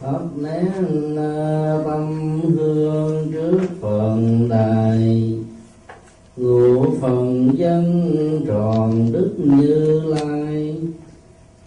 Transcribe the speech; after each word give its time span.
pháp 0.00 0.20
nén 0.36 1.16
tâm 1.84 2.40
hương 2.56 3.32
trước 3.32 3.58
phần 3.80 4.48
đài 4.48 5.38
ngũ 6.36 6.84
phần 7.00 7.50
dân 7.58 8.44
tròn 8.46 9.12
đức 9.12 9.34
như 9.38 10.00
lai. 10.06 10.76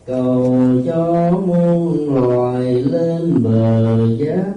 Cầu 0.05 0.57
cho 0.85 1.31
muôn 1.45 2.15
loài 2.15 2.73
lên 2.73 3.43
bờ 3.43 3.97
giác 4.17 4.53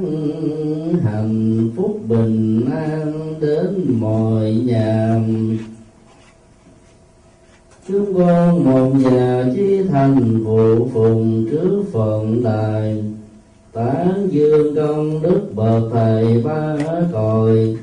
hạnh 1.04 1.70
phúc 1.77 2.00
bình 2.08 2.64
an 2.70 3.34
đến 3.40 3.86
mọi 4.00 4.52
nhà 4.52 5.20
chúng 7.88 8.14
con 8.14 8.64
một 8.64 9.11
nhà 9.11 9.45
chí 9.56 9.82
thành 9.90 10.43
phụ 10.45 10.88
phùng 10.95 11.46
trước 11.50 11.84
phận 11.93 12.43
đài 12.45 13.16
tán 13.77 14.29
dương 14.30 14.77
công 14.77 15.22
đức 15.22 15.40
bậc 15.54 15.82
thầy 15.93 16.43
ba 16.44 16.76
còi, 17.12 17.76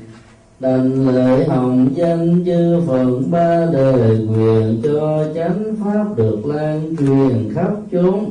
đành 0.60 1.14
lễ 1.14 1.44
hồng 1.44 1.88
danh 1.94 2.44
chư 2.46 2.80
phận 2.86 3.22
ba 3.30 3.66
đời 3.72 4.26
quyền 4.28 4.80
cho 4.82 5.24
chánh 5.34 5.76
pháp 5.84 6.04
được 6.16 6.46
lan 6.46 6.96
truyền 6.98 7.54
khắp 7.54 7.72
chốn. 7.92 8.24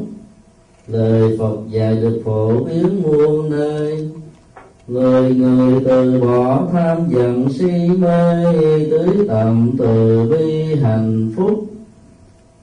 Lời 0.87 1.37
phật 1.39 1.57
dạy 1.69 1.95
được 1.95 2.21
phổ 2.25 2.63
biến 2.63 3.03
muôn 3.03 3.49
nơi 3.49 4.09
người 4.87 5.35
người 5.35 5.81
từ 5.85 6.21
bỏ 6.21 6.67
tham 6.71 6.97
giận 7.09 7.47
si 7.49 7.89
mê 7.97 8.45
tưới 8.91 9.27
tầm 9.27 9.71
từ 9.77 10.27
bi 10.29 10.75
hạnh 10.81 11.31
phúc. 11.35 11.65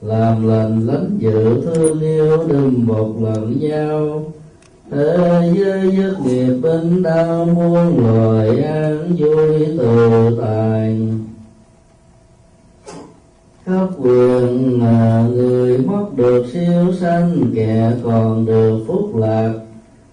Làm 0.01 0.47
lành 0.47 0.87
lánh 0.87 1.17
dự 1.17 1.61
thương 1.61 2.01
yêu 2.01 2.37
đừng 2.47 2.85
một 2.85 3.13
lần 3.21 3.59
nhau 3.59 4.23
thế 4.91 5.53
giới 5.57 5.97
dứt 5.97 6.15
nghiệp 6.25 6.53
bên 6.61 7.03
đau 7.03 7.45
muôn 7.45 8.07
loài 8.07 8.63
an 8.63 9.15
vui 9.19 9.65
tự 9.77 10.37
tại 10.41 11.07
khắp 13.65 13.87
quyền 13.97 14.79
mà 14.79 15.27
người 15.33 15.77
mất 15.77 16.05
được 16.15 16.45
siêu 16.53 16.93
sanh, 16.99 17.51
kẻ 17.55 17.91
còn 18.03 18.45
được 18.45 18.79
phúc 18.87 19.15
lạc. 19.15 19.53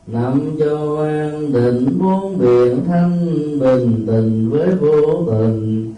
Nằm 0.06 0.56
cho 0.58 1.04
an 1.04 1.52
định 1.52 1.98
bốn 1.98 2.38
biển 2.38 2.84
thanh 2.86 3.16
bình, 3.60 4.04
tình 4.06 4.50
với 4.50 4.68
vô 4.80 5.24
tình. 5.30 5.94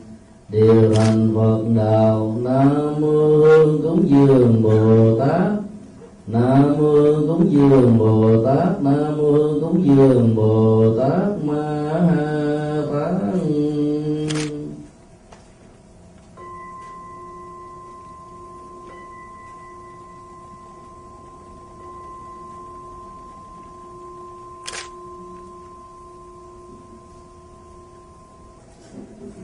Điều 0.49 0.95
hành 0.97 1.31
phật 1.35 1.63
đạo, 1.77 2.37
nam 2.43 3.01
mô 3.01 3.29
hương 3.37 3.83
cúng 3.83 4.05
dường 4.09 4.63
bồ 4.63 5.19
tát 5.19 5.60
nam 6.33 6.79
mô 6.79 6.95
cúng 7.27 7.51
dường 7.51 7.99
bồ 7.99 8.45
tát 8.45 8.83
nam 8.83 9.19
mô 9.19 9.61
cúng 9.61 9.85
dường 9.87 10.35
bồ 10.37 10.95
tát 10.99 11.45
ma 11.45 11.93
ha 12.09 12.83
tát 12.93 13.21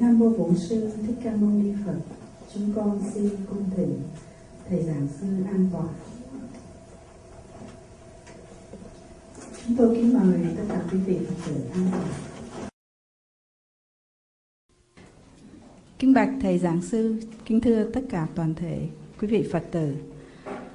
Nam 0.00 0.18
mô 0.18 0.28
Bổn 0.28 0.58
sư 0.58 0.90
Thích 1.06 1.16
Ca 1.24 1.30
Mâu 1.36 1.50
Ni 1.50 1.72
Phật. 1.86 1.96
Chúng 2.54 2.72
con 2.76 3.00
xin 3.14 3.30
cung 3.50 3.64
thỉnh 3.76 4.02
thầy 4.68 4.82
giảng 4.82 5.08
sư 5.20 5.26
an 5.50 5.68
toàn. 5.72 5.86
Chúng 9.66 9.76
tôi 9.76 9.94
kính 9.94 10.14
mời 10.14 10.40
tất 10.56 10.64
cả 10.68 10.80
quý 10.92 10.98
vị 10.98 11.18
Phật 11.26 11.34
tử 11.46 11.54
an 11.72 11.88
toàn. 11.92 12.04
Kính 15.98 16.14
bạch 16.14 16.28
thầy 16.40 16.58
giảng 16.58 16.82
sư, 16.82 17.16
kính 17.44 17.60
thưa 17.60 17.90
tất 17.94 18.00
cả 18.10 18.26
toàn 18.34 18.54
thể 18.54 18.88
quý 19.20 19.28
vị 19.28 19.48
Phật 19.52 19.62
tử. 19.70 19.94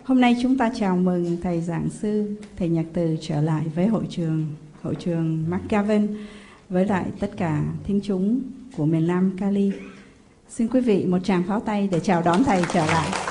Hôm 0.04 0.22
nay 0.22 0.38
chúng 0.42 0.58
ta 0.58 0.72
chào 0.76 0.98
mừng 0.98 1.38
thầy 1.42 1.62
giảng 1.62 1.90
sư, 1.90 2.36
thầy 2.58 2.70
Nhạc 2.70 2.86
Từ 2.94 3.18
trở 3.22 3.42
lại 3.42 3.66
với 3.76 3.88
hội 3.88 4.08
trường 4.10 4.46
hội 4.82 4.96
trường 4.96 5.46
McGavin 5.50 6.08
với 6.70 6.86
lại 6.86 7.06
tất 7.20 7.32
cả 7.38 7.64
thính 7.84 8.00
chúng 8.04 8.42
của 8.78 8.86
miền 8.86 9.08
Nam 9.08 9.38
Cali. 9.40 9.72
Xin 10.50 10.68
quý 10.68 10.82
vị 10.82 11.06
một 11.06 11.20
tràng 11.24 11.44
pháo 11.48 11.60
tay 11.60 11.90
để 11.92 12.00
chào 12.00 12.22
đón 12.22 12.44
thầy 12.44 12.64
trở 12.74 12.86
lại. 12.86 13.31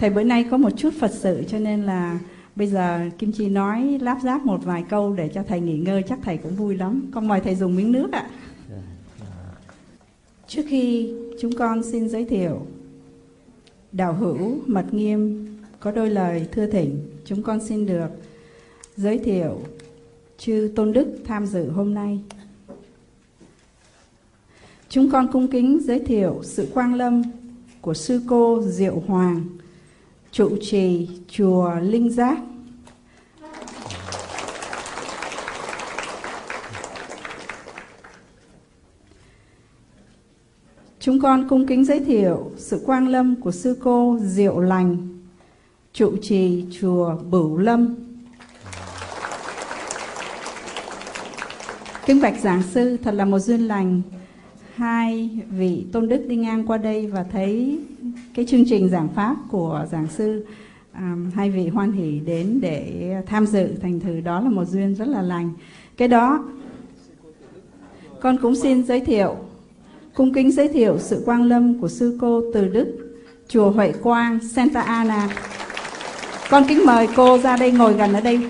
Thầy 0.00 0.10
bữa 0.10 0.22
nay 0.22 0.44
có 0.50 0.56
một 0.56 0.70
chút 0.76 0.94
Phật 0.98 1.10
sự, 1.14 1.44
cho 1.48 1.58
nên 1.58 1.82
là 1.82 2.18
bây 2.56 2.66
giờ 2.66 3.10
Kim 3.18 3.32
Chi 3.32 3.48
nói 3.48 3.98
láp 4.00 4.18
giáp 4.22 4.46
một 4.46 4.64
vài 4.64 4.84
câu 4.88 5.12
để 5.12 5.28
cho 5.34 5.42
thầy 5.42 5.60
nghỉ 5.60 5.78
ngơi, 5.78 6.02
chắc 6.08 6.18
thầy 6.22 6.36
cũng 6.36 6.54
vui 6.54 6.76
lắm. 6.76 7.10
Con 7.12 7.28
mời 7.28 7.40
thầy 7.40 7.54
dùng 7.54 7.76
miếng 7.76 7.92
nước 7.92 8.12
ạ. 8.12 8.30
Trước 10.46 10.62
khi 10.68 11.14
chúng 11.40 11.52
con 11.52 11.82
xin 11.82 12.08
giới 12.08 12.24
thiệu, 12.24 12.66
đạo 13.92 14.14
hữu 14.14 14.58
mật 14.66 14.94
nghiêm 14.94 15.46
có 15.80 15.90
đôi 15.90 16.10
lời 16.10 16.46
thưa 16.52 16.66
thỉnh 16.66 16.98
chúng 17.24 17.42
con 17.42 17.60
xin 17.66 17.86
được 17.86 18.08
giới 18.96 19.18
thiệu 19.18 19.60
chư 20.38 20.72
tôn 20.76 20.92
đức 20.92 21.06
tham 21.24 21.46
dự 21.46 21.70
hôm 21.70 21.94
nay 21.94 22.20
chúng 24.88 25.10
con 25.10 25.32
cung 25.32 25.48
kính 25.48 25.78
giới 25.82 25.98
thiệu 25.98 26.40
sự 26.42 26.68
quang 26.74 26.94
lâm 26.94 27.22
của 27.80 27.94
sư 27.94 28.20
cô 28.26 28.62
diệu 28.62 29.02
hoàng 29.06 29.42
trụ 30.32 30.56
trì 30.60 31.08
chùa 31.28 31.74
linh 31.82 32.10
giác 32.10 32.38
Chúng 41.00 41.20
con 41.20 41.48
cung 41.48 41.66
kính 41.66 41.84
giới 41.84 42.00
thiệu 42.00 42.50
sự 42.56 42.82
quang 42.86 43.08
lâm 43.08 43.36
của 43.36 43.50
sư 43.52 43.76
cô 43.80 44.18
Diệu 44.22 44.60
Lành, 44.60 44.96
trụ 45.92 46.16
trì 46.22 46.64
chùa 46.80 47.16
Bửu 47.30 47.58
Lâm. 47.58 47.94
Kính 52.06 52.20
bạch 52.22 52.40
giảng 52.40 52.62
sư, 52.62 52.96
thật 52.96 53.14
là 53.14 53.24
một 53.24 53.38
duyên 53.38 53.60
lành. 53.68 54.02
Hai 54.74 55.30
vị 55.50 55.86
tôn 55.92 56.08
đức 56.08 56.24
đi 56.28 56.36
ngang 56.36 56.66
qua 56.66 56.76
đây 56.78 57.06
và 57.06 57.22
thấy 57.22 57.78
cái 58.34 58.44
chương 58.44 58.64
trình 58.68 58.88
giảng 58.88 59.08
pháp 59.08 59.36
của 59.50 59.86
giảng 59.90 60.06
sư. 60.06 60.46
À, 60.92 61.16
hai 61.34 61.50
vị 61.50 61.68
hoan 61.68 61.92
hỷ 61.92 62.20
đến 62.20 62.58
để 62.60 63.14
tham 63.26 63.46
dự, 63.46 63.68
thành 63.82 64.00
thử 64.00 64.20
đó 64.20 64.40
là 64.40 64.50
một 64.50 64.64
duyên 64.64 64.94
rất 64.94 65.08
là 65.08 65.22
lành. 65.22 65.52
Cái 65.96 66.08
đó, 66.08 66.44
con 68.20 68.36
cũng 68.42 68.56
xin 68.56 68.82
giới 68.82 69.00
thiệu 69.00 69.36
cung 70.14 70.34
kính 70.34 70.52
giới 70.52 70.68
thiệu 70.68 70.98
sự 70.98 71.22
quang 71.24 71.42
lâm 71.42 71.80
của 71.80 71.88
sư 71.88 72.18
cô 72.20 72.42
từ 72.54 72.68
Đức, 72.68 73.16
chùa 73.48 73.70
Huệ 73.70 73.92
Quang, 73.92 74.40
Santa 74.40 74.80
Ana. 74.80 75.28
Con 76.50 76.64
kính 76.68 76.86
mời 76.86 77.08
cô 77.16 77.38
ra 77.38 77.56
đây 77.56 77.72
ngồi 77.72 77.94
gần 77.94 78.12
ở 78.12 78.20
đây. 78.20 78.40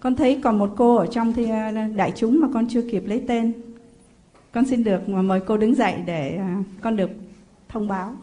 Con 0.00 0.16
thấy 0.16 0.40
còn 0.42 0.58
một 0.58 0.74
cô 0.76 0.96
ở 0.96 1.06
trong 1.06 1.32
thì 1.32 1.44
uh, 1.44 1.96
đại 1.96 2.12
chúng 2.16 2.40
mà 2.40 2.48
con 2.54 2.66
chưa 2.68 2.82
kịp 2.90 3.02
lấy 3.06 3.22
tên. 3.28 3.52
Con 4.52 4.66
xin 4.66 4.84
được 4.84 5.08
mời 5.08 5.40
cô 5.46 5.56
đứng 5.56 5.74
dậy 5.74 5.94
để 6.06 6.40
uh, 6.60 6.66
con 6.80 6.96
được 6.96 7.10
thông 7.72 7.88
báo. 7.88 8.16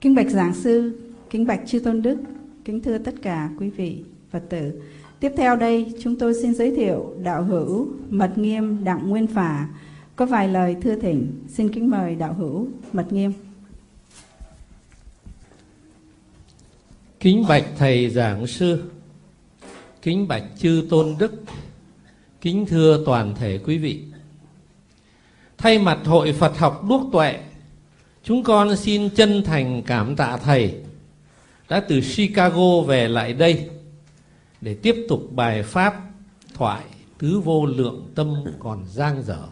Kính 0.00 0.14
bạch 0.14 0.30
giảng 0.30 0.54
sư, 0.54 1.00
kính 1.30 1.46
bạch 1.46 1.60
chư 1.66 1.80
tôn 1.80 2.02
đức, 2.02 2.18
kính 2.64 2.82
thưa 2.82 2.98
tất 2.98 3.14
cả 3.22 3.50
quý 3.58 3.70
vị 3.70 4.04
Phật 4.30 4.42
tử. 4.48 4.82
Tiếp 5.20 5.32
theo 5.36 5.56
đây, 5.56 5.94
chúng 6.00 6.18
tôi 6.18 6.34
xin 6.34 6.54
giới 6.54 6.76
thiệu 6.76 7.14
đạo 7.22 7.44
hữu 7.44 7.88
Mật 8.10 8.38
Nghiêm 8.38 8.84
Đặng 8.84 9.08
Nguyên 9.08 9.26
Phả 9.26 9.68
có 10.16 10.26
vài 10.26 10.48
lời 10.48 10.76
thưa 10.82 10.96
thỉnh. 10.96 11.32
Xin 11.48 11.72
kính 11.72 11.90
mời 11.90 12.14
đạo 12.14 12.34
hữu 12.34 12.68
Mật 12.92 13.12
Nghiêm. 13.12 13.32
Kính 17.26 17.44
bạch 17.48 17.64
thầy 17.78 18.10
giảng 18.10 18.46
sư, 18.46 18.82
kính 20.02 20.28
bạch 20.28 20.42
chư 20.58 20.86
tôn 20.90 21.16
đức, 21.18 21.32
kính 22.40 22.66
thưa 22.66 23.02
toàn 23.06 23.34
thể 23.34 23.58
quý 23.64 23.78
vị. 23.78 24.02
Thay 25.58 25.78
mặt 25.78 25.98
Hội 26.04 26.32
Phật 26.32 26.58
học 26.58 26.84
Đuốc 26.88 27.12
Tuệ 27.12 27.38
Chúng 28.24 28.42
con 28.42 28.76
xin 28.76 29.10
chân 29.10 29.42
thành 29.44 29.82
cảm 29.82 30.16
tạ 30.16 30.36
Thầy 30.36 30.74
đã 31.68 31.80
từ 31.80 32.00
Chicago 32.00 32.80
về 32.80 33.08
lại 33.08 33.32
đây 33.32 33.68
để 34.60 34.74
tiếp 34.74 35.06
tục 35.08 35.22
bài 35.30 35.62
Pháp 35.62 35.94
thoại 36.54 36.84
tứ 37.18 37.40
vô 37.40 37.66
lượng 37.66 38.06
tâm 38.14 38.34
còn 38.58 38.84
giang 38.92 39.22
dở. 39.22 39.42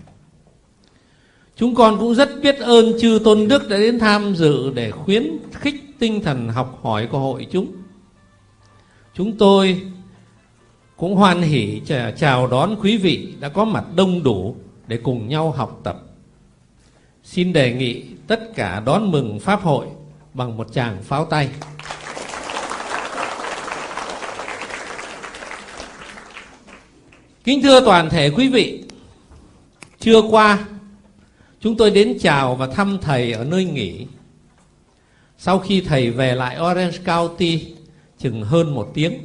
Chúng 1.56 1.74
con 1.74 1.98
cũng 1.98 2.14
rất 2.14 2.28
biết 2.42 2.58
ơn 2.58 2.92
chư 3.00 3.20
Tôn 3.24 3.48
Đức 3.48 3.68
đã 3.68 3.78
đến 3.78 3.98
tham 3.98 4.34
dự 4.34 4.70
để 4.74 4.90
khuyến 4.90 5.38
khích 5.52 5.83
tinh 6.04 6.22
thần 6.22 6.48
học 6.48 6.78
hỏi 6.82 7.08
của 7.10 7.18
hội 7.18 7.46
chúng. 7.50 7.72
chúng 9.14 9.36
tôi 9.38 9.82
cũng 10.96 11.14
hoan 11.14 11.42
hỉ 11.42 11.80
chào 12.16 12.46
đón 12.46 12.76
quý 12.82 12.96
vị 12.96 13.34
đã 13.40 13.48
có 13.48 13.64
mặt 13.64 13.84
đông 13.96 14.22
đủ 14.22 14.56
để 14.86 14.96
cùng 14.96 15.28
nhau 15.28 15.50
học 15.50 15.80
tập. 15.84 16.02
Xin 17.22 17.52
đề 17.52 17.72
nghị 17.72 18.02
tất 18.26 18.54
cả 18.54 18.82
đón 18.86 19.10
mừng 19.10 19.40
Pháp 19.40 19.62
hội 19.62 19.86
bằng 20.34 20.56
một 20.56 20.72
tràng 20.72 21.02
pháo 21.02 21.24
tay. 21.24 21.48
Kính 27.44 27.62
thưa 27.62 27.84
toàn 27.84 28.10
thể 28.10 28.30
quý 28.30 28.48
vị, 28.48 28.84
trưa 30.00 30.22
qua 30.30 30.64
chúng 31.60 31.76
tôi 31.76 31.90
đến 31.90 32.18
chào 32.20 32.56
và 32.56 32.66
thăm 32.66 32.98
thầy 33.02 33.32
ở 33.32 33.44
nơi 33.44 33.64
nghỉ. 33.64 34.06
Sau 35.38 35.58
khi 35.58 35.81
thầy 35.81 36.10
về 36.10 36.34
lại 36.34 36.56
Orange 36.70 36.98
County 37.06 37.75
chừng 38.19 38.42
hơn 38.42 38.75
một 38.75 38.90
tiếng, 38.94 39.19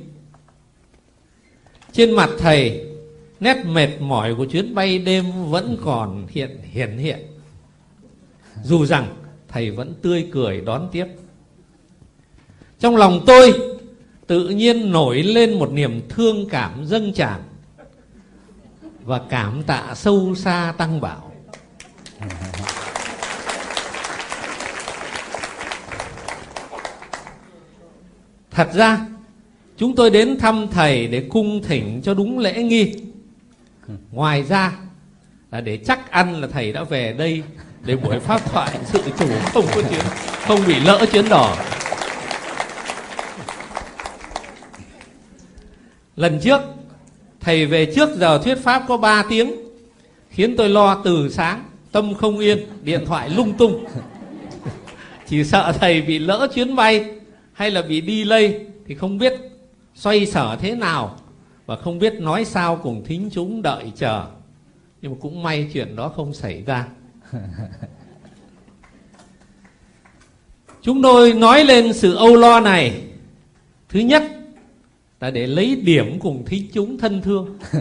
trên 1.92 2.12
mặt 2.12 2.30
thầy 2.38 2.86
nét 3.40 3.66
mệt 3.66 3.90
mỏi 4.00 4.36
của 4.36 4.46
chuyến 4.46 4.76
bay 4.76 5.00
đêm 5.00 5.26
vẫn 5.50 5.78
còn 5.84 6.28
hiện 6.30 6.60
hiện 6.72 6.98
hiện. 6.98 7.20
Dù 8.64 8.86
rằng 8.86 9.16
thầy 9.48 9.72
vẫn 9.72 9.94
tươi 10.02 10.28
cười 10.32 10.62
đón 10.62 10.90
tiếp. 10.92 11.06
Trong 12.80 12.96
lòng 12.96 13.24
tôi 13.26 13.54
tự 14.28 14.50
nhiên 14.50 14.92
nổi 14.92 15.24
lên 15.24 15.60
một 15.60 15.72
niềm 15.72 16.02
thương 16.10 16.50
cảm 16.50 16.86
dâng 16.86 17.14
tràn 17.14 17.44
và 19.04 19.22
cảm 19.30 19.64
tạ 19.64 19.94
sâu 19.96 20.36
xa 20.36 20.74
tăng 20.78 21.02
bảo. 21.02 21.32
Ừ. 22.22 22.49
Thật 28.52 28.70
ra 28.74 29.00
chúng 29.78 29.96
tôi 29.96 30.10
đến 30.10 30.38
thăm 30.40 30.68
thầy 30.72 31.08
để 31.08 31.26
cung 31.30 31.64
thỉnh 31.64 32.02
cho 32.04 32.14
đúng 32.14 32.40
lễ 32.40 32.64
nghi. 32.64 32.94
Ngoài 34.12 34.44
ra 34.44 34.74
là 35.52 35.62
để 35.62 35.78
chắc 35.78 36.12
ăn 36.12 36.42
là 36.42 36.48
thầy 36.48 36.72
đã 36.74 36.84
về 36.84 37.14
đây 37.18 37.44
để 37.86 37.96
buổi 37.96 38.20
pháp 38.28 38.52
thoại 38.52 38.78
sự 38.86 39.04
chủ 39.20 39.28
không 39.54 39.66
có 39.76 39.82
chuyến 39.90 40.02
không 40.48 40.60
bị 40.68 40.80
lỡ 40.80 41.06
chuyến 41.12 41.30
đỏ. 41.30 41.58
Lần 46.16 46.40
trước 46.40 46.62
thầy 47.40 47.66
về 47.66 47.86
trước 47.96 48.10
giờ 48.18 48.42
thuyết 48.44 48.56
pháp 48.64 48.84
có 48.88 48.98
3 48.98 49.24
tiếng 49.30 49.52
khiến 50.30 50.56
tôi 50.58 50.70
lo 50.70 51.02
từ 51.04 51.30
sáng 51.30 51.64
tâm 51.92 52.14
không 52.14 52.40
yên 52.40 52.68
điện 52.82 53.06
thoại 53.06 53.30
lung 53.30 53.54
tung 53.54 53.86
chỉ 55.28 55.44
sợ 55.44 55.74
thầy 55.80 56.02
bị 56.02 56.20
lỡ 56.20 56.48
chuyến 56.56 56.76
bay 56.76 57.19
hay 57.60 57.72
là 57.72 57.82
bị 57.82 58.02
đi 58.02 58.24
lây 58.24 58.66
thì 58.88 58.96
không 58.96 59.18
biết 59.18 59.34
xoay 59.96 60.26
sở 60.26 60.58
thế 60.62 60.76
nào 60.76 61.18
và 61.66 61.76
không 61.76 62.00
biết 62.00 62.14
nói 62.14 62.46
sao 62.46 62.80
cùng 62.84 63.04
thính 63.06 63.30
chúng 63.34 63.62
đợi 63.62 63.92
chờ. 63.96 64.26
Nhưng 65.02 65.12
mà 65.12 65.18
cũng 65.22 65.44
may 65.44 65.70
chuyện 65.74 65.96
đó 65.96 66.10
không 66.16 66.34
xảy 66.34 66.64
ra. 66.64 66.88
Chúng 70.82 71.02
tôi 71.02 71.34
nói 71.34 71.66
lên 71.66 71.94
sự 71.94 72.16
âu 72.16 72.36
lo 72.36 72.60
này. 72.60 73.02
Thứ 73.90 74.00
nhất, 74.00 74.24
là 75.20 75.32
để 75.32 75.48
lấy 75.48 75.76
điểm 75.76 76.20
cùng 76.20 76.46
thính 76.46 76.68
chúng 76.74 76.98
thân 76.98 77.22
thương. 77.22 77.60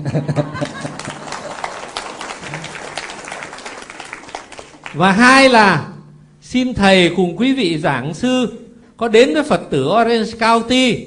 Và 4.95 5.13
hai 5.13 5.49
là, 5.49 5.93
xin 6.41 6.75
thầy 6.75 7.13
cùng 7.17 7.37
quý 7.37 7.55
vị 7.55 7.79
giảng 7.79 8.15
sư 8.15 8.68
có 8.99 9.09
đến 9.09 9.35
với 9.35 9.43
phật 9.43 9.61
tử 9.71 9.89
orange 9.89 10.31
county 10.41 11.07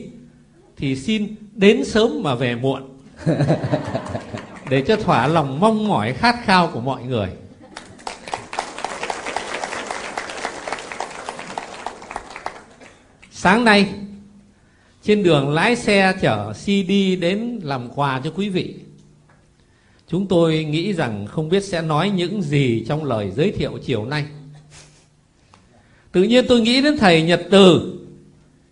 thì 0.77 0.95
xin 0.95 1.35
đến 1.55 1.85
sớm 1.85 2.23
mà 2.23 2.35
về 2.35 2.55
muộn. 2.55 2.97
Để 4.69 4.81
cho 4.81 4.95
thỏa 4.95 5.27
lòng 5.27 5.59
mong 5.59 5.87
mỏi 5.87 6.13
khát 6.13 6.35
khao 6.43 6.67
của 6.73 6.79
mọi 6.81 7.03
người. 7.03 7.29
Sáng 13.31 13.65
nay 13.65 13.89
trên 15.03 15.23
đường 15.23 15.49
lái 15.49 15.75
xe 15.75 16.13
chở 16.21 16.53
CD 16.53 16.91
đến 17.21 17.59
làm 17.63 17.89
quà 17.95 18.21
cho 18.23 18.31
quý 18.35 18.49
vị. 18.49 18.75
Chúng 20.07 20.27
tôi 20.27 20.63
nghĩ 20.63 20.93
rằng 20.93 21.27
không 21.27 21.49
biết 21.49 21.63
sẽ 21.63 21.81
nói 21.81 22.09
những 22.09 22.41
gì 22.41 22.85
trong 22.87 23.03
lời 23.03 23.31
giới 23.35 23.51
thiệu 23.51 23.79
chiều 23.85 24.05
nay 24.05 24.25
tự 26.11 26.23
nhiên 26.23 26.45
tôi 26.47 26.61
nghĩ 26.61 26.81
đến 26.81 26.97
thầy 26.97 27.21
nhật 27.21 27.41
từ, 27.51 27.93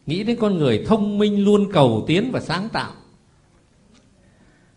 nghĩ 0.05 0.23
đến 0.23 0.37
con 0.39 0.57
người 0.57 0.83
thông 0.87 1.17
minh 1.17 1.43
luôn 1.43 1.71
cầu 1.73 2.03
tiến 2.07 2.31
và 2.31 2.39
sáng 2.39 2.69
tạo. 2.69 2.91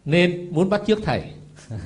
Nên 0.05 0.49
muốn 0.51 0.71
bắt 0.71 0.83
trước 0.87 0.99
thầy. 1.05 1.23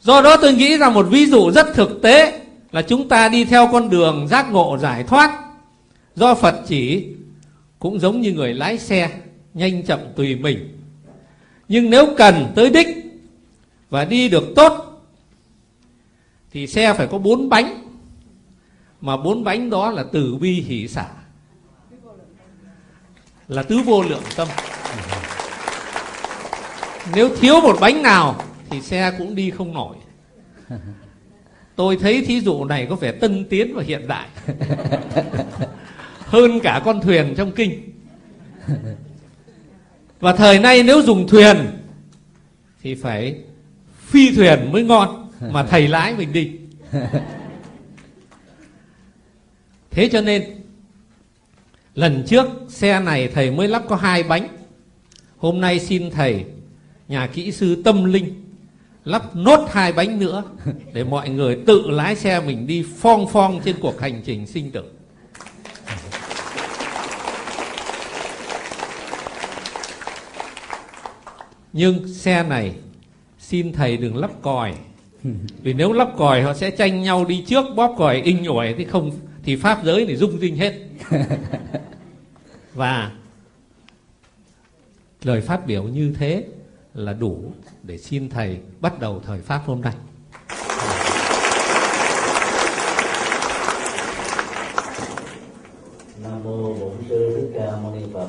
Do 0.00 0.22
đó 0.22 0.36
tôi 0.36 0.54
nghĩ 0.54 0.78
rằng 0.78 0.94
một 0.94 1.06
ví 1.10 1.26
dụ 1.26 1.50
rất 1.50 1.66
thực 1.74 2.02
tế 2.02 2.40
là 2.72 2.82
chúng 2.82 3.08
ta 3.08 3.28
đi 3.28 3.44
theo 3.44 3.68
con 3.72 3.90
đường 3.90 4.28
giác 4.28 4.52
ngộ 4.52 4.78
giải 4.80 5.04
thoát. 5.04 5.44
Do 6.14 6.34
phật 6.34 6.54
chỉ 6.66 7.06
cũng 7.78 7.98
giống 8.00 8.20
như 8.20 8.32
người 8.32 8.54
lái 8.54 8.78
xe, 8.78 9.10
nhanh 9.54 9.82
chậm 9.82 10.00
tùy 10.16 10.34
mình. 10.34 10.78
Nhưng 11.68 11.90
nếu 11.90 12.14
cần 12.16 12.52
tới 12.54 12.70
đích 12.70 12.88
và 13.90 14.04
đi 14.04 14.28
được 14.28 14.44
tốt 14.56 14.93
thì 16.54 16.66
xe 16.66 16.94
phải 16.94 17.06
có 17.06 17.18
bốn 17.18 17.48
bánh. 17.48 17.84
Mà 19.00 19.16
bốn 19.16 19.44
bánh 19.44 19.70
đó 19.70 19.90
là 19.90 20.04
từ 20.12 20.36
bi 20.36 20.60
hỷ 20.60 20.88
xả. 20.88 21.06
Là 23.48 23.62
tứ 23.62 23.78
vô 23.78 24.02
lượng 24.02 24.22
tâm. 24.36 24.48
Nếu 27.14 27.36
thiếu 27.36 27.60
một 27.60 27.76
bánh 27.80 28.02
nào 28.02 28.44
thì 28.70 28.80
xe 28.80 29.12
cũng 29.18 29.34
đi 29.34 29.50
không 29.50 29.74
nổi. 29.74 29.96
Tôi 31.76 31.96
thấy 31.96 32.24
thí 32.24 32.40
dụ 32.40 32.64
này 32.64 32.86
có 32.90 32.96
vẻ 32.96 33.12
tân 33.12 33.44
tiến 33.50 33.74
và 33.74 33.82
hiện 33.82 34.08
đại. 34.08 34.28
Hơn 36.18 36.60
cả 36.60 36.82
con 36.84 37.00
thuyền 37.00 37.34
trong 37.36 37.52
kinh. 37.52 37.92
Và 40.20 40.32
thời 40.32 40.58
nay 40.58 40.82
nếu 40.82 41.02
dùng 41.02 41.28
thuyền 41.28 41.56
thì 42.82 42.94
phải 42.94 43.38
phi 43.98 44.34
thuyền 44.34 44.72
mới 44.72 44.82
ngon. 44.82 45.23
mà 45.50 45.62
thầy 45.62 45.88
lái 45.88 46.14
mình 46.14 46.32
đi. 46.32 46.52
Thế 49.90 50.08
cho 50.12 50.20
nên, 50.20 50.44
lần 51.94 52.24
trước 52.26 52.46
xe 52.68 53.00
này 53.00 53.28
thầy 53.28 53.50
mới 53.50 53.68
lắp 53.68 53.82
có 53.88 53.96
hai 53.96 54.22
bánh. 54.22 54.48
Hôm 55.36 55.60
nay 55.60 55.80
xin 55.80 56.10
thầy, 56.10 56.44
nhà 57.08 57.26
kỹ 57.26 57.52
sư 57.52 57.82
tâm 57.84 58.04
linh, 58.04 58.44
lắp 59.04 59.36
nốt 59.36 59.68
hai 59.72 59.92
bánh 59.92 60.18
nữa 60.18 60.42
để 60.92 61.04
mọi 61.04 61.28
người 61.28 61.58
tự 61.66 61.90
lái 61.90 62.16
xe 62.16 62.40
mình 62.40 62.66
đi 62.66 62.84
phong 62.96 63.26
phong 63.32 63.60
trên 63.64 63.76
cuộc 63.80 64.00
hành 64.00 64.22
trình 64.24 64.46
sinh 64.46 64.70
tử. 64.70 64.84
Nhưng 71.72 72.08
xe 72.08 72.42
này, 72.42 72.74
xin 73.38 73.72
thầy 73.72 73.96
đừng 73.96 74.16
lắp 74.16 74.30
còi 74.42 74.74
vì 75.62 75.72
nếu 75.72 75.92
lắp 75.92 76.08
còi 76.16 76.42
họ 76.42 76.54
sẽ 76.54 76.70
tranh 76.70 77.02
nhau 77.02 77.24
đi 77.24 77.44
trước 77.46 77.64
bóp 77.76 77.94
còi 77.98 78.20
inh 78.20 78.44
ỏi 78.44 78.74
thì 78.78 78.84
không 78.84 79.10
thì 79.42 79.56
pháp 79.56 79.84
giới 79.84 80.06
thì 80.06 80.16
rung 80.16 80.38
rinh 80.38 80.56
hết. 80.56 80.74
Và 82.74 83.12
lời 85.22 85.40
phát 85.40 85.66
biểu 85.66 85.82
như 85.82 86.14
thế 86.18 86.44
là 86.94 87.12
đủ 87.12 87.52
để 87.82 87.98
xin 87.98 88.28
thầy 88.28 88.58
bắt 88.80 89.00
đầu 89.00 89.20
thời 89.26 89.40
pháp 89.40 89.62
hôm 89.66 89.80
nay. 89.80 89.94
Nam 96.22 96.44
mô 96.44 96.74
bổn 96.74 96.92
sư 97.08 97.32
thích 97.36 97.50
ca 97.54 97.76
mâu 97.82 97.94
ni 97.94 98.02
phật. 98.12 98.28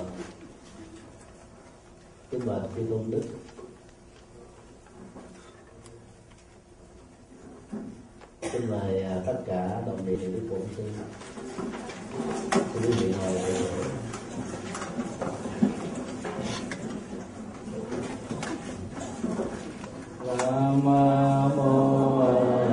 Kính 2.32 2.42
bạch 2.46 2.62
chư 2.76 2.82
tôn 2.90 3.12
đức 3.12 3.22
xin 8.52 8.72
mời 8.72 9.04
à, 9.04 9.16
tất 9.26 9.44
cả 9.48 9.82
đồng 9.86 10.06
nghiệp 10.06 10.20
của 10.50 10.56
bổn 10.56 10.62
sư. 10.78 10.84
Quý 12.82 12.90
vị 13.00 13.14
ngồi 13.20 13.40
Nam 20.38 20.84
mô 21.56 22.65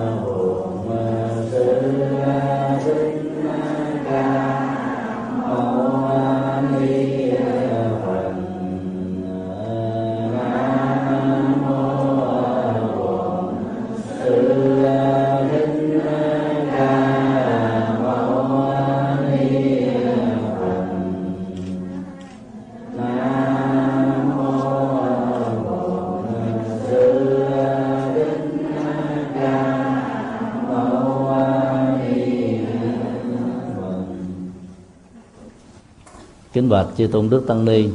kính 36.53 36.69
bạch 36.69 36.87
chư 36.97 37.07
tôn 37.07 37.31
đức 37.31 37.45
tăng 37.47 37.65
ni. 37.65 37.89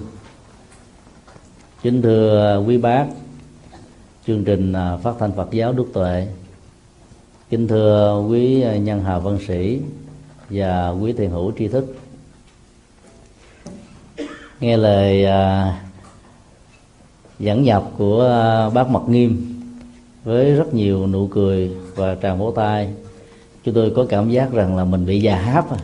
Kính 1.82 2.02
thưa 2.02 2.64
quý 2.68 2.78
bác, 2.78 3.06
chương 4.28 4.44
trình 4.44 4.74
à, 4.74 4.98
phát 4.98 5.16
thanh 5.20 5.32
Phật 5.32 5.52
giáo 5.52 5.74
Đức 5.74 5.86
Tuệ. 5.94 6.28
Kính 7.50 7.68
thưa 7.68 8.26
quý 8.30 8.62
à, 8.62 8.78
nhân 8.78 9.04
hào 9.04 9.20
văn 9.20 9.38
sĩ 9.48 9.80
và 10.50 10.90
quý 10.90 11.14
thiền 11.14 11.30
hữu 11.30 11.52
tri 11.58 11.68
thức. 11.68 11.96
Nghe 14.60 14.78
lời 14.78 15.26
à, 15.26 15.74
dẫn 17.40 17.64
nhập 17.64 17.84
của 17.98 18.24
bác 18.74 18.90
Mật 18.90 19.10
Nghiêm 19.10 19.54
với 20.24 20.56
rất 20.56 20.74
nhiều 20.74 21.08
nụ 21.08 21.28
cười 21.28 21.72
và 21.96 22.16
tràng 22.22 22.40
vỗ 22.40 22.54
tay, 22.56 22.94
chúng 23.64 23.74
tôi 23.76 23.92
có 23.96 24.06
cảm 24.10 24.30
giác 24.30 24.52
rằng 24.52 24.78
là 24.78 24.86
mình 24.86 25.06
bị 25.06 25.22
già 25.22 25.36
háp 25.36 25.72
à. 25.72 25.78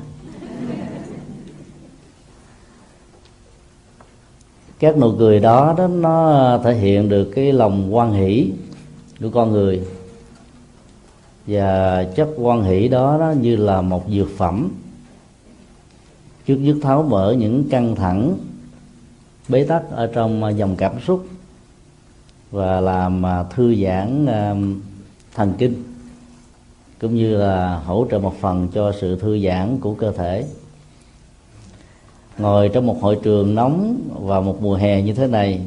Các 4.83 4.97
nụ 4.97 5.11
cười 5.19 5.39
đó 5.39 5.75
đó 5.77 5.87
nó 5.87 6.57
thể 6.63 6.75
hiện 6.75 7.09
được 7.09 7.31
cái 7.35 7.53
lòng 7.53 7.95
quan 7.95 8.13
hỷ 8.13 8.51
của 9.21 9.29
con 9.29 9.51
người. 9.51 9.81
Và 11.47 12.03
chất 12.15 12.29
quan 12.37 12.63
hỷ 12.63 12.87
đó, 12.87 13.17
đó 13.19 13.31
như 13.41 13.55
là 13.55 13.81
một 13.81 14.03
dược 14.09 14.29
phẩm. 14.37 14.71
Trước 16.45 16.57
dứt 16.61 16.77
tháo 16.81 17.03
mở 17.03 17.35
những 17.39 17.69
căng 17.69 17.95
thẳng 17.95 18.37
bế 19.49 19.63
tắc 19.63 19.91
ở 19.91 20.07
trong 20.07 20.57
dòng 20.57 20.75
cảm 20.75 20.99
xúc 20.99 21.25
và 22.51 22.81
làm 22.81 23.25
à, 23.25 23.43
thư 23.43 23.75
giãn 23.75 24.25
à, 24.25 24.55
thần 25.35 25.53
kinh 25.57 25.83
cũng 27.01 27.15
như 27.15 27.37
là 27.37 27.77
hỗ 27.85 28.07
trợ 28.11 28.19
một 28.19 28.35
phần 28.41 28.67
cho 28.73 28.91
sự 29.01 29.19
thư 29.19 29.39
giãn 29.39 29.77
của 29.79 29.93
cơ 29.93 30.11
thể 30.11 30.45
ngồi 32.37 32.69
trong 32.69 32.87
một 32.87 33.01
hội 33.01 33.17
trường 33.23 33.55
nóng 33.55 33.97
vào 34.21 34.41
một 34.41 34.61
mùa 34.61 34.75
hè 34.75 35.01
như 35.01 35.13
thế 35.13 35.27
này 35.27 35.61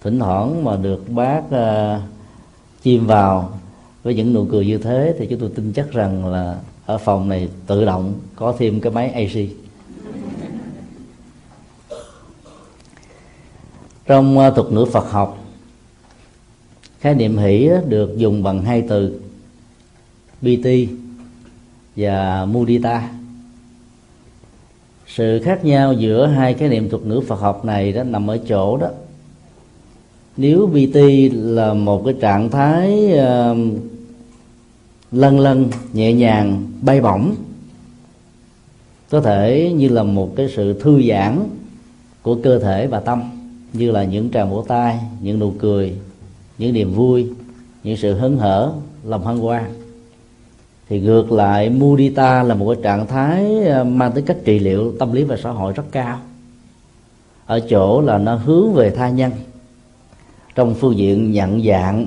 thỉnh 0.00 0.18
thoảng 0.18 0.64
mà 0.64 0.76
được 0.76 1.04
bác 1.08 1.42
uh, 1.46 2.02
chim 2.82 3.06
vào 3.06 3.58
với 4.02 4.14
những 4.14 4.32
nụ 4.32 4.46
cười 4.50 4.66
như 4.66 4.78
thế 4.78 5.14
thì 5.18 5.26
chúng 5.26 5.38
tôi 5.38 5.50
tin 5.54 5.72
chắc 5.72 5.92
rằng 5.92 6.26
là 6.26 6.58
ở 6.86 6.98
phòng 6.98 7.28
này 7.28 7.48
tự 7.66 7.84
động 7.84 8.14
có 8.36 8.54
thêm 8.58 8.80
cái 8.80 8.92
máy 8.92 9.10
AC 9.10 9.48
trong 14.06 14.38
uh, 14.38 14.54
thuật 14.54 14.72
ngữ 14.72 14.84
Phật 14.92 15.10
học 15.10 15.38
khái 17.00 17.14
niệm 17.14 17.38
hỷ 17.38 17.68
được 17.88 18.16
dùng 18.16 18.42
bằng 18.42 18.62
hai 18.62 18.82
từ 18.88 19.20
BT 20.42 20.66
và 21.96 22.44
mudita 22.44 23.15
sự 25.16 25.40
khác 25.44 25.64
nhau 25.64 25.92
giữa 25.92 26.26
hai 26.26 26.54
cái 26.54 26.68
niệm 26.68 26.88
thuật 26.88 27.02
ngữ 27.02 27.20
Phật 27.20 27.40
học 27.40 27.64
này 27.64 27.92
đó 27.92 28.02
nằm 28.02 28.30
ở 28.30 28.38
chỗ 28.38 28.76
đó. 28.76 28.88
Nếu 30.36 30.66
BT 30.66 30.96
là 31.32 31.74
một 31.74 32.02
cái 32.04 32.14
trạng 32.20 32.50
thái 32.50 33.12
uh, 33.12 33.56
lân 35.12 35.40
lân 35.40 35.70
nhẹ 35.92 36.12
nhàng 36.12 36.66
bay 36.82 37.00
bổng 37.00 37.34
có 39.10 39.20
thể 39.20 39.72
như 39.76 39.88
là 39.88 40.02
một 40.02 40.36
cái 40.36 40.48
sự 40.56 40.80
thư 40.80 41.02
giãn 41.08 41.48
của 42.22 42.34
cơ 42.34 42.58
thể 42.58 42.86
và 42.86 43.00
tâm 43.00 43.22
như 43.72 43.90
là 43.90 44.04
những 44.04 44.30
tràng 44.30 44.50
vỗ 44.50 44.64
tay 44.68 44.98
những 45.20 45.38
nụ 45.38 45.52
cười 45.58 45.94
những 46.58 46.72
niềm 46.72 46.92
vui 46.92 47.28
những 47.84 47.96
sự 47.96 48.14
hớn 48.14 48.36
hở 48.36 48.72
lòng 49.04 49.24
hân 49.24 49.38
hoan 49.38 49.85
thì 50.88 51.00
ngược 51.00 51.32
lại, 51.32 51.70
mudita 51.70 52.42
là 52.42 52.54
một 52.54 52.74
cái 52.74 52.82
trạng 52.82 53.06
thái 53.06 53.64
ờ, 53.64 53.84
mang 53.84 54.12
tính 54.12 54.24
cách 54.24 54.36
trị 54.44 54.58
liệu, 54.58 54.92
tâm 54.98 55.12
lý 55.12 55.24
và 55.24 55.36
xã 55.42 55.50
hội 55.50 55.72
rất 55.72 55.84
cao. 55.90 56.18
Ở 57.46 57.60
chỗ 57.60 58.00
là 58.00 58.18
nó 58.18 58.34
hướng 58.34 58.72
về 58.72 58.90
tha 58.90 59.08
nhân. 59.08 59.32
Trong 60.54 60.74
phương 60.74 60.96
diện 60.96 61.32
nhận 61.32 61.62
dạng 61.66 62.06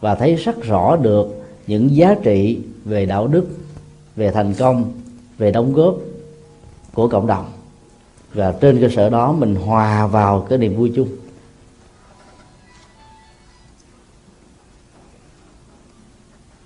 và 0.00 0.14
thấy 0.14 0.34
rất 0.34 0.62
rõ 0.62 0.96
được 0.96 1.44
những 1.66 1.96
giá 1.96 2.14
trị 2.22 2.58
về 2.84 3.06
đạo 3.06 3.26
đức, 3.26 3.46
về 4.16 4.30
thành 4.30 4.54
công, 4.54 4.92
về 5.38 5.50
đóng 5.50 5.72
góp 5.72 5.94
của 6.94 7.08
cộng 7.08 7.26
đồng. 7.26 7.44
Và 8.34 8.54
trên 8.60 8.80
cơ 8.80 8.88
sở 8.88 9.10
đó, 9.10 9.32
mình 9.32 9.54
hòa 9.54 10.06
vào 10.06 10.46
cái 10.48 10.58
niềm 10.58 10.76
vui 10.76 10.92
chung. 10.96 11.08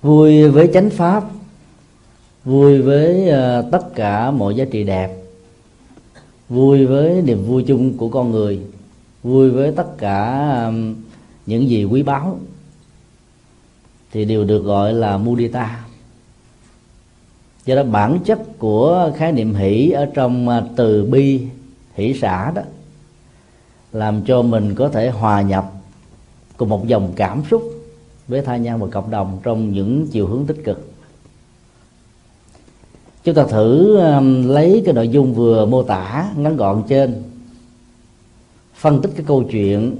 Vui 0.04 0.49
với 0.49 0.70
chánh 0.75 0.90
pháp 0.90 1.25
vui 2.44 2.82
với 2.82 3.28
uh, 3.28 3.73
tất 3.73 3.94
cả 3.94 4.30
mọi 4.30 4.54
giá 4.54 4.64
trị 4.64 4.84
đẹp 4.84 5.16
vui 6.49 6.87
với 6.87 7.23
niềm 7.23 7.44
vui 7.44 7.64
chung 7.66 7.96
của 7.96 8.08
con 8.08 8.30
người 8.30 8.61
vui 9.23 9.50
với 9.50 9.73
tất 9.73 9.99
cả 9.99 10.50
um, 10.66 10.94
những 11.46 11.68
gì 11.68 11.84
quý 11.84 12.02
báu. 12.02 12.38
Thì 14.12 14.25
đều 14.25 14.44
được 14.44 14.58
gọi 14.58 14.92
là 14.92 15.16
mudita 15.16 15.84
do 17.64 17.75
đó 17.75 17.82
bản 17.82 18.18
chất 18.25 18.58
của 18.58 19.12
khái 19.16 19.32
niệm 19.32 19.54
hỷ 19.54 19.90
ở 19.90 20.06
trong 20.14 20.49
ờ, 20.49 20.68
từ 20.76 21.04
bi 21.04 21.46
hỷ 21.94 22.14
xã 22.20 22.50
đó 22.50 22.62
làm 23.92 24.23
cho 24.25 24.42
mình 24.42 24.75
có 24.75 24.88
thể 24.88 25.11
hòa 25.11 25.42
nhập 25.42 25.73
cùng 26.56 26.68
một 26.68 26.87
dòng 26.87 27.12
cảm 27.16 27.42
xúc 27.50 27.74
với 28.28 28.43
tha 28.43 28.57
nhân 28.57 28.81
và 28.81 28.87
cộng 28.93 29.11
đồng 29.11 29.38
trong 29.43 29.73
những 29.73 30.07
chiều 30.12 30.26
hướng 30.26 30.47
tích 30.47 30.64
cực. 30.64 30.90
Chúng 33.25 33.35
ta 33.35 33.45
thử 33.45 33.97
um, 33.97 34.49
lấy 34.49 34.83
cái 34.85 34.95
nội 34.95 35.09
dung 35.09 35.35
vừa 35.35 35.66
mô 35.66 35.83
tả 35.83 36.33
ngắn 36.37 36.57
gọn 36.57 36.83
trên, 36.88 37.23
phân 38.75 39.02
tích 39.02 39.11
cái 39.16 39.25
câu 39.26 39.45
chuyện 39.50 39.97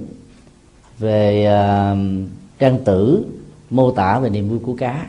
về 0.99 1.45
um, 1.45 2.27
trang 2.59 2.85
tử 2.85 3.25
mô 3.71 3.91
tả 3.91 4.19
về 4.19 4.31
niềm 4.31 4.49
vui 4.49 4.59
của 4.59 4.75
cá. 4.75 5.07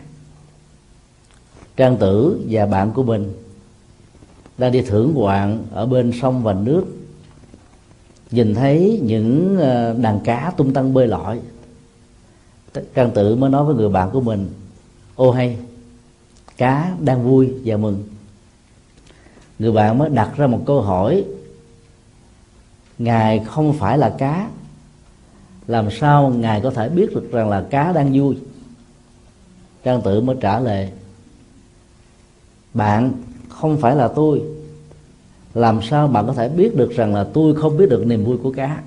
Trang 1.78 1.98
tử 1.98 2.42
và 2.50 2.66
bạn 2.66 2.92
của 2.92 3.04
mình 3.04 3.34
đang 4.58 4.72
đi 4.72 4.82
thưởng 4.82 5.12
ngoạn 5.16 5.64
ở 5.72 5.86
bên 5.86 6.12
sông 6.22 6.44
và 6.44 6.54
nước, 6.54 6.84
nhìn 8.32 8.56
thấy 8.56 9.02
những 9.04 9.58
uh, 9.58 10.00
đàn 10.02 10.20
cá 10.20 10.54
tung 10.58 10.74
tăng 10.74 10.94
bơi 10.94 11.08
lội 11.08 11.40
trang 12.94 13.12
tử 13.12 13.36
mới 13.36 13.50
nói 13.50 13.66
với 13.66 13.76
người 13.76 13.90
bạn 13.90 14.10
của 14.12 14.22
mình, 14.22 14.50
ô 15.16 15.32
hay, 15.32 15.58
cá 16.58 16.96
đang 17.00 17.24
vui 17.24 17.54
và 17.66 17.78
mừng. 17.78 18.04
Người 19.60 19.72
bạn 19.72 19.98
mới 19.98 20.10
đặt 20.10 20.32
ra 20.38 20.48
một 20.48 20.62
câu 20.66 20.82
hỏi, 20.82 21.24
ngài 22.98 23.40
không 23.40 23.74
phải 23.74 23.98
là 23.98 24.16
cá, 24.18 24.50
làm 25.68 25.92
sao 25.92 26.30
ngài 26.30 26.62
có 26.62 26.72
thể 26.72 26.90
biết 26.90 27.16
được 27.16 27.32
rằng 27.32 27.50
là 27.50 27.66
cá 27.70 27.92
đang 27.92 28.20
vui? 28.20 28.38
Trang 29.84 30.02
tử 30.02 30.22
mới 30.22 30.36
trả 30.42 30.60
lời, 30.60 30.92
bạn 32.74 33.12
không 33.50 33.78
phải 33.78 33.96
là 33.96 34.08
tôi, 34.08 34.42
làm 35.54 35.80
sao 35.82 36.08
bạn 36.08 36.28
có 36.28 36.34
thể 36.34 36.50
biết 36.50 36.76
được 36.76 36.92
rằng 36.92 37.16
là 37.16 37.24
tôi 37.34 37.56
không 37.56 37.78
biết 37.78 37.90
được 37.90 38.06
niềm 38.06 38.26
vui 38.26 38.38
của 38.38 38.52
cá? 38.52 38.82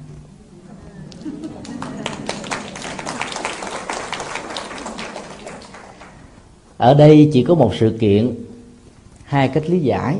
Ở 6.78 6.94
đây 6.94 7.30
chỉ 7.32 7.44
có 7.44 7.54
một 7.54 7.74
sự 7.74 7.96
kiện 8.00 8.34
hai 9.24 9.48
cách 9.48 9.70
lý 9.70 9.78
giải. 9.78 10.16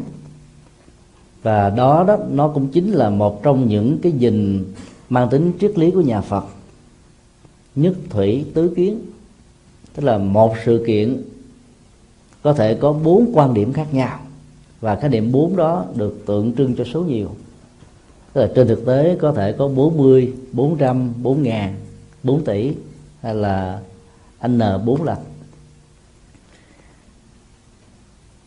Và 1.42 1.70
đó 1.70 2.04
đó 2.04 2.18
nó 2.30 2.48
cũng 2.48 2.68
chính 2.68 2.92
là 2.92 3.10
một 3.10 3.42
trong 3.42 3.68
những 3.68 3.98
cái 4.02 4.12
nhìn 4.12 4.64
mang 5.08 5.28
tính 5.28 5.52
triết 5.60 5.78
lý 5.78 5.90
của 5.90 6.00
nhà 6.00 6.20
Phật. 6.20 6.44
Nhất 7.74 7.94
thủy 8.10 8.44
tứ 8.54 8.72
kiến 8.76 8.98
tức 9.94 10.04
là 10.04 10.18
một 10.18 10.54
sự 10.64 10.84
kiện 10.86 11.22
có 12.42 12.52
thể 12.52 12.74
có 12.74 12.92
bốn 12.92 13.30
quan 13.32 13.54
điểm 13.54 13.72
khác 13.72 13.94
nhau. 13.94 14.18
Và 14.80 14.94
cái 14.94 15.10
điểm 15.10 15.32
bốn 15.32 15.56
đó 15.56 15.84
được 15.94 16.22
tượng 16.26 16.52
trưng 16.56 16.76
cho 16.76 16.84
số 16.84 17.02
nhiều. 17.02 17.28
Tức 18.32 18.40
là 18.40 18.48
trên 18.54 18.68
thực 18.68 18.86
tế 18.86 19.16
có 19.20 19.32
thể 19.32 19.52
có 19.52 19.68
40, 19.68 20.32
400, 20.52 21.12
4 21.22 21.42
ngàn, 21.42 21.74
4 22.22 22.44
tỷ 22.44 22.72
hay 23.22 23.34
là 23.34 23.80
N 24.48 24.60
4 24.84 25.02
lần. 25.02 25.18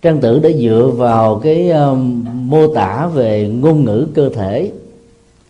Trang 0.01 0.22
tử 0.22 0.39
đã 0.39 0.50
dựa 0.62 0.91
vào 0.96 1.39
cái 1.39 1.70
um, 1.70 2.25
mô 2.50 2.75
tả 2.75 3.08
về 3.08 3.48
ngôn 3.48 3.86
ngữ 3.86 4.08
cơ 4.13 4.29
thể 4.29 4.72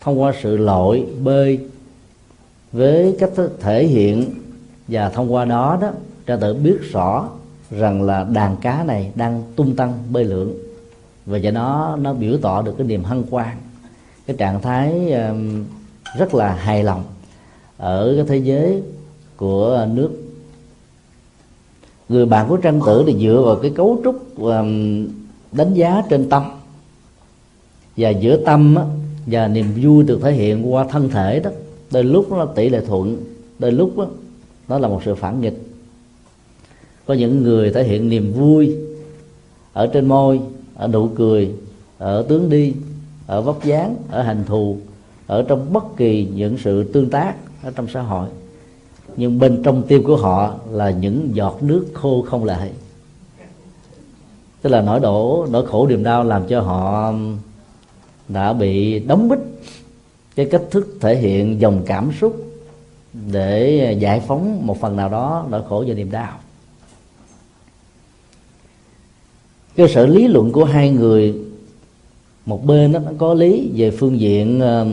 thông 0.01 0.21
qua 0.21 0.33
sự 0.43 0.57
lội 0.57 1.05
bơi 1.23 1.59
với 2.71 3.15
cách 3.19 3.31
thể 3.59 3.85
hiện. 3.85 4.25
Và 4.87 5.09
thông 5.09 5.33
qua 5.33 5.45
đó 5.45 5.77
đó 5.81 5.91
trang 6.25 6.39
tử 6.39 6.53
biết 6.53 6.77
rõ 6.91 7.29
rằng 7.71 8.03
là 8.03 8.23
đàn 8.23 8.57
cá 8.57 8.83
này 8.83 9.11
đang 9.15 9.43
tung 9.55 9.75
tăng 9.75 9.93
bơi 10.11 10.23
lượn. 10.23 10.53
Và 11.25 11.37
do 11.37 11.51
đó 11.51 11.97
nó 12.01 12.13
biểu 12.13 12.37
tỏ 12.41 12.61
được 12.61 12.75
cái 12.77 12.87
niềm 12.87 13.03
hân 13.03 13.23
hoan 13.31 13.57
cái 14.27 14.35
trạng 14.37 14.61
thái 14.61 15.11
um, 15.11 15.63
rất 16.17 16.33
là 16.33 16.53
hài 16.53 16.83
lòng 16.83 17.03
ở 17.77 18.13
cái 18.15 18.25
thế 18.27 18.37
giới 18.37 18.81
của 19.37 19.87
nước 19.93 20.11
người 22.11 22.25
bạn 22.25 22.49
của 22.49 22.57
tranh 22.57 22.79
tử 22.85 23.03
thì 23.07 23.15
dựa 23.19 23.41
vào 23.45 23.55
cái 23.55 23.71
cấu 23.71 24.01
trúc 24.03 24.37
um, 24.37 25.07
đánh 25.51 25.73
giá 25.73 26.03
trên 26.09 26.29
tâm. 26.29 26.43
Và 27.97 28.09
giữa 28.09 28.37
tâm 28.45 28.75
và 29.25 29.47
niềm 29.47 29.65
vui 29.81 30.03
được 30.03 30.19
thể 30.23 30.31
hiện 30.31 30.73
qua 30.73 30.85
thân 30.89 31.09
thể 31.09 31.39
đó 31.39 31.49
đôi 31.91 32.03
lúc 32.03 32.31
nó 32.31 32.45
tỷ 32.45 32.69
lệ 32.69 32.81
thuận 32.87 33.17
đôi 33.59 33.71
lúc 33.71 33.97
đó, 33.97 34.07
nó 34.67 34.79
là 34.79 34.87
một 34.87 35.01
sự 35.05 35.15
phản 35.15 35.41
nghịch. 35.41 35.61
Có 37.05 37.13
những 37.13 37.43
người 37.43 37.71
thể 37.71 37.83
hiện 37.83 38.09
niềm 38.09 38.33
vui 38.33 38.75
ở 39.73 39.87
trên 39.87 40.07
môi 40.07 40.39
ở 40.75 40.87
nụ 40.87 41.07
cười 41.15 41.51
ở 41.97 42.25
tướng 42.29 42.49
đi 42.49 42.73
ở 43.27 43.41
vóc 43.41 43.65
dáng 43.65 43.95
ở 44.09 44.21
hành 44.21 44.43
thù 44.47 44.77
ở 45.27 45.45
trong 45.47 45.73
bất 45.73 45.83
kỳ 45.97 46.27
những 46.35 46.57
sự 46.57 46.83
tương 46.83 47.09
tác 47.09 47.35
ở 47.63 47.71
trong 47.75 47.87
xã 47.93 48.01
hội 48.01 48.27
nhưng 49.17 49.39
bên 49.39 49.61
trong 49.63 49.83
tim 49.87 50.03
của 50.03 50.17
họ 50.17 50.55
là 50.71 50.89
những 50.89 51.29
giọt 51.33 51.57
nước 51.63 51.87
khô 51.93 52.25
không 52.29 52.43
lệ. 52.43 52.69
Tức 54.61 54.69
là 54.69 54.81
nỗi 54.81 54.99
đổ 54.99 55.47
nỗi 55.51 55.67
khổ 55.67 55.87
niềm 55.87 56.03
đau 56.03 56.23
làm 56.23 56.47
cho 56.47 56.61
họ 56.61 57.07
um, 57.09 57.37
đã 58.27 58.53
bị 58.53 58.99
đóng 58.99 59.29
bích 59.29 59.39
cái 60.35 60.45
cách 60.45 60.61
thức 60.71 60.97
thể 61.01 61.15
hiện 61.15 61.61
dòng 61.61 61.81
cảm 61.85 62.11
xúc 62.21 62.45
để 63.31 63.97
giải 63.99 64.19
phóng 64.19 64.67
một 64.67 64.81
phần 64.81 64.95
nào 64.95 65.09
đó 65.09 65.45
nỗi 65.49 65.61
khổ 65.69 65.83
và 65.87 65.93
niềm 65.93 66.11
đau. 66.11 66.39
Cơ 69.75 69.87
sở 69.87 70.05
lý 70.05 70.27
luận 70.27 70.51
của 70.51 70.65
hai 70.65 70.89
người 70.89 71.35
một 72.45 72.65
bên 72.65 72.91
đó, 72.91 72.99
nó 72.99 73.11
có 73.17 73.33
lý 73.33 73.71
về 73.75 73.91
phương 73.91 74.19
diện 74.19 74.61
uh, 74.61 74.87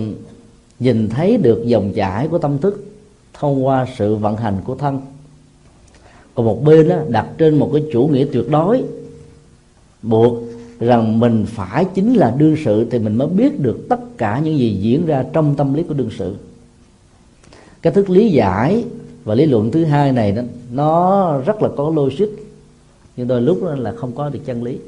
nhìn 0.79 1.09
thấy 1.09 1.37
được 1.37 1.63
dòng 1.67 1.93
chảy 1.93 2.29
của 2.29 2.39
tâm 2.39 2.59
thức 2.59 2.88
thông 3.39 3.67
qua 3.67 3.87
sự 3.99 4.17
vận 4.17 4.37
hành 4.37 4.57
của 4.65 4.75
thân. 4.75 5.01
Còn 6.35 6.47
một 6.47 6.65
bên 6.65 6.89
đó, 6.89 6.97
đặt 7.09 7.27
trên 7.39 7.59
một 7.59 7.71
cái 7.73 7.85
chủ 7.93 8.07
nghĩa 8.07 8.27
tuyệt 8.33 8.51
đối. 8.51 8.83
Buộc 10.03 10.39
rằng 10.81 11.21
mình 11.21 11.45
phải 11.49 11.85
chính 11.85 12.15
là 12.15 12.35
đương 12.39 12.57
sự 12.65 12.87
thì 12.91 12.99
mình 12.99 13.15
mới 13.15 13.29
biết 13.29 13.61
được 13.61 13.87
tất 13.89 14.01
cả 14.19 14.41
những 14.45 14.59
gì 14.59 14.71
diễn 14.81 15.07
ra 15.07 15.25
trong 15.33 15.55
tâm 15.55 15.75
lý 15.75 15.83
của 15.83 15.95
đương 15.95 16.11
sự. 16.19 16.37
Cái 17.83 17.93
thức 17.93 18.11
lý 18.11 18.29
giải 18.29 18.85
và 19.25 19.35
lý 19.35 19.47
luận 19.47 19.71
thứ 19.71 19.85
hai 19.85 20.13
này 20.13 20.33
đó, 20.33 20.43
nó 20.73 21.39
rất 21.39 21.63
là 21.63 21.69
có 21.77 21.93
logic 21.97 22.29
nhưng 23.17 23.29
đôi 23.29 23.43
lúc 23.43 23.63
đó 23.63 23.75
là 23.75 23.93
không 23.93 24.13
có 24.13 24.29
được 24.29 24.41
chân 24.45 24.63
lý. 24.63 24.79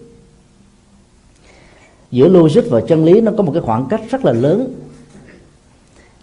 Giữa 2.11 2.29
logic 2.29 2.71
và 2.71 2.81
chân 2.81 3.05
lý 3.05 3.21
nó 3.21 3.33
có 3.37 3.43
một 3.43 3.53
cái 3.53 3.63
khoảng 3.63 3.87
cách 3.91 4.01
rất 4.11 4.25
là 4.25 4.33
lớn 4.33 4.75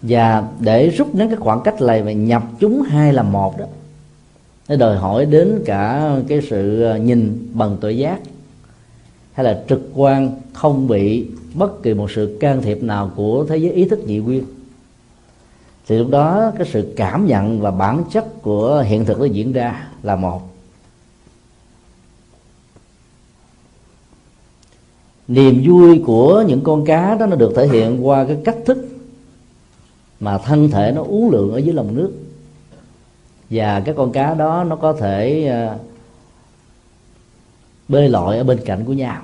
và 0.02 0.48
để 0.60 0.88
rút 0.88 1.14
ngắn 1.14 1.28
cái 1.28 1.36
khoảng 1.36 1.60
cách 1.64 1.80
này 1.80 2.02
và 2.02 2.12
nhập 2.12 2.42
chúng 2.60 2.82
hai 2.82 3.12
là 3.12 3.22
một 3.22 3.58
đó, 3.58 3.64
nó 4.68 4.76
đòi 4.76 4.96
hỏi 4.96 5.26
đến 5.26 5.62
cả 5.64 6.10
cái 6.28 6.40
sự 6.50 6.82
ờ, 6.82 6.98
nhìn 6.98 7.48
bằng 7.52 7.76
tội 7.80 7.98
giác, 7.98 8.20
hay 9.32 9.44
là 9.44 9.64
trực 9.68 9.90
quan, 9.94 10.30
không 10.52 10.88
bị 10.88 11.26
bất 11.54 11.82
kỳ 11.82 11.94
một 11.94 12.10
sự 12.10 12.36
can 12.40 12.62
thiệp 12.62 12.82
nào 12.82 13.10
của 13.16 13.44
thế 13.48 13.56
giới 13.56 13.72
ý 13.72 13.84
thức 13.84 14.00
nhị 14.06 14.18
nguyên. 14.18 14.44
Thì 15.86 15.98
lúc 15.98 16.10
đó 16.10 16.52
cái 16.58 16.66
sự 16.72 16.92
cảm 16.96 17.26
nhận 17.26 17.60
và 17.60 17.70
bản 17.70 18.04
chất 18.12 18.42
của 18.42 18.84
hiện 18.86 19.04
thực 19.04 19.20
nó 19.20 19.24
diễn 19.24 19.52
ra 19.52 19.88
là 20.02 20.16
một. 20.16 20.42
Niềm 25.28 25.62
vui 25.66 26.02
của 26.06 26.44
những 26.48 26.60
con 26.60 26.84
cá 26.84 27.14
đó 27.14 27.26
nó 27.26 27.36
được 27.36 27.52
thể 27.56 27.66
hiện 27.66 28.06
qua 28.06 28.24
cái 28.24 28.36
cách 28.44 28.56
thức 28.66 28.87
mà 30.20 30.38
thân 30.38 30.70
thể 30.70 30.92
nó 30.94 31.02
uống 31.02 31.30
lượng 31.30 31.52
ở 31.52 31.58
dưới 31.58 31.74
lòng 31.74 31.94
nước. 31.94 32.12
Và 33.50 33.80
cái 33.80 33.94
con 33.94 34.12
cá 34.12 34.34
đó 34.34 34.64
nó 34.64 34.76
có 34.76 34.92
thể 34.92 35.46
ờ, 35.46 35.78
bơi 37.88 38.08
lội 38.08 38.38
ở 38.38 38.44
bên 38.44 38.60
cạnh 38.64 38.84
của 38.84 38.92
nhau 38.92 39.22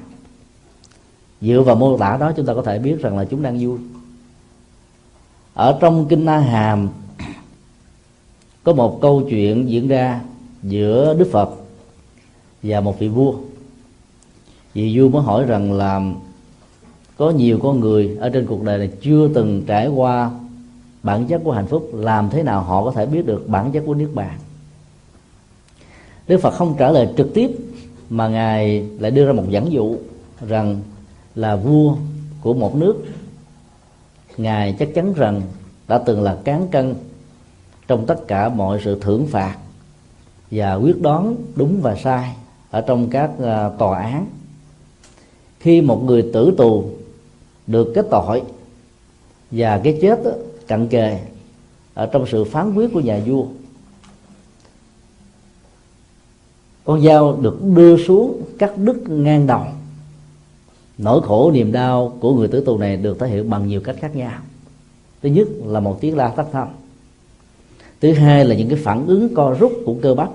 dựa 1.41 1.63
vào 1.63 1.77
mô 1.77 1.99
tả 1.99 2.17
đó 2.17 2.33
chúng 2.37 2.47
ta 2.47 2.55
có 2.55 2.63
thể 2.63 2.79
biết 2.79 3.01
rằng 3.01 3.19
là 3.19 3.25
chúng 3.25 3.43
đang 3.43 3.59
vui. 3.61 3.79
Ở 5.55 5.79
trong 5.81 6.07
kinh 6.09 6.25
na 6.25 6.39
hàm, 6.39 6.89
có 8.65 8.73
một 8.73 8.99
câu 9.03 9.23
chuyện 9.31 9.69
diễn 9.71 9.89
ra 9.89 10.21
giữa 10.63 11.15
đức 11.19 11.29
phật 11.33 11.51
và 12.63 12.81
một 12.81 12.99
vị 12.99 13.09
vua. 13.09 13.35
Vị 14.75 14.99
vua 14.99 15.09
mới 15.09 15.23
hỏi 15.23 15.45
rằng 15.45 15.73
là 15.73 16.01
có 17.17 17.31
nhiều 17.31 17.59
con 17.63 17.81
người 17.81 18.17
ở 18.21 18.29
trên 18.29 18.47
cuộc 18.47 18.63
đời 18.63 18.79
này 18.79 18.91
chưa 19.03 19.29
từng 19.35 19.63
trải 19.67 19.89
qua 19.89 20.31
bản 21.05 21.27
chất 21.27 21.41
của 21.45 21.53
hạnh 21.53 21.67
phúc 21.67 21.91
làm 21.93 22.31
thế 22.31 22.43
nào 22.43 22.63
họ 22.63 22.85
có 22.85 22.91
thể 22.91 23.07
biết 23.07 23.27
được 23.27 23.49
bản 23.49 23.73
chất 23.73 23.83
của 23.87 23.95
niết 23.95 24.09
bàn? 24.15 24.39
Đức 26.29 26.41
phật 26.41 26.51
không 26.51 26.75
trả 26.79 26.91
lời 26.91 27.09
trực 27.17 27.35
tiếp 27.35 27.51
mà 28.11 28.29
ngài 28.29 28.89
lại 28.99 29.11
đưa 29.11 29.27
ra 29.27 29.33
một 29.33 29.45
dẫn 29.49 29.73
dụ 29.73 29.97
rằng 30.49 30.81
là 31.35 31.57
vua 31.57 31.97
của 32.41 32.55
một 32.55 32.77
nước. 32.77 33.05
Ngài 34.37 34.73
chắc 34.79 34.95
chắn 34.95 35.15
rằng 35.15 35.43
đã 35.89 35.99
từng 35.99 36.23
là 36.23 36.39
cán 36.45 36.69
cân 36.69 36.95
trong 37.87 38.07
tất 38.07 38.29
cả 38.29 38.49
mọi 38.49 38.81
sự 38.85 39.01
thưởng 39.01 39.27
phạt 39.27 39.57
và 40.51 40.75
quyết 40.75 41.03
đoán 41.03 41.37
đúng 41.55 41.81
và 41.81 41.95
sai 41.95 42.35
ở 42.71 42.81
trong 42.81 43.11
các 43.11 43.31
à, 43.43 43.71
tòa 43.79 43.99
án. 43.99 44.27
Khi 45.61 45.81
một 45.81 46.05
người 46.05 46.31
tử 46.33 46.55
tù 46.57 46.91
được 47.67 47.93
kết 47.95 48.07
tội 48.11 48.43
và 49.51 49.81
cái 49.85 49.99
chết 50.03 50.25
đó, 50.25 50.31
cận 50.67 50.89
kề 50.89 51.21
ở 51.95 52.07
trong 52.07 52.27
sự 52.27 52.45
phán 52.45 52.75
quyết 52.75 52.91
của 52.93 53.01
nhà 53.01 53.21
vua. 53.27 53.47
Con 56.85 57.03
dao 57.03 57.39
được 57.41 57.63
đưa 57.63 57.97
xuống 57.97 58.43
cắt 58.59 58.79
đứt 58.79 59.09
ngang 59.09 59.47
đầu. 59.47 59.65
Nỗi 60.99 61.23
khổ 61.23 61.51
niềm 61.55 61.73
đau 61.73 62.17
của 62.21 62.35
người 62.35 62.49
tử 62.49 62.61
tù 62.61 62.79
này 62.79 62.97
được 62.97 63.19
thể 63.21 63.29
hiện 63.29 63.51
bằng 63.51 63.69
nhiều 63.69 63.81
cách 63.81 63.97
khác 64.01 64.17
nhau. 64.17 64.41
Thứ 65.23 65.29
nhất 65.29 65.49
là 65.65 65.81
một 65.81 65.99
tiếng 66.01 66.17
la 66.17 66.29
thất 66.29 66.47
thanh. 66.53 66.75
Thứ 68.01 68.13
hai 68.13 68.45
là 68.45 68.55
những 68.55 68.69
cái 68.69 68.79
phản 68.83 69.07
ứng 69.07 69.35
co 69.35 69.57
rút 69.61 69.73
của 69.87 69.95
cơ 70.03 70.15
bắp. 70.15 70.31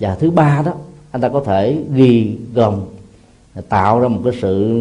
Và 0.00 0.14
thứ 0.14 0.30
ba 0.30 0.62
đó, 0.62 0.72
anh 1.10 1.22
ta 1.22 1.28
có 1.28 1.42
thể 1.46 1.82
ghi 1.94 2.38
gồng, 2.54 2.94
tạo 3.68 4.00
ra 4.00 4.08
một 4.08 4.20
cái 4.24 4.32
sự 4.42 4.74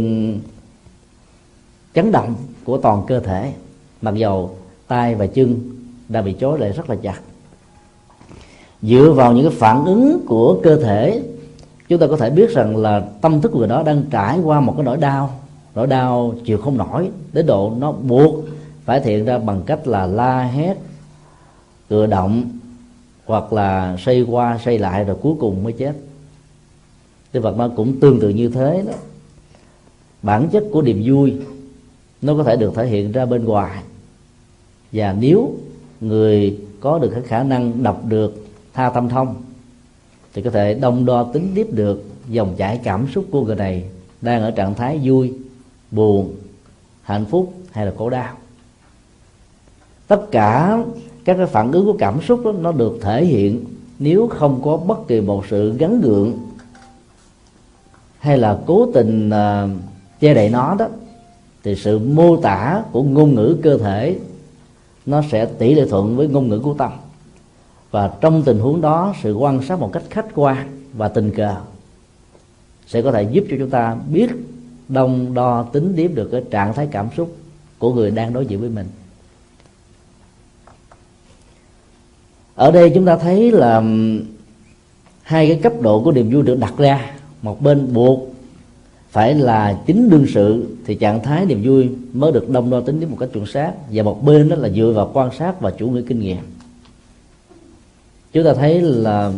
chấn 1.94 2.12
động 2.12 2.36
của 2.64 2.78
toàn 2.78 3.04
cơ 3.08 3.20
thể 3.20 3.54
mặc 4.04 4.16
dầu 4.16 4.56
tay 4.88 5.16
và 5.16 5.28
chân 5.28 5.60
đã 6.10 6.22
bị 6.22 6.34
chối 6.34 6.60
lại 6.60 6.72
rất 6.72 6.90
là 6.90 6.96
chặt. 6.96 7.22
Dựa 8.82 9.12
vào 9.16 9.34
những 9.34 9.50
cái 9.50 9.58
phản 9.60 9.86
ứng 9.86 10.26
của 10.26 10.60
cơ 10.64 10.76
thể, 10.76 11.24
chúng 11.90 12.00
ta 12.00 12.08
có 12.08 12.18
thể 12.18 12.30
biết 12.30 12.50
rằng 12.50 12.78
là 12.78 13.00
tâm 13.22 13.42
thức 13.42 13.52
của 13.52 13.60
người 13.60 13.68
đó 13.68 13.84
đang 13.84 14.04
trải 14.12 14.40
qua 14.40 14.60
một 14.60 14.74
cái 14.78 14.86
nỗi 14.86 14.98
đau. 14.98 15.40
Nỗi 15.76 15.88
đau 15.88 16.34
chịu 16.46 16.58
không 16.58 16.78
nổi, 16.78 17.10
đến 17.34 17.46
độ 17.46 17.74
nó 17.78 17.92
buộc 17.92 18.36
phải 18.86 19.00
thiện 19.00 19.26
ra 19.26 19.38
bằng 19.38 19.62
cách 19.66 19.88
là 19.88 20.06
la 20.06 20.44
hét 20.44 20.78
cựa 21.90 22.06
động, 22.06 22.44
hoặc 23.26 23.54
là 23.54 23.98
xây 24.00 24.22
qua 24.22 24.60
xây 24.66 24.80
lại 24.80 25.04
rồi 25.04 25.18
cuối 25.22 25.34
cùng 25.40 25.64
mới 25.64 25.74
chết. 25.74 25.94
Đức 27.34 27.42
Phật 27.44 27.58
nó 27.58 27.68
cũng 27.68 28.00
tương 28.00 28.20
tự 28.20 28.30
như 28.30 28.50
thế 28.50 28.84
đó. 28.88 28.94
Bản 30.22 30.50
chất 30.52 30.64
của 30.72 30.82
niềm 30.82 31.04
vui 31.06 31.34
nó 32.22 32.36
có 32.38 32.44
thể 32.44 32.56
được 32.56 32.76
thể 32.76 32.88
hiện 32.88 33.12
ra 33.12 33.26
bên 33.26 33.46
ngoài 33.46 33.84
và 34.94 35.16
nếu 35.20 35.56
người 36.02 36.60
có 36.80 37.00
được 37.00 37.10
cái 37.14 37.22
khả 37.22 37.44
năng 37.44 37.84
đọc 37.84 38.02
được 38.06 38.46
tha 38.74 38.90
tâm 38.90 39.10
thông 39.10 39.36
thì 40.34 40.42
có 40.42 40.50
thể 40.50 40.74
đông 40.74 41.06
đo 41.06 41.24
tính 41.24 41.52
tiếp 41.56 41.68
được 41.72 42.04
dòng 42.30 42.56
chảy 42.58 42.80
cảm 42.84 43.08
xúc 43.08 43.26
của 43.32 43.46
người 43.46 43.56
này 43.56 43.84
đang 44.22 44.42
ở 44.42 44.52
trạng 44.52 44.74
thái 44.74 45.00
vui 45.04 45.34
buồn 45.92 46.36
hạnh 47.02 47.26
phúc 47.26 47.54
hay 47.72 47.86
là 47.86 47.94
khổ 47.98 48.10
đau. 48.10 48.34
Tất 50.08 50.22
cả 50.32 50.84
các 51.26 51.38
cái 51.38 51.46
phản 51.46 51.72
ứng 51.72 51.86
của 51.86 51.96
cảm 52.00 52.22
xúc 52.22 52.42
đó, 52.46 52.52
nó 52.52 52.72
được 52.72 53.00
thể 53.02 53.26
hiện 53.26 53.64
nếu 54.00 54.28
không 54.28 54.62
có 54.64 54.78
bất 54.78 55.08
kỳ 55.08 55.22
một 55.22 55.46
sự 55.50 55.74
gắn 55.78 56.02
gượng 56.02 56.34
hay 58.20 58.38
là 58.38 58.60
cố 58.66 58.92
tình 58.94 59.30
uh, 59.30 59.70
che 60.20 60.34
đậy 60.34 60.50
nó 60.50 60.76
đó 60.80 60.88
thì 61.64 61.76
sự 61.76 62.00
mô 62.00 62.38
tả 62.38 62.84
của 62.92 63.04
ngôn 63.04 63.36
ngữ 63.36 63.58
cơ 63.64 63.78
thể 63.78 64.18
nó 65.06 65.22
sẽ 65.32 65.46
tỷ 65.46 65.74
lệ 65.74 65.86
thuận 65.90 66.18
với 66.18 66.28
ngôn 66.28 66.50
ngữ 66.50 66.60
của 66.60 66.74
tâm. 66.74 66.92
Và 67.92 68.12
trong 68.22 68.44
tình 68.44 68.60
huống 68.60 68.82
đó, 68.82 69.14
sự 69.24 69.34
quan 69.34 69.62
sát 69.62 69.80
một 69.80 69.90
cách 69.94 70.04
khách 70.10 70.28
quan 70.36 70.86
và 70.94 71.08
tình 71.08 71.32
cờ 71.32 71.56
sẽ 72.88 73.02
có 73.02 73.12
thể 73.12 73.24
giúp 73.24 73.44
cho 73.50 73.56
chúng 73.60 73.70
ta 73.70 73.96
biết 74.12 74.30
đông 74.88 75.34
đo 75.34 75.64
tính 75.64 75.96
điếm 75.96 76.16
được 76.16 76.30
cái 76.32 76.44
trạng 76.52 76.74
thái 76.74 76.88
cảm 76.92 77.08
xúc 77.18 77.36
của 77.80 77.94
người 77.94 78.12
đang 78.12 78.34
đối 78.34 78.46
diện 78.46 78.60
với 78.60 78.70
mình. 78.70 78.88
Ở 82.56 82.72
đây 82.72 82.92
chúng 82.96 83.06
ta 83.06 83.18
thấy 83.18 83.52
là 83.52 83.84
hai 85.24 85.48
cái 85.48 85.60
cấp 85.64 85.74
độ 85.82 86.04
của 86.04 86.12
niềm 86.12 86.30
vui 86.34 86.44
được 86.44 86.56
đặt 86.60 86.74
ra. 86.78 87.12
Một 87.42 87.62
bên 87.62 87.94
buộc 87.94 88.33
phải 89.14 89.36
là 89.36 89.80
chính 89.86 90.10
đương 90.10 90.26
sự 90.34 90.76
thì 90.86 90.96
trạng 90.96 91.24
thái 91.24 91.46
niềm 91.46 91.62
vui 91.64 91.90
mới 92.14 92.32
được 92.32 92.50
đông 92.50 92.70
đo 92.70 92.82
tính 92.82 93.00
đến 93.00 93.10
một 93.10 93.18
cách 93.20 93.30
chuẩn 93.34 93.46
xác. 93.46 93.74
Và 93.92 94.04
một 94.04 94.26
bên 94.26 94.50
đó 94.50 94.56
là 94.56 94.70
dựa 94.70 94.92
vào 94.96 95.12
quan 95.14 95.30
sát 95.40 95.62
và 95.62 95.72
chủ 95.72 95.88
nghĩa 95.88 96.02
kinh 96.02 96.20
nghiệm. 96.20 96.38
Chúng 98.34 98.44
ta 98.44 98.54
thấy 98.54 98.82
là 98.82 99.32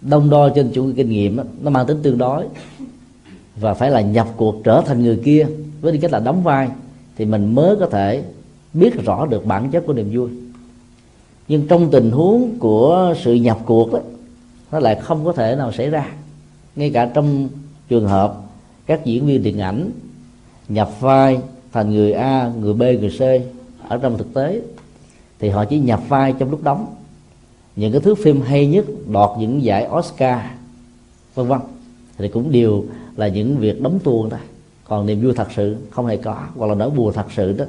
đông 0.00 0.30
đo 0.30 0.48
trên 0.48 0.70
chủ 0.74 0.84
nghĩa 0.84 0.92
kinh 0.92 1.10
nghiệm 1.10 1.36
đó, 1.36 1.44
nó 1.62 1.70
mang 1.70 1.86
tính 1.86 1.98
tương 2.02 2.18
đối. 2.18 2.44
Và 3.56 3.74
phải 3.74 3.90
là 3.90 4.00
nhập 4.00 4.28
cuộc 4.36 4.64
trở 4.64 4.82
thành 4.86 5.02
người 5.02 5.20
kia 5.24 5.46
với 5.80 5.92
tư 5.92 5.98
cách 6.02 6.12
là 6.12 6.20
đóng 6.20 6.42
vai 6.42 6.68
thì 7.16 7.24
mình 7.24 7.54
mới 7.54 7.76
có 7.76 7.86
thể 7.86 8.22
biết 8.74 9.04
rõ 9.04 9.26
được 9.26 9.46
bản 9.46 9.70
chất 9.70 9.86
của 9.86 9.92
niềm 9.92 10.10
vui. 10.12 10.28
Nhưng 11.48 11.66
trong 11.68 11.90
tình 11.90 12.10
huống 12.10 12.58
của 12.58 13.14
sự 13.24 13.34
nhập 13.34 13.58
cuộc 13.64 13.92
đó, 13.92 14.00
nó 14.72 14.78
lại 14.78 14.94
không 14.94 15.24
có 15.24 15.32
thể 15.32 15.56
nào 15.56 15.72
xảy 15.72 15.90
ra. 15.90 16.06
Ngay 16.76 16.90
cả 16.90 17.10
trong 17.14 17.48
trường 17.88 18.08
hợp 18.08 18.47
các 18.88 19.04
diễn 19.04 19.26
viên 19.26 19.42
điện 19.42 19.58
ảnh 19.58 19.90
nhập 20.68 20.90
vai 21.00 21.38
thành 21.72 21.90
người 21.90 22.12
A, 22.12 22.52
người 22.60 22.74
B, 22.74 22.82
người 22.82 23.10
C 23.18 23.20
ở 23.88 23.98
trong 23.98 24.18
thực 24.18 24.34
tế 24.34 24.60
thì 25.38 25.48
họ 25.48 25.64
chỉ 25.64 25.78
nhập 25.78 26.00
vai 26.08 26.34
trong 26.38 26.50
lúc 26.50 26.62
đóng. 26.62 26.94
Những 27.76 27.92
cái 27.92 28.00
thước 28.00 28.18
phim 28.18 28.40
hay 28.40 28.66
nhất 28.66 28.84
đoạt 29.12 29.30
những 29.38 29.62
giải 29.62 29.88
Oscar 29.98 30.40
vân 31.34 31.46
vân. 31.46 31.58
Thì 32.18 32.28
cũng 32.28 32.52
đều 32.52 32.84
là 33.16 33.28
những 33.28 33.56
việc 33.56 33.82
đóng 33.82 33.98
tuồng 34.04 34.30
thôi. 34.30 34.40
Còn 34.84 35.06
niềm 35.06 35.22
vui 35.22 35.32
thật 35.36 35.48
sự 35.56 35.76
không 35.90 36.06
hề 36.06 36.16
có 36.16 36.36
hoặc 36.56 36.66
là 36.66 36.74
nỗi 36.74 36.90
buồn 36.90 37.12
thật 37.14 37.26
sự 37.36 37.52
đó 37.52 37.64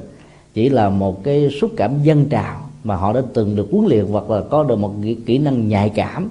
chỉ 0.54 0.68
là 0.68 0.88
một 0.88 1.24
cái 1.24 1.50
xúc 1.60 1.70
cảm 1.76 2.02
dân 2.02 2.28
trào 2.28 2.70
mà 2.84 2.96
họ 2.96 3.12
đã 3.12 3.22
từng 3.34 3.56
được 3.56 3.68
huấn 3.72 3.86
luyện 3.86 4.06
hoặc 4.06 4.30
là 4.30 4.40
có 4.50 4.64
được 4.64 4.76
một 4.76 4.94
kỹ 5.26 5.38
năng 5.38 5.68
nhạy 5.68 5.88
cảm 5.88 6.30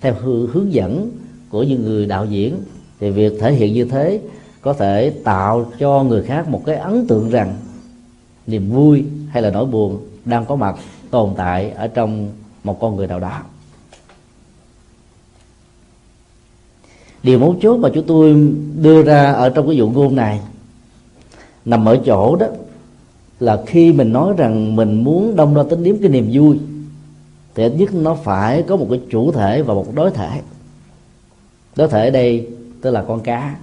theo 0.00 0.14
hướng 0.52 0.72
dẫn 0.72 1.10
của 1.50 1.62
những 1.62 1.84
người 1.84 2.06
đạo 2.06 2.24
diễn 2.24 2.54
thì 3.00 3.10
việc 3.10 3.32
thể 3.40 3.52
hiện 3.52 3.74
như 3.74 3.84
thế 3.84 4.20
có 4.60 4.72
thể 4.72 5.10
tạo 5.24 5.72
cho 5.78 6.02
người 6.02 6.22
khác 6.22 6.48
một 6.48 6.62
cái 6.66 6.76
ấn 6.76 7.06
tượng 7.06 7.30
rằng 7.30 7.56
niềm 8.46 8.70
vui 8.70 9.04
hay 9.30 9.42
là 9.42 9.50
nỗi 9.50 9.66
buồn 9.66 9.98
đang 10.24 10.44
có 10.44 10.56
mặt, 10.56 10.76
tồn 11.10 11.30
tại 11.36 11.70
ở 11.70 11.88
trong 11.88 12.28
một 12.64 12.80
con 12.80 12.96
người 12.96 13.06
nào 13.06 13.20
đó. 13.20 13.42
Điều 17.22 17.38
mấu 17.38 17.56
chốt 17.62 17.76
mà 17.76 17.88
chúng 17.94 18.06
tôi 18.06 18.52
đưa 18.80 19.02
ra 19.02 19.32
ở 19.32 19.50
trong 19.50 19.66
cái 19.66 19.76
dụ 19.76 19.88
ngôn 19.88 20.16
này 20.16 20.40
nằm 21.64 21.84
ở 21.84 21.98
chỗ 22.06 22.36
đó 22.36 22.46
là 23.40 23.62
khi 23.66 23.92
mình 23.92 24.12
nói 24.12 24.34
rằng 24.36 24.76
mình 24.76 25.04
muốn 25.04 25.36
đông 25.36 25.54
đo 25.54 25.62
tính 25.62 25.82
điểm 25.82 25.98
cái 26.00 26.10
niềm 26.10 26.30
vui 26.32 26.58
thì 27.54 27.62
ít 27.62 27.72
nhất 27.78 27.94
nó 27.94 28.14
phải 28.14 28.62
có 28.62 28.76
một 28.76 28.86
cái 28.90 29.00
chủ 29.10 29.32
thể 29.32 29.62
và 29.62 29.74
một 29.74 29.86
đối 29.94 30.10
thể. 30.10 30.40
Đối 31.76 31.88
thể 31.88 32.04
ở 32.04 32.10
đây 32.10 32.46
tức 32.80 32.90
là 32.90 33.04
con 33.08 33.20
cá. 33.20 33.56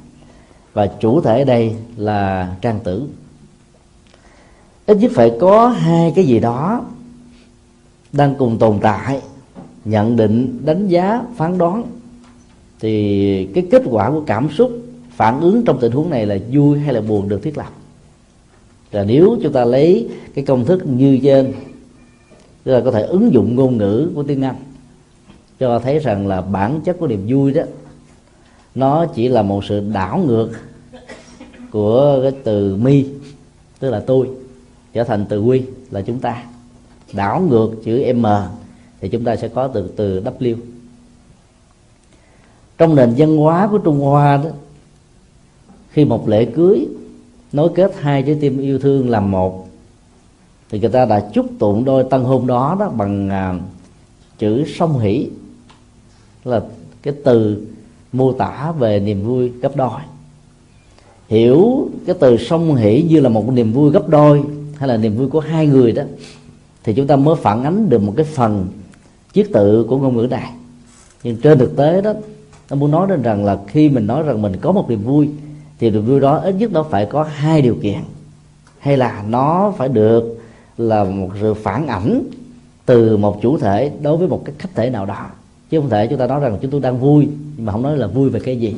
Và 0.73 0.87
chủ 0.87 1.21
thể 1.21 1.39
ở 1.39 1.45
đây 1.45 1.75
là 1.97 2.55
trang 2.61 2.79
tử. 2.83 3.07
Ít 4.85 4.97
nhất 4.97 5.11
phải 5.15 5.31
có 5.39 5.67
hai 5.67 6.13
cái 6.15 6.25
gì 6.25 6.39
đó 6.39 6.85
đang 8.11 8.35
cùng 8.35 8.57
tồn 8.57 8.79
tại, 8.81 9.21
nhận 9.85 10.15
định, 10.15 10.61
đánh 10.65 10.87
giá, 10.87 11.21
phán 11.35 11.57
đoán. 11.57 11.83
Thì 12.79 13.45
cái 13.53 13.67
kết 13.71 13.81
quả 13.85 14.11
của 14.11 14.23
cảm 14.27 14.49
xúc, 14.49 14.71
phản 15.09 15.41
ứng 15.41 15.65
trong 15.65 15.79
tình 15.79 15.91
huống 15.91 16.09
này 16.09 16.25
là 16.25 16.37
vui 16.51 16.79
hay 16.79 16.93
là 16.93 17.01
buồn 17.01 17.29
được 17.29 17.43
thiết 17.43 17.57
lập. 17.57 17.69
Là 18.91 19.03
nếu 19.03 19.37
chúng 19.43 19.53
ta 19.53 19.65
lấy 19.65 20.09
cái 20.33 20.45
công 20.45 20.65
thức 20.65 20.87
như 20.87 21.19
trên, 21.23 21.53
tức 22.63 22.73
là 22.73 22.81
có 22.85 22.91
thể 22.91 23.01
ứng 23.01 23.33
dụng 23.33 23.55
ngôn 23.55 23.77
ngữ 23.77 24.11
của 24.15 24.23
tiếng 24.23 24.41
Anh, 24.41 24.55
cho 25.59 25.79
thấy 25.79 25.99
rằng 25.99 26.27
là 26.27 26.41
bản 26.41 26.81
chất 26.85 26.97
của 26.99 27.07
niềm 27.07 27.25
vui 27.27 27.53
đó 27.53 27.61
nó 28.75 29.05
chỉ 29.05 29.27
là 29.27 29.41
một 29.41 29.65
sự 29.65 29.83
đảo 29.93 30.17
ngược 30.17 30.49
của 31.71 32.19
cái 32.21 32.31
từ 32.43 32.75
mi 32.75 33.05
tức 33.79 33.91
là 33.91 33.99
tôi 33.99 34.29
trở 34.93 35.03
thành 35.03 35.25
từ 35.29 35.41
quy 35.41 35.63
là 35.91 36.01
chúng 36.01 36.19
ta. 36.19 36.43
Đảo 37.13 37.41
ngược 37.41 37.71
chữ 37.83 38.13
m 38.13 38.25
thì 39.01 39.09
chúng 39.09 39.23
ta 39.23 39.35
sẽ 39.35 39.47
có 39.47 39.67
từ 39.67 39.87
từ 39.95 40.21
w. 40.21 40.55
Trong 42.77 42.95
nền 42.95 43.13
văn 43.17 43.37
hóa 43.37 43.67
của 43.71 43.77
trung 43.77 43.99
hoa 43.99 44.37
đó 44.37 44.49
khi 45.91 46.05
một 46.05 46.27
lễ 46.29 46.45
cưới 46.45 46.87
nối 47.51 47.69
kết 47.75 47.91
hai 47.99 48.23
trái 48.23 48.37
tim 48.41 48.57
yêu 48.57 48.79
thương 48.79 49.09
làm 49.09 49.31
một 49.31 49.67
thì 50.69 50.79
người 50.79 50.89
ta 50.89 51.05
đã 51.05 51.29
chúc 51.33 51.45
tụng 51.59 51.85
đôi 51.85 52.03
tân 52.09 52.23
hôn 52.23 52.47
đó 52.47 52.77
đó 52.79 52.89
bằng 52.89 53.29
à, 53.29 53.59
chữ 54.37 54.63
song 54.67 54.99
hỷ 54.99 55.29
là 56.43 56.61
cái 57.01 57.13
từ 57.23 57.67
mô 58.17 58.31
tả 58.31 58.71
về 58.71 58.99
niềm 58.99 59.25
vui 59.25 59.49
gấp 59.61 59.75
đôi. 59.75 59.99
Hiểu 61.27 61.89
cái 62.05 62.15
từ 62.19 62.37
song 62.37 62.75
hỷ 62.75 63.05
như 63.09 63.19
là 63.19 63.29
một 63.29 63.51
niềm 63.53 63.73
vui 63.73 63.91
gấp 63.91 64.09
đôi 64.09 64.43
hay 64.77 64.87
là 64.87 64.97
niềm 64.97 65.17
vui 65.17 65.27
của 65.27 65.39
hai 65.39 65.67
người 65.67 65.91
đó, 65.91 66.03
thì 66.83 66.93
chúng 66.93 67.07
ta 67.07 67.15
mới 67.15 67.35
phản 67.35 67.63
ánh 67.63 67.89
được 67.89 68.01
một 68.01 68.13
cái 68.15 68.25
phần 68.25 68.67
chiếc 69.33 69.53
tự 69.53 69.83
của 69.83 69.97
ngôn 69.97 70.17
ngữ 70.17 70.27
này. 70.27 70.51
Nhưng 71.23 71.35
trên 71.35 71.59
thực 71.59 71.77
tế 71.77 72.01
đó, 72.01 72.13
nó 72.69 72.75
muốn 72.75 72.91
nói 72.91 73.07
đến 73.09 73.21
rằng 73.21 73.45
là 73.45 73.57
khi 73.67 73.89
mình 73.89 74.07
nói 74.07 74.23
rằng 74.23 74.41
mình 74.41 74.53
có 74.61 74.71
một 74.71 74.89
niềm 74.89 75.03
vui, 75.03 75.29
thì 75.79 75.89
niềm 75.89 76.05
vui 76.05 76.19
đó 76.19 76.37
ít 76.37 76.55
nhất 76.55 76.71
nó 76.71 76.83
phải 76.83 77.05
có 77.05 77.23
hai 77.23 77.61
điều 77.61 77.75
kiện. 77.81 77.99
Hay 78.79 78.97
là 78.97 79.23
nó 79.29 79.73
phải 79.77 79.87
được 79.87 80.41
là 80.77 81.03
một 81.03 81.29
sự 81.41 81.53
phản 81.53 81.87
ảnh 81.87 82.21
từ 82.85 83.17
một 83.17 83.41
chủ 83.41 83.57
thể 83.57 83.91
đối 84.01 84.17
với 84.17 84.27
một 84.27 84.41
cái 84.45 84.55
khách 84.57 84.75
thể 84.75 84.89
nào 84.89 85.05
đó 85.05 85.25
chứ 85.69 85.79
không 85.79 85.89
thể 85.89 86.07
chúng 86.07 86.19
ta 86.19 86.27
nói 86.27 86.39
rằng 86.39 86.57
chúng 86.61 86.71
tôi 86.71 86.81
đang 86.81 86.99
vui, 86.99 87.27
nhưng 87.57 87.65
mà 87.65 87.71
không 87.71 87.81
nói 87.81 87.97
là 87.97 88.07
vui 88.07 88.29
về 88.29 88.39
cái 88.39 88.57
gì. 88.57 88.75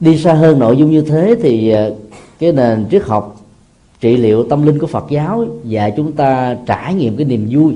Đi 0.00 0.18
xa 0.18 0.32
hơn 0.32 0.58
nội 0.58 0.76
dung 0.76 0.90
như 0.90 1.02
thế 1.02 1.36
thì 1.42 1.70
ờ, 1.70 1.94
cái 2.38 2.52
nền 2.52 2.86
triết 2.90 3.02
học, 3.02 3.40
trị 4.00 4.16
liệu 4.16 4.48
tâm 4.48 4.66
linh 4.66 4.78
của 4.78 4.86
Phật 4.86 5.04
giáo 5.10 5.46
dạy 5.64 5.94
chúng 5.96 6.12
ta 6.12 6.56
trải 6.66 6.94
nghiệm 6.94 7.16
cái 7.16 7.26
niềm 7.26 7.48
vui 7.50 7.74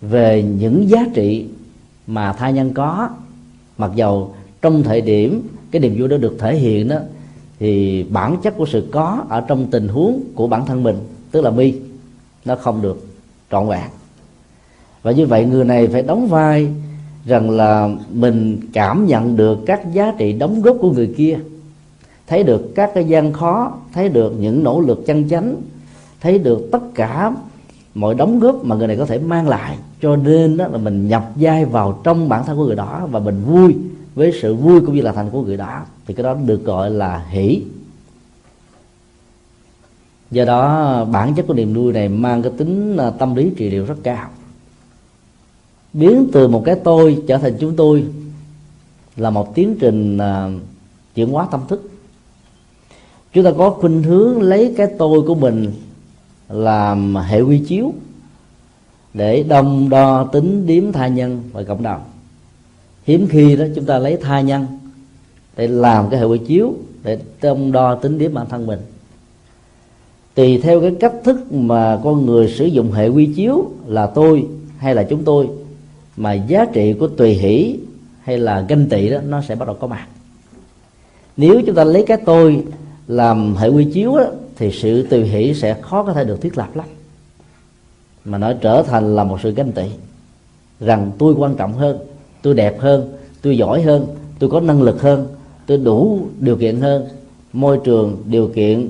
về 0.00 0.42
những 0.42 0.90
giá 0.90 1.06
trị 1.14 1.46
mà 2.06 2.32
tha 2.32 2.50
nhân 2.50 2.74
có. 2.74 3.08
Mặc 3.78 3.90
dầu 3.94 4.34
trong 4.62 4.82
thời 4.82 5.00
điểm 5.00 5.42
cái 5.70 5.80
niềm 5.80 5.94
vui 5.98 6.08
đó 6.08 6.16
được 6.16 6.36
thể 6.38 6.56
hiện 6.56 6.88
đó, 6.88 6.96
thì 7.58 8.02
bản 8.02 8.36
chất 8.42 8.56
của 8.56 8.66
sự 8.66 8.88
có 8.92 9.24
ở 9.28 9.40
trong 9.40 9.66
tình 9.70 9.88
huống 9.88 10.20
của 10.34 10.46
bản 10.46 10.66
thân 10.66 10.82
mình, 10.82 10.96
tức 11.30 11.40
là 11.40 11.50
mi, 11.50 11.74
nó 12.44 12.56
không 12.56 12.82
được 12.82 13.06
trọn 13.50 13.68
vẹn 13.68 13.90
và 15.04 15.12
như 15.12 15.26
vậy 15.26 15.44
người 15.44 15.64
này 15.64 15.86
phải 15.86 16.02
đóng 16.02 16.26
vai 16.28 16.68
rằng 17.26 17.50
là 17.50 17.90
mình 18.12 18.60
cảm 18.72 19.06
nhận 19.06 19.36
được 19.36 19.58
các 19.66 19.92
giá 19.92 20.12
trị 20.18 20.32
đóng 20.32 20.62
góp 20.62 20.76
của 20.80 20.90
người 20.90 21.14
kia. 21.16 21.38
Thấy 22.26 22.42
được 22.42 22.74
các 22.74 22.90
cái 22.94 23.04
gian 23.04 23.32
khó, 23.32 23.72
thấy 23.92 24.08
được 24.08 24.34
những 24.40 24.64
nỗ 24.64 24.80
lực 24.80 25.06
chân 25.06 25.28
chánh, 25.28 25.56
thấy 26.20 26.38
được 26.38 26.68
tất 26.72 26.82
cả 26.94 27.32
mọi 27.94 28.14
đóng 28.14 28.40
góp 28.40 28.64
mà 28.64 28.76
người 28.76 28.86
này 28.86 28.96
có 28.96 29.06
thể 29.06 29.18
mang 29.18 29.48
lại. 29.48 29.78
Cho 30.02 30.16
nên 30.16 30.56
đó 30.56 30.66
là 30.66 30.78
mình 30.78 31.08
nhập 31.08 31.30
vai 31.34 31.64
vào 31.64 32.00
trong 32.04 32.28
bản 32.28 32.44
thân 32.46 32.56
của 32.56 32.66
người 32.66 32.76
đó 32.76 33.08
và 33.10 33.20
mình 33.20 33.42
vui 33.46 33.76
với 34.14 34.32
sự 34.42 34.54
vui 34.54 34.80
cũng 34.80 34.94
như 34.94 35.02
là 35.02 35.12
thành 35.12 35.30
của 35.30 35.42
người 35.42 35.56
đó. 35.56 35.82
Thì 36.06 36.14
cái 36.14 36.24
đó 36.24 36.36
được 36.46 36.64
gọi 36.64 36.90
là 36.90 37.24
hỷ. 37.28 37.62
Do 40.30 40.44
đó, 40.44 41.04
bản 41.04 41.34
chất 41.34 41.46
của 41.46 41.54
niềm 41.54 41.74
vui 41.74 41.92
này 41.92 42.08
mang 42.08 42.42
cái 42.42 42.52
tính 42.56 42.96
à, 42.96 43.10
tâm 43.10 43.34
lý 43.34 43.50
trị 43.56 43.70
liệu 43.70 43.84
rất 43.84 43.96
cao 44.02 44.28
biến 45.94 46.28
từ 46.32 46.48
một 46.48 46.62
cái 46.64 46.74
tôi 46.84 47.22
trở 47.26 47.38
thành 47.38 47.54
chúng 47.60 47.76
tôi 47.76 48.04
là 49.16 49.30
một 49.30 49.54
tiến 49.54 49.76
trình 49.80 50.18
uh, 50.18 50.62
chuyển 51.14 51.28
hóa 51.30 51.48
tâm 51.50 51.60
thức. 51.68 51.90
Chúng 53.32 53.44
ta 53.44 53.50
có 53.58 53.70
khuynh 53.70 54.02
hướng 54.02 54.42
lấy 54.42 54.74
cái 54.76 54.86
tôi 54.98 55.22
của 55.22 55.34
mình 55.34 55.72
làm 56.48 57.16
hệ 57.16 57.40
quy 57.40 57.58
chiếu 57.58 57.92
để 59.14 59.42
đông 59.42 59.88
đo 59.88 60.24
tính 60.24 60.66
điếm 60.66 60.92
tha 60.92 61.08
nhân 61.08 61.42
và 61.52 61.62
cộng 61.62 61.82
đồng. 61.82 62.00
Hiếm 63.04 63.26
khi 63.30 63.56
đó 63.56 63.64
chúng 63.74 63.84
ta 63.84 63.98
lấy 63.98 64.16
tha 64.16 64.40
nhân 64.40 64.66
để 65.56 65.68
làm 65.68 66.10
cái 66.10 66.20
hệ 66.20 66.26
quy 66.26 66.38
chiếu 66.38 66.74
để 67.02 67.18
đông 67.42 67.72
đo 67.72 67.94
tính 67.94 68.18
điếm 68.18 68.34
bản 68.34 68.46
thân 68.48 68.66
mình. 68.66 68.80
Tùy 70.34 70.60
theo 70.62 70.80
cái 70.80 70.94
cách 71.00 71.14
thức 71.24 71.52
mà 71.52 72.00
con 72.04 72.26
người 72.26 72.48
sử 72.48 72.64
dụng 72.64 72.92
hệ 72.92 73.08
quy 73.08 73.26
chiếu 73.36 73.70
là 73.86 74.06
tôi 74.06 74.46
hay 74.78 74.94
là 74.94 75.02
chúng 75.02 75.24
tôi 75.24 75.48
mà 76.16 76.32
giá 76.32 76.64
trị 76.72 76.92
của 76.92 77.08
tùy 77.08 77.30
hỷ 77.30 77.78
hay 78.22 78.38
là 78.38 78.60
ganh 78.60 78.88
tị 78.88 79.10
đó 79.10 79.18
nó 79.28 79.42
sẽ 79.42 79.54
bắt 79.54 79.66
đầu 79.66 79.76
có 79.80 79.86
mặt. 79.86 80.06
Nếu 81.36 81.62
chúng 81.66 81.74
ta 81.74 81.84
lấy 81.84 82.04
cái 82.06 82.18
tôi 82.26 82.64
làm 83.08 83.56
hệ 83.56 83.68
quy 83.68 83.84
chiếu 83.84 84.16
đó, 84.16 84.26
thì 84.56 84.70
sự 84.70 85.06
tùy 85.06 85.24
hỷ 85.24 85.54
sẽ 85.54 85.74
khó 85.80 86.02
có 86.02 86.12
thể 86.12 86.24
được 86.24 86.40
thiết 86.40 86.58
lập 86.58 86.76
lắm. 86.76 86.86
Mà 88.24 88.38
nó 88.38 88.52
trở 88.52 88.82
thành 88.82 89.16
là 89.16 89.24
một 89.24 89.40
sự 89.42 89.50
ganh 89.50 89.72
tị. 89.72 89.84
Rằng 90.80 91.12
tôi 91.18 91.34
quan 91.34 91.54
trọng 91.54 91.72
hơn 91.72 91.98
tôi 92.42 92.54
đẹp 92.54 92.80
hơn 92.80 93.12
tôi 93.42 93.58
giỏi 93.58 93.82
hơn 93.82 94.06
tôi 94.38 94.50
có 94.50 94.60
năng 94.60 94.82
lực 94.82 95.02
hơn 95.02 95.26
tôi 95.66 95.78
đủ 95.78 96.26
điều 96.40 96.56
kiện 96.56 96.80
hơn. 96.80 97.08
Môi 97.52 97.78
trường 97.84 98.22
điều 98.26 98.48
kiện 98.48 98.88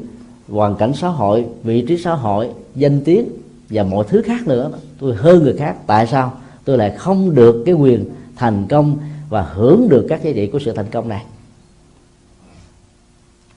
hoàn 0.48 0.76
cảnh 0.76 0.92
xã 0.94 1.08
hội 1.08 1.44
vị 1.62 1.84
trí 1.88 1.98
xã 1.98 2.14
hội 2.14 2.48
danh 2.74 3.00
tiếng 3.04 3.28
và 3.70 3.82
mọi 3.82 4.04
thứ 4.08 4.22
khác 4.22 4.48
nữa 4.48 4.70
tôi 5.00 5.14
hơn 5.14 5.42
người 5.42 5.56
khác. 5.56 5.76
Tại 5.86 6.06
sao? 6.06 6.32
Tôi 6.64 6.78
lại 6.78 6.90
không 6.90 7.34
được 7.34 7.62
cái 7.66 7.74
quyền 7.74 8.04
thành 8.36 8.66
công 8.68 8.98
và 9.28 9.42
hưởng 9.42 9.88
được 9.88 10.06
các 10.08 10.22
giá 10.22 10.30
trị 10.34 10.46
của 10.46 10.58
sự 10.58 10.72
thành 10.72 10.90
công 10.90 11.08
này. 11.08 11.24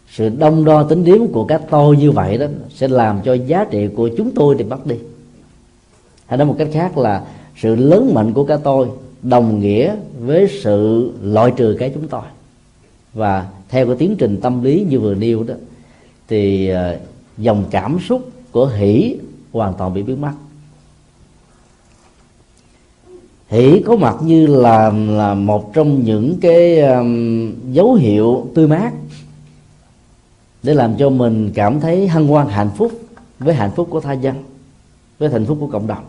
Sự 0.10 0.30
đông 0.30 0.66
đo 0.66 0.84
tính 0.84 1.04
điếm 1.04 1.28
của 1.28 1.46
các 1.46 1.62
tôi 1.70 1.98
như 1.98 2.12
vậy 2.12 2.38
đó 2.38 2.46
sẽ 2.70 2.88
làm 2.88 3.20
cho 3.26 3.34
giá 3.34 3.66
trị 3.72 3.88
của 3.96 4.10
chúng 4.18 4.32
tôi 4.36 4.56
thì 4.58 4.64
mất 4.64 4.86
đi. 4.86 4.96
Hay 6.26 6.38
nói 6.38 6.48
một 6.48 6.56
cách 6.58 6.68
khác 6.74 6.98
là 6.98 7.26
sự 7.58 7.76
lớn 7.76 8.12
mạnh 8.14 8.34
của 8.34 8.44
các 8.44 8.60
tôi 8.64 8.88
đồng 9.22 9.60
nghĩa 9.60 9.96
với 10.20 10.48
sự 10.64 11.12
loại 11.22 11.52
trừ 11.58 11.76
cái 11.80 11.92
chúng 11.94 12.08
tôi. 12.08 12.22
Và 13.14 13.48
theo 13.70 13.86
cái 13.86 13.96
tiến 13.96 14.16
trình 14.18 14.40
tâm 14.42 14.64
lý 14.64 14.86
như 14.90 15.00
vừa 15.00 15.16
nêu 15.16 15.44
đó, 15.44 15.54
thì 16.28 16.68
ờ, 16.68 16.98
dòng 17.38 17.64
cảm 17.72 18.00
xúc 18.00 18.30
của 18.52 18.68
hỷ 18.68 19.18
hoàn 19.52 19.74
toàn 19.78 19.94
bị 19.94 20.04
biến 20.04 20.22
mất 20.22 20.32
hỷ 23.48 23.84
có 23.86 23.96
mặt 23.96 24.16
như 24.22 24.48
là 24.48 24.90
là 24.90 25.34
một 25.34 25.74
trong 25.74 26.04
những 26.04 26.38
cái 26.42 26.80
um, 26.80 27.54
dấu 27.72 27.94
hiệu 27.94 28.48
tươi 28.56 28.68
mát 28.68 28.92
để 30.64 30.74
làm 30.74 30.96
cho 30.98 31.10
mình 31.10 31.52
cảm 31.54 31.80
thấy 31.80 32.08
hân 32.08 32.28
hoan 32.28 32.48
hạnh 32.48 32.70
phúc 32.78 32.92
với 33.40 33.56
hạnh 33.56 33.72
phúc 33.76 33.88
của 33.92 34.00
tha 34.00 34.14
dân 34.14 34.36
với 35.20 35.30
hạnh 35.30 35.46
phúc 35.46 35.58
của 35.60 35.68
cộng 35.68 35.88
đồng. 35.88 36.04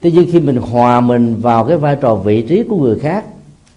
Tuy 0.00 0.12
nhiên 0.12 0.28
khi 0.32 0.40
mình 0.40 0.56
hòa 0.56 1.00
mình 1.00 1.36
vào 1.40 1.64
cái 1.64 1.76
vai 1.76 1.96
trò 2.00 2.14
vị 2.14 2.42
trí 2.42 2.62
của 2.62 2.76
người 2.76 2.98
khác 2.98 3.24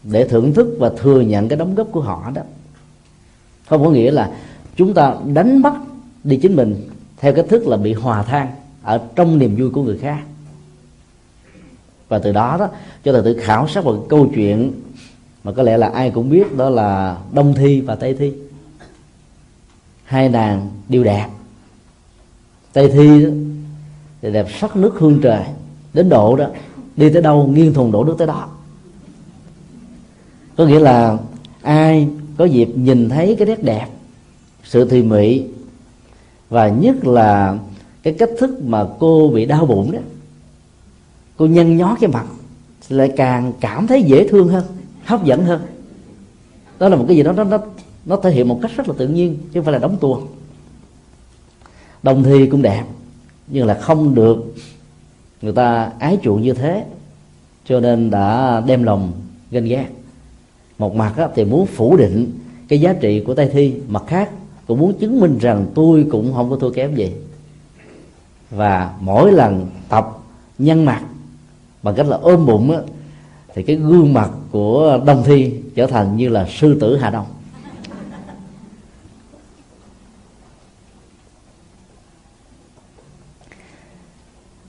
để 0.03 0.27
thưởng 0.27 0.53
thức 0.53 0.75
và 0.79 0.91
thừa 0.97 1.21
nhận 1.21 1.47
cái 1.47 1.57
đóng 1.57 1.75
góp 1.75 1.87
của 1.91 2.01
họ 2.01 2.31
đó 2.35 2.41
không 3.69 3.83
có 3.83 3.89
nghĩa 3.89 4.11
là 4.11 4.31
chúng 4.75 4.93
ta 4.93 5.15
đánh 5.33 5.61
mất 5.61 5.73
đi 6.23 6.37
chính 6.37 6.55
mình 6.55 6.89
theo 7.17 7.33
cách 7.33 7.45
thức 7.49 7.67
là 7.67 7.77
bị 7.77 7.93
hòa 7.93 8.23
than 8.23 8.47
ở 8.83 9.01
trong 9.15 9.39
niềm 9.39 9.55
vui 9.55 9.69
của 9.69 9.83
người 9.83 9.97
khác 9.97 10.19
và 12.09 12.19
từ 12.19 12.31
đó 12.31 12.57
đó 12.59 12.69
cho 13.03 13.13
ta 13.13 13.21
tự 13.25 13.37
khảo 13.41 13.67
sát 13.67 13.83
một 13.83 14.05
câu 14.09 14.27
chuyện 14.35 14.71
mà 15.43 15.51
có 15.51 15.63
lẽ 15.63 15.77
là 15.77 15.87
ai 15.87 16.09
cũng 16.09 16.29
biết 16.29 16.57
đó 16.57 16.69
là 16.69 17.17
đông 17.31 17.53
thi 17.53 17.81
và 17.81 17.95
tây 17.95 18.13
thi. 18.13 18.33
Hai 20.03 20.29
nàng 20.29 20.69
đều 20.89 21.03
đẹp. 21.03 21.27
Tây 22.73 22.89
thi 22.89 23.25
đó, 23.25 23.29
thì 24.21 24.31
đẹp 24.31 24.47
sắc 24.59 24.75
nước 24.75 24.93
hương 24.99 25.19
trời. 25.23 25.43
Đến 25.93 26.09
độ 26.09 26.35
đó 26.35 26.45
đi 26.97 27.09
tới 27.09 27.21
đâu 27.21 27.47
nghiêng 27.47 27.73
thùng 27.73 27.91
đổ 27.91 28.03
nước 28.03 28.15
tới 28.17 28.27
đó. 28.27 28.49
Có 30.55 30.65
nghĩa 30.65 30.79
là 30.79 31.17
ai 31.61 32.07
có 32.37 32.45
dịp 32.45 32.69
nhìn 32.75 33.09
thấy 33.09 33.35
cái 33.39 33.47
nét 33.47 33.63
đẹp 33.63 33.87
sự 34.63 34.89
thùy 34.89 35.03
mị 35.03 35.43
và 36.49 36.69
nhất 36.69 37.05
là 37.05 37.57
cái 38.03 38.13
cách 38.13 38.29
thức 38.39 38.63
mà 38.63 38.85
cô 38.99 39.31
bị 39.33 39.45
đau 39.45 39.65
bụng 39.65 39.91
đó 39.91 39.99
cô 41.37 41.45
nhăn 41.45 41.77
nhó 41.77 41.97
cái 42.01 42.09
mặt, 42.09 42.25
lại 42.89 43.13
càng 43.17 43.53
cảm 43.59 43.87
thấy 43.87 44.03
dễ 44.03 44.27
thương 44.27 44.47
hơn, 44.47 44.63
hấp 45.05 45.25
dẫn 45.25 45.45
hơn. 45.45 45.61
Đó 46.79 46.89
là 46.89 46.95
một 46.95 47.05
cái 47.07 47.17
gì 47.17 47.23
đó, 47.23 47.31
nó 47.31 47.43
nó 47.43 47.57
nó 48.05 48.15
thể 48.15 48.31
hiện 48.31 48.47
một 48.47 48.59
cách 48.61 48.71
rất 48.77 48.87
là 48.87 48.93
tự 48.97 49.07
nhiên, 49.07 49.37
chứ 49.37 49.59
không 49.59 49.63
phải 49.63 49.73
là 49.73 49.79
đóng 49.79 49.97
tuồng. 49.97 50.27
Đồng 52.03 52.23
thi 52.23 52.47
cũng 52.47 52.61
đẹp, 52.61 52.83
nhưng 53.47 53.67
là 53.67 53.73
không 53.73 54.15
được 54.15 54.55
người 55.41 55.53
ta 55.53 55.91
ái 55.99 56.17
chuộng 56.23 56.41
như 56.41 56.53
thế, 56.53 56.85
cho 57.65 57.79
nên 57.79 58.09
đã 58.09 58.61
đem 58.65 58.83
lòng 58.83 59.11
ganh 59.51 59.65
ghét. 59.65 59.87
Một 60.77 60.95
mặt 60.95 61.13
thì 61.35 61.45
muốn 61.45 61.65
phủ 61.65 61.97
định 61.97 62.31
cái 62.67 62.81
giá 62.81 62.93
trị 62.93 63.23
của 63.25 63.33
tay 63.33 63.49
thi, 63.53 63.73
mặt 63.87 64.03
khác 64.07 64.29
cũng 64.67 64.79
muốn 64.79 64.93
chứng 64.93 65.19
minh 65.19 65.37
rằng 65.37 65.65
tôi 65.75 66.05
cũng 66.11 66.33
không 66.33 66.49
có 66.49 66.55
thua 66.55 66.71
kém 66.71 66.95
gì. 66.95 67.11
Và 68.51 68.93
mỗi 68.99 69.31
lần 69.31 69.67
tập 69.89 70.17
nhân 70.59 70.85
mặt 70.85 71.03
bằng 71.83 71.95
cách 71.95 72.07
là 72.07 72.17
ôm 72.17 72.45
bụng 72.45 72.71
á, 72.71 72.81
thì 73.53 73.63
cái 73.63 73.75
gương 73.75 74.13
mặt 74.13 74.31
của 74.51 74.99
đông 75.05 75.23
thi 75.25 75.53
trở 75.75 75.87
thành 75.87 76.17
như 76.17 76.29
là 76.29 76.47
sư 76.49 76.77
tử 76.81 76.97
hà 76.97 77.09
đông. 77.09 77.25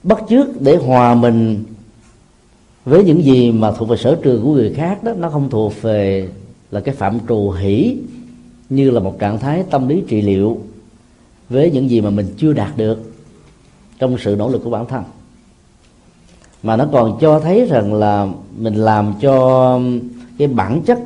Bắt 0.02 0.18
chước 0.28 0.60
để 0.60 0.76
hòa 0.76 1.14
mình 1.14 1.64
với 2.84 3.04
những 3.04 3.24
gì 3.24 3.52
mà 3.52 3.72
thuộc 3.72 3.88
về 3.88 3.96
sở 3.96 4.18
trường 4.22 4.42
của 4.42 4.52
người 4.52 4.74
khác 4.74 5.04
đó 5.04 5.12
nó 5.12 5.30
không 5.30 5.50
thuộc 5.50 5.82
về 5.82 6.28
là 6.70 6.80
cái 6.80 6.94
phạm 6.94 7.18
trù 7.28 7.50
hỷ 7.50 7.96
như 8.68 8.90
là 8.90 9.00
một 9.00 9.18
trạng 9.18 9.38
thái 9.38 9.64
tâm 9.70 9.88
lý 9.88 10.02
trị 10.08 10.22
liệu 10.22 10.60
với 11.48 11.70
những 11.70 11.90
gì 11.90 12.00
mà 12.00 12.10
mình 12.10 12.34
chưa 12.36 12.52
đạt 12.52 12.76
được 12.76 13.12
trong 13.98 14.18
sự 14.18 14.36
nỗ 14.38 14.48
lực 14.48 14.60
của 14.64 14.70
bản 14.70 14.86
thân 14.86 15.02
mà 16.62 16.76
nó 16.76 16.86
còn 16.92 17.18
cho 17.20 17.40
thấy 17.40 17.64
rằng 17.64 17.94
là 17.94 18.28
mình 18.56 18.74
làm 18.74 19.14
cho 19.20 19.80
cái 20.38 20.48
bản 20.48 20.82
chất 20.86 20.98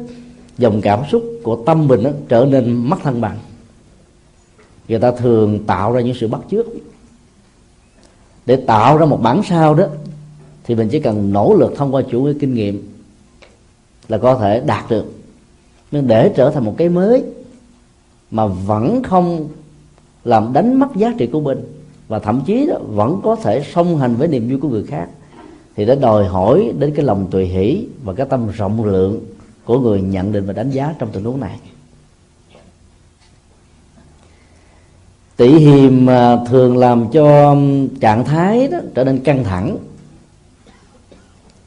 dòng 0.59 0.81
cảm 0.81 1.01
xúc 1.11 1.25
của 1.43 1.57
tâm 1.67 1.88
mình 1.88 2.03
đó, 2.03 2.11
trở 2.29 2.45
nên 2.45 2.73
mất 2.73 2.97
thăng 3.03 3.21
bằng. 3.21 3.38
Người 4.88 4.99
ta 4.99 5.11
thường 5.11 5.65
tạo 5.67 5.93
ra 5.93 6.01
những 6.01 6.15
sự 6.15 6.29
bắt 6.29 6.41
chước. 6.51 6.67
Để 8.47 8.57
tạo 8.57 8.99
ra 8.99 9.07
một 9.07 9.23
bản 9.23 9.43
sao 9.49 9.75
đó 9.75 9.85
thì 10.65 10.75
mình 10.75 10.88
chỉ 10.88 11.01
cần 11.01 11.33
nỗ 11.33 11.55
lực 11.55 11.73
thông 11.77 11.95
qua 11.95 12.03
chủ 12.11 12.23
nghĩa 12.23 12.33
kinh 12.41 12.55
nghiệm 12.55 12.93
là 14.09 14.19
có 14.19 14.37
thể 14.37 14.61
đạt 14.67 14.91
được. 14.91 15.05
Nhưng 15.91 16.07
để 16.07 16.33
trở 16.37 16.51
thành 16.51 16.65
một 16.65 16.75
cái 16.79 16.88
mới 16.88 17.25
mà 18.31 18.47
vẫn 18.47 19.03
không 19.03 19.49
làm 20.25 20.53
đánh 20.53 20.79
mất 20.79 20.97
giá 20.97 21.15
trị 21.19 21.27
của 21.27 21.41
mình 21.41 21.59
và 22.09 22.19
thậm 22.19 22.41
chí 22.47 22.67
đó 22.67 22.75
vẫn 22.88 23.21
có 23.25 23.37
thể 23.37 23.65
song 23.75 23.99
hành 23.99 24.17
với 24.17 24.29
niềm 24.29 24.49
vui 24.49 24.61
của 24.61 24.69
người 24.69 24.85
khác 24.85 25.09
thì 25.77 25.85
đã 25.85 25.95
đòi 25.95 26.27
hỏi 26.27 26.73
đến 26.79 26.93
cái 26.95 27.05
lòng 27.05 27.29
tùy 27.31 27.47
hỷ 27.47 27.87
và 28.05 28.13
cái 28.13 28.27
tâm 28.31 28.49
rộng 28.49 28.85
lượng 28.85 29.21
của 29.65 29.81
người 29.81 30.03
nhận 30.03 30.33
định 30.33 30.47
và 30.47 30.53
đánh 30.53 30.71
giá 30.71 30.95
trong 30.99 31.09
tình 31.13 31.25
huống 31.25 31.41
này. 31.41 31.59
Tỷ 35.37 35.59
hiềm 35.59 36.07
à, 36.07 36.45
thường 36.45 36.77
làm 36.77 37.11
cho 37.13 37.57
trạng 38.01 38.25
thái 38.25 38.69
đó 38.69 38.79
trở 38.95 39.05
nên 39.05 39.19
căng 39.19 39.45
thẳng. 39.45 39.77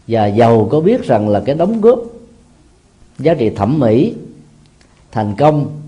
Và 0.07 0.25
giàu 0.25 0.67
có 0.71 0.79
biết 0.79 1.03
rằng 1.03 1.29
là 1.29 1.39
cái 1.45 1.55
đóng 1.55 1.81
góp 1.81 1.99
giá 3.19 3.33
trị 3.33 3.49
thẩm 3.49 3.79
mỹ, 3.79 4.13
thành 5.11 5.35
công 5.37 5.81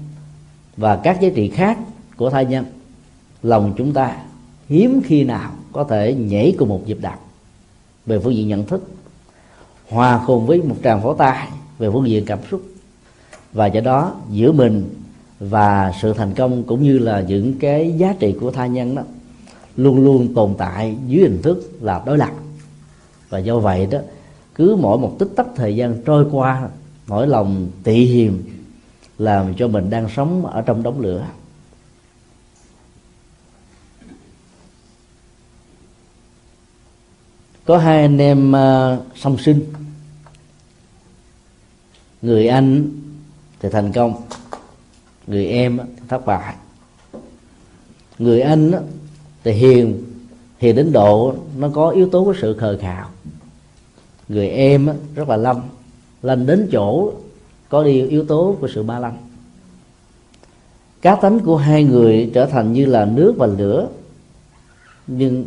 và 0.78 0.96
các 0.96 1.22
giá 1.22 1.30
trị 1.36 1.50
khác 1.50 1.78
của 2.18 2.30
thai 2.30 2.46
nhân, 2.46 2.66
lòng 3.44 3.74
chúng 3.78 3.94
ta 3.94 4.18
hiếm 4.70 5.02
khi 5.06 5.24
nào 5.24 5.52
có 5.72 5.84
thể 5.84 6.14
nhảy 6.14 6.56
cùng 6.58 6.70
một 6.70 6.82
nhịp 6.86 6.98
đập 7.02 7.20
về 8.08 8.20
phương 8.20 8.36
diện 8.36 8.48
nhận 8.48 8.66
thức, 8.66 8.88
hòa 9.90 10.24
cùng 10.28 10.46
với 10.46 10.62
một 10.62 10.76
tràng 10.84 11.02
pháo 11.02 11.14
tay 11.14 11.48
về 11.78 11.90
phương 11.94 12.10
diện 12.10 12.26
cảm 12.26 12.40
xúc, 12.52 12.62
và 13.54 13.68
do 13.68 13.82
đó 13.82 14.16
giữa 14.32 14.52
mình 14.52 14.90
và 15.40 15.94
sự 16.02 16.14
thành 16.14 16.34
công 16.34 16.64
cũng 16.64 16.84
như 16.84 17.00
là 17.00 17.22
những 17.22 17.60
cái 17.60 17.94
giá 17.98 18.16
trị 18.20 18.36
của 18.42 18.52
tha 18.52 18.68
nhân 18.68 18.96
đó 18.96 19.02
luôn 19.76 20.04
luôn 20.06 20.34
tồn 20.34 20.54
tại 20.58 20.98
dưới 21.08 21.24
hình 21.24 21.42
thức 21.42 21.72
là 21.82 22.04
đối 22.06 22.18
lập. 22.18 22.32
Và 23.30 23.40
do 23.40 23.60
vậy 23.60 23.86
đó, 23.86 24.00
cứ 24.56 24.78
mỗi 24.80 24.98
một 24.98 25.16
tích 25.20 25.30
tắc 25.36 25.48
thời 25.56 25.76
gian 25.76 26.02
trôi 26.06 26.26
qua 26.32 26.70
nỗi 27.08 27.28
lòng 27.28 27.68
tị 27.84 28.06
hiềm 28.06 28.34
làm 29.18 29.54
cho 29.54 29.68
mình 29.68 29.90
đang 29.90 30.10
sống 30.16 30.46
ở 30.46 30.62
trong 30.62 30.84
đống 30.84 31.00
lửa. 31.00 31.26
Có 37.68 37.78
hai 37.78 38.02
anh 38.02 38.18
em 38.18 38.52
uh, 38.52 39.00
song 39.16 39.38
sinh. 39.38 39.74
Người 42.22 42.48
anh 42.48 42.90
thì 43.60 43.70
thành 43.70 43.92
công 43.92 44.14
người 45.28 45.48
em 45.48 45.78
thì 45.78 46.02
thất 46.08 46.26
bại. 46.26 46.56
Người 48.20 48.42
anh 48.42 48.72
thì 49.44 49.52
hiền 49.52 50.04
hiền 50.58 50.76
đến 50.76 50.92
độ 50.92 51.36
nó 51.58 51.70
có 51.70 51.90
yếu 51.90 52.10
tố 52.10 52.24
của 52.24 52.34
sự 52.42 52.58
khờ 52.58 52.78
khạo. 52.82 53.10
Người 54.28 54.50
em 54.50 54.90
rất 55.16 55.30
là 55.30 55.38
lâm 55.38 55.62
lành 56.22 56.46
đến 56.46 56.70
chỗ 56.72 57.12
có 57.70 57.84
đi 57.84 58.08
yếu 58.08 58.26
tố 58.26 58.58
của 58.62 58.68
sự 58.74 58.84
ba 58.84 59.00
lăng 59.00 59.18
cá 61.02 61.16
tánh 61.16 61.40
của 61.40 61.58
hai 61.58 61.84
người 61.84 62.32
trở 62.34 62.46
thành 62.46 62.74
như 62.74 62.86
là 62.86 63.06
nước 63.06 63.36
và 63.38 63.48
lửa 63.48 63.88
nhưng 65.08 65.46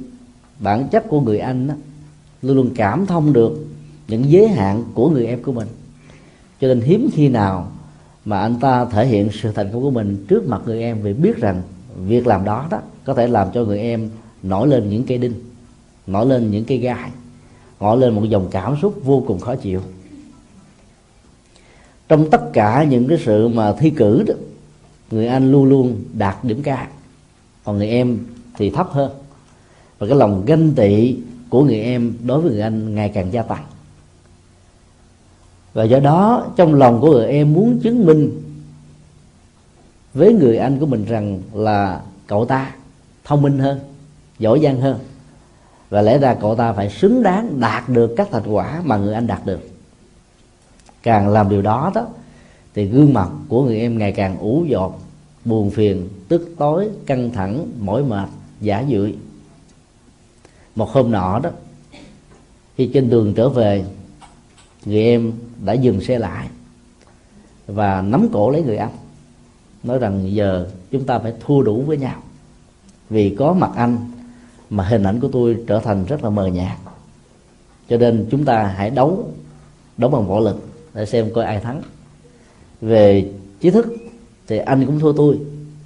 bản 0.59 0.89
chất 0.89 1.05
của 1.09 1.21
người 1.21 1.39
anh 1.39 1.69
đó, 1.69 1.75
luôn 2.43 2.57
luôn 2.57 2.71
cảm 2.75 3.07
thông 3.07 3.33
được 3.33 3.67
những 4.09 4.31
giới 4.31 4.49
hạn 4.49 4.85
của 4.95 5.11
người 5.11 5.27
em 5.27 5.43
của 5.43 5.53
mình. 5.53 5.69
Cho 6.61 6.69
nên 6.69 6.81
hiếm 6.81 7.09
khi 7.13 7.29
nào 7.29 7.73
mà 8.25 8.41
anh 8.41 8.61
ta 8.61 8.85
thể 8.85 9.07
hiện 9.07 9.29
sự 9.33 9.53
thành 9.53 9.73
công 9.73 9.83
của 9.83 9.91
mình 9.91 10.25
trước 10.29 10.49
mặt 10.49 10.63
người 10.67 10.83
em 10.83 11.03
vì 11.03 11.13
biết 11.13 11.37
rằng 11.37 11.63
việc 12.07 12.27
làm 12.27 12.45
đó 12.45 12.67
đó 12.71 12.81
có 13.05 13.15
thể 13.15 13.29
làm 13.29 13.49
cho 13.55 13.65
người 13.65 13.81
em 13.81 14.11
nổi 14.43 14.69
lên 14.69 14.91
những 14.91 15.05
cây 15.05 15.19
đinh, 15.19 15.35
nổi 16.07 16.27
lên 16.27 16.51
những 16.51 16.65
cây 16.65 16.79
gai, 16.79 17.11
nổi 17.81 17.99
lên 17.99 18.15
một 18.15 18.25
dòng 18.25 18.49
cảm 18.51 18.77
xúc 18.83 19.01
vô 19.05 19.25
cùng 19.27 19.41
khó 19.41 19.55
chịu. 19.55 19.81
Trong 22.09 22.31
tất 22.31 22.53
cả 22.53 22.85
những 22.85 23.09
cái 23.09 23.19
sự 23.25 23.49
mà 23.49 23.73
thi 23.73 23.91
cử 23.91 24.25
đó, 24.27 24.35
người 25.11 25.27
anh 25.27 25.53
luôn 25.53 25.65
luôn 25.65 26.05
đạt 26.13 26.45
điểm 26.45 26.63
cao, 26.63 26.87
còn 27.65 27.79
người 27.79 27.89
em 27.89 28.19
thì 28.57 28.71
thấp 28.71 28.89
hơn. 28.91 29.11
Và 29.99 30.07
cái 30.07 30.17
lòng 30.17 30.43
ganh 30.47 30.73
tị 30.73 31.17
của 31.51 31.65
người 31.65 31.81
em 31.81 32.15
đối 32.25 32.41
với 32.41 32.51
người 32.51 32.61
anh 32.61 32.95
ngày 32.95 33.09
càng 33.15 33.33
gia 33.33 33.43
tăng. 33.43 33.65
Và 35.73 35.85
do 35.85 35.99
đó, 35.99 36.47
trong 36.57 36.75
lòng 36.75 37.01
của 37.01 37.11
người 37.11 37.27
em 37.27 37.53
muốn 37.53 37.81
chứng 37.83 38.07
minh 38.07 38.43
với 40.15 40.33
người 40.33 40.57
anh 40.57 40.79
của 40.79 40.87
mình 40.87 41.05
rằng 41.05 41.43
là 41.53 42.01
cậu 42.27 42.45
ta 42.45 42.75
thông 43.25 43.43
minh 43.43 43.59
hơn, 43.59 43.81
giỏi 44.39 44.61
giang 44.63 44.81
hơn. 44.81 44.99
Và 45.91 46.03
lẽ 46.03 46.19
ra 46.19 46.35
cậu 46.35 46.57
ta 46.57 46.73
phải 46.73 46.91
xứng 46.91 47.23
đáng 47.23 47.61
đạt 47.61 47.89
được 47.89 48.15
các 48.17 48.29
thành 48.31 48.43
quả 48.47 48.81
mà 48.85 48.97
người 48.97 49.15
anh 49.15 49.27
đạt 49.27 49.47
được. 49.47 49.61
Càng 51.03 51.29
làm 51.29 51.49
điều 51.49 51.63
đó 51.63 51.93
đó, 51.95 52.07
thì 52.75 52.87
gương 52.87 53.15
mặt 53.15 53.29
của 53.49 53.65
người 53.65 53.81
em 53.81 53.99
ngày 53.99 54.13
càng 54.13 54.39
ủ 54.39 54.65
dột 54.69 55.01
buồn 55.45 55.71
phiền, 55.71 56.09
tức 56.29 56.55
tối, 56.59 56.89
căng 57.07 57.31
thẳng, 57.31 57.67
mỏi 57.81 58.05
mệt, 58.05 58.29
giả 58.61 58.85
dưỡi 58.91 59.15
một 60.75 60.91
hôm 60.91 61.11
nọ 61.11 61.39
đó, 61.39 61.51
khi 62.77 62.91
trên 62.95 63.11
đường 63.11 63.35
trở 63.35 63.49
về, 63.49 63.85
người 64.85 65.03
em 65.03 65.33
đã 65.65 65.73
dừng 65.73 66.01
xe 66.01 66.19
lại 66.19 66.49
và 67.67 68.03
nắm 68.03 68.29
cổ 68.33 68.51
lấy 68.51 68.63
người 68.63 68.77
anh, 68.77 68.93
nói 69.83 69.99
rằng 69.99 70.35
giờ 70.35 70.69
chúng 70.91 71.05
ta 71.05 71.19
phải 71.19 71.33
thua 71.41 71.63
đủ 71.63 71.83
với 71.83 71.97
nhau 71.97 72.23
vì 73.11 73.37
có 73.39 73.53
mặt 73.53 73.71
anh 73.77 74.11
mà 74.71 74.85
hình 74.85 75.03
ảnh 75.03 75.21
của 75.21 75.29
tôi 75.29 75.57
trở 75.67 75.79
thành 75.79 76.05
rất 76.05 76.25
là 76.25 76.31
mờ 76.31 76.47
nhạt. 76.47 76.79
Cho 77.89 77.97
nên 77.97 78.27
chúng 78.31 78.45
ta 78.45 78.63
hãy 78.63 78.91
đấu 78.91 79.29
đấu 79.97 80.11
bằng 80.11 80.29
võ 80.29 80.41
lực 80.41 80.69
để 80.95 81.07
xem 81.07 81.31
coi 81.35 81.45
ai 81.45 81.61
thắng. 81.61 81.83
Về 82.81 83.33
trí 83.61 83.71
thức 83.71 83.87
thì 84.47 84.59
anh 84.59 84.87
cũng 84.87 85.01
thua 85.01 85.13
tôi, 85.13 85.39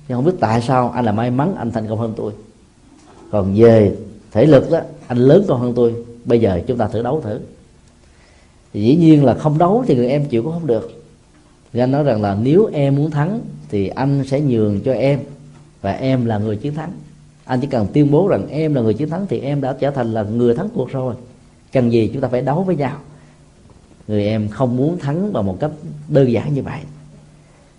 nhưng 0.09 0.19
không 0.19 0.25
biết 0.25 0.37
tại 0.41 0.63
sao 0.63 0.91
anh 0.91 1.05
là 1.05 1.13
may 1.13 1.31
mắn 1.31 1.55
anh 1.55 1.71
thành 1.71 1.89
công 1.89 1.99
hơn 1.99 2.15
tôi. 2.17 2.33
Còn 3.31 3.55
về 3.55 3.97
thể 4.35 4.47
lực 4.47 4.71
đó 4.71 4.81
anh 5.07 5.19
lớn 5.19 5.45
con 5.49 5.61
hơn 5.61 5.73
tôi. 5.77 5.95
Bây 6.25 6.41
giờ 6.41 6.61
chúng 6.67 6.79
ta 6.79 6.89
thử 6.89 7.03
đấu 7.03 7.21
thử. 7.21 7.41
Thì 8.73 8.83
dĩ 8.83 8.97
nhiên 8.97 9.25
là 9.25 9.35
không 9.35 9.59
đấu 9.59 9.85
thì 9.87 9.95
người 9.95 10.09
em 10.09 10.25
chịu 10.25 10.43
cũng 10.43 10.53
không 10.53 10.67
được. 10.67 11.03
Thì 11.73 11.81
anh 11.81 11.91
nói 11.91 12.05
rằng 12.05 12.23
là 12.23 12.37
nếu 12.43 12.71
em 12.73 12.97
muốn 12.97 13.11
thắng 13.11 13.41
thì 13.69 13.89
anh 13.89 14.25
sẽ 14.27 14.41
nhường 14.41 14.81
cho 14.81 14.93
em 14.93 15.21
và 15.81 15.93
em 15.93 16.25
là 16.25 16.39
người 16.39 16.57
chiến 16.57 16.75
thắng. 16.75 16.93
Anh 17.45 17.61
chỉ 17.61 17.67
cần 17.67 17.87
tuyên 17.93 18.11
bố 18.11 18.29
rằng 18.29 18.49
em 18.49 18.75
là 18.75 18.83
người 18.83 18.95
chiến 18.95 19.11
thắng 19.11 19.27
thì 19.29 19.41
em 19.41 19.61
đã 19.61 19.77
trở 19.81 19.91
thành 19.91 20.13
là 20.13 20.23
người 20.23 20.55
thắng 20.55 20.69
cuộc 20.75 20.91
rồi. 20.91 21.15
Cần 21.73 21.93
gì 21.93 22.11
chúng 22.13 22.23
ta 22.23 22.29
phải 22.29 22.43
đấu 22.43 22.63
với 22.63 22.77
nhau? 22.77 22.97
Người 24.09 24.27
em 24.27 24.49
không 24.49 24.77
muốn 24.77 24.99
thắng 24.99 25.33
bằng 25.33 25.47
một 25.47 25.57
cách 25.61 25.71
đơn 26.09 26.33
giản 26.33 26.55
như 26.55 26.63
vậy. 26.63 26.81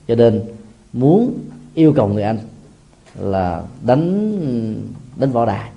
Cho 0.07 0.15
nên 0.15 0.41
muốn 0.93 1.33
yêu 1.73 1.93
cầu 1.93 2.07
người 2.07 2.23
anh 2.23 2.39
là 3.19 3.63
đánh 3.81 4.31
đánh 5.15 5.31
võ 5.31 5.45
đài 5.45 5.69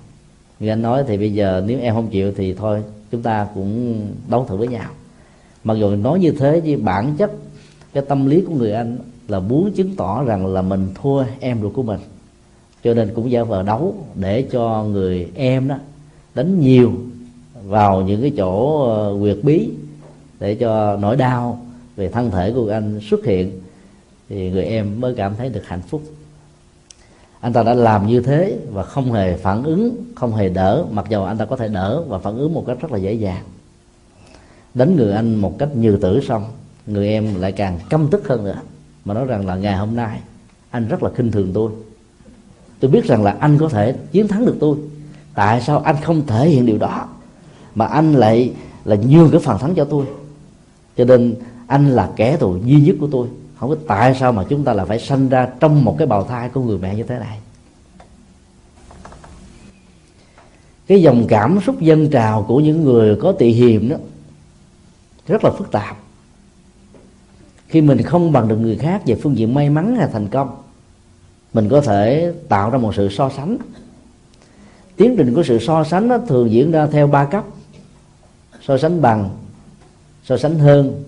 người 0.60 0.70
anh 0.70 0.82
nói 0.82 1.04
thì 1.06 1.16
bây 1.16 1.32
giờ 1.32 1.62
nếu 1.66 1.80
em 1.80 1.94
không 1.94 2.08
chịu 2.08 2.32
thì 2.36 2.54
thôi, 2.54 2.82
chúng 3.10 3.22
ta 3.22 3.46
cũng 3.54 4.00
đấu 4.28 4.46
thử 4.48 4.56
với 4.56 4.68
nhau. 4.68 4.90
Mặc 5.64 5.74
dù 5.74 5.90
nói 5.90 6.18
như 6.18 6.30
thế, 6.30 6.60
nhưng 6.64 6.84
bản 6.84 7.14
chất 7.18 7.30
cái 7.92 8.02
tâm 8.08 8.26
lý 8.26 8.40
của 8.40 8.54
người 8.54 8.72
anh 8.72 8.98
là 9.28 9.40
muốn 9.40 9.72
chứng 9.72 9.96
tỏ 9.96 10.24
rằng 10.24 10.46
là 10.46 10.62
mình 10.62 10.88
thua 11.02 11.24
em 11.40 11.62
ruột 11.62 11.74
của 11.74 11.82
mình. 11.82 12.00
Cho 12.84 12.94
nên 12.94 13.14
cũng 13.14 13.30
giả 13.30 13.44
vờ 13.44 13.62
đấu 13.62 13.94
để 14.14 14.42
cho 14.50 14.84
người 14.84 15.28
em 15.34 15.68
đó 15.68 15.76
đánh 16.34 16.60
nhiều 16.60 16.92
vào 17.64 18.02
những 18.02 18.20
cái 18.20 18.32
chỗ 18.36 18.84
ờ, 18.84 19.16
quyệt 19.20 19.36
bí 19.42 19.68
để 20.40 20.54
cho 20.54 20.96
nỗi 20.96 21.16
đau 21.16 21.66
về 21.96 22.08
thân 22.08 22.30
thể 22.30 22.52
của 22.52 22.70
anh 22.70 23.00
xuất 23.02 23.24
hiện 23.24 23.60
thì 24.28 24.50
người 24.50 24.64
em 24.64 25.00
mới 25.00 25.14
cảm 25.14 25.36
thấy 25.36 25.48
được 25.48 25.66
hạnh 25.66 25.82
phúc 25.88 26.02
anh 27.40 27.52
ta 27.52 27.62
đã 27.62 27.74
làm 27.74 28.06
như 28.06 28.20
thế 28.20 28.58
và 28.72 28.82
không 28.82 29.12
hề 29.12 29.36
phản 29.36 29.62
ứng, 29.62 30.04
không 30.14 30.34
hề 30.34 30.48
đỡ. 30.48 30.84
Mặc 30.90 31.06
dầu 31.08 31.24
anh 31.24 31.38
ta 31.38 31.44
có 31.44 31.56
thể 31.56 31.68
đỡ 31.68 32.02
và 32.02 32.18
phản 32.18 32.38
ứng 32.38 32.54
một 32.54 32.64
cách 32.66 32.76
rất 32.80 32.92
là 32.92 32.98
dễ 32.98 33.12
dàng. 33.12 33.42
Đánh 34.74 34.96
người 34.96 35.12
anh 35.12 35.34
một 35.34 35.58
cách 35.58 35.68
như 35.76 35.96
tử 35.96 36.20
xong, 36.20 36.44
người 36.86 37.08
em 37.08 37.40
lại 37.40 37.52
càng 37.52 37.78
căm 37.90 38.08
tức 38.10 38.28
hơn 38.28 38.44
nữa. 38.44 38.60
Mà 39.04 39.14
nói 39.14 39.24
rằng 39.24 39.46
là 39.46 39.56
ngày 39.56 39.76
hôm 39.76 39.96
nay, 39.96 40.20
anh 40.70 40.88
rất 40.88 41.02
là 41.02 41.10
khinh 41.14 41.30
thường 41.30 41.50
tôi. 41.54 41.70
Tôi 42.80 42.90
biết 42.90 43.04
rằng 43.04 43.24
là 43.24 43.36
anh 43.40 43.58
có 43.58 43.68
thể 43.68 43.94
chiến 44.12 44.28
thắng 44.28 44.46
được 44.46 44.56
tôi. 44.60 44.76
Tại 45.34 45.60
sao 45.60 45.78
anh 45.78 45.96
không 46.02 46.26
thể 46.26 46.48
hiện 46.48 46.66
điều 46.66 46.78
đó? 46.78 47.08
Mà 47.74 47.86
anh 47.86 48.12
lại 48.12 48.52
là 48.84 48.96
nhường 48.96 49.30
cái 49.30 49.40
phần 49.40 49.58
thắng 49.58 49.74
cho 49.74 49.84
tôi. 49.84 50.06
Cho 50.96 51.04
nên 51.04 51.34
anh 51.66 51.88
là 51.88 52.10
kẻ 52.16 52.36
thù 52.36 52.56
duy 52.64 52.80
nhất 52.80 52.96
của 53.00 53.08
tôi 53.10 53.28
không 53.58 53.70
biết 53.70 53.76
tại 53.88 54.16
sao 54.20 54.32
mà 54.32 54.44
chúng 54.48 54.64
ta 54.64 54.72
là 54.72 54.84
phải 54.84 54.98
sanh 54.98 55.28
ra 55.28 55.48
trong 55.60 55.84
một 55.84 55.96
cái 55.98 56.06
bào 56.06 56.24
thai 56.24 56.48
của 56.48 56.60
người 56.60 56.78
mẹ 56.78 56.94
như 56.94 57.02
thế 57.02 57.18
này. 57.18 57.38
Cái 60.86 61.02
dòng 61.02 61.24
cảm 61.28 61.60
xúc 61.66 61.80
dân 61.80 62.10
trào 62.10 62.44
của 62.48 62.60
những 62.60 62.84
người 62.84 63.16
có 63.16 63.32
tỳ 63.32 63.50
hiềm 63.50 63.88
đó, 63.88 63.96
rất 65.26 65.44
là 65.44 65.50
phức 65.50 65.70
tạp. 65.70 65.96
Khi 67.68 67.80
mình 67.80 68.02
không 68.02 68.32
bằng 68.32 68.48
được 68.48 68.56
người 68.56 68.76
khác 68.76 69.02
về 69.06 69.14
phương 69.22 69.36
diện 69.36 69.54
may 69.54 69.70
mắn 69.70 69.96
hay 69.96 70.08
thành 70.12 70.28
công, 70.28 70.62
mình 71.54 71.68
có 71.68 71.80
thể 71.80 72.32
tạo 72.48 72.70
ra 72.70 72.78
một 72.78 72.94
sự 72.94 73.08
so 73.08 73.30
sánh. 73.36 73.56
Tiến 74.96 75.14
trình 75.18 75.34
của 75.34 75.42
sự 75.42 75.58
so 75.58 75.84
sánh 75.84 76.08
nó 76.08 76.18
thường 76.18 76.50
diễn 76.50 76.70
ra 76.70 76.86
theo 76.86 77.06
ba 77.06 77.24
cấp 77.24 77.44
so 78.68 78.78
sánh 78.78 79.02
bằng, 79.02 79.30
so 80.24 80.36
sánh 80.36 80.58
hơn, 80.58 81.04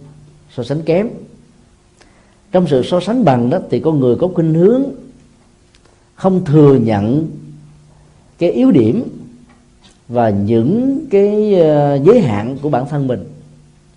so 0.50 0.62
sánh 0.62 0.82
kém 0.82 1.08
trong 2.52 2.66
sự 2.66 2.82
so 2.82 3.00
sánh 3.00 3.24
bằng 3.24 3.50
đó 3.50 3.58
thì 3.70 3.80
con 3.80 4.00
người 4.00 4.16
có 4.16 4.28
khuynh 4.34 4.54
hướng 4.54 4.82
không 6.14 6.44
thừa 6.44 6.74
nhận 6.74 7.26
cái 8.38 8.50
yếu 8.50 8.70
điểm 8.70 9.04
và 10.08 10.30
những 10.30 11.00
cái 11.10 11.54
ờ, 11.54 11.98
giới 12.04 12.20
hạn 12.20 12.56
của 12.62 12.68
bản 12.68 12.84
thân 12.90 13.06
mình 13.06 13.24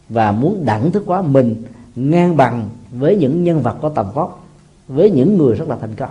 và 0.09 0.31
muốn 0.31 0.65
đẳng 0.65 0.91
thức 0.91 1.03
hóa 1.05 1.21
mình 1.21 1.63
ngang 1.95 2.37
bằng 2.37 2.69
với 2.91 3.15
những 3.15 3.43
nhân 3.43 3.61
vật 3.61 3.77
có 3.81 3.89
tầm 3.89 4.05
vóc, 4.13 4.47
với 4.87 5.11
những 5.11 5.37
người 5.37 5.55
rất 5.55 5.69
là 5.69 5.77
thành 5.81 5.95
công. 5.95 6.09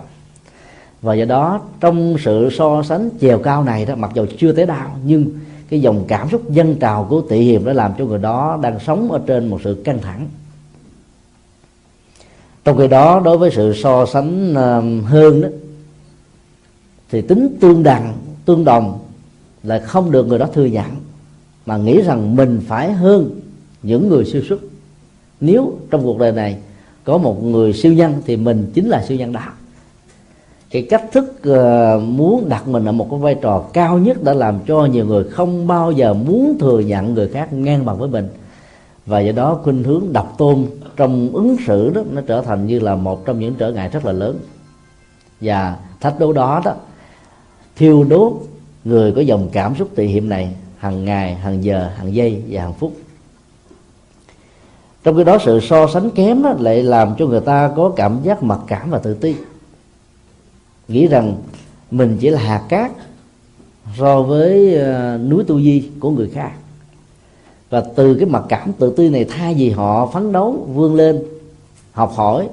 Và 1.01 1.13
do 1.13 1.25
đó, 1.25 1.61
trong 1.79 2.15
sự 2.19 2.49
so 2.51 2.83
sánh 2.83 3.09
chiều 3.19 3.37
cao 3.37 3.63
này 3.63 3.85
đó, 3.85 3.95
mặc 3.95 4.11
dù 4.13 4.25
chưa 4.37 4.51
tới 4.51 4.65
đau, 4.65 4.97
nhưng 5.05 5.25
cái 5.69 5.81
dòng 5.81 6.05
cảm 6.07 6.29
xúc 6.29 6.51
dân 6.51 6.75
trào 6.75 7.07
của 7.09 7.21
tị 7.21 7.41
hiềm 7.41 7.65
đã 7.65 7.73
làm 7.73 7.91
cho 7.97 8.05
người 8.05 8.19
đó 8.19 8.59
đang 8.61 8.79
sống 8.79 9.11
ở 9.11 9.21
trên 9.27 9.47
một 9.47 9.59
sự 9.63 9.81
căng 9.85 9.99
thẳng 10.01 10.27
trong 12.63 12.77
khi 12.77 12.87
đó 12.87 13.21
đối 13.25 13.37
với 13.37 13.51
sự 13.51 13.73
so 13.73 14.05
sánh 14.05 14.53
ờ, 14.55 14.81
hơn 15.05 15.41
đó 15.41 15.47
thì 17.11 17.21
tính 17.21 17.57
tương 17.59 17.83
đẳng 17.83 18.13
tương 18.45 18.65
đồng 18.65 18.99
là 19.63 19.79
không 19.79 20.11
được 20.11 20.27
người 20.27 20.39
đó 20.39 20.47
thừa 20.53 20.65
nhận 20.65 20.85
mà 21.65 21.77
nghĩ 21.77 22.01
rằng 22.01 22.35
mình 22.35 22.61
phải 22.67 22.93
hơn 22.93 23.39
những 23.83 24.09
người 24.09 24.25
siêu 24.25 24.41
xuất. 24.49 24.59
Nếu 25.41 25.73
trong 25.91 26.03
cuộc 26.03 26.19
đời 26.19 26.31
này 26.31 26.57
có 27.03 27.17
một 27.17 27.43
người 27.43 27.73
siêu 27.73 27.93
nhân 27.93 28.13
thì 28.25 28.37
mình 28.37 28.71
chính 28.73 28.89
là 28.89 29.03
siêu 29.07 29.17
nhân 29.17 29.31
đó. 29.31 29.41
Cái 30.69 30.87
cách 30.89 31.03
thức 31.11 31.41
uh, 31.49 32.03
muốn 32.03 32.49
đặt 32.49 32.67
mình 32.67 32.85
ở 32.85 32.91
một 32.91 33.07
cái 33.11 33.19
vai 33.19 33.35
trò 33.35 33.63
cao 33.73 33.97
nhất 33.97 34.23
đã 34.23 34.33
làm 34.33 34.59
cho 34.67 34.85
nhiều 34.85 35.05
người 35.05 35.23
không 35.23 35.67
bao 35.67 35.91
giờ 35.91 36.13
muốn 36.13 36.57
thừa 36.59 36.79
nhận 36.79 37.13
người 37.13 37.27
khác 37.27 37.53
ngang 37.53 37.85
bằng 37.85 37.97
với 37.97 38.09
mình. 38.09 38.27
Và 39.05 39.19
do 39.19 39.31
đó 39.31 39.59
khuynh 39.63 39.83
hướng 39.83 40.03
độc 40.13 40.35
tôn 40.37 40.65
trong 40.95 41.29
ứng 41.33 41.57
xử 41.67 41.89
đó 41.89 42.01
nó 42.11 42.21
trở 42.21 42.41
thành 42.41 42.67
như 42.67 42.79
là 42.79 42.95
một 42.95 43.25
trong 43.25 43.39
những 43.39 43.55
trở 43.55 43.71
ngại 43.71 43.89
rất 43.89 44.05
là 44.05 44.11
lớn. 44.11 44.39
Và 45.41 45.77
thách 45.99 46.19
đố 46.19 46.33
đó 46.33 46.61
đó 46.65 46.73
thiêu 47.75 48.03
đốt 48.03 48.33
người 48.83 49.11
có 49.11 49.21
dòng 49.21 49.49
cảm 49.51 49.75
xúc 49.75 49.89
tị 49.95 50.05
hiệm 50.05 50.29
này 50.29 50.55
hàng 50.77 51.05
ngày 51.05 51.35
hàng 51.35 51.63
giờ 51.63 51.89
hàng 51.95 52.13
giây 52.13 52.43
và 52.49 52.61
hàng 52.61 52.73
phút. 52.73 52.93
Trong 55.03 55.17
khi 55.17 55.23
đó 55.23 55.37
sự 55.45 55.59
so 55.59 55.87
sánh 55.87 56.09
kém 56.09 56.43
đó, 56.43 56.55
lại 56.59 56.83
làm 56.83 57.15
cho 57.17 57.25
người 57.25 57.41
ta 57.41 57.71
có 57.75 57.93
cảm 57.95 58.19
giác 58.23 58.43
mặc 58.43 58.59
cảm 58.67 58.89
và 58.89 58.97
tự 58.97 59.13
ti. 59.13 59.35
Nghĩ 60.87 61.07
rằng 61.07 61.35
mình 61.91 62.17
chỉ 62.19 62.29
là 62.29 62.39
hạt 62.41 62.63
cát 62.69 62.91
so 63.97 64.21
với 64.21 64.77
uh, 64.77 65.29
núi 65.29 65.43
tu 65.43 65.61
di 65.61 65.89
của 65.99 66.11
người 66.11 66.29
khác 66.29 66.51
và 67.73 67.83
từ 67.95 68.15
cái 68.15 68.25
mặc 68.25 68.43
cảm 68.49 68.73
tự 68.79 68.93
ti 68.97 69.09
này 69.09 69.25
thay 69.25 69.53
vì 69.53 69.69
họ 69.69 70.07
phấn 70.13 70.31
đấu 70.31 70.67
vươn 70.73 70.95
lên, 70.95 71.23
học 71.91 72.13
hỏi 72.15 72.47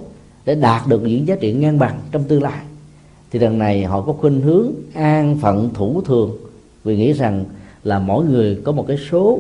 để 0.45 0.55
đạt 0.55 0.87
được 0.87 1.03
những 1.03 1.29
giá 1.29 1.37
trị 1.41 1.53
ngang 1.53 1.79
bằng 1.79 1.99
trong 2.13 2.25
tương 2.25 2.43
lai, 2.43 2.61
thì 3.31 3.39
lần 3.39 3.59
này 3.59 3.85
họ 3.85 4.01
có 4.01 4.13
khuynh 4.13 4.41
hướng 4.41 4.73
an 4.95 5.39
phận 5.41 5.71
thủ 5.75 6.03
thường. 6.05 6.31
Vì 6.85 6.97
nghĩ 6.97 7.13
rằng 7.13 7.45
là 7.85 7.99
mỗi 7.99 8.25
người 8.25 8.59
có 8.65 8.73
một 8.73 8.85
cái 8.89 8.99
số, 9.11 9.39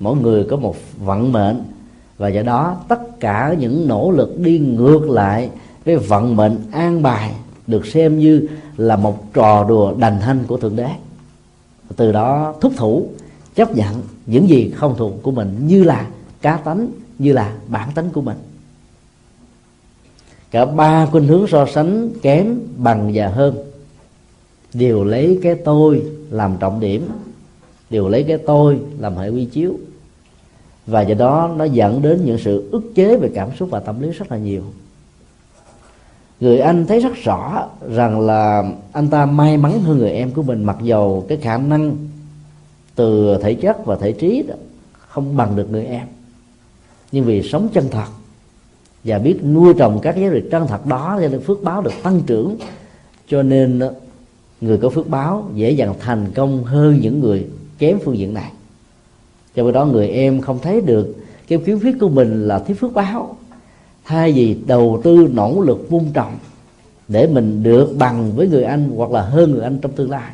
mỗi 0.00 0.16
người 0.16 0.44
có 0.44 0.56
một 0.56 0.76
vận 0.98 1.32
mệnh, 1.32 1.62
và 2.18 2.28
do 2.28 2.42
đó 2.42 2.76
tất 2.88 3.20
cả 3.20 3.54
những 3.58 3.88
nỗ 3.88 4.10
lực 4.10 4.38
đi 4.38 4.58
ngược 4.58 5.10
lại 5.10 5.50
với 5.84 5.96
vận 5.96 6.36
mệnh 6.36 6.56
an 6.72 7.02
bài 7.02 7.32
được 7.66 7.86
xem 7.86 8.18
như 8.18 8.48
là 8.76 8.96
một 8.96 9.32
trò 9.34 9.64
đùa 9.64 9.94
đành 9.98 10.20
hanh 10.20 10.38
của 10.46 10.56
thượng 10.56 10.76
đế. 10.76 10.88
Từ 11.96 12.12
đó 12.12 12.54
thúc 12.60 12.72
thủ 12.76 13.06
chấp 13.54 13.76
nhận 13.76 14.02
những 14.26 14.48
gì 14.48 14.70
không 14.70 14.94
thuộc 14.98 15.12
của 15.22 15.30
mình, 15.30 15.56
như 15.66 15.84
là 15.84 16.08
cá 16.42 16.56
tánh, 16.56 16.88
như 17.18 17.32
là 17.32 17.54
bản 17.68 17.88
tánh 17.94 18.10
của 18.10 18.22
mình. 18.22 18.36
Cả 20.50 20.64
ba 20.64 21.06
khuynh 21.06 21.26
hướng 21.26 21.46
so 21.46 21.66
sánh 21.66 22.10
kém 22.22 22.60
bằng 22.76 23.10
và 23.14 23.28
hơn. 23.28 23.56
Đều 24.74 25.04
lấy 25.04 25.38
cái 25.42 25.54
tôi 25.54 26.02
làm 26.30 26.56
trọng 26.60 26.80
điểm, 26.80 27.08
đều 27.90 28.08
lấy 28.08 28.22
cái 28.22 28.38
tôi 28.38 28.80
làm 28.98 29.16
hệ 29.16 29.28
quy 29.28 29.44
chiếu. 29.44 29.78
Và 30.86 31.00
do 31.00 31.14
đó, 31.14 31.54
nó 31.56 31.64
dẫn 31.64 32.02
đến 32.02 32.24
những 32.24 32.38
sự 32.38 32.68
ức 32.72 32.92
chế 32.94 33.16
về 33.16 33.30
cảm 33.34 33.48
xúc 33.58 33.68
và 33.70 33.80
tâm 33.80 34.00
lý 34.00 34.10
rất 34.10 34.32
là 34.32 34.38
nhiều. 34.38 34.62
Người 36.40 36.58
anh 36.58 36.86
thấy 36.86 37.00
rất 37.00 37.12
rõ 37.24 37.68
rằng 37.90 38.20
là 38.20 38.72
anh 38.92 39.08
ta 39.08 39.26
may 39.26 39.56
mắn 39.56 39.80
hơn 39.80 39.98
người 39.98 40.10
em 40.10 40.30
của 40.30 40.42
mình, 40.42 40.64
mặc 40.64 40.76
dầu 40.82 41.26
cái 41.28 41.38
khả 41.38 41.58
năng 41.58 41.96
từ 42.94 43.38
thể 43.42 43.54
chất 43.54 43.86
và 43.86 43.96
thể 43.96 44.12
trí 44.12 44.42
đó, 44.48 44.54
không 44.98 45.36
bằng 45.36 45.56
được 45.56 45.70
người 45.70 45.84
em. 45.84 46.06
Nhưng 47.12 47.24
vì 47.24 47.42
sống 47.42 47.68
chân 47.72 47.88
thật 47.90 48.06
và 49.04 49.18
biết 49.18 49.44
nuôi 49.44 49.74
trồng 49.78 49.98
các 50.02 50.16
giá 50.16 50.28
trị 50.32 50.42
chân 50.50 50.66
thật 50.66 50.86
đó 50.86 51.18
cho 51.22 51.28
nên 51.28 51.40
phước 51.40 51.62
báo 51.62 51.82
được 51.82 51.92
tăng 52.02 52.20
trưởng, 52.26 52.56
cho 53.28 53.42
nên 53.42 53.78
ờ, 53.78 53.94
người 54.60 54.78
có 54.78 54.88
phước 54.88 55.08
báo 55.08 55.50
dễ 55.54 55.70
dàng 55.70 55.94
thành 56.00 56.30
công 56.34 56.64
hơn 56.64 56.98
những 57.00 57.20
người 57.20 57.46
kém 57.78 57.98
phương 58.04 58.18
diện 58.18 58.34
này. 58.34 58.52
Cho 59.54 59.72
đó, 59.72 59.84
người 59.84 60.08
em 60.08 60.40
không 60.40 60.58
thấy 60.62 60.80
được 60.80 61.16
cái 61.48 61.58
khiếm 61.66 61.80
khuyết 61.80 61.96
của 62.00 62.08
mình 62.08 62.48
là 62.48 62.58
thiếu 62.58 62.76
phước 62.80 62.92
báo. 62.94 63.36
Thay 64.04 64.32
vì 64.32 64.56
đầu 64.66 65.00
tư 65.04 65.28
nỗ 65.32 65.60
lực 65.60 65.90
vun 65.90 66.04
trồng 66.14 66.32
để 67.08 67.26
mình 67.26 67.62
được 67.62 67.94
bằng 67.98 68.32
với 68.32 68.48
người 68.48 68.64
anh 68.64 68.90
hoặc 68.96 69.10
là 69.10 69.22
hơn 69.22 69.50
người 69.50 69.62
anh 69.62 69.78
trong 69.78 69.92
tương 69.92 70.10
lai 70.10 70.32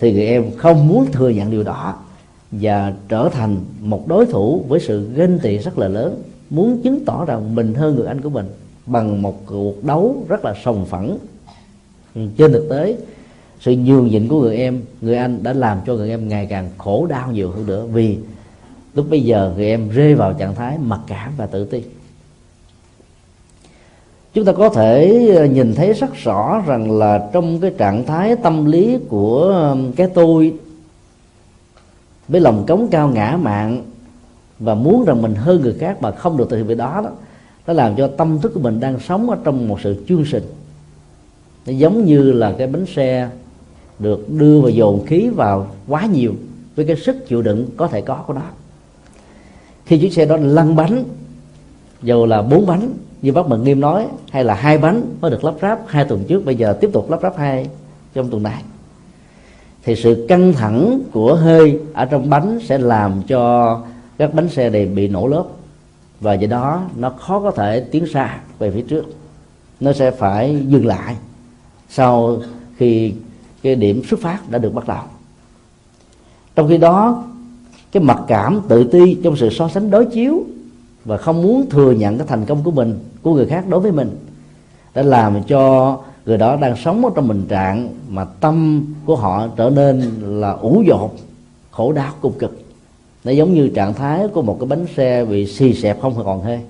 thì 0.00 0.12
người 0.12 0.26
em 0.26 0.44
không 0.56 0.88
muốn 0.88 1.12
thừa 1.12 1.28
nhận 1.28 1.50
điều 1.50 1.62
đó 1.62 1.94
và 2.50 2.92
trở 3.08 3.28
thành 3.32 3.56
một 3.80 4.08
đối 4.08 4.26
thủ 4.26 4.64
với 4.68 4.80
sự 4.80 5.10
ganh 5.14 5.38
tị 5.38 5.58
rất 5.58 5.78
là 5.78 5.88
lớn, 5.88 6.22
muốn 6.50 6.82
chứng 6.82 7.04
tỏ 7.04 7.24
rằng 7.24 7.54
mình 7.54 7.74
hơn 7.74 7.96
người 7.96 8.06
anh 8.06 8.20
của 8.20 8.30
mình 8.30 8.46
bằng 8.86 9.22
một 9.22 9.46
cuộc 9.46 9.84
đấu 9.84 10.24
rất 10.28 10.44
là 10.44 10.54
sòng 10.64 10.86
phẳng. 10.86 11.18
Ừ, 12.14 12.20
trên 12.36 12.52
thực 12.52 12.68
tế, 12.70 12.96
sự 13.60 13.72
nhường 13.72 14.08
nhịn 14.08 14.28
của 14.28 14.40
người 14.40 14.56
em, 14.56 14.82
người 15.00 15.16
anh 15.16 15.42
đã 15.42 15.52
làm 15.52 15.78
cho 15.86 15.94
người 15.94 16.08
em 16.08 16.28
ngày 16.28 16.46
càng 16.46 16.70
khổ 16.78 17.06
đau 17.06 17.32
nhiều 17.32 17.50
hơn 17.50 17.66
nữa 17.66 17.86
vì 17.92 18.18
lúc 18.94 19.10
bây 19.10 19.20
giờ 19.20 19.52
người 19.56 19.66
em 19.66 19.88
rơi 19.88 20.14
vào 20.14 20.32
trạng 20.32 20.54
thái 20.54 20.78
mặc 20.78 21.00
cảm 21.06 21.32
và 21.36 21.46
tự 21.46 21.64
ti 21.64 21.82
chúng 24.36 24.44
ta 24.44 24.52
có 24.52 24.68
thể 24.68 25.26
ờ, 25.36 25.44
nhìn 25.44 25.74
thấy 25.74 25.92
rất 25.92 26.14
rõ 26.14 26.62
rằng 26.66 26.98
là 26.98 27.28
trong 27.32 27.60
cái 27.60 27.70
trạng 27.78 28.04
thái 28.04 28.36
tâm 28.36 28.64
lý 28.64 28.98
của 29.08 29.76
cái 29.96 30.06
tôi, 30.14 30.54
với 32.28 32.40
lòng 32.40 32.64
cống 32.66 32.88
cao 32.90 33.08
ngã 33.08 33.38
mạn 33.42 33.82
và 34.58 34.74
muốn 34.74 35.04
rằng 35.04 35.22
mình 35.22 35.34
hơn 35.34 35.60
người 35.60 35.74
khác 35.78 36.02
mà 36.02 36.10
không 36.10 36.36
được 36.36 36.50
thực 36.50 36.56
hiện 36.56 36.66
việc 36.66 36.78
đó 36.78 37.00
đó, 37.04 37.10
nó 37.66 37.72
làm 37.72 37.96
cho 37.96 38.06
tâm 38.06 38.38
thức 38.40 38.52
của 38.54 38.60
mình 38.60 38.80
đang 38.80 39.00
sống 39.00 39.30
ở 39.30 39.36
trong 39.44 39.68
một 39.68 39.80
sự 39.82 40.04
chương 40.08 40.24
sình 40.24 40.44
nó 41.66 41.72
giống 41.72 42.04
như 42.04 42.32
là 42.32 42.54
cái 42.58 42.66
bánh 42.66 42.86
xe 42.86 43.28
được 43.98 44.30
đưa 44.30 44.60
và 44.60 44.70
dồn 44.70 45.06
khí 45.06 45.28
vào 45.28 45.66
quá 45.88 46.06
nhiều 46.06 46.34
với 46.76 46.86
cái 46.86 46.96
sức 46.96 47.28
chịu 47.28 47.42
đựng 47.42 47.66
có 47.76 47.88
thể 47.88 48.00
có 48.00 48.24
của 48.26 48.34
nó. 48.34 48.42
Khi 49.86 49.98
chiếc 49.98 50.12
xe 50.12 50.24
đó 50.24 50.36
lăn 50.36 50.76
bánh, 50.76 51.04
dầu 52.02 52.26
là 52.26 52.42
bốn 52.42 52.66
bánh 52.66 52.90
như 53.26 53.32
bác 53.32 53.48
Mận 53.48 53.64
Nghiêm 53.64 53.80
nói, 53.80 54.06
hay 54.30 54.44
là 54.44 54.54
hai 54.54 54.78
bánh 54.78 55.02
mới 55.20 55.30
được 55.30 55.44
lắp 55.44 55.54
ráp 55.62 55.80
hai 55.86 56.04
tuần 56.04 56.24
trước, 56.28 56.44
bây 56.44 56.54
giờ 56.54 56.72
tiếp 56.80 56.90
tục 56.92 57.10
lắp 57.10 57.20
ráp 57.22 57.38
hai 57.38 57.68
trong 58.14 58.30
tuần 58.30 58.42
này. 58.42 58.62
Thì 59.84 59.96
sự 59.96 60.26
căng 60.28 60.52
thẳng 60.52 61.00
của 61.12 61.34
hơi 61.34 61.80
ở 61.94 62.04
trong 62.04 62.30
bánh 62.30 62.58
sẽ 62.64 62.78
làm 62.78 63.22
cho 63.22 63.80
các 64.18 64.34
bánh 64.34 64.48
xe 64.48 64.70
này 64.70 64.86
bị 64.86 65.08
nổ 65.08 65.26
lớp. 65.26 65.44
Và 66.20 66.34
do 66.34 66.46
đó, 66.46 66.82
nó 66.96 67.10
khó 67.10 67.40
có 67.40 67.50
thể 67.50 67.80
tiến 67.80 68.06
xa 68.06 68.38
về 68.58 68.70
phía 68.70 68.82
trước. 68.82 69.04
Nó 69.80 69.92
sẽ 69.92 70.10
phải 70.10 70.62
dừng 70.68 70.86
lại 70.86 71.16
sau 71.88 72.36
khi 72.76 73.12
cái 73.62 73.74
điểm 73.74 74.02
xuất 74.04 74.20
phát 74.20 74.50
đã 74.50 74.58
được 74.58 74.74
bắt 74.74 74.88
đầu. 74.88 75.02
Trong 76.54 76.68
khi 76.68 76.78
đó, 76.78 77.24
cái 77.92 78.02
mặc 78.02 78.18
cảm 78.28 78.60
tự 78.68 78.84
ti 78.84 79.18
trong 79.24 79.36
sự 79.36 79.50
so 79.50 79.68
sánh 79.68 79.90
đối 79.90 80.06
chiếu 80.06 80.44
và 81.04 81.16
không 81.16 81.42
muốn 81.42 81.70
thừa 81.70 81.92
nhận 81.92 82.18
cái 82.18 82.26
thành 82.26 82.44
công 82.44 82.62
của 82.64 82.70
mình 82.70 82.98
của 83.26 83.34
người 83.34 83.46
khác 83.46 83.64
đối 83.68 83.80
với 83.80 83.92
mình. 83.92 84.16
Đã 84.94 85.02
làm 85.02 85.42
cho 85.42 85.98
người 86.26 86.38
đó 86.38 86.56
đang 86.56 86.76
sống 86.76 87.04
ở 87.04 87.10
trong 87.14 87.28
tình 87.28 87.46
trạng 87.48 87.88
mà 88.08 88.24
tâm 88.24 88.86
của 89.04 89.16
họ 89.16 89.48
trở 89.56 89.70
nên 89.70 90.00
là 90.20 90.50
ủ 90.50 90.82
dột 90.86 91.14
khổ 91.70 91.92
đau 91.92 92.12
cùng 92.20 92.32
cực. 92.38 92.60
Nó 93.24 93.32
giống 93.32 93.54
như 93.54 93.68
trạng 93.68 93.94
thái 93.94 94.28
của 94.28 94.42
một 94.42 94.56
cái 94.60 94.66
bánh 94.66 94.86
xe 94.96 95.24
bị 95.24 95.46
xì 95.46 95.74
xẹp 95.74 96.00
không 96.00 96.24
còn 96.24 96.40
hơi 96.40 96.60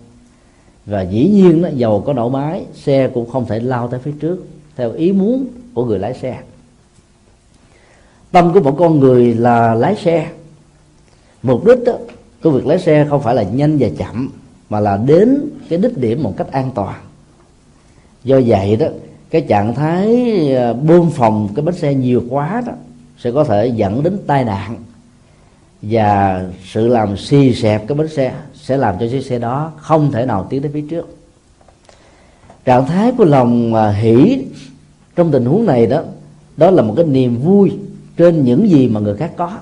và 0.86 1.02
dĩ 1.02 1.28
nhiên 1.28 1.62
nó 1.62 1.68
dầu 1.68 2.02
có 2.06 2.12
nổ 2.12 2.28
máy 2.28 2.64
xe 2.74 3.08
cũng 3.14 3.30
không 3.30 3.46
thể 3.46 3.60
lao 3.60 3.88
tới 3.88 4.00
phía 4.00 4.14
trước 4.20 4.46
theo 4.76 4.92
ý 4.92 5.12
muốn 5.12 5.46
của 5.74 5.84
người 5.84 5.98
lái 5.98 6.14
xe. 6.14 6.38
Tâm 8.32 8.52
của 8.54 8.60
một 8.60 8.76
con 8.78 9.00
người 9.00 9.34
là 9.34 9.74
lái 9.74 9.96
xe. 9.96 10.30
Mục 11.42 11.66
đích 11.66 11.78
đó, 11.86 11.92
của 12.42 12.50
việc 12.50 12.66
lái 12.66 12.78
xe 12.78 13.06
không 13.10 13.22
phải 13.22 13.34
là 13.34 13.42
nhanh 13.42 13.76
và 13.78 13.88
chậm 13.98 14.30
mà 14.70 14.80
là 14.80 14.96
đến 14.96 15.50
cái 15.68 15.78
đích 15.78 15.98
điểm 15.98 16.22
một 16.22 16.34
cách 16.36 16.52
an 16.52 16.70
toàn. 16.74 16.94
Do 18.24 18.40
vậy 18.46 18.76
đó 18.76 18.86
cái 19.30 19.40
trạng 19.40 19.74
thái 19.74 20.06
à, 20.56 20.72
bơm 20.72 21.10
phòng 21.10 21.48
cái 21.54 21.64
bánh 21.64 21.74
xe 21.74 21.94
nhiều 21.94 22.22
quá 22.30 22.62
đó 22.66 22.72
sẽ 23.18 23.32
có 23.32 23.44
thể 23.44 23.66
dẫn 23.66 24.02
đến 24.02 24.18
tai 24.26 24.44
nạn 24.44 24.76
và 25.82 26.44
sự 26.64 26.88
làm 26.88 27.16
xì 27.16 27.54
xẹp 27.54 27.88
cái 27.88 27.98
bánh 27.98 28.08
xe 28.08 28.34
sẽ 28.54 28.76
làm 28.76 28.94
cho 29.00 29.06
chiếc 29.10 29.26
xe 29.26 29.38
đó 29.38 29.72
không 29.76 30.12
thể 30.12 30.26
nào 30.26 30.46
tiến 30.50 30.62
đến 30.62 30.72
phía 30.72 30.84
trước. 30.90 31.16
Trạng 32.64 32.86
thái 32.86 33.12
của 33.12 33.24
lòng 33.24 33.74
à, 33.74 33.90
hỷ 33.90 34.44
trong 35.16 35.30
tình 35.30 35.44
huống 35.44 35.66
này 35.66 35.86
đó 35.86 36.02
đó 36.56 36.70
là 36.70 36.82
một 36.82 36.94
cái 36.96 37.06
niềm 37.06 37.36
vui 37.36 37.72
trên 38.16 38.44
những 38.44 38.70
gì 38.70 38.88
mà 38.88 39.00
người 39.00 39.16
khác 39.16 39.30
có. 39.36 39.52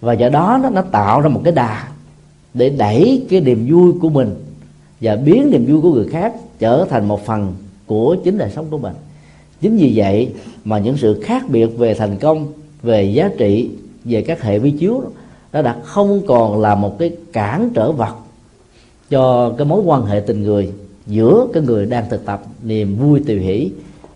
Và 0.00 0.12
do 0.12 0.28
đó 0.28 0.60
nó, 0.62 0.70
nó 0.70 0.82
tạo 0.82 1.20
ra 1.20 1.28
một 1.28 1.40
cái 1.44 1.52
đà 1.52 1.88
để 2.56 2.70
đẩy 2.70 3.26
cái 3.30 3.40
niềm 3.40 3.66
vui 3.70 3.92
của 4.00 4.08
mình 4.08 4.34
và 5.00 5.16
biến 5.16 5.50
niềm 5.50 5.66
vui 5.66 5.80
của 5.80 5.92
người 5.92 6.08
khác 6.08 6.34
trở 6.58 6.84
thành 6.90 7.08
một 7.08 7.26
phần 7.26 7.54
của 7.86 8.16
chính 8.24 8.38
đời 8.38 8.50
sống 8.54 8.66
của 8.70 8.78
mình. 8.78 8.94
Chính 9.60 9.76
vì 9.76 9.92
vậy 9.96 10.28
mà 10.64 10.78
những 10.78 10.96
sự 10.96 11.20
khác 11.22 11.50
biệt 11.50 11.66
về 11.66 11.94
thành 11.94 12.16
công, 12.16 12.46
về 12.82 13.04
giá 13.04 13.30
trị, 13.38 13.70
về 14.04 14.22
các 14.22 14.42
hệ 14.42 14.58
vi 14.58 14.70
chiếu 14.70 15.02
nó 15.52 15.62
đã 15.62 15.76
không 15.84 16.22
còn 16.26 16.60
là 16.60 16.74
một 16.74 16.98
cái 16.98 17.16
cản 17.32 17.70
trở 17.74 17.92
vật 17.92 18.14
cho 19.10 19.54
cái 19.58 19.66
mối 19.66 19.82
quan 19.84 20.04
hệ 20.04 20.20
tình 20.20 20.42
người 20.42 20.72
giữa 21.06 21.46
cái 21.52 21.62
người 21.62 21.86
đang 21.86 22.04
thực 22.10 22.26
tập 22.26 22.42
niềm 22.62 22.96
vui 22.96 23.22
tùy 23.26 23.40
hỷ 23.40 23.70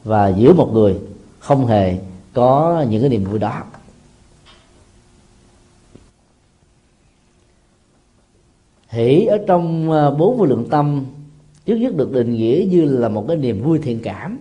và 0.04 0.28
giữa 0.28 0.52
một 0.52 0.72
người 0.72 0.94
không 1.38 1.66
hề 1.66 1.96
có 2.32 2.84
những 2.90 3.00
cái 3.00 3.10
niềm 3.10 3.24
vui 3.24 3.38
đó. 3.38 3.62
Hỷ 8.90 9.26
ở 9.26 9.38
trong 9.46 9.90
ờ, 9.90 10.10
bốn 10.10 10.38
vô 10.38 10.44
lượng 10.44 10.66
tâm, 10.70 11.06
trước 11.64 11.76
nhất 11.76 11.96
được 11.96 12.12
định 12.12 12.32
nghĩa 12.32 12.66
như 12.70 12.84
là 12.84 13.08
một 13.08 13.24
cái 13.28 13.36
niềm 13.36 13.62
vui 13.62 13.78
thiện 13.78 14.00
cảm. 14.02 14.38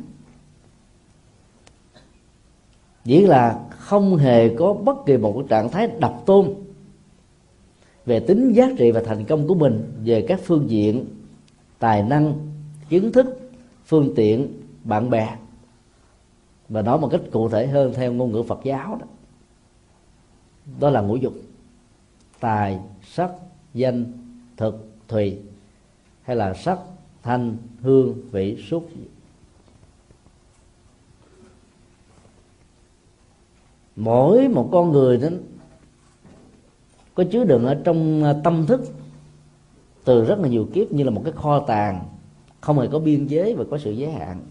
Chỉ 3.05 3.21
là 3.21 3.65
không 3.69 4.17
hề 4.17 4.55
có 4.55 4.73
bất 4.73 5.05
kỳ 5.05 5.17
một 5.17 5.33
cái 5.33 5.43
trạng 5.49 5.69
thái 5.69 5.87
đập 5.99 6.21
tôn 6.25 6.53
về 8.05 8.19
tính 8.19 8.51
giá 8.53 8.69
trị 8.77 8.91
và 8.91 9.01
thành 9.05 9.25
công 9.25 9.47
của 9.47 9.55
mình 9.55 9.91
về 10.03 10.25
các 10.27 10.39
phương 10.43 10.69
diện 10.69 11.05
tài 11.79 12.03
năng, 12.03 12.33
kiến 12.89 13.11
thức, 13.11 13.39
phương 13.85 14.13
tiện, 14.15 14.47
bạn 14.83 15.09
bè. 15.09 15.35
Và 16.69 16.81
nói 16.81 16.99
một 16.99 17.07
cách 17.11 17.21
cụ 17.31 17.49
thể 17.49 17.67
hơn 17.67 17.93
theo 17.93 18.13
ngôn 18.13 18.31
ngữ 18.31 18.43
Phật 18.43 18.59
giáo 18.63 18.97
đó. 19.01 19.07
Đó 20.79 20.89
là 20.89 21.01
ngũ 21.01 21.15
dục, 21.15 21.33
tài, 22.39 22.79
sắc, 23.03 23.31
danh 23.73 24.05
thực, 24.59 24.87
thùy, 25.07 25.37
hay 26.21 26.35
là 26.35 26.53
sắc, 26.53 26.79
thanh, 27.23 27.57
hương, 27.81 28.15
vị, 28.31 28.63
xúc. 28.69 28.89
Mỗi 33.95 34.47
một 34.47 34.69
con 34.71 34.91
người 34.91 35.17
đó 35.17 35.27
có 37.15 37.23
chứa 37.31 37.43
đựng 37.43 37.65
ở 37.65 37.81
trong 37.83 38.23
à, 38.23 38.35
tâm 38.43 38.65
thức 38.65 38.81
từ 40.03 40.25
rất 40.25 40.39
là 40.39 40.47
nhiều 40.47 40.69
kiếp 40.73 40.91
như 40.91 41.03
là 41.03 41.11
một 41.11 41.21
cái 41.25 41.33
kho 41.33 41.59
tàng, 41.59 42.05
không 42.61 42.79
hề 42.79 42.87
có 42.87 42.99
biên 42.99 43.27
giới 43.27 43.55
và 43.55 43.63
có 43.71 43.77
sự 43.77 43.91
giới 43.91 44.11
hạn. 44.11 44.41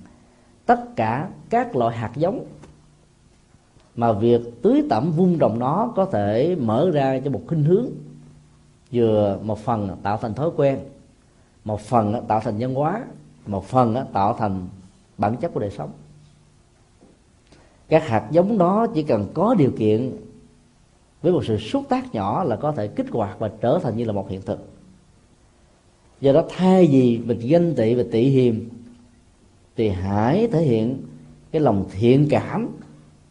Tất 0.67 0.97
cả 0.97 1.29
các 1.51 1.77
loại 1.77 1.97
hạt 1.97 2.13
giống 2.17 2.47
mà 3.97 4.13
việc 4.13 4.41
tưới 4.63 4.83
tẩm 4.91 5.13
vun 5.13 5.39
trồng 5.39 5.59
nó 5.59 5.93
có 5.97 6.05
thể 6.05 6.57
mở 6.61 6.91
ra 6.91 7.21
cho 7.25 7.31
một 7.31 7.43
khinh 7.49 7.65
hướng 7.65 7.87
vừa 8.93 9.39
một 9.43 9.59
phần 9.59 9.97
tạo 10.03 10.17
thành 10.17 10.35
thói 10.35 10.51
quen, 10.57 10.79
một 11.65 11.81
phần 11.81 12.27
tạo 12.29 12.41
thành 12.41 12.59
nhân 12.59 12.75
hóa, 12.75 13.05
một 13.47 13.65
phần 13.65 13.97
tạo 14.13 14.37
thành 14.39 14.69
bản 15.19 15.37
chất 15.37 15.55
của 15.55 15.61
đời 15.61 15.71
sống. 15.71 15.91
Các 17.89 18.09
hạt 18.09 18.29
giống 18.31 18.59
đó 18.59 18.87
chỉ 18.95 19.03
cần 19.03 19.27
có 19.35 19.55
điều 19.55 19.73
kiện 19.79 20.17
với 21.23 21.33
một 21.33 21.45
sự 21.45 21.59
xúc 21.59 21.85
tác 21.89 22.15
nhỏ 22.15 22.45
là 22.45 22.57
có 22.57 22.73
thể 22.73 22.89
kích 22.89 23.07
hoạt 23.11 23.39
và 23.39 23.51
trở 23.61 23.79
thành 23.83 23.97
như 23.97 24.05
là 24.05 24.13
một 24.13 24.31
hiện 24.31 24.43
thực. 24.43 24.69
Do 26.21 26.33
đó, 26.33 26.45
thay 26.49 26.87
vì 26.87 27.19
mình 27.19 27.39
ganh 27.49 27.75
tị 27.75 27.95
và 27.95 28.03
tị 28.11 28.29
hiềm, 28.29 28.55
thì 29.77 29.89
hãy 29.89 30.49
thể 30.53 30.63
hiện 30.63 31.03
cái 31.51 31.63
lòng 31.63 31.85
thiện 31.93 32.27
cảm 32.31 32.69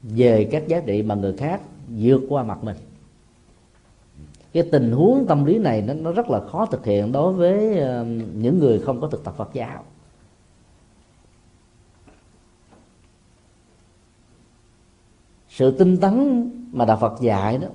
về 0.04 0.48
các 0.52 0.68
giá 0.68 0.80
trị 0.80 1.04
mà 1.04 1.16
người 1.16 1.38
khác 1.38 1.62
vượt 1.88 2.22
qua 2.30 2.44
mặt 2.44 2.64
mình 2.64 2.78
cái 4.54 4.64
tình 4.72 4.92
huống 4.92 5.26
tâm 5.28 5.46
lý 5.46 5.58
này 5.58 5.82
nó, 5.82 5.94
nó 5.94 6.12
rất 6.12 6.30
là 6.30 6.40
khó 6.40 6.66
thực 6.66 6.86
hiện 6.86 7.12
đối 7.12 7.34
với 7.34 7.72
uh, 7.72 8.08
những 8.34 8.60
người 8.60 8.80
không 8.80 9.02
có 9.02 9.08
thực 9.08 9.24
tập 9.24 9.34
Phật 9.38 9.50
giáo. 9.54 9.84
Sự 15.50 15.72
tinh 15.72 15.98
tấn 15.98 16.50
mà 16.72 16.86
đạo 16.86 16.98
Phật 17.02 17.22
dạy 17.22 17.58
đó 17.58 17.68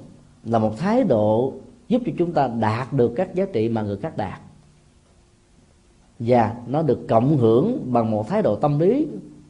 là 0.45 0.59
một 0.59 0.79
thái 0.79 1.05
độ 1.05 1.53
giúp 1.89 2.03
cho 2.07 2.13
chúng 2.19 2.33
ta 2.33 2.49
đạt 2.49 2.93
được 2.93 3.13
các 3.17 3.35
giá 3.35 3.45
trị 3.53 3.69
mà 3.69 3.83
người 3.83 3.97
khác 3.97 4.17
đạt. 4.17 4.41
Và 6.19 6.55
nó 6.67 6.83
được 6.83 7.07
cộng 7.09 7.37
hưởng 7.37 7.93
bằng 7.93 8.11
một 8.11 8.29
thái 8.29 8.43
độ 8.43 8.57
tâm 8.57 8.79
lý 8.79 9.09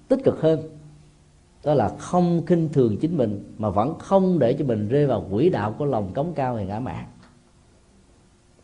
tích 0.08 0.20
cực 0.24 0.40
hơn 0.40 0.60
đó 1.64 1.74
là 1.74 1.88
không 1.88 2.46
khinh 2.46 2.68
thường 2.72 2.96
chính 2.96 3.16
mình, 3.16 3.54
mà 3.58 3.70
vẫn 3.70 3.98
không 3.98 4.38
để 4.38 4.52
cho 4.52 4.64
mình 4.64 4.88
rơi 4.88 5.06
vào 5.06 5.26
quỹ 5.30 5.48
đạo 5.48 5.74
của 5.78 5.84
lòng 5.84 6.12
cống 6.14 6.32
cao 6.34 6.54
hay 6.56 6.66
ngã 6.66 6.80
mạn. 6.80 7.04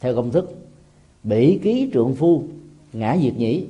Theo 0.00 0.16
công 0.16 0.30
thức, 0.30 0.54
bỉ 1.22 1.58
ký 1.62 1.90
trượng 1.92 2.14
phu, 2.14 2.42
ngã 2.92 3.16
diệt 3.22 3.36
nhĩ, 3.36 3.66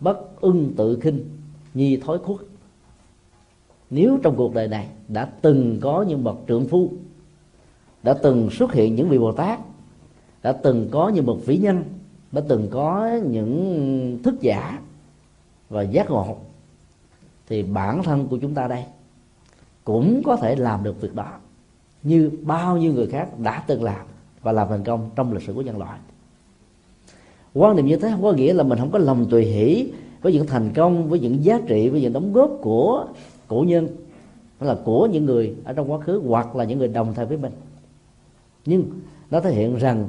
bất 0.00 0.40
ưng 0.40 0.72
tự 0.76 0.98
khinh, 1.00 1.24
nhi 1.74 1.96
thói 1.96 2.18
khuất. 2.18 2.38
Nếu 3.90 4.18
trong 4.22 4.36
cuộc 4.36 4.54
đời 4.54 4.68
này 4.68 4.88
đã 5.08 5.24
từng 5.24 5.78
có 5.80 6.04
những 6.08 6.24
bậc 6.24 6.36
trượng 6.48 6.68
phu, 6.68 6.90
đã 8.02 8.14
từng 8.22 8.50
xuất 8.50 8.72
hiện 8.72 8.94
những 8.94 9.08
vị 9.08 9.18
bồ 9.18 9.32
tát, 9.32 9.60
đã 10.42 10.52
từng 10.52 10.88
có 10.90 11.08
những 11.08 11.26
bậc 11.26 11.46
vĩ 11.46 11.58
nhân, 11.58 11.84
đã 12.32 12.42
từng 12.48 12.68
có 12.70 13.10
những 13.26 14.18
thức 14.22 14.40
giả 14.40 14.80
và 15.68 15.82
giác 15.82 16.10
ngộ 16.10 16.36
thì 17.50 17.62
bản 17.62 18.02
thân 18.02 18.28
của 18.28 18.38
chúng 18.38 18.54
ta 18.54 18.68
đây 18.68 18.84
cũng 19.84 20.22
có 20.24 20.36
thể 20.36 20.56
làm 20.56 20.82
được 20.82 21.00
việc 21.00 21.14
đó 21.14 21.32
như 22.02 22.30
bao 22.42 22.76
nhiêu 22.76 22.92
người 22.92 23.06
khác 23.06 23.38
đã 23.38 23.64
từng 23.66 23.82
làm 23.82 24.06
và 24.42 24.52
làm 24.52 24.68
thành 24.68 24.84
công 24.84 25.10
trong 25.16 25.32
lịch 25.32 25.42
sử 25.42 25.52
của 25.52 25.62
nhân 25.62 25.78
loại. 25.78 25.98
Quan 27.54 27.76
niệm 27.76 27.86
như 27.86 27.96
thế 27.96 28.10
không 28.10 28.22
có 28.22 28.32
nghĩa 28.32 28.52
là 28.52 28.62
mình 28.62 28.78
không 28.78 28.90
có 28.90 28.98
lòng 28.98 29.26
tùy 29.30 29.44
hỷ 29.44 29.92
với 30.22 30.32
những 30.32 30.46
thành 30.46 30.70
công, 30.74 31.08
với 31.08 31.20
những 31.20 31.44
giá 31.44 31.60
trị, 31.66 31.88
với 31.88 32.00
những 32.00 32.12
đóng 32.12 32.32
góp 32.32 32.50
của 32.62 33.06
cổ 33.48 33.64
nhân 33.68 33.88
hay 34.60 34.68
là 34.68 34.76
của 34.84 35.06
những 35.06 35.24
người 35.24 35.54
ở 35.64 35.72
trong 35.72 35.92
quá 35.92 35.98
khứ 35.98 36.22
hoặc 36.26 36.56
là 36.56 36.64
những 36.64 36.78
người 36.78 36.88
đồng 36.88 37.14
thời 37.14 37.26
với 37.26 37.36
mình. 37.36 37.52
Nhưng 38.66 38.84
nó 39.30 39.40
thể 39.40 39.54
hiện 39.54 39.76
rằng 39.76 40.08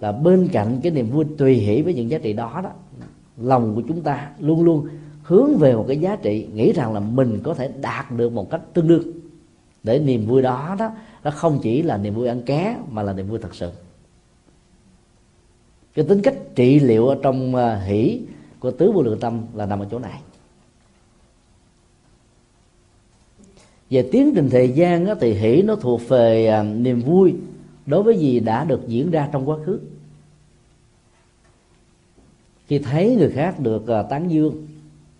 là 0.00 0.12
bên 0.12 0.48
cạnh 0.52 0.80
cái 0.82 0.92
niềm 0.92 1.10
vui 1.10 1.24
tùy 1.38 1.54
hỷ 1.54 1.82
với 1.82 1.94
những 1.94 2.10
giá 2.10 2.18
trị 2.18 2.32
đó 2.32 2.60
đó, 2.64 2.70
lòng 3.36 3.74
của 3.74 3.82
chúng 3.88 4.00
ta 4.00 4.30
luôn 4.38 4.64
luôn 4.64 4.88
hướng 5.22 5.58
về 5.58 5.74
một 5.74 5.84
cái 5.88 5.98
giá 5.98 6.16
trị 6.16 6.48
nghĩ 6.54 6.72
rằng 6.72 6.92
là 6.92 7.00
mình 7.00 7.40
có 7.42 7.54
thể 7.54 7.70
đạt 7.80 8.12
được 8.12 8.32
một 8.32 8.50
cách 8.50 8.60
tương 8.72 8.88
đương. 8.88 9.02
Để 9.82 9.98
niềm 9.98 10.26
vui 10.26 10.42
đó 10.42 10.76
đó 10.78 10.90
nó 11.24 11.30
không 11.30 11.58
chỉ 11.62 11.82
là 11.82 11.96
niềm 11.96 12.14
vui 12.14 12.28
ăn 12.28 12.42
ké 12.42 12.76
mà 12.90 13.02
là 13.02 13.12
niềm 13.12 13.28
vui 13.28 13.38
thật 13.38 13.54
sự. 13.54 13.70
Cái 15.94 16.04
tính 16.04 16.22
cách 16.22 16.34
trị 16.54 16.80
liệu 16.80 17.08
ở 17.08 17.18
trong 17.22 17.54
à, 17.54 17.76
hỷ 17.76 18.20
của 18.60 18.70
tứ 18.70 18.92
vô 18.92 19.02
lượng 19.02 19.20
tâm 19.20 19.40
là 19.54 19.66
nằm 19.66 19.80
ở 19.80 19.86
chỗ 19.90 19.98
này. 19.98 20.20
Về 23.90 24.08
tiến 24.12 24.32
trình 24.34 24.50
thời 24.50 24.68
gian 24.68 25.04
đó, 25.04 25.14
thì 25.20 25.32
hỷ 25.32 25.62
nó 25.62 25.76
thuộc 25.76 26.08
về 26.08 26.46
à, 26.46 26.62
niềm 26.62 27.00
vui 27.00 27.34
đối 27.86 28.02
với 28.02 28.18
gì 28.18 28.40
đã 28.40 28.64
được 28.64 28.88
diễn 28.88 29.10
ra 29.10 29.28
trong 29.32 29.48
quá 29.48 29.56
khứ. 29.64 29.80
Khi 32.66 32.78
thấy 32.78 33.16
người 33.16 33.30
khác 33.30 33.60
được 33.60 33.88
à, 33.88 34.02
tán 34.02 34.30
dương 34.30 34.66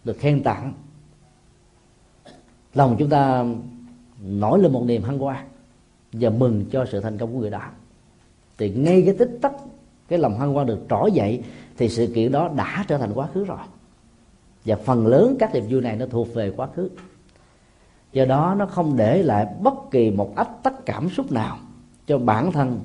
được 0.04 0.18
khen 0.18 0.42
tặng. 0.42 0.72
Lòng 2.74 2.96
chúng 2.98 3.08
ta 3.08 3.44
nổi 4.22 4.58
lên 4.58 4.72
một 4.72 4.84
niềm 4.86 5.02
hân 5.02 5.18
hoan 5.18 5.44
và 6.12 6.30
mừng 6.30 6.64
cho 6.70 6.86
sự 6.92 7.00
thành 7.00 7.18
công 7.18 7.32
của 7.32 7.40
người 7.40 7.50
đó. 7.50 7.62
Thì 8.58 8.70
ngay 8.70 9.02
cái 9.06 9.14
tích 9.18 9.38
tắc, 9.42 9.52
cái 10.08 10.18
lòng 10.18 10.38
hân 10.38 10.48
hoan 10.48 10.66
được 10.66 10.78
trỗi 10.90 11.12
dậy 11.12 11.42
thì 11.76 11.88
sự 11.88 12.12
kiện 12.14 12.32
đó 12.32 12.50
đã 12.56 12.84
trở 12.88 12.98
thành 12.98 13.12
quá 13.14 13.26
khứ 13.34 13.44
rồi. 13.44 13.58
Và 14.64 14.76
phần 14.76 15.06
lớn 15.06 15.36
các 15.38 15.54
niềm 15.54 15.64
vui 15.68 15.80
này 15.80 15.96
nó 15.96 16.06
thuộc 16.06 16.34
về 16.34 16.50
quá 16.56 16.66
khứ. 16.66 16.90
Do 18.12 18.24
đó 18.24 18.54
nó 18.58 18.66
không 18.66 18.96
để 18.96 19.22
lại 19.22 19.46
bất 19.62 19.74
kỳ 19.90 20.10
một 20.10 20.32
ách 20.36 20.62
tắc 20.62 20.86
cảm 20.86 21.10
xúc 21.10 21.32
nào 21.32 21.58
cho 22.06 22.18
bản 22.18 22.52
thân, 22.52 22.80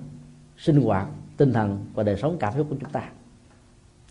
sinh 0.57 0.81
hoạt, 0.81 1.07
tinh 1.37 1.53
thần 1.53 1.85
và 1.93 2.03
đời 2.03 2.17
sống 2.21 2.37
cảm 2.39 2.53
xúc 2.57 2.67
của 2.69 2.75
chúng 2.79 2.89
ta 2.89 3.09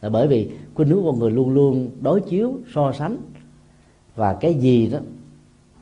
là 0.00 0.08
bởi 0.08 0.28
vì 0.28 0.50
khuynh 0.74 0.88
hướng 0.88 1.04
con 1.04 1.18
người 1.18 1.30
luôn 1.30 1.50
luôn 1.50 1.90
đối 2.00 2.20
chiếu, 2.20 2.52
so 2.74 2.92
sánh. 2.92 3.16
Và 4.14 4.34
cái 4.34 4.54
gì 4.54 4.86
đó 4.86 4.98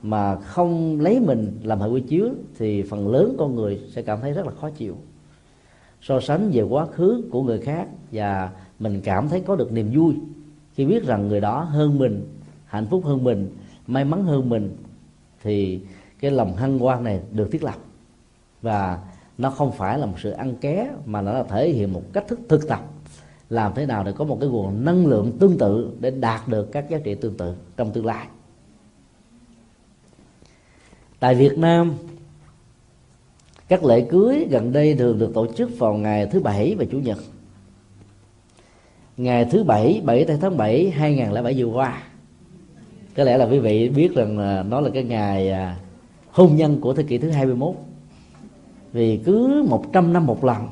mà 0.03 0.37
không 0.37 1.01
lấy 1.01 1.21
mình 1.21 1.59
làm 1.63 1.81
hệ 1.81 1.89
quy 1.89 2.01
chiếu 2.01 2.29
thì 2.59 2.83
phần 2.83 3.09
lớn 3.09 3.35
con 3.39 3.55
người 3.55 3.81
sẽ 3.89 4.03
cảm 4.03 4.21
thấy 4.21 4.33
rất 4.33 4.47
là 4.47 4.53
khó 4.61 4.71
chịu. 4.71 4.97
So 6.03 6.21
sánh 6.21 6.51
về 6.53 6.63
quá 6.63 6.87
khứ 6.87 7.25
của 7.31 7.43
người 7.43 7.59
khác 7.59 7.89
và 8.13 8.51
mình 8.79 9.01
cảm 9.05 9.29
thấy 9.29 9.41
có 9.41 9.57
được 9.57 9.73
niềm 9.73 9.91
vui 9.95 10.15
khi 10.75 10.85
biết 10.85 11.05
rằng 11.07 11.29
người 11.29 11.41
đó 11.41 11.61
hơn 11.61 11.99
mình, 11.99 12.27
hạnh 12.65 12.87
phúc 12.87 13.05
hơn 13.05 13.25
mình, 13.25 13.51
may 13.87 14.05
mắn 14.05 14.25
hơn 14.25 14.49
mình, 14.49 14.77
thì 15.43 15.81
cái 16.21 16.31
lòng 16.31 16.57
hân 16.57 16.79
hoan 16.79 17.05
này 17.05 17.21
được 17.33 17.49
thiết 17.53 17.65
lập. 17.65 17.77
Và 18.63 18.99
nó 19.39 19.51
không 19.51 19.73
phải 19.73 19.99
là 19.99 20.07
một 20.07 20.21
sự 20.23 20.31
ăn 20.31 20.55
ké 20.55 20.91
mà 21.07 21.21
nó 21.23 21.33
là 21.33 21.43
thể 21.43 21.69
hiện 21.69 21.93
một 21.93 22.03
cách 22.13 22.25
thức 22.29 22.41
thực 22.49 22.69
tập 22.69 22.81
làm 23.49 23.73
thế 23.75 23.87
nào 23.87 24.05
để 24.05 24.13
có 24.13 24.25
một 24.25 24.39
cái 24.41 24.49
nguồn 24.49 24.85
năng 24.85 25.07
lượng 25.07 25.33
tương 25.39 25.59
tự 25.59 25.91
để 26.01 26.11
đạt 26.11 26.49
được 26.49 26.73
các 26.73 26.89
giá 26.89 26.99
trị 26.99 27.15
tương 27.15 27.37
tự 27.37 27.55
trong 27.77 27.91
tương 27.91 28.07
lai. 28.07 28.27
Tại 31.21 31.35
Việt 31.35 31.59
Nam, 31.59 31.95
các 33.69 33.85
lễ 33.85 34.07
cưới 34.11 34.47
gần 34.51 34.73
đây 34.73 34.95
thường 34.95 35.19
được 35.19 35.31
tổ 35.35 35.47
chức 35.47 35.79
vào 35.79 35.95
ngày 35.95 36.27
thứ 36.27 36.41
bảy 36.41 36.75
và 36.79 36.85
chủ 36.91 36.99
nhật. 36.99 37.19
Ngày 39.17 39.45
thứ 39.45 39.65
bảy 39.65 40.03
7 40.05 40.25
tháng 40.41 40.57
7 40.57 40.91
2007 40.91 41.55
vừa 41.57 41.73
qua. 41.73 42.03
Có 43.17 43.25
lẽ 43.25 43.39
là 43.39 43.45
quý 43.45 43.59
vị 43.59 43.89
biết 43.89 44.15
rằng 44.15 44.39
là 44.39 44.63
nó 44.63 44.81
là 44.81 44.91
cái 44.95 45.05
ngày 45.05 45.51
à, 45.51 45.77
hôn 46.31 46.57
nhân 46.57 46.81
của 46.81 46.95
thế 46.95 47.03
kỷ 47.03 47.19
thứ 47.19 47.31
21 47.31 47.75
vì 48.93 49.17
cứ 49.25 49.65
100 49.69 50.13
năm 50.13 50.27
một 50.27 50.45
lần 50.45 50.67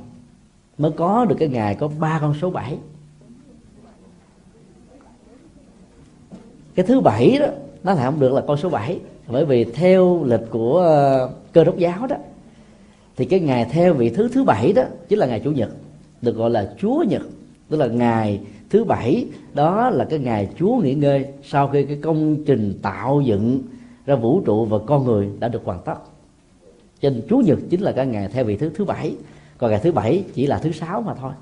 mới 0.79 0.91
có 0.91 1.25
được 1.25 1.37
cái 1.39 1.49
ngày 1.49 1.75
có 1.75 1.89
ba 1.99 2.19
con 2.21 2.35
số 2.41 2.51
7 2.51 2.79
cái 6.75 6.87
thứ 6.87 7.01
bảy 7.01 7.39
đó, 7.39 7.47
nó 7.85 7.95
lại 7.95 8.05
không 8.05 8.21
được 8.21 8.33
là 8.33 8.41
con 8.47 8.57
số 8.57 8.69
7 8.69 9.01
bởi 9.29 9.45
vì 9.45 9.65
theo 9.65 10.25
lịch 10.25 10.51
của 10.51 10.79
ờ, 10.79 11.31
cơ 11.53 11.65
đốc 11.65 11.79
giáo 11.79 12.07
đó, 12.07 12.17
thì 13.17 13.25
cái 13.25 13.41
ngày 13.41 13.67
theo 13.71 13.95
vị 13.95 14.11
thứ 14.11 14.29
thứ 14.29 14.45
bảy 14.45 14.73
đó 14.73 14.83
chính 15.09 15.19
là 15.19 15.27
ngày 15.27 15.41
chủ 15.45 15.51
nhật, 15.51 15.71
được 16.23 16.37
gọi 16.37 16.51
là 16.51 16.75
chúa 16.79 17.05
nhật. 17.09 17.23
Tức 17.69 17.77
là 17.77 17.87
ngày 17.87 18.41
thứ 18.71 18.85
bảy, 18.85 19.27
đó 19.55 19.91
là 19.91 20.05
cái 20.05 20.19
ngày 20.19 20.49
chúa 20.59 20.77
nghỉ 20.77 20.95
ngơi 20.95 21.27
sau 21.45 21.69
khi 21.69 21.85
cái 21.85 21.99
công 22.03 22.45
trình 22.45 22.79
tạo 22.83 23.21
dựng 23.21 23.63
ra 24.07 24.15
vũ 24.15 24.41
trụ 24.45 24.65
và 24.65 24.79
con 24.87 25.05
người 25.05 25.29
đã 25.39 25.49
được 25.49 25.63
hoàn 25.65 25.79
tất. 25.85 25.95
Cho 27.01 27.11
nên 27.11 27.23
chúa 27.29 27.41
nhật 27.41 27.59
chính 27.71 27.81
là 27.81 27.93
cái 27.93 28.07
ngày 28.07 28.29
theo 28.29 28.45
vị 28.45 28.57
thứ 28.57 28.71
thứ 28.75 28.85
bảy 28.85 29.15
còn 29.63 29.71
ngày 29.71 29.81
thứ 29.83 29.93
bảy 29.93 30.25
chỉ 30.35 30.47
là 30.47 30.59
thứ 30.59 30.73
sáu 30.73 31.03
mà 31.03 31.15
thôi. 31.15 31.33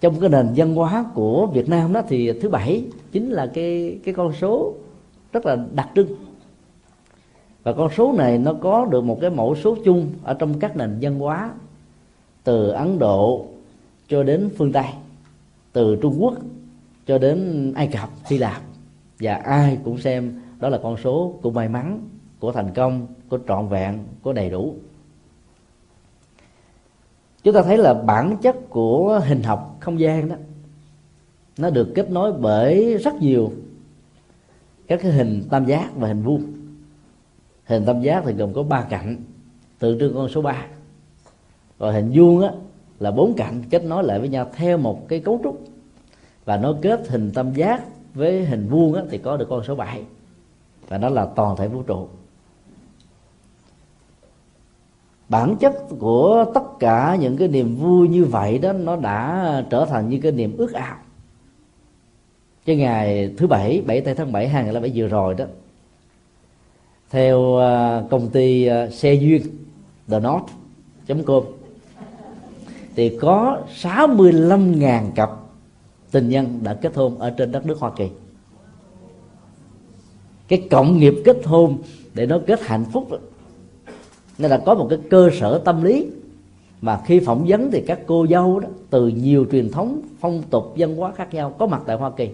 Trong 0.00 0.20
cái 0.20 0.28
nền 0.28 0.48
văn 0.56 0.74
hóa 0.74 1.04
của 1.14 1.46
Việt 1.46 1.68
Nam 1.68 1.92
đó 1.92 2.02
thì 2.08 2.32
thứ 2.40 2.48
bảy 2.48 2.84
chính 3.12 3.30
là 3.30 3.46
cái 3.46 3.98
cái 4.04 4.14
con 4.14 4.32
số 4.32 4.74
rất 5.32 5.46
là 5.46 5.56
đặc 5.74 5.88
trưng. 5.94 6.08
Và 7.62 7.72
con 7.72 7.90
số 7.96 8.12
này 8.12 8.38
nó 8.38 8.52
có 8.52 8.84
được 8.84 9.04
một 9.04 9.18
cái 9.20 9.30
mẫu 9.30 9.54
số 9.54 9.76
chung 9.84 10.10
ở 10.22 10.34
trong 10.34 10.58
các 10.58 10.76
nền 10.76 10.98
văn 11.00 11.18
hóa, 11.18 11.50
từ 12.44 12.68
Ấn 12.68 12.98
Độ 12.98 13.46
cho 14.08 14.22
đến 14.22 14.50
phương 14.56 14.72
Tây, 14.72 14.86
từ 15.72 15.96
Trung 16.02 16.16
Quốc 16.18 16.34
cho 17.06 17.18
đến 17.18 17.72
Ai 17.76 17.86
Cập, 17.86 18.10
Hy 18.26 18.38
Lạp. 18.38 18.62
Và 19.20 19.34
ai 19.34 19.78
cũng 19.84 19.98
xem 19.98 20.40
đó 20.60 20.68
là 20.68 20.78
con 20.82 20.96
số 20.96 21.34
của 21.42 21.50
may 21.50 21.68
mắn, 21.68 22.00
của 22.40 22.52
thành 22.52 22.74
công, 22.74 23.06
của 23.28 23.38
trọn 23.48 23.68
vẹn, 23.68 23.98
của 24.22 24.32
đầy 24.32 24.50
đủ 24.50 24.74
chúng 27.48 27.54
ta 27.54 27.62
thấy 27.62 27.78
là 27.78 27.94
bản 27.94 28.36
chất 28.42 28.56
của 28.70 29.20
hình 29.26 29.42
học 29.42 29.76
không 29.80 30.00
gian 30.00 30.28
đó 30.28 30.36
nó 31.58 31.70
được 31.70 31.92
kết 31.94 32.10
nối 32.10 32.32
bởi 32.32 32.98
rất 32.98 33.14
nhiều 33.14 33.52
các 34.86 35.00
cái 35.02 35.12
hình 35.12 35.44
tam 35.50 35.64
giác 35.64 35.90
và 35.96 36.08
hình 36.08 36.22
vuông. 36.22 36.42
Hình 37.64 37.84
tam 37.84 38.02
giác 38.02 38.22
thì 38.26 38.32
gồm 38.32 38.52
có 38.52 38.62
ba 38.62 38.82
cạnh 38.82 39.16
tượng 39.78 39.98
trưng 39.98 40.14
con 40.14 40.28
số 40.28 40.42
3 40.42 40.66
rồi 41.78 41.92
hình 41.92 42.12
vuông 42.14 42.40
á 42.40 42.52
là 42.98 43.10
bốn 43.10 43.34
cạnh 43.34 43.62
kết 43.70 43.84
nối 43.84 44.04
lại 44.04 44.18
với 44.18 44.28
nhau 44.28 44.50
theo 44.52 44.78
một 44.78 45.08
cái 45.08 45.20
cấu 45.20 45.40
trúc. 45.44 45.60
Và 46.44 46.56
nó 46.56 46.74
kết 46.82 47.08
hình 47.08 47.30
tam 47.34 47.54
giác 47.54 47.82
với 48.14 48.44
hình 48.44 48.68
vuông 48.68 48.94
á, 48.94 49.02
thì 49.10 49.18
có 49.18 49.36
được 49.36 49.46
con 49.50 49.64
số 49.64 49.74
7 49.74 50.02
và 50.88 50.98
đó 50.98 51.08
là 51.08 51.26
toàn 51.36 51.56
thể 51.56 51.68
vũ 51.68 51.82
trụ 51.82 52.08
bản 55.28 55.56
chất 55.56 55.74
của 55.98 56.44
tất 56.54 56.78
cả 56.78 57.16
những 57.20 57.36
cái 57.36 57.48
niềm 57.48 57.76
vui 57.76 58.08
như 58.08 58.24
vậy 58.24 58.58
đó, 58.58 58.72
nó 58.72 58.96
đã 58.96 59.62
trở 59.70 59.84
thành 59.84 60.08
như 60.08 60.18
cái 60.22 60.32
niềm 60.32 60.56
ước 60.56 60.72
ao. 60.72 60.96
Cái 62.64 62.76
ngày 62.76 63.34
thứ 63.36 63.46
bảy 63.46 63.82
7 63.86 64.00
tây 64.00 64.14
tháng 64.14 64.32
7 64.32 64.48
2007 64.48 64.92
vừa 64.94 65.08
rồi 65.08 65.34
đó, 65.34 65.44
theo 67.10 67.56
à, 67.58 68.02
công 68.10 68.28
ty 68.28 68.66
à, 68.66 68.90
xe 68.90 69.14
duyên, 69.14 69.42
the 70.08 70.20
north 70.20 70.52
com, 71.26 71.42
thì 72.96 73.18
có 73.20 73.60
65.000 73.82 75.10
cặp 75.14 75.30
tình 76.10 76.28
nhân 76.28 76.60
đã 76.62 76.74
kết 76.74 76.94
hôn 76.94 77.18
ở 77.18 77.30
trên 77.30 77.52
đất 77.52 77.66
nước 77.66 77.78
Hoa 77.78 77.90
Kỳ. 77.96 78.08
Cái 80.48 80.66
cộng 80.70 80.98
nghiệp 80.98 81.14
kết 81.24 81.36
hôn 81.44 81.78
để 82.14 82.26
nó 82.26 82.38
kết 82.46 82.60
hạnh 82.62 82.84
phúc 82.92 83.08
nên 84.38 84.50
là 84.50 84.62
có 84.66 84.74
một 84.74 84.86
cái 84.90 84.98
cơ 85.10 85.30
sở 85.40 85.58
tâm 85.58 85.84
lý. 85.84 86.06
Mà 86.80 87.00
khi 87.06 87.20
phỏng 87.20 87.44
vấn 87.48 87.70
thì 87.70 87.80
các 87.86 87.98
cô 88.06 88.26
dâu 88.30 88.60
đó, 88.60 88.68
từ 88.90 89.08
nhiều 89.08 89.46
truyền 89.52 89.70
thống, 89.70 90.00
phong 90.20 90.42
tục, 90.50 90.74
văn 90.76 90.96
hóa 90.96 91.12
khác 91.16 91.34
nhau, 91.34 91.54
có 91.58 91.66
mặt 91.66 91.82
tại 91.86 91.96
Hoa 91.96 92.10
Kỳ, 92.10 92.28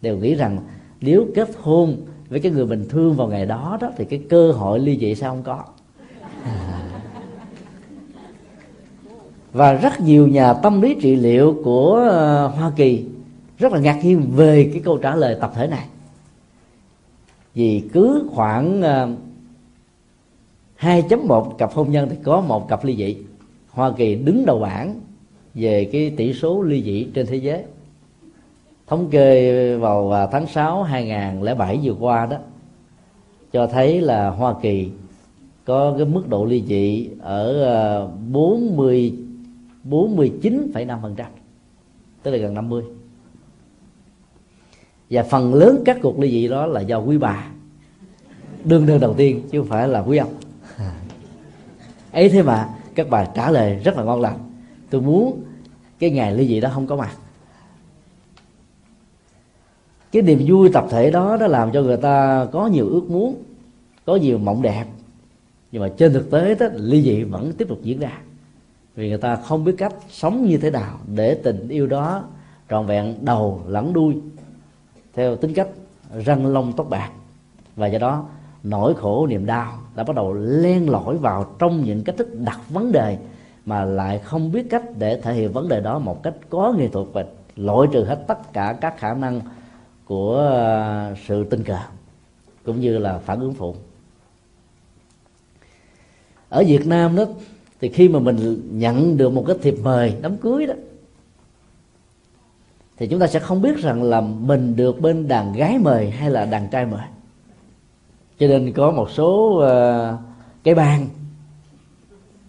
đều 0.00 0.16
nghĩ 0.16 0.34
rằng 0.34 0.58
nếu 1.00 1.26
kết 1.34 1.48
hôn 1.62 1.96
với 2.28 2.40
cái 2.40 2.52
người 2.52 2.66
mình 2.66 2.86
thương 2.88 3.14
vào 3.14 3.28
ngày 3.28 3.46
đó 3.46 3.78
đó, 3.80 3.90
thì 3.96 4.04
cái 4.04 4.20
cơ 4.28 4.52
hội 4.52 4.78
ly 4.78 4.98
dị 5.00 5.14
sao 5.14 5.30
không 5.30 5.42
có. 5.42 5.64
Và 9.52 9.72
rất 9.72 10.00
nhiều 10.00 10.28
nhà 10.28 10.52
tâm 10.52 10.80
lý 10.80 10.96
trị 11.00 11.16
liệu 11.16 11.60
của 11.64 11.94
ờ, 12.10 12.46
Hoa 12.46 12.72
Kỳ 12.76 13.04
rất 13.58 13.72
là 13.72 13.78
ngạc 13.78 14.00
nhiên 14.04 14.30
về 14.36 14.70
cái 14.72 14.82
câu 14.84 14.98
trả 14.98 15.16
lời 15.16 15.36
tập 15.40 15.52
thể 15.54 15.66
này. 15.66 15.86
Vì 17.54 17.82
cứ 17.92 18.28
khoảng 18.34 18.82
ờ, 18.82 19.08
2.1 20.84 21.50
cặp 21.50 21.72
hôn 21.72 21.90
nhân 21.90 22.08
thì 22.10 22.16
có 22.22 22.40
một 22.40 22.68
cặp 22.68 22.84
ly 22.84 22.96
dị. 22.96 23.16
Hoa 23.70 23.92
Kỳ 23.96 24.14
đứng 24.14 24.46
đầu 24.46 24.58
bảng 24.58 25.00
về 25.54 25.84
cái 25.92 26.10
tỷ 26.16 26.34
số 26.34 26.62
ly 26.62 26.82
dị 26.82 27.06
trên 27.14 27.26
thế 27.26 27.36
giới. 27.36 27.62
Thống 28.86 29.10
kê 29.10 29.76
vào 29.76 30.12
à, 30.12 30.26
tháng 30.26 30.46
6 30.46 30.82
2007 30.82 31.80
vừa 31.82 31.94
qua 31.94 32.26
đó 32.26 32.36
cho 33.52 33.66
thấy 33.66 34.00
là 34.00 34.30
Hoa 34.30 34.54
Kỳ 34.62 34.88
có 35.64 35.94
cái 35.96 36.06
mức 36.06 36.28
độ 36.28 36.44
ly 36.44 36.62
dị 36.66 37.10
ở 37.20 37.64
à, 37.64 38.06
40 38.32 39.14
49,5% 39.90 41.24
tức 42.22 42.30
là 42.30 42.38
gần 42.38 42.54
50 42.54 42.82
và 45.10 45.22
phần 45.22 45.54
lớn 45.54 45.82
các 45.84 45.98
cuộc 46.02 46.18
ly 46.18 46.30
dị 46.30 46.48
đó 46.48 46.66
là 46.66 46.80
do 46.80 46.98
quý 46.98 47.18
bà 47.18 47.46
đương 48.64 48.86
đơn 48.86 49.00
đầu 49.00 49.14
tiên 49.14 49.42
chứ 49.50 49.58
không 49.60 49.68
phải 49.68 49.88
là 49.88 50.00
quý 50.00 50.18
ông 50.18 50.32
ấy 52.14 52.28
thế 52.28 52.42
mà, 52.42 52.68
các 52.94 53.06
bà 53.10 53.24
trả 53.24 53.50
lời 53.50 53.80
rất 53.84 53.96
là 53.96 54.02
ngon 54.02 54.20
lành. 54.20 54.38
Tôi 54.90 55.00
muốn 55.00 55.42
cái 55.98 56.10
ngày 56.10 56.32
ly 56.32 56.48
dị 56.48 56.60
đó 56.60 56.70
không 56.74 56.86
có 56.86 56.96
mặt. 56.96 57.16
Cái 60.12 60.22
niềm 60.22 60.44
vui 60.46 60.70
tập 60.72 60.86
thể 60.90 61.10
đó 61.10 61.36
nó 61.40 61.46
làm 61.46 61.72
cho 61.72 61.82
người 61.82 61.96
ta 61.96 62.46
có 62.52 62.66
nhiều 62.66 62.88
ước 62.88 63.10
muốn, 63.10 63.42
có 64.04 64.16
nhiều 64.16 64.38
mộng 64.38 64.62
đẹp. 64.62 64.84
Nhưng 65.72 65.82
mà 65.82 65.88
trên 65.96 66.12
thực 66.12 66.30
tế 66.30 66.54
đó, 66.54 66.66
ly 66.74 67.02
dị 67.02 67.22
vẫn 67.22 67.52
tiếp 67.52 67.68
tục 67.68 67.78
diễn 67.82 67.98
ra. 67.98 68.18
Vì 68.94 69.08
người 69.08 69.18
ta 69.18 69.36
không 69.36 69.64
biết 69.64 69.74
cách 69.78 69.94
sống 70.10 70.46
như 70.46 70.58
thế 70.58 70.70
nào 70.70 70.98
để 71.14 71.34
tình 71.34 71.68
yêu 71.68 71.86
đó 71.86 72.24
trọn 72.70 72.86
vẹn, 72.86 73.14
đầu 73.20 73.62
lẫn 73.66 73.92
đuôi, 73.92 74.16
theo 75.14 75.36
tính 75.36 75.54
cách 75.54 75.68
răng 76.24 76.46
lông 76.46 76.72
tóc 76.72 76.90
bạc. 76.90 77.10
Và 77.76 77.86
do 77.86 77.98
đó 77.98 78.26
nỗi 78.64 78.94
khổ 78.94 79.26
niềm 79.26 79.46
đau 79.46 79.78
đã 79.94 80.04
bắt 80.04 80.16
đầu 80.16 80.34
len 80.34 80.90
lỏi 80.90 81.16
vào 81.16 81.54
trong 81.58 81.84
những 81.84 82.04
cách 82.04 82.16
thức 82.18 82.28
đặt 82.34 82.60
vấn 82.68 82.92
đề 82.92 83.18
mà 83.66 83.84
lại 83.84 84.18
không 84.18 84.52
biết 84.52 84.66
cách 84.70 84.82
để 84.98 85.20
thể 85.20 85.34
hiện 85.34 85.52
vấn 85.52 85.68
đề 85.68 85.80
đó 85.80 85.98
một 85.98 86.22
cách 86.22 86.34
có 86.50 86.74
nghệ 86.78 86.88
thuật 86.88 87.06
và 87.12 87.24
loại 87.56 87.88
trừ 87.92 88.04
hết 88.04 88.24
tất 88.26 88.52
cả 88.52 88.78
các 88.80 88.98
khả 88.98 89.14
năng 89.14 89.40
của 90.04 90.36
ờ, 90.36 91.14
sự 91.26 91.44
tình 91.44 91.64
cờ 91.64 91.78
cũng 92.64 92.80
như 92.80 92.98
là 92.98 93.18
phản 93.18 93.40
ứng 93.40 93.54
phụ. 93.54 93.74
Ở 96.48 96.64
Việt 96.66 96.86
Nam 96.86 97.16
đó, 97.16 97.24
thì 97.80 97.88
khi 97.88 98.08
mà 98.08 98.18
mình 98.18 98.68
nhận 98.72 99.16
được 99.16 99.32
một 99.32 99.44
cái 99.46 99.56
thiệp 99.62 99.74
mời 99.82 100.16
đám 100.22 100.36
cưới 100.36 100.66
đó, 100.66 100.74
thì 102.96 103.06
chúng 103.06 103.20
ta 103.20 103.26
sẽ 103.26 103.38
không 103.38 103.62
biết 103.62 103.78
rằng 103.78 104.02
là 104.02 104.20
mình 104.20 104.76
được 104.76 105.00
bên 105.00 105.28
đàn 105.28 105.52
gái 105.52 105.78
mời 105.78 106.10
hay 106.10 106.30
là 106.30 106.44
đàn 106.44 106.68
trai 106.68 106.86
mời 106.86 107.06
cho 108.38 108.46
nên 108.46 108.72
có 108.72 108.90
một 108.90 109.10
số 109.10 109.62
uh, 109.62 110.20
cái 110.64 110.74
bang 110.74 111.08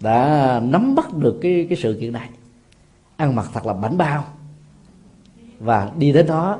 đã 0.02 0.60
nắm 0.64 0.96
bắt 0.96 1.14
được 1.14 1.40
cái 1.42 1.66
cái 1.70 1.78
sự 1.78 1.98
kiện 2.02 2.14
này. 2.14 2.30
Ăn 3.18 3.36
mặc 3.36 3.50
thật 3.54 3.66
là 3.66 3.74
bảnh 3.74 3.98
bao. 3.98 4.24
Và 5.60 5.92
đi 5.98 6.12
đến 6.12 6.28
đó 6.28 6.60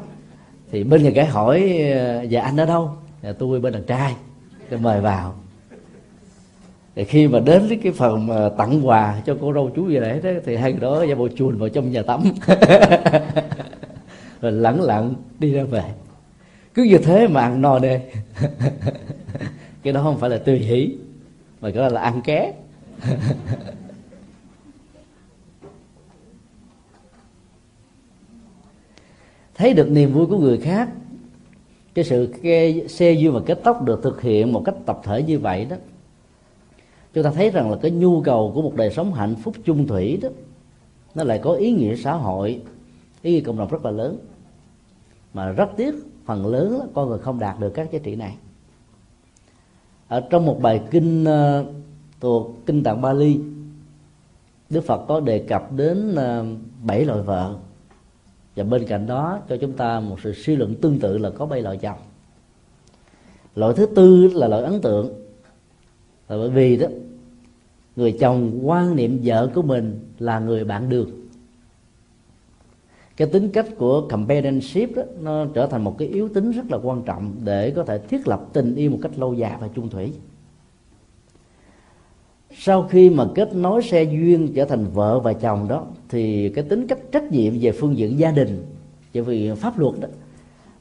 thì 0.72 0.84
bên 0.84 1.04
nhà 1.04 1.12
cái 1.16 1.26
hỏi 1.26 1.80
ờ, 1.94 2.22
dạ 2.22 2.42
anh 2.42 2.58
ở 2.58 2.66
đâu? 2.66 2.92
Dạ, 3.24 3.34
tôi 3.40 3.60
bên 3.60 3.74
đàn 3.74 3.84
trai. 3.84 4.16
Tôi 4.70 4.80
mời 4.80 5.02
vào. 5.02 5.34
Thì 6.96 7.04
khi 7.04 7.28
mà 7.28 7.40
đến 7.40 7.80
cái 7.84 7.92
phần 7.92 8.28
mà 8.28 8.50
tặng 8.58 8.88
quà 8.88 9.22
cho 9.26 9.38
cô 9.42 9.54
râu 9.54 9.72
chú 9.76 9.88
gì 9.88 10.00
lễ 10.00 10.22
đó 10.24 10.30
thì 10.46 10.56
hai 10.56 10.72
người 10.72 10.82
đó 10.82 11.04
giả 11.04 11.16
bộ 11.16 11.28
chuồn 11.36 11.58
vào 11.58 11.70
trong 11.70 11.92
nhà 11.92 12.02
tắm. 12.02 12.24
Rồi 14.42 14.52
lẳng 14.52 14.82
lặng 14.82 15.14
đi 15.40 15.54
ra 15.54 15.64
về 15.64 15.84
cứ 16.76 16.84
như 16.84 16.98
thế 16.98 17.28
mà 17.28 17.42
ăn 17.42 17.62
no 17.62 17.80
đê. 17.80 18.12
Cái 19.84 19.94
đó 19.94 20.04
không 20.04 20.18
phải 20.18 20.30
là 20.30 20.38
tùy 20.38 20.60
hỷ, 20.60 20.98
mà 21.62 21.72
cái 21.72 21.84
đó 21.84 21.90
là 21.90 22.02
ăn 22.02 22.22
ké. 22.22 22.54
Thấy 29.56 29.74
được 29.74 29.92
niềm 29.92 30.14
vui 30.14 30.26
của 30.26 30.38
người 30.38 30.58
khác, 30.58 30.90
cái 31.94 32.06
sự 32.06 32.34
cái 32.44 32.88
xe 32.88 33.12
duyên 33.12 33.34
và 33.34 33.40
kết 33.46 33.60
tóc 33.64 33.84
được 33.84 34.04
thực 34.04 34.22
hiện 34.22 34.54
một 34.54 34.62
cách 34.66 34.76
tập 34.86 35.02
thể 35.04 35.24
như 35.24 35.40
vậy 35.40 35.66
đó, 35.66 35.76
chúng 37.14 37.24
ta 37.24 37.32
thấy 37.32 37.50
rằng 37.50 37.72
là 37.72 37.78
cái 37.82 37.92
nhu 37.92 38.22
cầu 38.22 38.52
của 38.56 38.62
một 38.62 38.76
đời 38.76 38.92
sống 38.92 39.14
hạnh 39.14 39.36
phúc 39.36 39.56
chung 39.66 39.88
thủy 39.88 40.20
đó, 40.22 40.30
nó 41.16 41.24
lại 41.24 41.40
có 41.44 41.54
ý 41.54 41.72
nghĩa 41.72 41.96
xã 41.96 42.14
hội, 42.14 42.62
ý 43.22 43.32
nghĩa 43.32 43.42
cộng 43.42 43.58
đồng 43.58 43.68
rất 43.70 43.86
là 43.86 43.92
lớn. 43.92 44.18
Mà 45.34 45.52
rất 45.52 45.70
tiếc 45.78 45.96
phần 46.26 46.46
lớn 46.46 46.80
là 46.80 46.86
con 46.94 47.10
người 47.10 47.20
không 47.20 47.40
đạt 47.40 47.60
được 47.60 47.70
các 47.70 47.92
giá 47.92 48.00
trị 48.04 48.16
này. 48.16 48.38
Ở 50.08 50.22
trong 50.30 50.46
một 50.46 50.60
bài 50.62 50.82
kinh 50.92 51.24
uh, 51.24 51.66
thuộc 52.20 52.66
kinh 52.66 52.84
tạng 52.84 53.02
Bali 53.02 53.40
Đức 54.70 54.82
Phật 54.82 55.06
có 55.08 55.20
đề 55.20 55.40
cập 55.40 55.72
đến 55.72 56.12
uh, 56.12 56.58
bảy 56.84 57.06
loại 57.06 57.22
vợ. 57.22 57.56
Và 58.56 58.64
bên 58.64 58.88
cạnh 58.88 59.08
đó 59.08 59.40
cho 59.50 59.58
chúng 59.62 59.74
ta 59.74 60.00
một 60.00 60.20
sự 60.24 60.34
suy 60.34 60.56
luận 60.56 60.76
tương 60.76 61.00
tự 61.00 61.18
là 61.18 61.30
có 61.30 61.46
bảy 61.46 61.62
loại 61.62 61.78
chồng. 61.78 61.98
Loại 63.56 63.74
thứ 63.74 63.86
tư 63.86 64.30
là 64.34 64.48
loại 64.48 64.64
ấn 64.64 64.82
tượng. 64.82 65.08
Là 66.30 66.38
bởi 66.38 66.50
vì 66.50 66.78
đó 66.78 66.88
người 67.96 68.18
chồng 68.20 68.70
quan 68.70 68.96
niệm 68.96 69.20
vợ 69.24 69.50
của 69.56 69.62
mình 69.62 70.00
là 70.20 70.40
người 70.40 70.64
bạn 70.64 70.90
đường 70.90 71.25
cái 73.18 73.28
tính 73.28 73.50
cách 73.52 73.66
của 73.78 74.08
companionship 74.10 74.96
đó, 74.96 75.04
nó 75.22 75.46
trở 75.54 75.68
thành 75.68 75.84
một 75.84 75.98
cái 75.98 76.08
yếu 76.08 76.30
tính 76.30 76.52
rất 76.52 76.72
là 76.72 76.78
quan 76.84 77.02
trọng 77.02 77.36
để 77.44 77.72
có 77.72 77.84
thể 77.84 77.98
thiết 77.98 78.28
lập 78.28 78.46
tình 78.54 78.76
yêu 78.76 78.92
một 78.92 79.00
cách 79.02 79.12
lâu 79.18 79.34
dài 79.34 79.58
và 79.60 79.68
chung 79.76 79.90
thủy. 79.90 80.14
Sau 82.58 82.84
khi 82.84 83.10
mà 83.10 83.26
kết 83.36 83.56
nối 83.56 83.84
xe 83.84 84.04
duyên 84.04 84.54
trở 84.56 84.66
thành 84.66 84.86
vợ 84.94 85.20
và 85.20 85.34
chồng 85.34 85.68
đó, 85.68 85.86
thì 86.10 86.50
cái 86.50 86.64
tính 86.64 86.88
cách 86.88 87.00
trách 87.12 87.32
nhiệm 87.32 87.54
về 87.62 87.72
phương 87.72 87.98
diện 87.98 88.20
gia 88.20 88.32
đình 88.32 88.66
bởi 89.14 89.24
vì 89.24 89.52
pháp 89.52 89.80
luật 89.80 90.00
đó, 90.00 90.08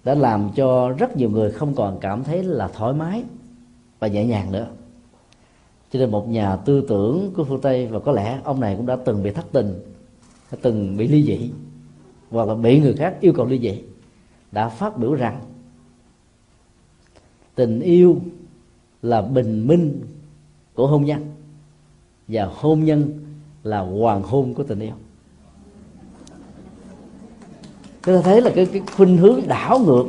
đã 0.05 0.15
làm 0.15 0.51
cho 0.57 0.89
rất 0.89 1.17
nhiều 1.17 1.31
người 1.31 1.51
không 1.51 1.75
còn 1.75 1.99
cảm 2.01 2.25
thấy 2.25 2.43
là 2.43 2.69
thoải 2.69 2.93
mái 2.93 3.25
và 3.99 4.09
nhẹ 4.09 4.27
nhàng 4.27 4.53
nữa. 4.53 4.67
Cho 5.93 5.99
nên 5.99 6.11
một 6.11 6.29
nhà 6.29 6.57
tư 6.57 6.85
tưởng 6.89 7.31
của 7.37 7.45
phương 7.45 7.61
tây, 7.61 7.87
và 7.87 7.99
có 7.99 8.13
lẽ 8.13 8.39
ông 8.45 8.61
này 8.61 8.77
cũng 8.77 8.87
đã 8.87 8.97
từng 9.05 9.23
bị 9.23 9.31
thất 9.31 9.47
tình 9.53 9.75
từng 10.63 10.97
bị 10.97 11.09
ly 11.09 11.23
dị 11.23 11.51
hoặc 12.31 12.49
là 12.49 12.55
bị 12.55 12.81
người 12.81 12.95
khác 12.95 13.17
yêu 13.21 13.33
cầu 13.33 13.47
ly 13.47 13.59
dị 13.59 13.83
đã 14.53 14.69
phát 14.69 14.99
biểu 14.99 15.15
rằng 15.15 15.41
tình 17.55 17.81
yêu 17.81 18.21
là 19.03 19.23
bình 19.23 19.67
minh 19.67 20.01
của 20.75 20.87
hôn 20.87 21.05
nhân 21.05 21.33
và 22.29 22.45
hôn 22.55 22.85
nhân 22.85 23.25
là 23.63 23.81
hoàng 23.81 24.23
hôn 24.23 24.55
của 24.55 24.63
tình 24.63 24.81
yêu. 24.81 24.95
Chúng 28.03 28.15
ta 28.15 28.23
thấy 28.23 28.41
là 28.41 28.51
cái, 28.55 28.67
cái 28.67 28.83
khuynh 28.97 29.17
hướng 29.17 29.41
đảo 29.49 29.79
ngược 29.79 30.07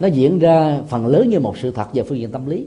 nó 0.00 0.08
diễn 0.08 0.38
ra 0.38 0.82
phần 0.88 1.06
lớn 1.06 1.30
như 1.30 1.40
một 1.40 1.58
sự 1.58 1.70
thật 1.70 1.94
về 1.94 2.02
phương 2.02 2.18
diện 2.18 2.30
tâm 2.30 2.46
lý 2.46 2.66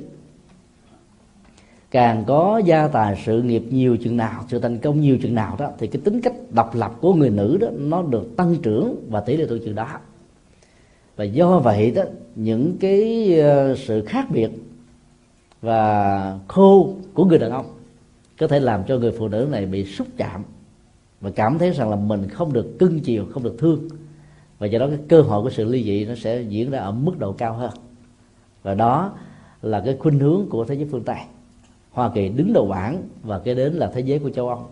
càng 1.96 2.24
có 2.28 2.62
gia 2.66 2.88
tài 2.88 3.22
sự 3.26 3.42
nghiệp 3.42 3.64
nhiều 3.70 3.98
chừng 3.98 4.18
nào, 4.18 4.44
sự 4.48 4.60
thành 4.60 4.78
công 4.78 5.02
nhiều 5.02 5.18
chừng 5.22 5.36
nào 5.36 5.56
đó, 5.60 5.70
thì 5.78 5.88
cái 5.88 6.02
tính 6.06 6.22
cách 6.22 6.34
độc 6.52 6.76
lập 6.76 6.92
của 7.02 7.14
người 7.14 7.30
nữ 7.30 7.58
đó, 7.62 7.68
nó 7.78 8.02
được 8.02 8.36
tăng 8.38 8.56
trưởng 8.64 8.96
và 9.10 9.20
tỷ 9.20 9.38
lệ 9.38 9.46
tuổi 9.50 9.62
chừng 9.66 9.76
đó. 9.76 9.88
Và 11.16 11.24
do 11.24 11.60
vậy 11.60 11.92
đó, 11.92 12.04
những 12.36 12.78
cái 12.80 13.34
ờ, 13.40 13.76
sự 13.76 14.06
khác 14.06 14.26
biệt 14.32 14.50
và 15.62 16.40
khô 16.48 16.94
của 17.14 17.26
người 17.26 17.40
đàn 17.40 17.52
ông 17.52 17.66
có 18.40 18.48
thể 18.48 18.60
làm 18.60 18.84
cho 18.88 18.98
người 18.98 19.12
phụ 19.12 19.28
nữ 19.28 19.48
này 19.52 19.66
bị 19.66 19.86
xúc 19.86 20.08
chạm 20.18 20.44
và 21.22 21.32
cảm 21.36 21.58
thấy 21.60 21.72
rằng 21.72 21.90
là 21.90 21.96
mình 21.96 22.30
không 22.30 22.54
được 22.54 22.80
cưng 22.80 23.00
chiều, 23.00 23.26
không 23.32 23.44
được 23.44 23.56
thương. 23.58 23.88
Và 24.60 24.68
do 24.68 24.80
đó 24.80 24.88
cái 24.88 25.00
cơ 25.08 25.22
hội 25.22 25.44
của 25.44 25.50
sự 25.50 25.64
ly 25.64 25.84
dị 25.84 26.06
nó 26.06 26.16
sẽ 26.16 26.42
diễn 26.42 26.72
ra 26.72 26.80
ở 26.80 26.92
mức 26.92 27.20
độ 27.20 27.32
cao 27.32 27.54
hơn. 27.54 27.72
Và 28.64 28.74
đó 28.74 29.14
là 29.62 29.82
cái 29.86 29.98
khuynh 30.00 30.20
hướng 30.20 30.50
của 30.50 30.66
thế 30.66 30.76
giới 30.76 30.88
phương 30.92 31.04
tây 31.04 31.18
hoa 31.96 32.10
kỳ 32.10 32.30
đứng 32.30 32.54
đầu 32.54 32.68
bảng 32.68 33.04
và 33.24 33.40
kế 33.40 33.56
đến 33.56 33.74
là 33.74 33.92
thế 33.94 34.02
giới 34.02 34.20
của 34.20 34.30
châu 34.30 34.50
âu. 34.50 34.68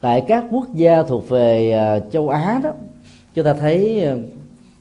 Tại 0.00 0.24
các 0.28 0.44
quốc 0.50 0.66
gia 0.74 1.02
thuộc 1.02 1.28
về 1.28 1.72
à, 1.72 1.98
châu 1.98 2.28
á 2.28 2.60
đó 2.64 2.70
chúng 3.34 3.44
ta 3.44 3.54
thấy 3.54 4.04
à, 4.04 4.16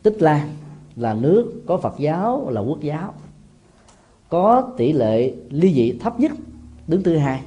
tích 0.04 0.22
lan 0.22 0.50
là 0.96 1.14
nước 1.14 1.62
có 1.66 1.78
phật 1.78 1.96
giáo 1.98 2.50
là 2.50 2.62
quốc 2.62 2.82
giáo 2.82 3.14
có 4.30 4.74
tỷ 4.78 4.94
lệ 4.94 5.34
ly 5.50 5.74
dị 5.74 5.92
thấp 6.00 6.20
nhất 6.20 6.32
đứng 6.88 7.04
thứ 7.04 7.18
hai 7.18 7.42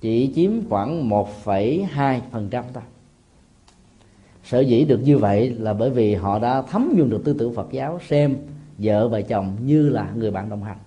chỉ 0.00 0.32
chiếm 0.34 0.50
khoảng 0.68 1.10
1,2 1.10 2.20
phần 2.30 2.48
trăm 2.50 2.64
thôi. 2.74 2.82
Sở 4.44 4.60
dĩ 4.60 4.84
được 4.84 5.00
như 5.04 5.18
vậy 5.18 5.50
là 5.50 5.72
bởi 5.72 5.90
vì 5.90 6.14
họ 6.14 6.38
đã 6.38 6.62
thấm 6.62 6.92
nhuần 6.96 7.10
được 7.10 7.22
tư 7.24 7.36
tưởng 7.38 7.54
Phật 7.54 7.68
giáo 7.72 7.98
xem 8.08 8.36
vợ 8.78 9.08
và 9.08 9.20
chồng 9.20 9.56
như 9.64 9.88
là 9.88 10.10
người 10.14 10.30
bạn 10.30 10.48
đồng 10.48 10.62
hành 10.62 10.78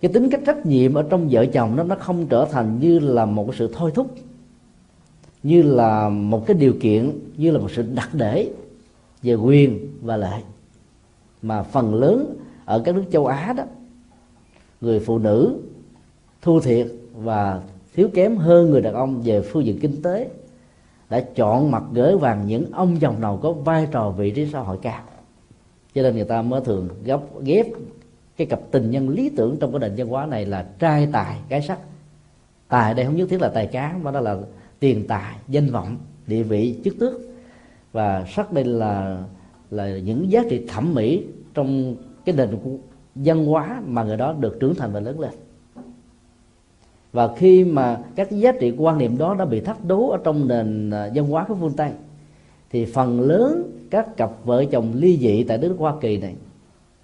cái 0.00 0.12
tính 0.12 0.30
cách 0.30 0.40
trách 0.46 0.66
nhiệm 0.66 0.94
ở 0.94 1.02
trong 1.02 1.28
vợ 1.30 1.46
chồng 1.46 1.76
nó 1.76 1.82
nó 1.82 1.94
không 1.94 2.26
trở 2.26 2.46
thành 2.50 2.80
như 2.80 2.98
là 2.98 3.24
một 3.24 3.44
cái 3.46 3.56
sự 3.58 3.70
thôi 3.72 3.90
thúc, 3.94 4.14
như 5.42 5.62
là 5.62 6.08
một 6.08 6.46
cái 6.46 6.56
điều 6.56 6.74
kiện, 6.80 7.18
như 7.36 7.50
là 7.50 7.58
một 7.58 7.70
sự 7.70 7.82
đặc 7.94 8.08
để 8.12 8.50
về 9.22 9.34
quyền 9.34 9.88
và 10.02 10.16
lợi 10.16 10.42
mà 11.42 11.62
phần 11.62 11.94
lớn 11.94 12.36
ở 12.64 12.82
các 12.84 12.94
nước 12.94 13.04
châu 13.12 13.26
Á 13.26 13.52
đó, 13.56 13.64
người 14.80 15.00
phụ 15.00 15.18
nữ 15.18 15.56
thua 16.42 16.60
thiệt 16.60 16.86
và 17.14 17.60
thiếu 17.94 18.08
kém 18.14 18.36
hơn 18.36 18.70
người 18.70 18.80
đàn 18.80 18.94
ông 18.94 19.22
về 19.24 19.40
phương 19.40 19.64
diện 19.64 19.78
kinh 19.80 20.02
tế 20.02 20.30
đã 21.10 21.20
chọn 21.34 21.70
mặt 21.70 21.82
gửi 21.92 22.16
vàng 22.16 22.46
những 22.46 22.72
ông 22.72 22.96
chồng 23.00 23.20
nào 23.20 23.38
có 23.42 23.52
vai 23.52 23.88
trò 23.90 24.10
vị 24.10 24.30
trí 24.30 24.46
xã 24.46 24.60
hội 24.60 24.78
cao. 24.82 25.02
Cho 25.94 26.02
nên 26.02 26.14
người 26.14 26.24
ta 26.24 26.42
mới 26.42 26.60
thường 26.60 26.88
gấp, 27.04 27.20
ghép 27.40 27.66
cái 28.40 28.46
cặp 28.46 28.60
tình 28.70 28.90
nhân 28.90 29.08
lý 29.08 29.30
tưởng 29.36 29.56
trong 29.60 29.72
cái 29.72 29.80
nền 29.80 29.92
văn 29.96 30.08
hóa 30.08 30.26
này 30.26 30.46
là 30.46 30.66
trai 30.78 31.08
tài 31.12 31.36
cái 31.48 31.62
sắc. 31.62 31.78
Tài 32.68 32.94
đây 32.94 33.06
không 33.06 33.16
nhất 33.16 33.28
thiết 33.28 33.40
là 33.40 33.48
tài 33.48 33.66
cán, 33.66 34.04
mà 34.04 34.10
đó 34.10 34.20
là 34.20 34.36
tiền 34.78 35.06
tài, 35.08 35.34
danh 35.48 35.70
vọng, 35.70 35.96
địa 36.26 36.42
vị, 36.42 36.76
chức 36.84 36.98
tước. 36.98 37.20
Và 37.92 38.24
sắc 38.28 38.52
đây 38.52 38.64
là 38.64 39.22
là 39.70 39.98
những 39.98 40.30
giá 40.30 40.42
trị 40.50 40.66
thẩm 40.68 40.94
mỹ 40.94 41.22
trong 41.54 41.96
cái 42.24 42.34
nền 42.34 42.58
văn 43.14 43.46
hóa 43.46 43.82
mà 43.86 44.04
người 44.04 44.16
đó 44.16 44.32
được 44.32 44.60
trưởng 44.60 44.74
thành 44.74 44.92
và 44.92 45.00
lớn 45.00 45.20
lên. 45.20 45.32
Và 47.12 47.34
khi 47.36 47.64
mà 47.64 48.00
các 48.16 48.30
giá 48.30 48.52
trị 48.52 48.72
quan 48.78 48.98
niệm 48.98 49.18
đó 49.18 49.34
đã 49.34 49.44
bị 49.44 49.60
thách 49.60 49.84
đố 49.84 50.10
ở 50.10 50.18
trong 50.24 50.48
nền 50.48 50.90
à, 50.90 51.10
văn 51.14 51.26
hóa 51.26 51.44
của 51.48 51.54
phương 51.60 51.76
tây, 51.76 51.90
thì 52.70 52.84
phần 52.84 53.20
lớn 53.20 53.62
các 53.90 54.16
cặp 54.16 54.30
vợ 54.44 54.64
chồng 54.64 54.92
ly 54.94 55.18
dị 55.18 55.44
tại 55.44 55.58
nước 55.58 55.76
hoa 55.78 55.94
kỳ 56.00 56.16
này 56.16 56.34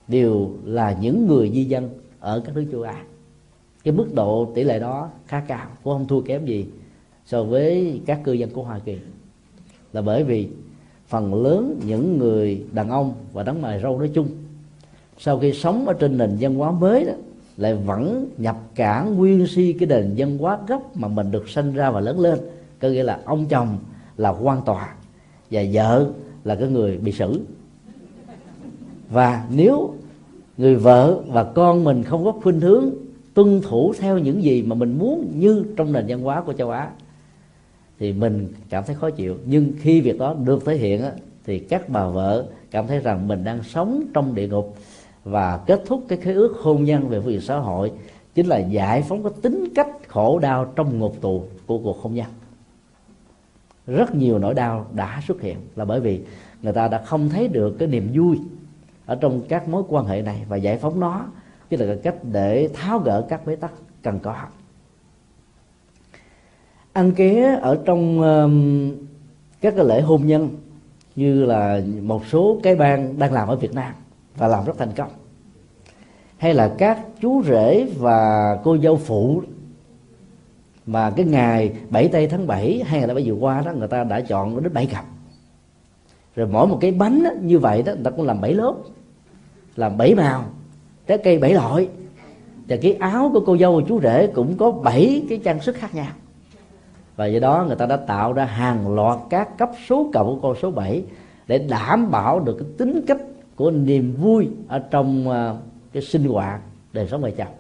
đều 0.08 0.50
là 0.64 0.96
những 1.00 1.26
người 1.26 1.50
di 1.54 1.64
dân 1.64 1.90
ở 2.20 2.42
các 2.44 2.56
nước 2.56 2.64
châu 2.72 2.82
á. 2.82 3.04
Cái 3.84 3.94
mức 3.94 4.14
độ 4.14 4.52
tỷ 4.54 4.64
lệ 4.64 4.78
đó 4.78 5.10
khá 5.26 5.40
cao, 5.40 5.66
cũng 5.84 5.92
không 5.92 6.08
thua 6.08 6.20
kém 6.20 6.46
gì 6.46 6.66
so 7.26 7.44
với 7.44 8.00
các 8.06 8.20
cư 8.24 8.32
dân 8.32 8.50
của 8.50 8.62
hoa 8.62 8.78
kỳ. 8.78 8.96
Là 9.92 10.02
bởi 10.02 10.24
vì 10.24 10.48
phần 11.08 11.34
lớn 11.34 11.80
những 11.86 12.18
người 12.18 12.64
đàn 12.72 12.90
ông 12.90 13.14
và 13.32 13.42
đấng 13.42 13.62
mày 13.62 13.80
râu 13.82 13.98
nói 13.98 14.10
chung, 14.14 14.28
sau 15.18 15.38
khi 15.38 15.52
sống 15.52 15.86
ở 15.86 15.92
trên 15.92 16.18
nền 16.18 16.36
văn 16.40 16.54
hóa 16.54 16.70
mới 16.70 17.04
đó, 17.04 17.12
lại 17.56 17.74
vẫn 17.74 18.30
nhập 18.38 18.56
cả 18.74 19.02
nguyên 19.02 19.46
si 19.46 19.72
cái 19.72 19.88
nền 19.88 20.14
văn 20.16 20.38
hóa 20.38 20.58
gốc 20.68 20.96
mà 20.96 21.08
mình 21.08 21.30
được 21.30 21.48
sinh 21.48 21.74
ra 21.74 21.90
và 21.90 22.00
lớn 22.00 22.20
lên, 22.20 22.38
có 22.80 22.88
nghĩa 22.88 23.02
là 23.02 23.20
ông 23.24 23.46
chồng 23.46 23.78
là 24.16 24.30
quan 24.30 24.62
tòa 24.64 24.94
và 25.50 25.62
vợ 25.72 26.10
là 26.44 26.54
cái 26.54 26.68
người 26.68 26.98
bị 26.98 27.12
xử 27.12 27.40
và 29.10 29.46
nếu 29.50 29.94
người 30.56 30.76
vợ 30.76 31.22
và 31.28 31.44
con 31.44 31.84
mình 31.84 32.02
không 32.02 32.24
có 32.24 32.32
khuynh 32.32 32.60
hướng 32.60 32.90
tuân 33.34 33.60
thủ 33.60 33.94
theo 33.98 34.18
những 34.18 34.42
gì 34.42 34.62
mà 34.62 34.74
mình 34.74 34.98
muốn 34.98 35.32
như 35.34 35.64
trong 35.76 35.92
nền 35.92 36.04
văn 36.08 36.20
hóa 36.20 36.40
của 36.40 36.52
châu 36.52 36.70
Á 36.70 36.90
thì 37.98 38.12
mình 38.12 38.48
cảm 38.70 38.84
thấy 38.86 38.96
khó 38.96 39.10
chịu. 39.10 39.36
Nhưng 39.44 39.72
khi 39.78 40.00
việc 40.00 40.18
đó 40.18 40.34
được 40.44 40.64
thể 40.66 40.76
hiện 40.76 41.02
á, 41.02 41.10
thì 41.44 41.58
các 41.58 41.88
bà 41.88 42.08
vợ 42.08 42.46
cảm 42.70 42.86
thấy 42.86 42.98
rằng 42.98 43.28
mình 43.28 43.44
đang 43.44 43.62
sống 43.62 44.02
trong 44.14 44.34
địa 44.34 44.48
ngục 44.48 44.76
và 45.24 45.60
kết 45.66 45.82
thúc 45.86 46.04
cái 46.08 46.18
khế 46.18 46.32
ước 46.32 46.56
hôn 46.60 46.84
nhân 46.84 47.08
về 47.08 47.20
phương 47.20 47.40
xã 47.40 47.58
hội 47.58 47.92
chính 48.34 48.46
là 48.46 48.58
giải 48.58 49.02
phóng 49.02 49.22
cái 49.22 49.32
tính 49.42 49.68
cách 49.74 49.88
khổ 50.08 50.38
đau 50.38 50.64
trong 50.64 50.98
ngục 50.98 51.16
tù 51.20 51.42
của 51.66 51.78
cuộc 51.78 52.02
hôn 52.02 52.14
nhân. 52.14 52.26
Rất 53.86 54.14
nhiều 54.14 54.38
nỗi 54.38 54.54
đau 54.54 54.86
đã 54.94 55.22
xuất 55.26 55.40
hiện 55.40 55.56
là 55.76 55.84
bởi 55.84 56.00
vì 56.00 56.20
người 56.62 56.72
ta 56.72 56.88
đã 56.88 57.02
không 57.02 57.28
thấy 57.28 57.48
được 57.48 57.78
cái 57.78 57.88
niềm 57.88 58.08
vui 58.14 58.38
ở 59.06 59.14
trong 59.14 59.40
các 59.48 59.68
mối 59.68 59.82
quan 59.88 60.06
hệ 60.06 60.22
này 60.22 60.44
và 60.48 60.56
giải 60.56 60.78
phóng 60.78 61.00
nó 61.00 61.26
chứ 61.70 61.76
là 61.76 61.86
cái 61.86 61.96
cách 62.02 62.14
để 62.32 62.68
tháo 62.74 62.98
gỡ 62.98 63.26
các 63.28 63.46
bế 63.46 63.56
tắc 63.56 63.72
cần 64.02 64.18
có. 64.18 64.34
Ăn 66.92 67.12
ké 67.12 67.58
ở 67.62 67.78
trong 67.84 68.20
um, 68.20 68.92
các 69.60 69.74
cái 69.76 69.84
lễ 69.84 70.00
hôn 70.00 70.26
nhân 70.26 70.48
như 71.16 71.44
là 71.44 71.80
một 72.02 72.26
số 72.26 72.60
cái 72.62 72.76
bang 72.76 73.18
đang 73.18 73.32
làm 73.32 73.48
ở 73.48 73.56
Việt 73.56 73.74
Nam 73.74 73.92
và 74.36 74.48
làm 74.48 74.64
rất 74.64 74.78
thành 74.78 74.92
công. 74.96 75.10
Hay 76.36 76.54
là 76.54 76.74
các 76.78 77.00
chú 77.20 77.42
rể 77.42 77.86
và 77.98 78.58
cô 78.64 78.78
dâu 78.78 78.96
phụ 78.96 79.42
mà 80.86 81.10
cái 81.10 81.26
ngày 81.26 81.72
7 81.90 82.08
tây 82.08 82.26
tháng 82.28 82.46
7 82.46 82.82
hay 82.86 83.06
là 83.06 83.14
bây 83.14 83.24
vừa 83.26 83.34
qua 83.34 83.62
đó 83.66 83.72
người 83.72 83.88
ta 83.88 84.04
đã 84.04 84.20
chọn 84.20 84.62
đến 84.62 84.72
bảy 84.72 84.86
cặp. 84.86 85.04
Rồi 86.36 86.46
mỗi 86.46 86.66
một 86.66 86.78
cái 86.80 86.90
bánh 86.90 87.22
đó, 87.22 87.30
như 87.40 87.58
vậy 87.58 87.82
đó 87.82 87.92
người 87.94 88.04
ta 88.04 88.10
cũng 88.10 88.26
làm 88.26 88.40
bảy 88.40 88.54
lớp 88.54 88.74
làm 89.76 89.96
bảy 89.96 90.14
màu, 90.14 90.44
trái 91.06 91.18
cây 91.18 91.38
bảy 91.38 91.54
loại. 91.54 91.88
Và 92.68 92.76
cái 92.82 92.92
áo 92.92 93.30
của 93.32 93.42
cô 93.46 93.56
dâu 93.56 93.76
và 93.76 93.82
chú 93.88 94.00
rể 94.00 94.26
cũng 94.26 94.56
có 94.56 94.70
bảy 94.70 95.22
cái 95.28 95.40
trang 95.44 95.60
sức 95.60 95.76
khác 95.76 95.94
nhau. 95.94 96.12
Và 97.16 97.26
do 97.26 97.40
đó 97.40 97.64
người 97.66 97.76
ta 97.76 97.86
đã 97.86 97.96
tạo 97.96 98.32
ra 98.32 98.44
hàng 98.44 98.94
loạt 98.94 99.18
các 99.30 99.58
cấp 99.58 99.70
số 99.88 100.10
cộng 100.14 100.26
của 100.26 100.48
con 100.48 100.56
số 100.62 100.70
7 100.70 101.04
để 101.46 101.58
đảm 101.58 102.10
bảo 102.10 102.40
được 102.40 102.56
cái 102.58 102.68
tính 102.78 103.04
cách 103.06 103.20
của 103.56 103.70
niềm 103.70 104.14
vui 104.14 104.48
ở 104.68 104.78
trong 104.78 105.30
à, 105.30 105.54
cái 105.92 106.02
sinh 106.02 106.24
hoạt 106.24 106.60
đời 106.92 107.08
sống 107.08 107.20
vợ 107.20 107.30
chồng. 107.30 107.54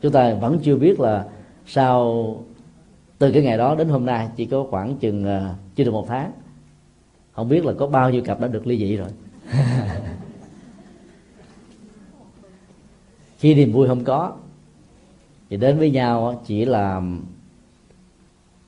Chúng 0.00 0.12
ta 0.12 0.34
vẫn 0.34 0.58
chưa 0.62 0.76
biết 0.76 1.00
là 1.00 1.24
sau 1.66 2.26
từ 3.18 3.32
cái 3.32 3.42
ngày 3.42 3.58
đó 3.58 3.74
đến 3.74 3.88
hôm 3.88 4.06
nay 4.06 4.28
chỉ 4.36 4.46
có 4.46 4.66
khoảng 4.70 4.96
chừng 4.96 5.24
à, 5.24 5.54
chưa 5.74 5.84
được 5.84 5.92
một 5.92 6.06
tháng 6.08 6.32
không 7.36 7.48
biết 7.48 7.64
là 7.64 7.72
có 7.78 7.86
bao 7.86 8.10
nhiêu 8.10 8.22
cặp 8.24 8.40
đã 8.40 8.48
được 8.48 8.66
ly 8.66 8.78
dị 8.78 8.96
rồi. 8.96 9.08
Khi 13.38 13.54
niềm 13.54 13.72
vui 13.72 13.88
không 13.88 14.04
có 14.04 14.36
thì 15.50 15.56
đến 15.56 15.78
với 15.78 15.90
nhau 15.90 16.42
chỉ 16.46 16.64
là 16.64 17.02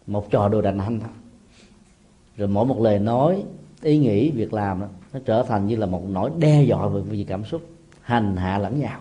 một 0.07 0.31
trò 0.31 0.49
đồ 0.49 0.61
đành 0.61 0.79
hanh 0.79 1.01
thôi. 1.01 1.11
Rồi 2.37 2.49
mỗi 2.49 2.67
một 2.67 2.81
lời 2.81 2.99
nói 2.99 3.45
ý 3.83 3.99
nghĩ 3.99 4.31
việc 4.31 4.53
làm 4.53 4.81
đó, 4.81 4.87
nó 5.13 5.21
trở 5.25 5.43
thành 5.43 5.67
như 5.67 5.77
là 5.77 5.87
một 5.87 6.03
nỗi 6.09 6.31
đe 6.39 6.63
dọa 6.63 6.89
về 6.89 7.01
vì 7.01 7.25
cảm 7.25 7.45
xúc 7.45 7.63
hành 8.01 8.37
hạ 8.37 8.59
lẫn 8.59 8.81
nhau 8.81 9.01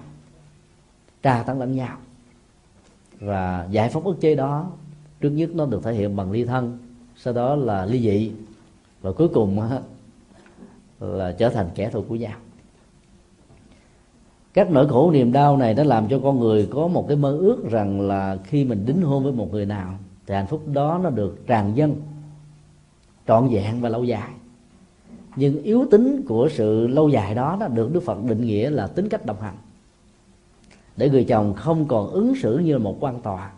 tra 1.22 1.44
tấn 1.44 1.60
lẫn 1.60 1.76
nhau. 1.76 1.98
Và 3.20 3.68
giải 3.72 3.90
phóng 3.90 4.04
ức 4.04 4.18
chế 4.22 4.36
đó 4.36 4.72
trước 5.22 5.30
nhất 5.30 5.50
nó 5.54 5.66
được 5.66 5.84
thể 5.84 5.94
hiện 5.94 6.16
bằng 6.16 6.32
ly 6.32 6.46
thân 6.46 6.78
sau 7.16 7.34
đó 7.34 7.56
là 7.56 7.86
ly 7.86 8.00
dị 8.00 8.32
và 9.02 9.12
cuối 9.12 9.28
cùng 9.28 9.62
là 11.00 11.32
trở 11.32 11.50
thành 11.50 11.70
kẻ 11.76 11.90
thù 11.90 12.04
của 12.08 12.16
nhau. 12.16 12.38
Các 14.54 14.72
nỗi 14.72 14.88
khổ 14.88 15.12
niềm 15.12 15.32
đau 15.32 15.58
này 15.58 15.74
nó 15.74 15.84
làm 15.84 16.08
cho 16.08 16.20
con 16.24 16.40
người 16.40 16.68
có 16.72 16.88
một 16.88 17.06
cái 17.08 17.18
mơ 17.18 17.38
ước 17.38 17.70
rằng 17.70 18.02
là 18.02 18.38
khi 18.44 18.64
mình 18.64 18.86
đính 18.86 19.02
hôn 19.02 19.24
với 19.24 19.34
một 19.34 19.52
người 19.52 19.66
nào, 19.66 19.94
thì 20.26 20.36
hạnh 20.36 20.48
phúc 20.48 20.62
đó 20.74 21.00
nó 21.04 21.10
được 21.10 21.48
tràn 21.48 21.76
dân 21.76 21.96
trọn 23.28 23.48
vẹn 23.48 23.82
và 23.82 23.90
lâu 23.90 24.04
dài. 24.04 24.30
Nhưng 25.36 25.64
yếu 25.64 25.86
tính 25.92 26.26
của 26.28 26.50
sự 26.52 26.88
lâu 26.88 27.10
dài 27.10 27.36
đó 27.36 27.58
nó 27.60 27.68
được 27.68 27.94
đức 27.94 28.04
phật 28.04 28.24
định 28.24 28.46
nghĩa 28.46 28.70
là 28.70 28.88
tính 28.88 29.10
cách 29.10 29.26
đồng 29.26 29.42
hành 29.42 29.56
để 30.98 31.10
người 31.10 31.24
chồng 31.24 31.54
không 31.54 31.88
còn 31.88 32.10
ứng 32.10 32.36
xử 32.36 32.58
như 32.58 32.78
một 32.78 32.98
quan 33.00 33.22
tòa, 33.22 33.52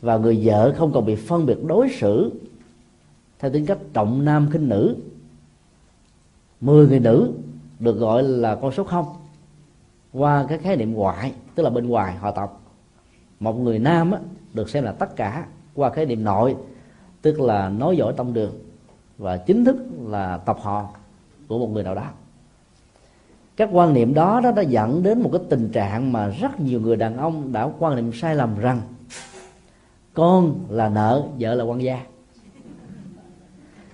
và 0.00 0.16
người 0.16 0.40
vợ 0.42 0.74
không 0.76 0.92
còn 0.92 1.06
bị 1.06 1.14
phân 1.14 1.46
biệt 1.46 1.64
đối 1.66 1.88
xử 1.88 2.32
theo 3.42 3.50
tính 3.50 3.66
cách 3.66 3.78
trọng 3.92 4.24
nam 4.24 4.48
khinh 4.52 4.68
nữ 4.68 4.96
mười 6.60 6.88
người 6.88 7.00
nữ 7.00 7.32
được 7.78 7.98
gọi 7.98 8.22
là 8.22 8.54
con 8.54 8.72
số 8.72 8.84
không 8.84 9.06
qua 10.12 10.46
cái 10.48 10.58
khái 10.58 10.76
niệm 10.76 10.92
ngoại 10.94 11.32
tức 11.54 11.62
là 11.62 11.70
bên 11.70 11.88
ngoài 11.88 12.16
họ 12.16 12.30
tộc. 12.30 12.60
Một 13.40 13.52
người 13.52 13.78
nam 13.78 14.12
á, 14.12 14.18
được 14.54 14.70
xem 14.70 14.84
là 14.84 14.92
tất 14.92 15.16
cả 15.16 15.46
qua 15.74 15.90
khái 15.90 16.06
niệm 16.06 16.24
nội 16.24 16.56
tức 17.22 17.40
là 17.40 17.68
nói 17.68 17.96
giỏi 17.96 18.12
tông 18.16 18.32
đường 18.32 18.52
và 19.18 19.36
chính 19.36 19.64
thức 19.64 19.76
là 20.06 20.36
tộc 20.36 20.60
họ 20.60 20.88
của 21.48 21.58
một 21.58 21.68
người 21.68 21.82
nào 21.82 21.94
đó. 21.94 22.06
Các 23.56 23.68
quan 23.72 23.94
niệm 23.94 24.14
đó 24.14 24.40
đó 24.40 24.52
đã 24.52 24.62
dẫn 24.62 25.02
đến 25.02 25.22
một 25.22 25.30
cái 25.32 25.40
tình 25.50 25.68
trạng 25.68 26.12
mà 26.12 26.28
rất 26.28 26.60
nhiều 26.60 26.80
người 26.80 26.96
đàn 26.96 27.16
ông 27.16 27.52
đã 27.52 27.68
quan 27.78 27.96
niệm 27.96 28.12
sai 28.12 28.34
lầm 28.34 28.58
rằng 28.58 28.80
con 30.14 30.54
là 30.68 30.88
nợ 30.88 31.22
vợ 31.38 31.54
là 31.54 31.64
quan 31.64 31.82
gia 31.82 32.11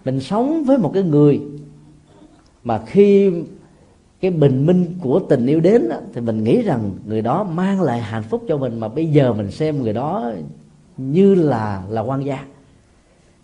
mình 0.08 0.20
sống 0.20 0.64
với 0.64 0.78
một 0.78 0.90
cái 0.94 1.02
người 1.02 1.40
mà 2.64 2.78
khi 2.86 3.32
cái 4.20 4.30
bình 4.30 4.66
minh 4.66 4.94
của 5.02 5.20
tình 5.28 5.46
yêu 5.46 5.60
đến 5.60 5.88
thì 6.12 6.20
mình 6.20 6.44
nghĩ 6.44 6.62
rằng 6.62 6.90
người 7.06 7.22
đó 7.22 7.44
mang 7.44 7.82
lại 7.82 8.00
hạnh 8.00 8.22
phúc 8.22 8.44
cho 8.48 8.56
mình 8.56 8.80
mà 8.80 8.88
bây 8.88 9.06
giờ 9.06 9.32
mình 9.32 9.50
xem 9.50 9.82
người 9.82 9.92
đó 9.92 10.32
như 10.96 11.34
là 11.34 11.82
là 11.88 12.00
quan 12.00 12.24
gia. 12.24 12.44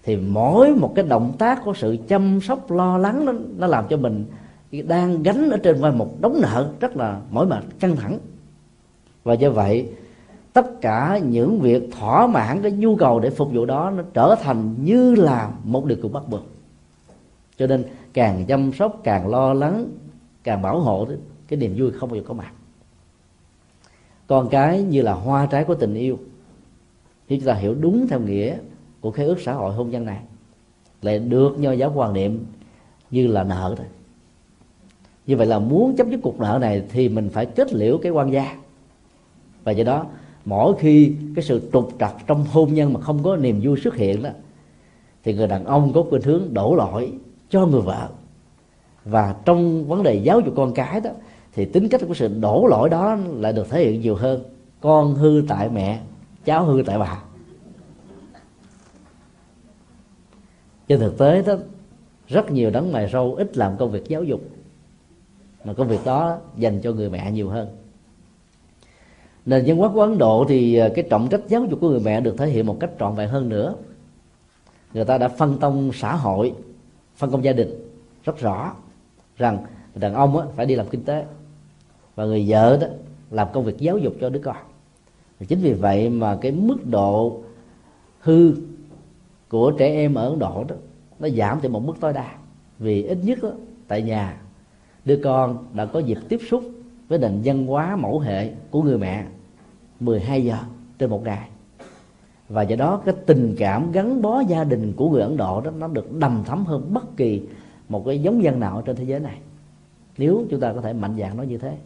Thì 0.03 0.17
mỗi 0.17 0.75
một 0.75 0.93
cái 0.95 1.05
động 1.09 1.33
tác 1.39 1.65
của 1.65 1.75
sự 1.75 1.97
chăm 2.09 2.41
sóc 2.41 2.71
lo 2.71 2.99
lắng 2.99 3.25
nó, 3.25 3.33
nó 3.57 3.67
làm 3.67 3.85
cho 3.91 3.97
mình 3.97 4.25
đang 4.73 5.23
gánh 5.23 5.51
ở 5.51 5.57
trên 5.57 5.81
vai 5.81 5.93
một 5.93 6.21
đống 6.21 6.39
nợ 6.43 6.71
rất 6.81 6.97
là 6.97 7.21
mỏi 7.31 7.47
mệt 7.47 7.65
căng 7.81 7.97
thẳng. 7.97 8.19
Và 9.25 9.35
do 9.35 9.51
vậy 9.51 9.89
tất 10.53 10.81
cả 10.81 11.19
những 11.19 11.61
việc 11.61 11.91
thỏa 11.99 12.27
mãn 12.27 12.63
cái 12.63 12.73
nhu 12.73 12.97
cầu 12.97 13.21
để 13.21 13.31
phục 13.31 13.53
vụ 13.53 13.65
đó 13.65 13.91
nó 13.97 14.03
trở 14.15 14.35
thành 14.43 14.75
như 14.85 15.15
là 15.15 15.51
một 15.65 15.85
điều 15.85 15.99
kiện 16.03 16.13
bắt 16.13 16.23
buộc 16.29 16.54
cho 17.59 17.67
nên 17.67 17.85
càng 18.13 18.45
chăm 18.47 18.73
sóc, 18.73 19.01
càng 19.05 19.29
lo 19.29 19.53
lắng, 19.53 19.89
càng 20.43 20.63
bảo 20.63 20.81
hộ 20.81 21.09
cái 21.49 21.59
niềm 21.59 21.75
vui 21.77 21.91
không 21.91 22.09
bao 22.09 22.17
giờ 22.17 22.23
có 22.27 22.35
mặt. 22.35 22.53
Con 24.27 24.49
cái 24.49 24.83
như 24.83 25.03
là 25.03 25.13
hoa 25.13 25.47
trái 25.47 25.65
của 25.65 25.75
tình 25.75 25.95
yêu, 25.95 26.19
khi 27.29 27.37
chúng 27.37 27.47
ta 27.47 27.55
hiểu 27.55 27.75
đúng 27.75 28.07
theo 28.09 28.21
nghĩa 28.21 28.57
của 29.01 29.11
khế 29.11 29.25
ước 29.25 29.41
xã 29.41 29.53
hội 29.53 29.75
hôn 29.75 29.91
nhân 29.91 30.05
này, 30.05 30.21
lại 31.03 31.19
được 31.19 31.59
nho 31.59 31.73
giáo 31.73 31.93
quan 31.95 32.13
niệm 32.13 32.45
như 33.11 33.27
là 33.27 33.45
nợ 33.45 33.75
thôi. 33.77 33.87
Như 35.27 35.37
vậy 35.37 35.47
là 35.47 35.59
muốn 35.59 35.97
chấm 35.97 36.11
dứt 36.11 36.21
cuộc 36.23 36.41
nợ 36.41 36.59
này 36.61 36.83
thì 36.93 37.09
mình 37.09 37.29
phải 37.29 37.47
kết 37.47 37.73
liễu 37.73 37.99
cái 37.99 38.13
quan 38.13 38.33
gia. 38.33 38.57
Và 39.65 39.73
do 39.73 39.85
đó, 39.85 40.07
mỗi 40.45 40.75
khi 40.79 41.13
cái 41.37 41.45
sự 41.45 41.71
trục 41.73 41.91
trặc 42.01 42.15
trong 42.27 42.45
hôn 42.45 42.75
nhân 42.75 42.93
mà 42.93 43.01
không 43.01 43.23
có 43.23 43.37
niềm 43.37 43.61
vui 43.63 43.81
xuất 43.81 43.95
hiện 43.95 44.23
đó, 44.23 44.31
thì 45.25 45.35
người 45.35 45.47
đàn 45.47 45.65
ông 45.65 45.93
có 45.93 46.05
khuynh 46.11 46.23
hướng 46.23 46.55
đổ 46.55 46.75
lỗi 46.75 47.13
cho 47.55 47.67
người 47.67 47.81
vợ. 47.81 48.09
Và 49.05 49.35
trong 49.45 49.89
vấn 49.89 50.03
đề 50.03 50.15
giáo 50.15 50.41
dục 50.41 50.55
con 50.57 50.75
cái 50.75 51.01
đó, 51.01 51.11
thì 51.53 51.65
tính 51.65 51.89
cách 51.89 52.01
của 52.09 52.15
sự 52.15 52.29
đổ 52.29 52.67
lỗi 52.67 52.89
đó 52.91 53.17
lại 53.35 53.53
được 53.53 53.71
thể 53.71 53.85
hiện 53.85 54.01
nhiều 54.01 54.15
hơn. 54.15 54.43
Con 54.81 55.15
hư 55.15 55.43
tại 55.49 55.69
mẹ, 55.69 56.01
cháu 56.45 56.65
hư 56.65 56.83
tại 56.87 56.99
bà. 56.99 57.23
Trên 60.89 61.01
thực 61.01 61.19
tế 61.19 61.43
đó, 61.43 61.55
rất 62.29 62.51
nhiều 62.51 62.71
đấng 62.71 62.93
mày 62.93 63.11
râu 63.13 63.35
ít 63.35 63.57
làm 63.57 63.77
công 63.77 63.91
việc 63.91 64.09
giáo 64.09 64.23
dục, 64.23 64.41
mà 65.65 65.73
công 65.73 65.89
việc 65.89 66.01
đó 66.05 66.39
dành 66.57 66.81
cho 66.81 66.93
người 66.93 67.11
mẹ 67.11 67.33
nhiều 67.33 67.49
hơn. 67.49 67.69
Nền 69.47 69.65
văn 69.67 69.77
hóa 69.77 69.91
của 69.95 70.01
ấn 70.01 70.19
độ 70.19 70.45
thì 70.49 70.77
à, 70.77 70.89
cái 70.95 71.05
trọng 71.11 71.29
trách 71.29 71.41
giáo 71.49 71.65
dục 71.65 71.81
của 71.81 71.89
người 71.89 72.01
mẹ 72.01 72.21
được 72.21 72.39
thể 72.39 72.47
hiện 72.47 72.67
một 72.67 72.77
cách 72.81 72.91
trọn 73.01 73.15
vẹn 73.15 73.29
hơn 73.29 73.49
nữa. 73.49 73.75
Người 74.95 75.05
ta 75.05 75.19
đã 75.19 75.29
phân 75.29 75.59
tông 75.59 75.91
xã 75.93 76.17
hội 76.17 76.55
phân 77.17 77.31
công 77.31 77.45
gia 77.45 77.53
đình 77.53 77.69
rất 78.25 78.39
rõ 78.41 78.75
rằng 79.37 79.59
đàn 79.95 80.15
ông 80.15 80.39
á, 80.39 80.47
phải 80.57 80.67
đi 80.67 80.75
làm 80.75 80.89
kinh 80.89 81.05
tế 81.05 81.25
và 82.15 82.25
người 82.25 82.45
vợ 82.49 82.77
đó 82.81 82.87
làm 83.31 83.49
công 83.53 83.65
việc 83.65 83.79
giáo 83.79 83.99
dục 83.99 84.15
cho 84.21 84.31
đứa 84.31 84.41
con. 84.41 84.57
Chính 85.49 85.61
vì 85.61 85.73
vậy 85.73 86.11
mà 86.11 86.39
cái 86.41 86.53
mức 86.53 86.87
độ 86.87 87.41
hư 88.21 88.55
của 89.49 89.71
trẻ 89.79 89.87
em 89.87 90.15
ở 90.15 90.29
ấn 90.29 90.39
độ 90.39 90.65
đó 90.69 90.77
nó 91.19 91.29
giảm 91.29 91.61
tới 91.61 91.71
một 91.71 91.81
mức 91.81 91.95
tối 92.01 92.13
đa. 92.13 92.35
Vì 92.79 93.03
ít 93.03 93.19
nhất 93.23 93.39
đó, 93.43 93.51
tại 93.89 94.03
nhà 94.03 94.41
đứa 95.05 95.21
con 95.25 95.67
đã 95.73 95.87
có 95.87 95.99
dịp 95.99 96.19
tiếp 96.29 96.41
xúc 96.49 96.65
với 97.09 97.19
nền 97.19 97.41
văn 97.45 97.67
hóa 97.67 97.97
mẫu 97.97 98.19
hệ 98.19 98.51
của 98.71 98.83
người 98.83 98.99
mẹ 98.99 99.25
12 100.01 100.45
giờ 100.45 100.59
trên 100.99 101.11
một 101.11 101.25
ngày 101.25 101.49
và 102.49 102.63
do 102.63 102.77
đó 102.77 103.03
cái 103.05 103.15
tình 103.27 103.55
cảm 103.59 103.93
gắn 103.93 104.23
bó 104.23 104.41
gia 104.41 104.65
đình 104.65 104.93
của 104.97 105.11
người 105.11 105.23
Ấn 105.23 105.37
Độ 105.37 105.61
đó 105.61 105.71
nó 105.71 105.89
được 105.89 106.13
đầm 106.13 106.43
thắm 106.45 106.65
hơn 106.65 106.95
bất 106.95 107.17
kỳ 107.17 107.43
một 107.89 108.03
cái 108.07 108.23
giống 108.23 108.43
dân 108.43 108.61
nào 108.61 108.83
trên 108.83 108.97
thế 108.97 109.05
giới 109.05 109.21
này. 109.21 109.39
Nếu 110.19 110.45
chúng 110.51 110.61
ta 110.61 110.73
có 110.73 110.81
thể 110.81 110.93
mạnh 110.93 111.17
dạng 111.19 111.37
nói 111.37 111.47
như 111.47 111.59
thế. 111.59 111.77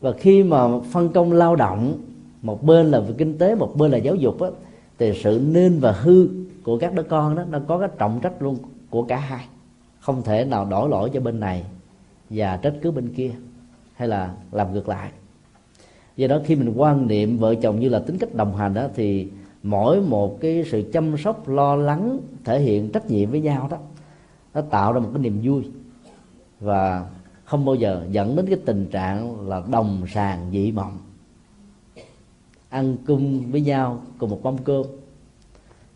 Và 0.00 0.12
khi 0.12 0.42
mà 0.42 0.80
phân 0.90 1.08
công 1.08 1.32
lao 1.32 1.56
động 1.56 1.98
một 2.42 2.62
bên 2.62 2.90
là 2.90 3.00
về 3.00 3.14
kinh 3.18 3.38
tế 3.38 3.54
một 3.54 3.76
bên 3.76 3.90
là 3.90 3.98
giáo 3.98 4.14
dục 4.14 4.40
á, 4.40 4.48
thì 4.98 5.12
sự 5.22 5.40
nên 5.46 5.80
và 5.80 5.92
hư 5.92 6.28
của 6.64 6.78
các 6.78 6.94
đứa 6.94 7.02
con 7.02 7.34
đó 7.36 7.44
nó 7.50 7.58
có 7.68 7.78
cái 7.78 7.88
trọng 7.98 8.20
trách 8.22 8.42
luôn 8.42 8.58
của 8.90 9.02
cả 9.02 9.16
hai. 9.16 9.46
Không 10.00 10.22
thể 10.22 10.44
nào 10.44 10.64
đổ 10.64 10.88
lỗi 10.88 11.10
cho 11.14 11.20
bên 11.20 11.40
này 11.40 11.64
và 12.30 12.56
trách 12.56 12.74
cứ 12.82 12.90
bên 12.90 13.08
kia 13.08 13.30
hay 13.94 14.08
là 14.08 14.34
làm 14.52 14.72
ngược 14.72 14.88
lại 14.88 15.10
do 16.16 16.26
đó 16.26 16.38
khi 16.44 16.56
mình 16.56 16.72
quan 16.76 17.06
niệm 17.06 17.38
vợ 17.38 17.54
chồng 17.54 17.80
như 17.80 17.88
là 17.88 17.98
tính 17.98 18.18
cách 18.18 18.34
đồng 18.34 18.56
hành 18.56 18.74
đó, 18.74 18.88
thì 18.94 19.28
mỗi 19.62 20.00
một 20.00 20.40
cái 20.40 20.64
sự 20.70 20.90
chăm 20.92 21.16
sóc, 21.18 21.48
lo 21.48 21.76
lắng, 21.76 22.18
thể 22.44 22.60
hiện 22.60 22.90
trách 22.90 23.10
nhiệm 23.10 23.30
với 23.30 23.40
nhau 23.40 23.68
đó, 23.70 23.78
nó 24.54 24.60
tạo 24.60 24.92
ra 24.92 25.00
một 25.00 25.10
cái 25.14 25.22
niềm 25.22 25.40
vui. 25.42 25.62
Và 26.60 27.06
không 27.44 27.64
bao 27.64 27.74
giờ 27.74 28.06
dẫn 28.10 28.36
đến 28.36 28.46
cái 28.46 28.58
tình 28.64 28.86
trạng 28.86 29.48
là 29.48 29.62
đồng 29.70 30.02
sàng 30.08 30.50
dị 30.52 30.72
mộng. 30.72 30.98
Ăn 32.68 32.96
cung 33.06 33.50
với 33.50 33.60
nhau 33.60 34.02
cùng 34.18 34.30
một 34.30 34.42
mâm 34.42 34.58
cơm. 34.58 34.86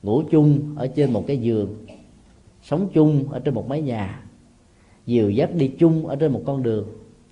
Ngủ 0.03 0.23
chung 0.31 0.61
ở 0.77 0.87
trên 0.87 1.13
một 1.13 1.25
cái 1.27 1.39
giường. 1.39 1.75
Sống 2.63 2.89
chung 2.93 3.33
ở 3.33 3.39
trên 3.39 3.55
một 3.55 3.69
mái 3.69 3.83
nhà. 3.83 4.23
Dìu 5.07 5.31
dắt 5.31 5.55
đi 5.55 5.69
chung 5.79 6.07
ở 6.07 6.17
trên 6.17 6.33
một 6.33 6.43
con 6.47 6.63
đường. 6.63 6.89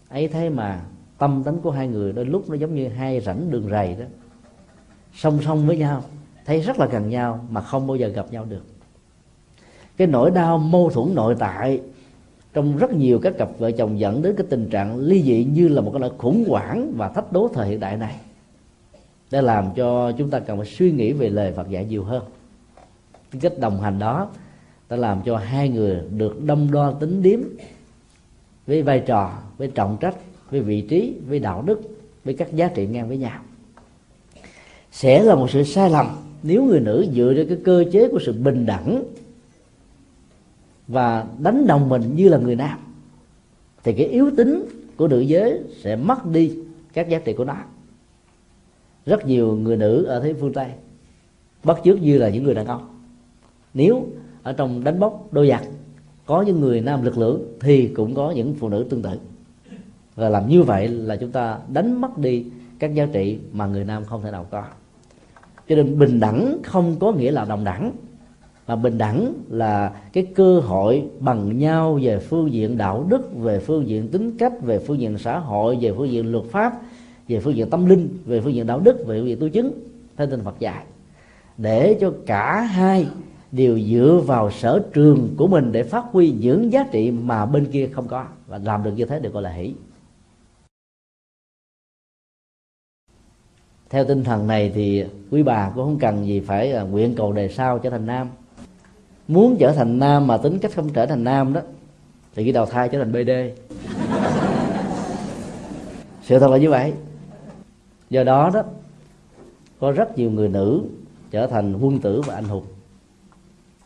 Ấy 0.08 0.28
thế 0.28 0.50
mà 0.50 0.84
tâm 1.18 1.42
tánh 1.44 1.58
của 1.58 1.70
hai 1.70 1.88
người 1.88 2.12
đôi 2.12 2.24
lúc 2.24 2.50
nó 2.50 2.54
giống 2.54 2.74
như 2.74 2.88
hai 2.88 3.20
rãnh 3.20 3.50
đường 3.50 3.68
rầy 3.70 3.94
đó. 3.94 4.04
Song 5.14 5.38
song 5.44 5.66
với 5.66 5.76
nhau, 5.76 6.02
thấy 6.44 6.60
rất 6.60 6.78
là 6.78 6.86
gần 6.86 7.08
nhau 7.08 7.46
mà 7.50 7.60
không 7.60 7.86
bao 7.86 7.96
giờ 7.96 8.08
gặp 8.08 8.26
nhau 8.30 8.44
được. 8.44 8.62
Cái 9.96 10.06
nỗi 10.06 10.30
đau 10.30 10.58
mâu 10.58 10.90
thuẫn 10.90 11.14
nội 11.14 11.36
tại, 11.38 11.80
trong 12.52 12.76
rất 12.76 12.92
nhiều 12.92 13.18
các 13.22 13.34
cặp 13.38 13.48
vợ 13.58 13.70
chồng 13.70 13.98
dẫn 13.98 14.22
đến 14.22 14.36
cái 14.36 14.46
tình 14.50 14.68
trạng 14.70 14.98
ly 14.98 15.22
dị 15.22 15.44
như 15.44 15.68
là 15.68 15.80
một 15.80 15.90
cái 15.92 16.00
nỗi 16.00 16.10
khủng 16.18 16.44
hoảng 16.48 16.92
và 16.96 17.08
thách 17.08 17.32
đố 17.32 17.48
thời 17.54 17.68
hiện 17.68 17.80
đại 17.80 17.96
này. 17.96 18.16
Để 19.30 19.42
làm 19.42 19.74
cho 19.76 20.12
chúng 20.12 20.30
ta 20.30 20.38
cần 20.38 20.56
phải 20.56 20.66
suy 20.66 20.92
nghĩ 20.92 21.12
về 21.12 21.28
lời 21.28 21.52
Phật 21.52 21.68
dạy 21.68 21.84
nhiều 21.84 22.04
hơn. 22.04 22.24
Cái 23.30 23.40
cách 23.40 23.58
đồng 23.58 23.80
hành 23.80 23.98
đó 23.98 24.30
đã 24.88 24.96
làm 24.96 25.22
cho 25.24 25.36
hai 25.36 25.68
người 25.68 26.00
được 26.16 26.42
đâm 26.44 26.72
đo 26.72 26.92
tính 26.92 27.22
điếm 27.22 27.40
với 28.66 28.82
vai 28.82 29.00
trò, 29.00 29.32
với 29.58 29.68
trọng 29.68 29.96
trách 30.00 30.14
với 30.50 30.60
vị 30.60 30.80
trí, 30.80 31.14
với 31.28 31.38
đạo 31.38 31.62
đức, 31.66 31.80
với 32.24 32.34
các 32.34 32.54
giá 32.54 32.68
trị 32.68 32.86
ngang 32.86 33.08
với 33.08 33.18
nhau. 33.18 33.40
Sẽ 34.92 35.22
là 35.22 35.34
một 35.34 35.50
sự 35.50 35.64
sai 35.64 35.90
lầm 35.90 36.06
nếu 36.42 36.64
người 36.64 36.80
nữ 36.80 37.06
dựa 37.14 37.32
trên 37.36 37.48
cái 37.48 37.58
cơ 37.64 37.84
chế 37.92 38.08
của 38.08 38.18
sự 38.26 38.32
bình 38.32 38.66
đẳng 38.66 39.04
và 40.88 41.26
đánh 41.38 41.66
đồng 41.66 41.88
mình 41.88 42.16
như 42.16 42.28
là 42.28 42.38
người 42.38 42.56
nam, 42.56 42.78
thì 43.84 43.92
cái 43.92 44.06
yếu 44.06 44.30
tính 44.36 44.64
của 44.96 45.08
nữ 45.08 45.20
giới 45.20 45.60
sẽ 45.82 45.96
mất 45.96 46.26
đi 46.26 46.52
các 46.92 47.08
giá 47.08 47.18
trị 47.18 47.32
của 47.32 47.44
nó. 47.44 47.56
Rất 49.06 49.26
nhiều 49.26 49.56
người 49.56 49.76
nữ 49.76 50.04
ở 50.04 50.20
thế 50.20 50.32
phương 50.32 50.52
tây 50.52 50.66
bắt 51.64 51.78
chước 51.84 52.02
như 52.02 52.18
là 52.18 52.28
những 52.28 52.44
người 52.44 52.54
đàn 52.54 52.66
ông. 52.66 52.88
Nếu 53.74 54.06
ở 54.42 54.52
trong 54.52 54.84
đánh 54.84 55.00
bốc 55.00 55.28
đôi 55.32 55.48
giặc 55.48 55.62
có 56.26 56.42
những 56.42 56.60
người 56.60 56.80
nam 56.80 57.02
lực 57.02 57.18
lượng 57.18 57.56
thì 57.60 57.88
cũng 57.88 58.14
có 58.14 58.30
những 58.30 58.54
phụ 58.54 58.68
nữ 58.68 58.86
tương 58.90 59.02
tự 59.02 59.18
và 60.16 60.28
làm 60.28 60.48
như 60.48 60.62
vậy 60.62 60.88
là 60.88 61.16
chúng 61.16 61.30
ta 61.30 61.58
đánh 61.72 62.00
mất 62.00 62.18
đi 62.18 62.44
các 62.78 62.94
giá 62.94 63.06
trị 63.12 63.38
mà 63.52 63.66
người 63.66 63.84
nam 63.84 64.04
không 64.04 64.22
thể 64.22 64.30
nào 64.30 64.46
có. 64.50 64.62
Cho 65.68 65.76
nên 65.76 65.98
bình 65.98 66.20
đẳng 66.20 66.58
không 66.64 66.96
có 67.00 67.12
nghĩa 67.12 67.30
là 67.30 67.44
đồng 67.44 67.64
đẳng, 67.64 67.92
mà 68.66 68.76
bình 68.76 68.98
đẳng 68.98 69.34
là 69.48 69.92
cái 70.12 70.26
cơ 70.34 70.60
hội 70.60 71.02
bằng 71.20 71.58
nhau 71.58 71.98
về 72.02 72.18
phương 72.18 72.52
diện 72.52 72.78
đạo 72.78 73.06
đức, 73.08 73.36
về 73.36 73.58
phương 73.58 73.88
diện 73.88 74.08
tính 74.08 74.38
cách, 74.38 74.52
về 74.62 74.78
phương 74.78 75.00
diện 75.00 75.18
xã 75.18 75.38
hội, 75.38 75.78
về 75.80 75.92
phương 75.96 76.10
diện 76.10 76.32
luật 76.32 76.44
pháp, 76.44 76.80
về 77.28 77.40
phương 77.40 77.54
diện 77.54 77.70
tâm 77.70 77.86
linh, 77.86 78.08
về 78.24 78.40
phương 78.40 78.54
diện 78.54 78.66
đạo 78.66 78.80
đức, 78.80 79.06
về 79.06 79.18
phương 79.18 79.28
diện 79.28 79.38
tu 79.40 79.48
chứng, 79.48 79.72
theo 80.16 80.26
tinh 80.26 80.40
Phật 80.44 80.58
dạy. 80.58 80.84
Để 81.58 81.98
cho 82.00 82.12
cả 82.26 82.60
hai 82.60 83.06
đều 83.52 83.80
dựa 83.80 84.20
vào 84.26 84.50
sở 84.50 84.82
trường 84.92 85.34
của 85.36 85.46
mình 85.46 85.72
để 85.72 85.82
phát 85.82 86.04
huy 86.12 86.30
những 86.30 86.72
giá 86.72 86.86
trị 86.92 87.10
mà 87.10 87.46
bên 87.46 87.64
kia 87.64 87.88
không 87.92 88.08
có. 88.08 88.24
Và 88.46 88.58
làm 88.64 88.82
được 88.82 88.92
như 88.96 89.04
thế 89.04 89.20
được 89.20 89.32
gọi 89.32 89.42
là 89.42 89.50
hỷ. 89.50 89.74
Theo 93.94 94.04
tinh 94.04 94.24
thần 94.24 94.46
này 94.46 94.72
thì 94.74 95.04
quý 95.30 95.42
bà 95.42 95.70
cũng 95.74 95.84
không 95.84 95.98
cần 95.98 96.26
gì 96.26 96.40
phải 96.40 96.72
à, 96.72 96.82
nguyện 96.82 97.14
cầu 97.14 97.32
đề 97.32 97.48
sao 97.48 97.78
trở 97.78 97.90
thành 97.90 98.06
nam. 98.06 98.28
Muốn 99.28 99.56
trở 99.58 99.72
thành 99.72 99.98
nam 99.98 100.26
mà 100.26 100.36
tính 100.36 100.58
cách 100.58 100.72
không 100.74 100.88
trở 100.92 101.06
thành 101.06 101.24
nam 101.24 101.52
đó 101.52 101.60
thì 102.34 102.44
cái 102.44 102.52
đầu 102.52 102.66
thai 102.66 102.88
trở 102.88 102.98
thành 102.98 103.12
bd 103.12 103.30
sự 106.22 106.38
thật 106.38 106.50
là 106.50 106.56
như 106.56 106.70
vậy. 106.70 106.92
Do 108.10 108.24
đó 108.24 108.50
đó 108.54 108.62
có 109.80 109.92
rất 109.92 110.18
nhiều 110.18 110.30
người 110.30 110.48
nữ 110.48 110.82
trở 111.30 111.46
thành 111.46 111.76
quân 111.80 111.98
tử 111.98 112.20
và 112.20 112.34
anh 112.34 112.44
hùng. 112.44 112.64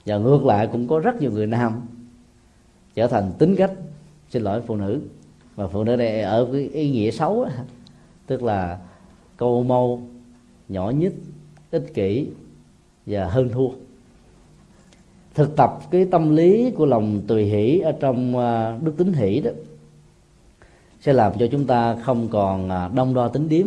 Và 0.06 0.18
ngược 0.18 0.44
lại 0.44 0.68
cũng 0.72 0.88
có 0.88 0.98
rất 0.98 1.20
nhiều 1.20 1.30
người 1.30 1.46
nam 1.46 1.80
trở 2.94 3.06
thành 3.06 3.32
tính 3.38 3.56
cách 3.56 3.72
xin 4.30 4.42
lỗi 4.42 4.62
phụ 4.66 4.76
nữ. 4.76 5.00
Và 5.56 5.66
phụ 5.66 5.84
nữ 5.84 5.96
này 5.96 6.20
ở 6.20 6.48
cái 6.52 6.68
ý 6.72 6.90
nghĩa 6.90 7.10
xấu 7.10 7.44
đó, 7.44 7.50
tức 8.26 8.42
là 8.42 8.78
câu 9.38 9.62
mâu 9.62 10.02
nhỏ 10.68 10.90
nhất, 10.90 11.12
ích 11.70 11.94
kỷ 11.94 12.26
và 13.06 13.24
hơn 13.24 13.48
thua. 13.48 13.68
Thực 15.34 15.56
tập 15.56 15.78
cái 15.90 16.04
tâm 16.10 16.36
lý 16.36 16.70
của 16.70 16.86
lòng 16.86 17.20
tùy 17.26 17.44
hỷ 17.44 17.78
ở 17.78 17.92
trong 18.00 18.38
à, 18.38 18.78
đức 18.82 18.94
tính 18.96 19.12
hỷ 19.12 19.40
đó 19.40 19.50
sẽ 21.00 21.12
làm 21.12 21.32
cho 21.38 21.46
chúng 21.46 21.66
ta 21.66 21.94
không 21.94 22.28
còn 22.28 22.68
à, 22.68 22.88
đông 22.94 23.14
đo 23.14 23.28
tính 23.28 23.48
điếm 23.48 23.66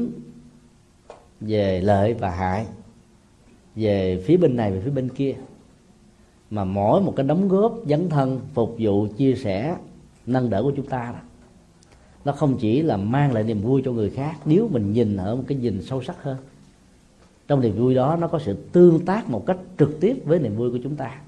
về 1.42 1.82
lợi 1.82 2.14
và 2.14 2.30
hại, 2.30 2.66
về 3.76 4.24
phía 4.26 4.38
bên 4.38 4.56
này 4.56 4.72
về 4.72 4.82
phía 4.86 4.92
bên 4.92 5.10
kia, 5.10 5.36
mà 6.50 6.64
mỗi 6.64 7.02
một 7.02 7.14
cái 7.16 7.26
đóng 7.26 7.48
góp 7.48 7.76
dấn 7.86 8.10
thân 8.10 8.40
phục 8.54 8.76
vụ, 8.80 9.08
chia 9.18 9.36
sẻ, 9.36 9.76
nâng 10.26 10.50
đỡ 10.50 10.64
của 10.64 10.74
chúng 10.76 10.86
ta 10.86 11.14
đó 11.14 11.20
nó 12.26 12.32
không 12.32 12.58
chỉ 12.58 12.82
là 12.82 12.98
mang 12.98 13.34
lại 13.34 13.44
niềm 13.44 13.62
vui 13.62 13.82
cho 13.86 13.92
người 13.92 14.10
khác, 14.10 14.36
nếu 14.46 14.70
mình 14.72 14.94
nhìn 14.94 15.18
ở 15.18 15.36
một 15.36 15.44
cái 15.48 15.58
nhìn 15.58 15.82
sâu 15.82 16.04
sắc 16.04 16.24
hơn. 16.24 16.38
Trong 17.48 17.62
niềm 17.62 17.80
vui 17.80 17.96
đó, 17.96 18.16
nó 18.16 18.28
có 18.28 18.40
sự 18.40 18.58
tương 18.72 19.06
tác 19.06 19.30
một 19.30 19.46
cách 19.46 19.58
trực 19.80 20.00
tiếp 20.00 20.18
với 20.26 20.40
niềm 20.40 20.56
vui 20.56 20.72
của 20.72 20.80
chúng 20.84 20.96
ta. 20.96 21.22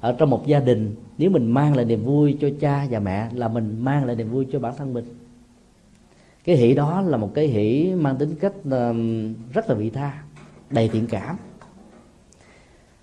Ở 0.00 0.12
trong 0.18 0.30
một 0.30 0.46
gia 0.46 0.60
đình, 0.60 0.94
nếu 1.18 1.30
mình 1.30 1.52
mang 1.52 1.76
lại 1.76 1.84
niềm 1.84 2.04
vui 2.04 2.36
cho 2.40 2.48
cha 2.60 2.86
và 2.90 2.98
mẹ 2.98 3.28
là 3.32 3.48
mình 3.48 3.76
mang 3.80 4.04
lại 4.04 4.16
niềm 4.16 4.30
vui 4.30 4.46
cho 4.52 4.58
bản 4.58 4.74
thân 4.76 4.92
mình. 4.92 5.04
Cái 6.44 6.56
hỷ 6.56 6.74
đó 6.74 7.00
là 7.00 7.16
một 7.16 7.30
cái 7.34 7.46
hỷ 7.46 7.92
mang 7.94 8.16
tính 8.16 8.34
cách 8.40 8.52
rất 9.52 9.68
là 9.68 9.74
vị 9.74 9.90
tha, 9.90 10.22
đầy 10.70 10.88
thiện 10.88 11.06
cảm. 11.06 11.36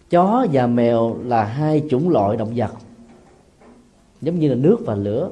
Chó 0.09 0.47
và 0.51 0.68
mèo 0.68 1.18
là 1.24 1.43
hai 1.43 1.84
chủng 1.89 2.09
loại 2.09 2.38
động 2.38 2.51
vật, 2.55 2.72
giống 4.22 4.39
như 4.39 4.49
là 4.49 4.55
nước 4.55 4.78
và 4.86 4.95
lửa 4.95 5.32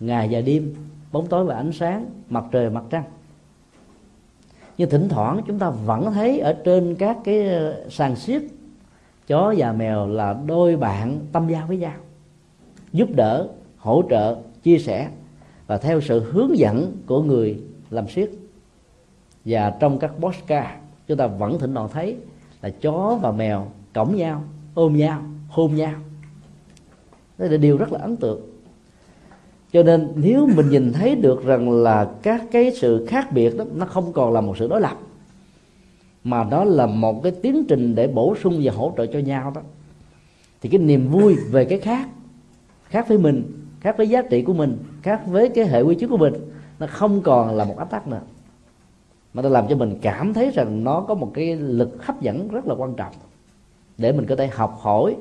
ngày 0.00 0.28
và 0.30 0.40
đêm, 0.40 0.74
bóng 1.12 1.26
tối 1.26 1.44
và 1.44 1.54
ánh 1.56 1.72
sáng, 1.72 2.06
mặt 2.28 2.44
trời 2.52 2.68
và 2.68 2.80
mặt 2.80 2.86
trăng. 2.90 3.04
Nhưng 4.78 4.90
thỉnh 4.90 5.08
thoảng, 5.08 5.40
chúng 5.46 5.58
ta 5.58 5.70
vẫn 5.70 6.12
thấy 6.12 6.38
ở 6.38 6.52
trên 6.64 6.94
các 6.94 7.18
cái 7.24 7.48
ờ, 7.48 7.88
sàn 7.90 8.16
xiết 8.16 8.42
chó 9.26 9.54
và 9.56 9.72
mèo 9.72 10.06
là 10.06 10.36
đôi 10.46 10.76
bạn 10.76 11.18
tâm 11.32 11.48
giao 11.48 11.66
với 11.66 11.76
nhau, 11.76 11.96
giúp 12.92 13.08
đỡ, 13.14 13.48
hỗ 13.78 14.02
trợ, 14.10 14.36
chia 14.62 14.78
sẻ 14.78 15.08
và 15.66 15.78
theo 15.78 16.00
sự 16.00 16.32
hướng 16.32 16.58
dẫn 16.58 16.96
của 17.06 17.22
người 17.22 17.60
làm 17.90 18.08
siết 18.08 18.30
và 19.44 19.70
trong 19.80 19.98
các 19.98 20.12
postcard, 20.20 20.68
chúng 21.06 21.16
ta 21.16 21.26
vẫn 21.26 21.58
thỉnh 21.58 21.74
thoảng 21.74 21.88
thấy 21.92 22.16
là 22.62 22.70
chó 22.70 23.18
và 23.22 23.32
mèo 23.32 23.66
cõng 23.92 24.16
nhau, 24.16 24.44
ôm 24.74 24.96
nhau, 24.96 25.22
hôn 25.48 25.74
nhau. 25.74 25.94
Đây 27.38 27.48
là 27.48 27.56
điều 27.56 27.76
rất 27.76 27.92
là 27.92 27.98
ấn 27.98 28.16
tượng 28.16 28.49
cho 29.72 29.82
nên 29.82 30.12
nếu 30.14 30.46
mình 30.46 30.68
nhìn 30.68 30.92
thấy 30.92 31.14
được 31.14 31.44
rằng 31.44 31.70
là 31.70 32.10
các 32.22 32.44
cái 32.50 32.72
sự 32.74 33.06
khác 33.06 33.32
biệt 33.32 33.56
đó, 33.56 33.64
nó 33.74 33.86
không 33.86 34.12
còn 34.12 34.32
là 34.32 34.40
một 34.40 34.58
sự 34.58 34.68
đối 34.68 34.80
lập, 34.80 34.96
mà 36.24 36.44
đó 36.44 36.64
là 36.64 36.86
một 36.86 37.22
cái 37.22 37.32
tiến 37.42 37.64
trình 37.68 37.94
để 37.94 38.06
bổ 38.06 38.36
sung 38.42 38.60
và 38.62 38.72
hỗ 38.72 38.92
trợ 38.96 39.06
cho 39.06 39.18
nhau 39.18 39.52
đó, 39.54 39.60
thì 40.62 40.68
cái 40.68 40.78
niềm 40.78 41.08
vui 41.08 41.36
về 41.50 41.64
cái 41.64 41.78
khác 41.78 42.08
khác 42.84 43.08
với 43.08 43.18
mình, 43.18 43.42
khác 43.80 43.94
với 43.96 44.08
giá 44.08 44.22
trị 44.22 44.42
của 44.42 44.52
mình, 44.52 44.78
khác 45.02 45.22
với 45.26 45.48
cái 45.48 45.66
hệ 45.66 45.82
quy 45.82 45.94
chiếu 45.94 46.08
của 46.08 46.16
mình, 46.16 46.34
nó 46.78 46.86
không 46.86 47.22
còn 47.22 47.56
là 47.56 47.64
một 47.64 47.78
áp 47.78 47.90
tắc 47.90 48.08
nữa. 48.08 48.20
Mà 49.34 49.42
nó 49.42 49.48
làm 49.48 49.68
cho 49.68 49.76
mình 49.76 49.98
cảm 50.02 50.34
thấy 50.34 50.50
rằng 50.50 50.84
nó 50.84 51.00
có 51.00 51.14
một 51.14 51.30
cái 51.34 51.56
lực 51.56 52.06
hấp 52.06 52.20
dẫn 52.20 52.48
rất 52.48 52.66
là 52.66 52.74
quan 52.74 52.94
trọng 52.94 53.12
để 53.98 54.12
mình 54.12 54.26
có 54.26 54.36
thể 54.36 54.46
học 54.46 54.78
hỏi 54.80 55.16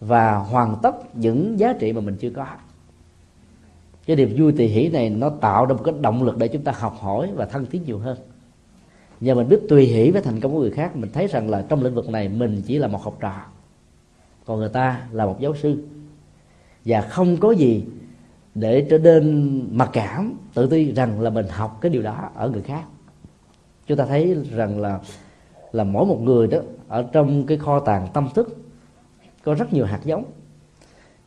và 0.00 0.36
hoàn 0.36 0.76
tất 0.82 1.16
những 1.16 1.58
giá 1.58 1.72
trị 1.72 1.92
mà 1.92 2.00
mình 2.00 2.16
chưa 2.20 2.30
có 2.30 2.46
cái 4.08 4.16
niềm 4.16 4.34
vui 4.36 4.52
tỳ 4.52 4.66
hỷ 4.66 4.88
này 4.88 5.10
nó 5.10 5.30
tạo 5.30 5.66
ra 5.66 5.74
một 5.74 5.82
cái 5.84 5.94
động 6.00 6.22
lực 6.22 6.38
để 6.38 6.48
chúng 6.48 6.62
ta 6.62 6.72
học 6.76 6.96
hỏi 7.00 7.30
và 7.34 7.46
thân 7.46 7.66
tiến 7.66 7.82
nhiều 7.86 7.98
hơn. 7.98 8.18
Nhờ 9.20 9.34
mình 9.34 9.48
biết 9.48 9.60
tùy 9.68 9.84
hỷ 9.86 10.10
với 10.10 10.22
thành 10.22 10.40
công 10.40 10.52
của 10.52 10.60
người 10.60 10.70
khác, 10.70 10.96
mình 10.96 11.10
thấy 11.12 11.26
rằng 11.26 11.50
là 11.50 11.64
trong 11.68 11.82
lĩnh 11.82 11.94
vực 11.94 12.08
này 12.08 12.28
mình 12.28 12.62
chỉ 12.66 12.78
là 12.78 12.88
một 12.88 13.02
học 13.02 13.16
trò, 13.20 13.34
còn 14.44 14.58
người 14.58 14.68
ta 14.68 15.06
là 15.12 15.26
một 15.26 15.40
giáo 15.40 15.54
sư. 15.54 15.84
Và 16.84 17.00
không 17.00 17.36
có 17.36 17.50
gì 17.50 17.84
để 18.54 18.86
trở 18.90 18.98
nên 18.98 19.62
mặc 19.72 19.90
cảm, 19.92 20.34
tự 20.54 20.66
ti 20.66 20.92
rằng 20.92 21.20
là 21.20 21.30
mình 21.30 21.46
học 21.48 21.78
cái 21.80 21.90
điều 21.90 22.02
đó 22.02 22.30
ở 22.34 22.50
người 22.50 22.62
khác. 22.62 22.84
Chúng 23.86 23.98
ta 23.98 24.06
thấy 24.06 24.36
rằng 24.56 24.80
là 24.80 25.00
là 25.72 25.84
mỗi 25.84 26.06
một 26.06 26.20
người 26.22 26.46
đó, 26.46 26.58
ở 26.88 27.02
trong 27.12 27.46
cái 27.46 27.58
kho 27.58 27.80
tàng 27.80 28.08
tâm 28.12 28.28
thức, 28.34 28.56
có 29.44 29.54
rất 29.54 29.72
nhiều 29.72 29.86
hạt 29.86 30.00
giống 30.04 30.24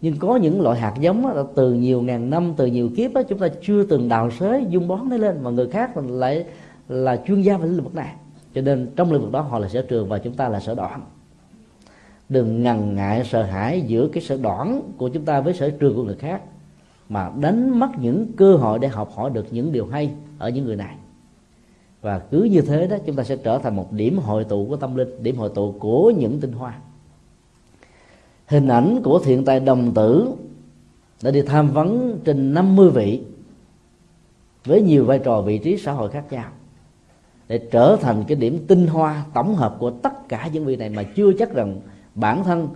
nhưng 0.02 0.18
có 0.18 0.36
những 0.36 0.62
loại 0.62 0.80
hạt 0.80 0.94
giống 1.00 1.22
đó, 1.22 1.44
từ 1.56 1.74
nhiều 1.74 2.02
ngàn 2.02 2.30
năm 2.30 2.54
từ 2.58 2.66
nhiều 2.66 2.90
kiếp 2.96 3.14
đó, 3.14 3.24
chúng 3.24 3.40
ta 3.40 3.48
chưa 3.62 3.84
từng 3.84 4.10
đào 4.10 4.32
xới 4.32 4.66
dung 4.70 4.88
bón 4.88 5.10
nó 5.10 5.18
lên 5.18 5.44
mà 5.44 5.50
người 5.50 5.68
khác 5.68 5.98
lại 5.98 6.46
là 6.90 7.22
chuyên 7.28 7.42
gia 7.42 7.58
về 7.58 7.68
lĩnh 7.68 7.84
vực 7.84 7.96
này. 7.96 8.14
Cho 8.56 8.62
nên 8.62 8.92
trong 8.96 9.12
lĩnh 9.12 9.22
vực 9.22 9.32
đó 9.32 9.42
họ 9.42 9.60
là 9.60 9.70
sở 9.70 9.82
trường 9.82 10.10
và 10.10 10.18
chúng 10.18 10.34
ta 10.34 10.50
là 10.50 10.60
sở 10.60 10.76
đoạn. 10.76 11.02
Đừng 12.30 12.64
ngần 12.64 12.96
ngại 12.96 13.24
sợ 13.26 13.44
hãi 13.44 13.82
giữa 13.82 14.08
cái 14.08 14.24
sở 14.24 14.38
đoạn 14.38 14.82
của 14.98 15.10
chúng 15.10 15.26
ta 15.26 15.42
với 15.42 15.54
sở 15.54 15.70
trường 15.70 15.96
của 15.96 16.04
người 16.04 16.16
khác 16.16 16.42
mà 17.10 17.32
đánh 17.40 17.80
mất 17.80 17.90
những 18.00 18.34
cơ 18.38 18.56
hội 18.56 18.80
để 18.80 18.88
học 18.88 19.12
hỏi 19.16 19.30
được 19.30 19.46
những 19.52 19.72
điều 19.72 19.88
hay 19.88 20.12
ở 20.40 20.50
những 20.50 20.66
người 20.66 20.76
này. 20.76 20.96
Và 22.02 22.20
cứ 22.20 22.44
như 22.44 22.62
thế 22.62 22.88
đó 22.88 22.98
chúng 23.06 23.16
ta 23.16 23.24
sẽ 23.24 23.36
trở 23.36 23.58
thành 23.58 23.76
một 23.76 23.92
điểm 23.92 24.18
hội 24.18 24.44
tụ 24.44 24.66
của 24.70 24.76
tâm 24.76 24.96
linh 24.96 25.24
điểm 25.24 25.38
hội 25.38 25.50
tụ 25.56 25.76
của 25.80 26.14
những 26.18 26.40
tinh 26.40 26.52
hoa 26.52 26.74
hình 28.52 28.68
ảnh 28.68 29.02
của 29.04 29.20
thiện 29.20 29.46
tài 29.46 29.60
đồng 29.60 29.94
tử 29.94 30.32
đã 31.24 31.32
đi 31.32 31.42
tham 31.42 31.72
vấn 31.72 32.20
trên 32.24 32.54
50 32.54 32.90
vị 32.90 33.22
với 34.66 34.82
nhiều 34.82 35.06
vai 35.06 35.20
trò 35.20 35.42
vị 35.42 35.58
trí 35.58 35.78
xã 35.78 35.92
hội 35.92 36.10
khác 36.10 36.24
nhau. 36.32 36.46
Để 37.48 37.58
trở 37.72 37.98
thành 38.02 38.24
cái 38.28 38.36
điểm 38.36 38.66
tinh 38.68 38.88
hoa 38.88 39.26
tổng 39.34 39.56
hợp 39.56 39.76
của 39.80 39.90
tất 39.92 40.30
cả 40.30 40.50
những 40.54 40.66
vị 40.66 40.76
này 40.76 40.90
mà 40.90 41.04
chưa 41.04 41.34
chắc 41.40 41.54
rằng 41.54 41.80
bản 42.16 42.44
thân 42.44 42.68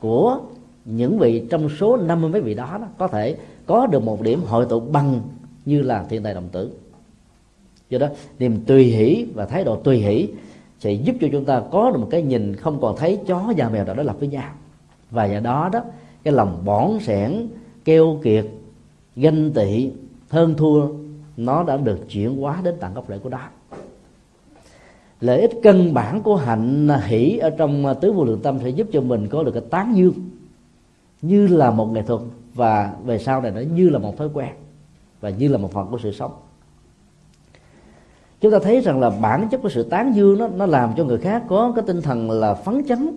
của 0.00 0.40
những 0.84 1.18
vị 1.18 1.46
trong 1.50 1.68
số 1.68 1.96
năm 1.96 2.20
mươi 2.20 2.30
mấy 2.30 2.40
vị 2.40 2.54
đó, 2.54 2.78
đó 2.80 2.86
có 2.98 3.08
thể 3.08 3.36
có 3.66 3.86
được 3.86 4.02
một 4.02 4.22
điểm 4.22 4.40
hội 4.46 4.66
tụ 4.68 4.80
bằng 4.80 5.20
như 5.64 5.82
là 5.82 6.04
thiên 6.08 6.22
tài 6.22 6.34
đồng 6.34 6.48
tử. 6.48 6.70
Do 7.90 7.98
đó 7.98 8.08
niềm 8.38 8.64
tùy 8.66 8.84
hỷ 8.84 9.26
và 9.34 9.46
thái 9.46 9.64
độ 9.64 9.76
tùy 9.76 9.98
hỷ 9.98 10.28
sẽ 10.80 10.92
giúp 10.92 11.16
cho 11.20 11.28
chúng 11.32 11.44
ta 11.44 11.62
có 11.70 11.90
được 11.90 11.98
một 11.98 12.08
cái 12.10 12.22
nhìn 12.22 12.56
không 12.56 12.80
còn 12.80 12.96
thấy 12.96 13.18
chó 13.26 13.52
và 13.56 13.68
mèo 13.68 13.84
đã 13.84 13.94
đối 13.94 14.04
lập 14.04 14.16
với 14.18 14.28
nhau 14.28 14.50
và 15.10 15.24
do 15.24 15.40
đó 15.40 15.68
đó, 15.72 15.80
cái 16.22 16.34
lòng 16.34 16.62
bỏn 16.64 16.98
sẻn, 17.00 17.48
keo 17.84 18.18
kiệt, 18.22 18.46
ganh 19.16 19.50
tị, 19.52 19.90
hơn 20.28 20.54
thua, 20.56 20.86
nó 21.36 21.62
đã 21.62 21.76
được 21.76 22.08
chuyển 22.08 22.36
hóa 22.36 22.60
đến 22.64 22.74
tận 22.80 22.94
gốc 22.94 23.04
rễ 23.08 23.18
của 23.18 23.28
đó 23.28 23.40
lợi 25.20 25.40
ích 25.40 25.50
căn 25.62 25.94
bản 25.94 26.22
của 26.22 26.36
hạnh 26.36 26.88
hỷ 27.06 27.38
ở 27.38 27.50
trong 27.50 27.94
tứ 28.00 28.12
vô 28.12 28.24
lượng 28.24 28.40
tâm 28.42 28.58
sẽ 28.62 28.68
giúp 28.68 28.86
cho 28.92 29.00
mình 29.00 29.28
có 29.28 29.42
được 29.42 29.52
cái 29.52 29.62
tán 29.70 29.96
dương, 29.96 30.14
như 31.22 31.46
là 31.46 31.70
một 31.70 31.92
nghệ 31.92 32.02
thuật. 32.02 32.20
Và 32.54 32.92
về 33.04 33.18
sau 33.18 33.40
này 33.40 33.50
nó 33.50 33.60
như 33.60 33.88
là 33.88 33.98
một 33.98 34.16
thói 34.16 34.28
quen, 34.34 34.50
và 35.20 35.30
như 35.30 35.48
là 35.48 35.58
một 35.58 35.72
phần 35.72 35.88
của 35.90 35.98
sự 36.02 36.12
sống. 36.12 36.32
Chúng 38.40 38.52
ta 38.52 38.58
thấy 38.62 38.80
rằng 38.80 39.00
là 39.00 39.10
bản 39.10 39.48
chất 39.50 39.62
của 39.62 39.68
sự 39.68 39.82
tán 39.82 40.16
dương 40.16 40.38
nó 40.38 40.48
nó 40.48 40.66
làm 40.66 40.92
cho 40.96 41.04
người 41.04 41.18
khác 41.18 41.42
có 41.48 41.72
cái 41.76 41.84
tinh 41.86 42.02
thần 42.02 42.30
là 42.30 42.54
phấn 42.54 42.84
chấn 42.88 43.10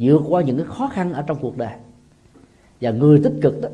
vượt 0.00 0.22
qua 0.28 0.42
những 0.42 0.56
cái 0.56 0.66
khó 0.66 0.88
khăn 0.88 1.12
ở 1.12 1.22
trong 1.22 1.38
cuộc 1.40 1.56
đời. 1.56 1.72
Và 2.80 2.90
người 2.90 3.20
tích 3.24 3.34
cực 3.42 3.60
đó, 3.60 3.68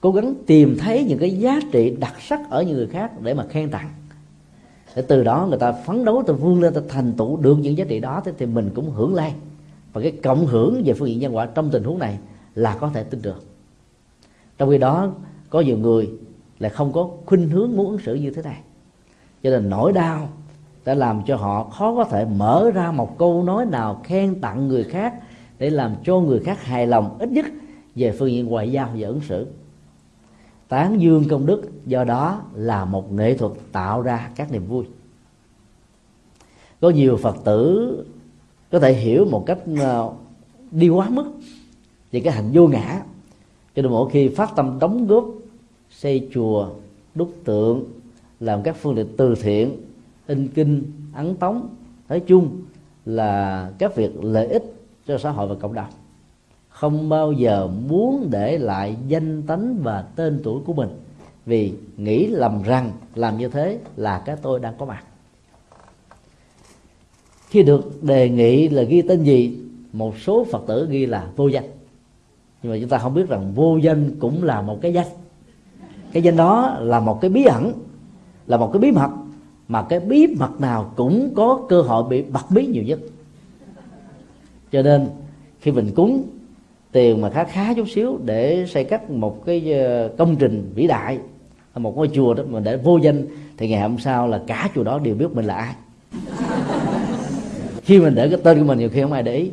cố 0.00 0.12
gắng 0.12 0.34
tìm 0.46 0.76
thấy 0.78 1.04
những 1.04 1.18
cái 1.18 1.30
giá 1.38 1.60
trị 1.72 1.96
đặc 2.00 2.14
sắc 2.20 2.40
ở 2.50 2.62
những 2.62 2.76
người 2.76 2.86
khác 2.86 3.20
để 3.20 3.34
mà 3.34 3.44
khen 3.48 3.70
tặng. 3.70 3.88
Để 4.96 5.02
từ 5.02 5.24
đó 5.24 5.46
người 5.48 5.58
ta 5.58 5.72
phấn 5.72 6.04
đấu 6.04 6.22
từ 6.26 6.34
vươn 6.34 6.60
lên 6.60 6.74
ta 6.74 6.80
thành 6.88 7.12
tựu 7.12 7.36
được 7.36 7.58
những 7.58 7.78
giá 7.78 7.84
trị 7.88 8.00
đó 8.00 8.22
thì 8.38 8.46
mình 8.46 8.70
cũng 8.74 8.90
hưởng 8.90 9.14
lai 9.14 9.34
và 9.92 10.02
cái 10.02 10.12
cộng 10.22 10.46
hưởng 10.46 10.82
về 10.84 10.94
phương 10.94 11.08
diện 11.08 11.18
nhân 11.18 11.36
quả 11.36 11.46
trong 11.46 11.70
tình 11.70 11.84
huống 11.84 11.98
này 11.98 12.18
là 12.54 12.76
có 12.80 12.90
thể 12.94 13.02
tin 13.02 13.22
được. 13.22 13.44
Trong 14.58 14.70
khi 14.70 14.78
đó, 14.78 15.12
có 15.50 15.60
nhiều 15.60 15.78
người 15.78 16.10
lại 16.58 16.70
không 16.70 16.92
có 16.92 17.10
khuynh 17.26 17.48
hướng 17.48 17.76
muốn 17.76 17.90
ứng 17.90 17.98
xử 17.98 18.14
như 18.14 18.30
thế 18.30 18.42
này. 18.42 18.60
Cho 19.42 19.50
nên 19.50 19.68
nỗi 19.68 19.92
đau 19.92 20.28
đã 20.84 20.94
làm 20.94 21.22
cho 21.26 21.36
họ 21.36 21.64
khó 21.64 21.94
có 21.96 22.04
thể 22.04 22.24
mở 22.24 22.70
ra 22.74 22.92
một 22.92 23.18
câu 23.18 23.44
nói 23.44 23.66
nào 23.66 24.00
khen 24.04 24.40
tặng 24.40 24.68
người 24.68 24.84
khác 24.84 25.14
để 25.58 25.70
làm 25.70 25.94
cho 26.04 26.20
người 26.20 26.40
khác 26.40 26.64
hài 26.64 26.86
lòng 26.86 27.16
ít 27.18 27.28
nhất 27.28 27.46
về 27.94 28.12
phương 28.12 28.30
diện 28.30 28.46
ngoại 28.46 28.72
giao 28.72 28.90
và 28.96 29.08
ứng 29.08 29.20
xử. 29.20 29.46
Tán 30.68 31.00
dương 31.00 31.28
công 31.28 31.46
đức 31.46 31.62
do 31.86 32.04
đó 32.04 32.42
là 32.54 32.84
một 32.84 33.12
nghệ 33.12 33.34
thuật 33.34 33.52
tạo 33.72 34.02
ra 34.02 34.30
các 34.36 34.52
niềm 34.52 34.66
vui. 34.66 34.84
Có 36.80 36.90
nhiều 36.90 37.16
phật 37.16 37.36
tử 37.44 38.04
có 38.70 38.78
thể 38.78 38.92
hiểu 38.92 39.24
một 39.24 39.46
cách 39.46 39.58
ờ, 39.78 40.12
đi 40.70 40.88
quá 40.88 41.08
mức 41.10 41.24
về 42.12 42.20
cái 42.20 42.32
hành 42.32 42.50
vô 42.52 42.68
ngã. 42.68 43.02
Cho 43.76 43.82
nên 43.82 43.90
mỗi 43.92 44.10
khi 44.10 44.28
phát 44.28 44.50
tâm 44.56 44.78
đóng 44.78 45.06
góp, 45.06 45.26
xây 45.90 46.28
chùa, 46.34 46.68
đúc 47.14 47.34
tượng, 47.44 47.84
làm 48.40 48.62
các 48.62 48.76
phương 48.80 48.96
tiện 48.96 49.06
từ 49.16 49.34
thiện, 49.34 49.76
in 50.26 50.48
kinh, 50.48 50.82
ấn 51.14 51.36
tống, 51.36 51.68
nói 52.08 52.20
chung 52.20 52.62
là 53.06 53.70
các 53.78 53.96
việc 53.96 54.24
lợi 54.24 54.46
ích 54.46 54.75
cho 55.06 55.18
xã 55.18 55.30
hội 55.30 55.48
và 55.48 55.54
cộng 55.54 55.74
đồng. 55.74 55.90
Không 56.68 57.08
bao 57.08 57.32
giờ 57.32 57.68
muốn 57.88 58.28
để 58.30 58.58
lại 58.58 58.96
danh 59.08 59.42
tánh 59.42 59.76
và 59.82 60.02
tên 60.16 60.40
tuổi 60.44 60.60
của 60.66 60.72
mình, 60.72 60.88
vì 61.46 61.72
nghĩ 61.96 62.26
lầm 62.26 62.62
rằng 62.62 62.92
làm 63.14 63.38
như 63.38 63.48
thế 63.48 63.78
là 63.96 64.18
cái 64.18 64.36
tôi 64.42 64.60
đang 64.60 64.74
có 64.78 64.86
mặt. 64.86 65.04
Khi 67.48 67.62
được 67.62 68.02
đề 68.02 68.28
nghị 68.28 68.68
là 68.68 68.82
ghi 68.82 69.02
tên 69.02 69.22
gì, 69.22 69.58
một 69.92 70.18
số 70.18 70.46
phật 70.50 70.62
tử 70.66 70.86
ghi 70.90 71.06
là 71.06 71.28
vô 71.36 71.48
danh. 71.48 71.64
Nhưng 72.62 72.72
mà 72.72 72.78
chúng 72.80 72.88
ta 72.88 72.98
không 72.98 73.14
biết 73.14 73.28
rằng 73.28 73.52
vô 73.54 73.76
danh 73.76 74.16
cũng 74.20 74.44
là 74.44 74.62
một 74.62 74.78
cái 74.82 74.92
danh. 74.92 75.06
Cái 76.12 76.22
danh 76.22 76.36
đó 76.36 76.76
là 76.80 77.00
một 77.00 77.18
cái 77.20 77.30
bí 77.30 77.44
ẩn, 77.44 77.72
là 78.46 78.56
một 78.56 78.70
cái 78.72 78.80
bí 78.80 78.90
mật, 78.90 79.10
mà 79.68 79.82
cái 79.82 80.00
bí 80.00 80.26
mật 80.26 80.60
nào 80.60 80.92
cũng 80.96 81.32
có 81.36 81.60
cơ 81.68 81.82
hội 81.82 82.04
bị 82.08 82.22
bật 82.22 82.50
bí 82.50 82.66
nhiều 82.66 82.82
nhất 82.82 82.98
cho 84.72 84.82
nên, 84.82 85.08
khi 85.60 85.72
mình 85.72 85.90
cúng, 85.96 86.28
tiền 86.92 87.20
mà 87.20 87.30
khá 87.30 87.44
khá 87.44 87.74
chút 87.74 87.88
xíu 87.88 88.18
để 88.24 88.66
xây 88.68 88.84
cất 88.84 89.10
một 89.10 89.46
cái 89.46 89.72
ờ, 89.72 90.08
công 90.18 90.36
trình 90.36 90.72
vĩ 90.74 90.86
đại 90.86 91.18
một 91.74 91.96
ngôi 91.96 92.10
chùa 92.14 92.34
đó, 92.34 92.42
mà 92.50 92.60
để 92.60 92.76
vô 92.76 92.96
danh, 92.96 93.26
thì 93.56 93.68
ngày 93.68 93.80
hôm 93.80 93.98
sau 93.98 94.28
là 94.28 94.40
cả 94.46 94.68
chùa 94.74 94.84
đó 94.84 94.98
đều 94.98 95.14
biết 95.14 95.26
mình 95.32 95.44
là 95.44 95.54
ai. 95.54 95.74
Khi 97.82 97.98
mình 97.98 98.14
để 98.14 98.28
cái 98.28 98.40
tên 98.44 98.58
của 98.58 98.64
mình 98.64 98.78
nhiều 98.78 98.88
khi 98.88 99.02
không 99.02 99.12
ai 99.12 99.22
để 99.22 99.36
ý. 99.36 99.50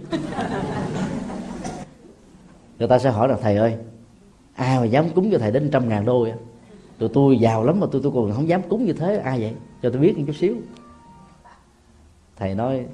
Người 2.79 2.87
ta 2.87 2.99
sẽ 2.99 3.09
hỏi 3.09 3.27
là, 3.27 3.37
thầy 3.41 3.55
ơi, 3.55 3.75
ai 4.55 4.79
mà 4.79 4.85
dám 4.85 5.09
cúng 5.09 5.29
cho 5.31 5.37
thầy 5.37 5.51
đến 5.51 5.69
trăm 5.71 5.89
ngàn 5.89 6.05
đô 6.05 6.21
vậy? 6.21 6.33
Tụi 6.97 7.09
tôi 7.09 7.39
giàu 7.39 7.63
lắm 7.63 7.79
mà 7.79 7.87
tôi 7.91 8.01
tôi 8.03 8.11
còn 8.15 8.31
không 8.31 8.47
dám 8.47 8.61
cúng 8.69 8.85
như 8.85 8.93
thế, 8.93 9.17
ai 9.17 9.39
vậy? 9.39 9.53
Cho 9.81 9.89
tôi 9.89 9.99
biết 9.99 10.17
một 10.17 10.23
chút 10.27 10.35
xíu. 10.35 10.55
Thầy 12.37 12.55
nói 12.55 12.85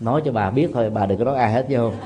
nói 0.00 0.22
cho 0.24 0.32
bà 0.32 0.50
biết 0.50 0.70
thôi 0.74 0.90
bà 0.90 1.06
đừng 1.06 1.18
có 1.18 1.24
nói 1.24 1.36
ai 1.36 1.52
hết 1.52 1.66
vô. 1.68 1.92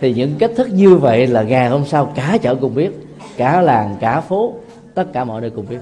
Thì 0.00 0.14
những 0.14 0.34
cách 0.38 0.50
thức 0.56 0.68
như 0.72 0.96
vậy 0.96 1.26
là 1.26 1.42
ngày 1.42 1.68
hôm 1.68 1.84
sau 1.84 2.12
cả 2.14 2.38
chợ 2.42 2.54
cùng 2.54 2.74
biết 2.74 2.92
cả 3.36 3.60
làng 3.60 3.96
cả 4.00 4.20
phố 4.20 4.54
tất 4.94 5.12
cả 5.12 5.24
mọi 5.24 5.40
nơi 5.40 5.50
cùng 5.50 5.66
biết. 5.68 5.78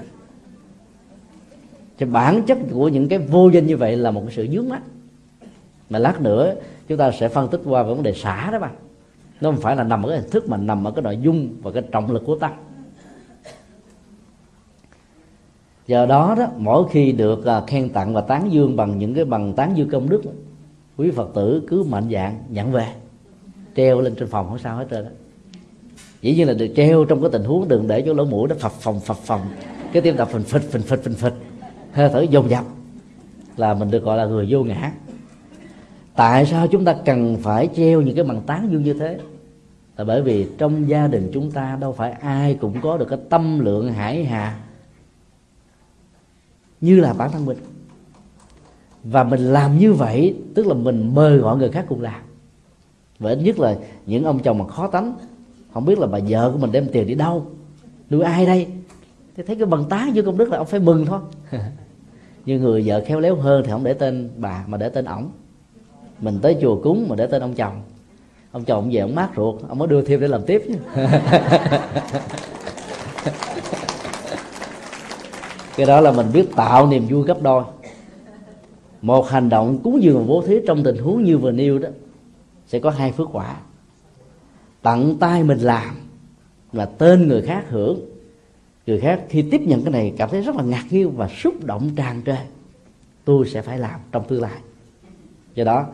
Cho 1.99 2.05
bản 2.05 2.43
chất 2.43 2.57
của 2.71 2.87
những 2.87 3.07
cái 3.07 3.19
vô 3.19 3.49
danh 3.49 3.67
như 3.67 3.77
vậy 3.77 3.97
là 3.97 4.11
một 4.11 4.21
cái 4.25 4.35
sự 4.35 4.47
dướng 4.51 4.69
mắt. 4.69 4.81
Mà 5.89 5.99
lát 5.99 6.21
nữa 6.21 6.53
chúng 6.87 6.97
ta 6.97 7.11
sẽ 7.11 7.27
phân 7.27 7.47
tích 7.47 7.61
qua 7.65 7.83
vấn 7.83 8.03
đề 8.03 8.13
xả 8.13 8.51
đó 8.51 8.59
mà 8.59 8.69
nó 9.41 9.51
không 9.51 9.61
phải 9.61 9.75
là 9.75 9.83
nằm 9.83 10.03
ở 10.03 10.09
cái 10.09 10.19
hình 10.19 10.29
thức 10.29 10.49
mà 10.49 10.57
nằm 10.57 10.87
ở 10.87 10.91
cái 10.91 11.03
nội 11.03 11.17
dung 11.21 11.49
và 11.61 11.71
cái 11.71 11.83
trọng 11.91 12.11
lực 12.11 12.23
của 12.25 12.35
tâm 12.35 12.51
do 15.87 16.05
đó 16.05 16.35
đó, 16.37 16.47
mỗi 16.57 16.89
khi 16.89 17.11
được 17.11 17.45
à, 17.45 17.61
khen 17.67 17.89
tặng 17.89 18.13
và 18.13 18.21
tán 18.21 18.51
dương 18.51 18.75
bằng 18.75 18.99
những 18.99 19.13
cái 19.13 19.25
bằng 19.25 19.53
tán 19.53 19.77
dương 19.77 19.89
công 19.89 20.09
đức, 20.09 20.21
quý 20.97 21.11
phật 21.11 21.29
tử 21.35 21.63
cứ 21.67 21.83
mạnh 21.83 22.09
dạng 22.11 22.43
nhận 22.49 22.71
về, 22.71 22.87
treo 23.75 24.01
lên 24.01 24.15
trên 24.15 24.29
phòng, 24.29 24.49
không 24.49 24.59
sao 24.59 24.77
hết 24.77 24.87
trơn 24.91 25.05
đó 25.05 25.11
dĩ 26.21 26.35
nhiên 26.35 26.47
là 26.47 26.53
được 26.53 26.67
treo 26.75 27.05
trong 27.05 27.21
cái 27.21 27.29
tình 27.33 27.43
huống 27.43 27.67
đừng 27.67 27.87
để 27.87 28.01
cho 28.01 28.13
lỗ 28.13 28.25
mũi 28.25 28.47
nó 28.49 28.55
phập 28.59 28.71
phòng 28.71 28.99
phập 28.99 29.17
phòng 29.17 29.41
cái 29.93 30.01
tim 30.01 30.17
đập 30.17 30.29
phình 30.31 30.43
phịch 30.43 30.71
phình 30.71 30.81
phịch 30.81 31.03
phình 31.03 31.13
phịch 31.13 31.33
hơi 31.93 32.09
thở 32.13 32.21
dồn 32.21 32.49
dập, 32.49 32.63
là 33.57 33.73
mình 33.73 33.91
được 33.91 34.03
gọi 34.03 34.17
là 34.17 34.25
người 34.25 34.47
vô 34.49 34.63
ngã. 34.63 34.91
Tại 36.15 36.45
sao 36.45 36.67
chúng 36.67 36.85
ta 36.85 36.95
cần 37.05 37.37
phải 37.41 37.69
treo 37.75 38.01
những 38.01 38.15
cái 38.15 38.23
bằng 38.23 38.41
tán 38.41 38.67
dương 38.71 38.83
như 38.83 38.93
thế? 38.93 39.17
Là 39.97 40.03
bởi 40.03 40.21
vì 40.21 40.47
trong 40.57 40.89
gia 40.89 41.07
đình 41.07 41.31
chúng 41.33 41.51
ta 41.51 41.77
đâu 41.81 41.91
phải 41.91 42.11
ai 42.11 42.57
cũng 42.61 42.81
có 42.81 42.97
được 42.97 43.05
cái 43.09 43.19
tâm 43.29 43.59
lượng 43.59 43.93
hải 43.93 44.25
hà 44.25 44.59
như 46.83 46.99
là 46.99 47.13
bản 47.13 47.31
thân 47.31 47.45
mình. 47.45 47.57
Và 49.03 49.23
mình 49.23 49.39
làm 49.39 49.77
như 49.77 49.93
vậy, 49.93 50.35
tức 50.55 50.67
là 50.67 50.73
mình 50.73 51.11
mời 51.15 51.37
gọi 51.37 51.57
người 51.57 51.69
khác 51.69 51.85
cùng 51.89 52.01
làm. 52.01 52.21
Và 53.19 53.29
ít 53.29 53.35
nhất 53.35 53.59
là 53.59 53.75
những 54.05 54.23
ông 54.23 54.39
chồng 54.39 54.57
mà 54.57 54.67
khó 54.67 54.87
tánh, 54.87 55.15
không 55.73 55.85
biết 55.85 55.99
là 55.99 56.07
bà 56.07 56.19
vợ 56.27 56.51
của 56.51 56.57
mình 56.57 56.71
đem 56.71 56.87
tiền 56.91 57.07
đi 57.07 57.15
đâu, 57.15 57.45
nuôi 58.09 58.23
ai 58.23 58.45
đây? 58.45 58.67
Thì 59.35 59.43
thấy 59.47 59.55
cái 59.55 59.65
bằng 59.65 59.85
tá 59.89 60.07
vô 60.15 60.21
công 60.25 60.37
đức 60.37 60.49
là 60.49 60.57
ông 60.57 60.67
phải 60.67 60.79
mừng 60.79 61.05
thôi. 61.05 61.19
Nhưng 62.45 62.61
người 62.61 62.83
vợ 62.85 63.03
khéo 63.05 63.19
léo 63.19 63.35
hơn 63.35 63.63
thì 63.65 63.71
không 63.71 63.83
để 63.83 63.93
tên 63.93 64.29
bà, 64.37 64.63
mà 64.67 64.77
để 64.77 64.89
tên 64.89 65.05
ổng. 65.05 65.29
Mình 66.19 66.39
tới 66.41 66.57
chùa 66.61 66.81
cúng 66.81 67.05
mà 67.09 67.15
để 67.15 67.27
tên 67.27 67.41
ông 67.41 67.53
chồng. 67.53 67.81
Ông 68.51 68.63
chồng 68.63 68.89
về 68.91 68.99
ông 68.99 69.15
mát 69.15 69.29
ruột, 69.35 69.61
ông 69.67 69.79
mới 69.79 69.87
đưa 69.87 70.01
thêm 70.01 70.19
để 70.19 70.27
làm 70.27 70.43
tiếp 70.43 70.63
chứ. 70.67 70.75
cái 75.75 75.85
đó 75.85 76.01
là 76.01 76.11
mình 76.11 76.27
biết 76.33 76.45
tạo 76.55 76.87
niềm 76.87 77.07
vui 77.09 77.23
gấp 77.23 77.41
đôi. 77.41 77.63
Một 79.01 79.29
hành 79.29 79.49
động 79.49 79.79
cúng 79.83 80.03
dường 80.03 80.27
bố 80.27 80.43
thí 80.47 80.55
trong 80.67 80.83
tình 80.83 80.97
huống 80.97 81.23
như 81.23 81.37
vừa 81.37 81.51
nêu 81.51 81.79
đó, 81.79 81.89
sẽ 82.67 82.79
có 82.79 82.89
hai 82.89 83.11
phước 83.11 83.29
quả. 83.31 83.55
Tận 84.81 85.17
tay 85.19 85.43
mình 85.43 85.59
làm 85.59 85.95
là 86.73 86.85
tên 86.85 87.27
người 87.27 87.41
khác 87.41 87.65
hưởng. 87.69 87.99
Người 88.87 88.99
khác 88.99 89.21
khi 89.29 89.41
tiếp 89.51 89.61
nhận 89.61 89.83
cái 89.83 89.91
này 89.91 90.13
cảm 90.17 90.29
thấy 90.29 90.41
rất 90.41 90.55
là 90.55 90.63
ngạc 90.63 90.83
nhiên 90.89 91.11
và 91.11 91.27
xúc 91.27 91.63
động 91.63 91.89
tràn 91.95 92.21
trề. 92.25 92.37
Tôi 93.25 93.47
sẽ 93.47 93.61
phải 93.61 93.77
làm 93.77 93.99
trong 94.11 94.23
tương 94.27 94.41
lai. 94.41 94.59
Do 95.55 95.63
đó, 95.63 95.85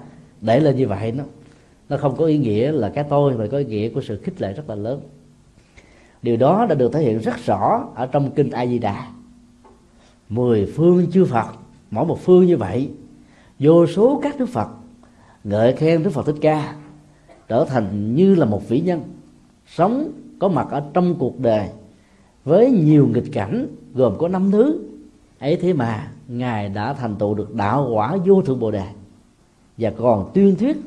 để 0.41 0.59
lên 0.59 0.77
như 0.77 0.87
vậy 0.87 1.11
nó 1.11 1.23
nó 1.89 1.97
không 1.97 2.15
có 2.15 2.25
ý 2.25 2.37
nghĩa 2.37 2.71
là 2.71 2.89
cái 2.89 3.03
tôi, 3.09 3.37
mà 3.37 3.47
có 3.51 3.57
ý 3.57 3.65
nghĩa 3.65 3.89
của 3.89 4.01
sự 4.01 4.19
khích 4.23 4.41
lệ 4.41 4.53
rất 4.53 4.69
là 4.69 4.75
lớn. 4.75 5.01
Điều 6.21 6.37
đó 6.37 6.65
đã 6.69 6.75
được 6.75 6.93
thể 6.93 7.01
hiện 7.01 7.19
rất 7.19 7.45
rõ 7.45 7.87
ở 7.95 8.05
trong 8.05 8.31
kinh 8.31 8.51
a 8.51 8.65
di 8.65 8.79
đà 8.79 9.11
mười 10.29 10.65
phương 10.65 11.11
chư 11.11 11.25
phật, 11.25 11.47
mỗi 11.91 12.05
một 12.05 12.19
phương 12.21 12.45
như 12.45 12.57
vậy. 12.57 12.89
Vô 13.59 13.87
số 13.87 14.19
các 14.23 14.39
đức 14.39 14.49
phật, 14.49 14.67
ngợi 15.43 15.73
khen 15.73 16.03
đức 16.03 16.09
phật 16.09 16.25
thích 16.25 16.35
ca, 16.41 16.75
trở 17.47 17.65
thành 17.65 18.15
như 18.15 18.35
là 18.35 18.45
một 18.45 18.69
vĩ 18.69 18.81
nhân, 18.81 19.01
sống, 19.67 20.11
có 20.39 20.47
mặt 20.47 20.67
ở 20.71 20.83
trong 20.93 21.15
cuộc 21.19 21.39
đời, 21.39 21.69
với 22.45 22.71
nhiều 22.71 23.07
nghịch 23.13 23.31
cảnh, 23.33 23.67
gồm 23.93 24.17
có 24.17 24.27
năm 24.27 24.51
thứ. 24.51 24.79
Ấy 25.39 25.55
thế 25.55 25.73
mà 25.73 26.11
ngài 26.27 26.69
đã 26.69 26.93
thành 26.93 27.15
tựu 27.15 27.33
được 27.33 27.53
đạo 27.53 27.89
quả 27.93 28.17
vô 28.25 28.41
thượng 28.41 28.59
bồ 28.59 28.71
đề. 28.71 28.85
Và 29.77 29.91
còn 29.97 30.31
tuyên 30.33 30.55
thuyết 30.55 30.77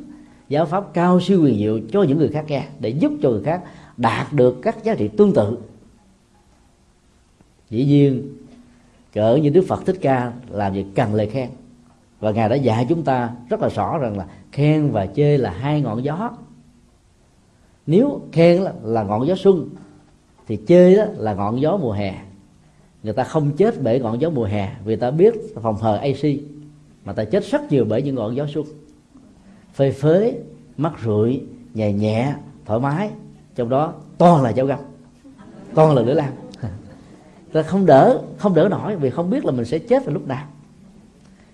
giáo 0.48 0.66
pháp 0.66 0.94
cao 0.94 1.20
siêu 1.20 1.42
quyền 1.42 1.58
diệu 1.58 1.80
cho 1.92 2.02
những 2.02 2.18
người 2.18 2.28
khác 2.28 2.44
nghe, 2.48 2.66
để 2.80 2.88
giúp 2.88 3.12
cho 3.22 3.30
người 3.30 3.42
khác 3.42 3.62
đạt 3.96 4.32
được 4.32 4.58
các 4.62 4.84
giá 4.84 4.94
trị 4.94 5.08
tương 5.08 5.32
tự. 5.32 5.58
Dĩ 7.70 7.84
nhiên 7.84 8.36
cỡ 9.12 9.36
như 9.36 9.50
đức 9.50 9.64
phật 9.68 9.86
thích 9.86 9.98
ca 10.00 10.32
làm 10.50 10.72
việc 10.72 10.86
cần 10.94 11.14
lời 11.14 11.26
khen. 11.26 11.50
Và 12.20 12.30
ngài 12.30 12.48
đã 12.48 12.56
dạy 12.56 12.86
chúng 12.88 13.02
ta 13.02 13.30
rất 13.48 13.60
là 13.60 13.68
rõ 13.68 13.98
rằng 13.98 14.18
là 14.18 14.26
khen 14.52 14.90
và 14.90 15.06
chê 15.06 15.38
là 15.38 15.50
hai 15.50 15.80
ngọn 15.80 16.04
gió. 16.04 16.30
Nếu 17.86 18.20
khen 18.32 18.62
là 18.82 19.02
ngọn 19.02 19.26
gió 19.26 19.34
xuân, 19.34 19.68
thì 20.46 20.58
chê 20.68 20.96
đó 20.96 21.04
là 21.16 21.34
ngọn 21.34 21.60
gió 21.60 21.76
mùa 21.76 21.92
hè. 21.92 22.14
Người 23.02 23.12
ta 23.12 23.24
không 23.24 23.50
chết 23.56 23.82
bởi 23.82 24.00
ngọn 24.00 24.20
gió 24.20 24.30
mùa 24.30 24.44
hè, 24.44 24.72
vì 24.84 24.96
ta 24.96 25.10
biết 25.10 25.34
phòng 25.62 25.76
hờ 25.76 25.96
AC 25.96 26.24
mà 27.04 27.12
ta 27.12 27.24
chết 27.24 27.44
rất 27.44 27.72
nhiều 27.72 27.84
bởi 27.88 28.02
những 28.02 28.14
ngọn 28.14 28.36
gió 28.36 28.46
xuân. 28.54 28.64
Phơi 29.74 29.92
phới 29.92 30.38
mắt 30.76 30.92
rượi 31.04 31.40
nhẹ 31.74 31.92
nhẹ, 31.92 32.34
thoải 32.64 32.80
mái, 32.80 33.10
trong 33.54 33.68
đó 33.68 33.94
toàn 34.18 34.42
là 34.42 34.52
cháo 34.52 34.66
găm, 34.66 34.78
toàn 35.74 35.94
là 35.94 36.02
lửa 36.02 36.14
lam 36.14 36.41
ta 37.52 37.62
không 37.62 37.86
đỡ 37.86 38.22
không 38.38 38.54
đỡ 38.54 38.68
nổi 38.70 38.96
vì 38.96 39.10
không 39.10 39.30
biết 39.30 39.44
là 39.44 39.52
mình 39.52 39.64
sẽ 39.64 39.78
chết 39.78 40.04
vào 40.04 40.14
lúc 40.14 40.28
nào. 40.28 40.46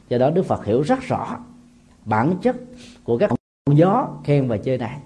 Do 0.09 0.19
đó 0.19 0.31
đức 0.31 0.43
phật 0.43 0.65
hiểu 0.65 0.83
rất 0.83 1.01
rõ 1.03 1.39
bản 2.05 2.35
chất 2.43 2.57
của 3.05 3.19
các 3.19 3.31
gió, 3.71 4.09
khen 4.25 4.49
và 4.49 4.57
chơi 4.57 4.79
này. 4.79 4.99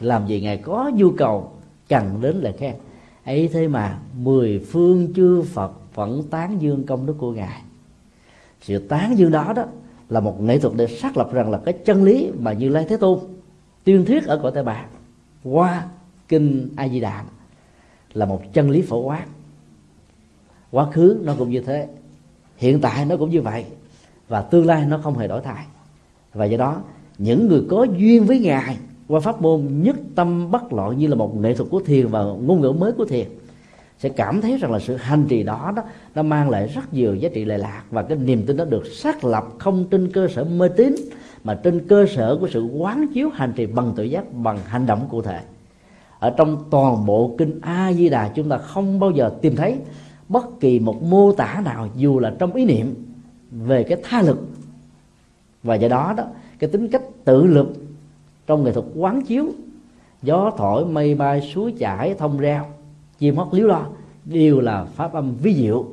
Làm 0.00 0.26
gì 0.26 0.40
ngài 0.40 0.56
có 0.56 0.90
nhu 0.94 1.10
cầu 1.10 1.52
cần 1.88 2.18
đến 2.20 2.36
lời 2.36 2.52
khen. 2.58 2.74
Ấy 3.24 3.48
thế 3.52 3.68
mà 3.68 3.98
mười 4.16 4.58
phương 4.58 5.12
chư 5.14 5.42
phật 5.42 5.72
vẫn 5.94 6.22
tán 6.30 6.62
dương 6.62 6.86
công 6.86 7.06
đức 7.06 7.14
của 7.18 7.32
ngài. 7.32 7.62
Sự 8.60 8.78
tán 8.78 9.18
dương 9.18 9.30
đó 9.30 9.52
đó 9.56 9.64
là 10.08 10.20
một 10.20 10.40
nghệ 10.40 10.58
thuật 10.58 10.74
để 10.76 10.86
xác 10.86 11.16
lập 11.16 11.32
rằng 11.32 11.50
là 11.50 11.60
cái 11.64 11.74
chân 11.84 12.04
lý 12.04 12.30
mà 12.40 12.52
như 12.52 12.68
lai 12.68 12.86
thế 12.88 12.96
tôn 12.96 13.18
tuyên 13.84 14.04
thuyết 14.04 14.24
ở 14.26 14.40
cõi 14.42 14.52
tây 14.54 14.64
bạc 14.64 14.86
qua 15.44 15.86
kinh 16.28 16.68
a 16.76 16.88
di 16.88 17.00
đà 17.00 17.24
là 18.12 18.26
một 18.26 18.42
chân 18.52 18.70
lý 18.70 18.82
phổ 18.82 19.00
quát 19.00 19.26
quá 20.74 20.86
khứ 20.92 21.18
nó 21.22 21.34
cũng 21.38 21.50
như 21.50 21.60
thế, 21.60 21.88
hiện 22.56 22.80
tại 22.80 23.04
nó 23.04 23.16
cũng 23.16 23.30
như 23.30 23.42
vậy, 23.42 23.64
và 24.28 24.42
tương 24.42 24.66
lai 24.66 24.86
nó 24.86 24.98
không 24.98 25.18
hề 25.18 25.28
đổi 25.28 25.40
thay. 25.40 25.64
Và 26.32 26.44
do 26.44 26.56
đó, 26.56 26.82
những 27.18 27.48
người 27.48 27.62
có 27.68 27.86
duyên 27.98 28.24
với 28.24 28.38
ngài 28.38 28.76
qua 29.08 29.20
pháp 29.20 29.42
môn 29.42 29.68
nhất 29.70 29.96
tâm 30.14 30.50
bất 30.50 30.72
loạn 30.72 30.98
như 30.98 31.06
là 31.06 31.14
một 31.14 31.36
nghệ 31.36 31.54
thuật 31.54 31.70
của 31.70 31.80
thiền 31.80 32.06
và 32.06 32.22
ngôn 32.22 32.60
ngữ 32.60 32.72
mới 32.72 32.92
của 32.92 33.04
thiền, 33.04 33.26
sẽ 33.98 34.08
cảm 34.08 34.40
thấy 34.40 34.56
rằng 34.56 34.72
là 34.72 34.78
sự 34.78 34.96
hành 34.96 35.24
trì 35.28 35.42
đó 35.42 35.72
đó, 35.76 35.82
nó 36.14 36.22
mang 36.22 36.50
lại 36.50 36.66
rất 36.66 36.94
nhiều 36.94 37.14
giá 37.14 37.28
trị 37.34 37.44
lệ 37.44 37.58
lạc 37.58 37.82
và 37.90 38.02
cái 38.02 38.18
niềm 38.18 38.46
tin 38.46 38.56
đó 38.56 38.64
được 38.64 38.86
xác 38.86 39.24
lập 39.24 39.44
không 39.58 39.84
trên 39.90 40.12
cơ 40.12 40.28
sở 40.28 40.44
mê 40.44 40.68
tín, 40.68 40.94
mà 41.44 41.54
trên 41.54 41.88
cơ 41.88 42.06
sở 42.16 42.36
của 42.40 42.48
sự 42.48 42.64
quán 42.64 43.06
chiếu 43.14 43.28
hành 43.28 43.52
trì 43.56 43.66
bằng 43.66 43.92
tự 43.96 44.02
giác, 44.02 44.32
bằng 44.32 44.58
hành 44.66 44.86
động 44.86 45.06
cụ 45.10 45.22
thể. 45.22 45.40
Ở 46.18 46.30
trong 46.30 46.64
toàn 46.70 47.06
bộ 47.06 47.34
kinh 47.38 47.58
a 47.62 47.92
di 47.92 48.08
đà 48.08 48.28
chúng 48.28 48.48
ta 48.48 48.58
không 48.58 49.00
bao 49.00 49.10
giờ 49.10 49.30
tìm 49.42 49.56
thấy 49.56 49.76
bất 50.34 50.60
kỳ 50.60 50.78
một 50.78 51.02
mô 51.02 51.32
tả 51.32 51.62
nào, 51.64 51.88
dù 51.96 52.18
là 52.18 52.34
trong 52.38 52.52
ý 52.52 52.64
niệm 52.64 52.94
về 53.50 53.82
cái 53.82 53.98
tha 54.02 54.22
lực. 54.22 54.38
Và 55.62 55.74
do 55.74 55.88
đó 55.88 56.14
đó, 56.16 56.24
cái 56.58 56.70
tính 56.70 56.88
cách 56.88 57.02
tự 57.24 57.46
lực 57.46 57.68
trong 58.46 58.64
nghệ 58.64 58.72
thuật 58.72 58.86
quán 58.94 59.22
chiếu, 59.22 59.46
gió 60.22 60.50
thổi, 60.56 60.86
mây 60.86 61.14
bay, 61.14 61.40
suối 61.54 61.72
chảy, 61.78 62.14
thông 62.14 62.38
reo, 62.38 62.64
chim 63.18 63.36
hót 63.36 63.48
líu 63.52 63.66
lo, 63.66 63.86
đều 64.24 64.60
là 64.60 64.84
pháp 64.84 65.12
âm 65.12 65.34
vi 65.34 65.54
diệu. 65.54 65.86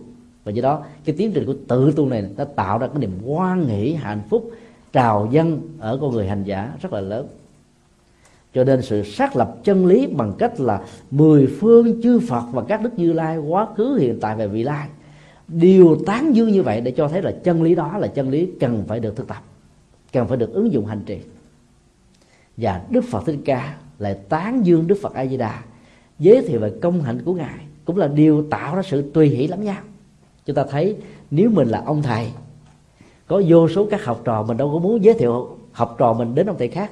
Và 0.44 0.52
do 0.52 0.62
đó, 0.62 0.84
cái 1.06 1.16
tiến 1.18 1.32
trình 1.34 1.46
của 1.46 1.56
tự 1.68 1.94
tu 1.96 2.06
này 2.06 2.26
đã 2.38 2.46
tạo 2.46 2.78
ra 2.78 2.88
cái 2.88 3.00
niềm 3.00 3.12
hoan 3.26 3.68
nghỉ, 3.68 3.94
hạnh 3.94 4.22
phúc, 4.30 4.52
trào 4.94 5.28
dân 5.32 5.62
ở 5.80 5.98
con 6.02 6.12
người 6.12 6.28
hành 6.28 6.44
giả 6.44 6.74
rất 6.82 6.94
là 6.94 7.02
lớn 7.02 7.28
cho 8.54 8.64
nên 8.64 8.82
sự 8.82 9.04
xác 9.04 9.36
lập 9.36 9.56
chân 9.64 9.86
lý 9.86 10.08
bằng 10.08 10.34
cách 10.38 10.60
là 10.60 10.82
mười 11.12 11.48
phương 11.60 12.02
chư 12.02 12.20
Phật 12.20 12.44
và 12.52 12.64
các 12.68 12.82
đức 12.82 13.00
Như 13.00 13.14
Lai 13.14 13.38
quá 13.38 13.68
khứ, 13.78 13.98
hiện 14.02 14.20
tại 14.22 14.36
và 14.36 14.46
vị 14.46 14.64
lai. 14.64 14.88
Đều 15.48 15.98
tán 16.06 16.36
dương 16.36 16.52
như 16.52 16.64
vậy 16.64 16.82
để 16.82 16.92
cho 16.92 17.08
thấy 17.08 17.22
là 17.22 17.32
chân 17.44 17.64
lý 17.64 17.76
đó 17.76 17.98
là 17.98 18.08
chân 18.08 18.30
lý 18.30 18.52
cần 18.60 18.84
phải 18.88 19.00
được 19.00 19.16
thực 19.16 19.28
tập, 19.28 19.44
cần 20.14 20.28
phải 20.28 20.38
được 20.38 20.54
ứng 20.54 20.72
dụng 20.72 20.86
hành 20.86 21.02
trì. 21.06 21.18
Và 22.58 22.82
đức 22.90 23.04
phật 23.10 23.26
thích 23.26 23.40
ca 23.46 23.76
lại 24.00 24.14
tán 24.30 24.66
dương 24.66 24.88
đức 24.88 24.98
phật 25.02 25.14
a 25.14 25.26
di 25.26 25.38
đà 25.38 25.64
giới 26.20 26.42
thiệu 26.42 26.60
về 26.60 26.72
công 26.82 27.02
hạnh 27.02 27.22
của 27.26 27.34
ngài, 27.34 27.58
cũng 27.86 27.98
là 27.98 28.08
điều 28.08 28.46
tạo 28.50 28.76
ra 28.76 28.82
sự 28.84 29.12
tùy 29.12 29.30
hỷ 29.30 29.48
lắm 29.48 29.64
nhau. 29.64 29.82
Chúng 30.46 30.56
ta 30.56 30.64
thấy 30.70 30.98
nếu 31.32 31.50
mình 31.50 31.68
là 31.68 31.84
ông 31.86 32.02
thầy, 32.02 32.28
có 33.28 33.42
vô 33.48 33.70
số 33.70 33.88
các 33.92 34.06
học 34.06 34.22
trò 34.24 34.44
mình 34.44 34.58
đâu 34.58 34.72
có 34.74 34.80
muốn 34.80 35.04
giới 35.04 35.14
thiệu 35.14 35.58
học 35.72 35.96
trò 35.98 36.14
mình 36.14 36.36
đến 36.36 36.48
ông 36.48 36.58
thầy 36.60 36.68
khác 36.68 36.92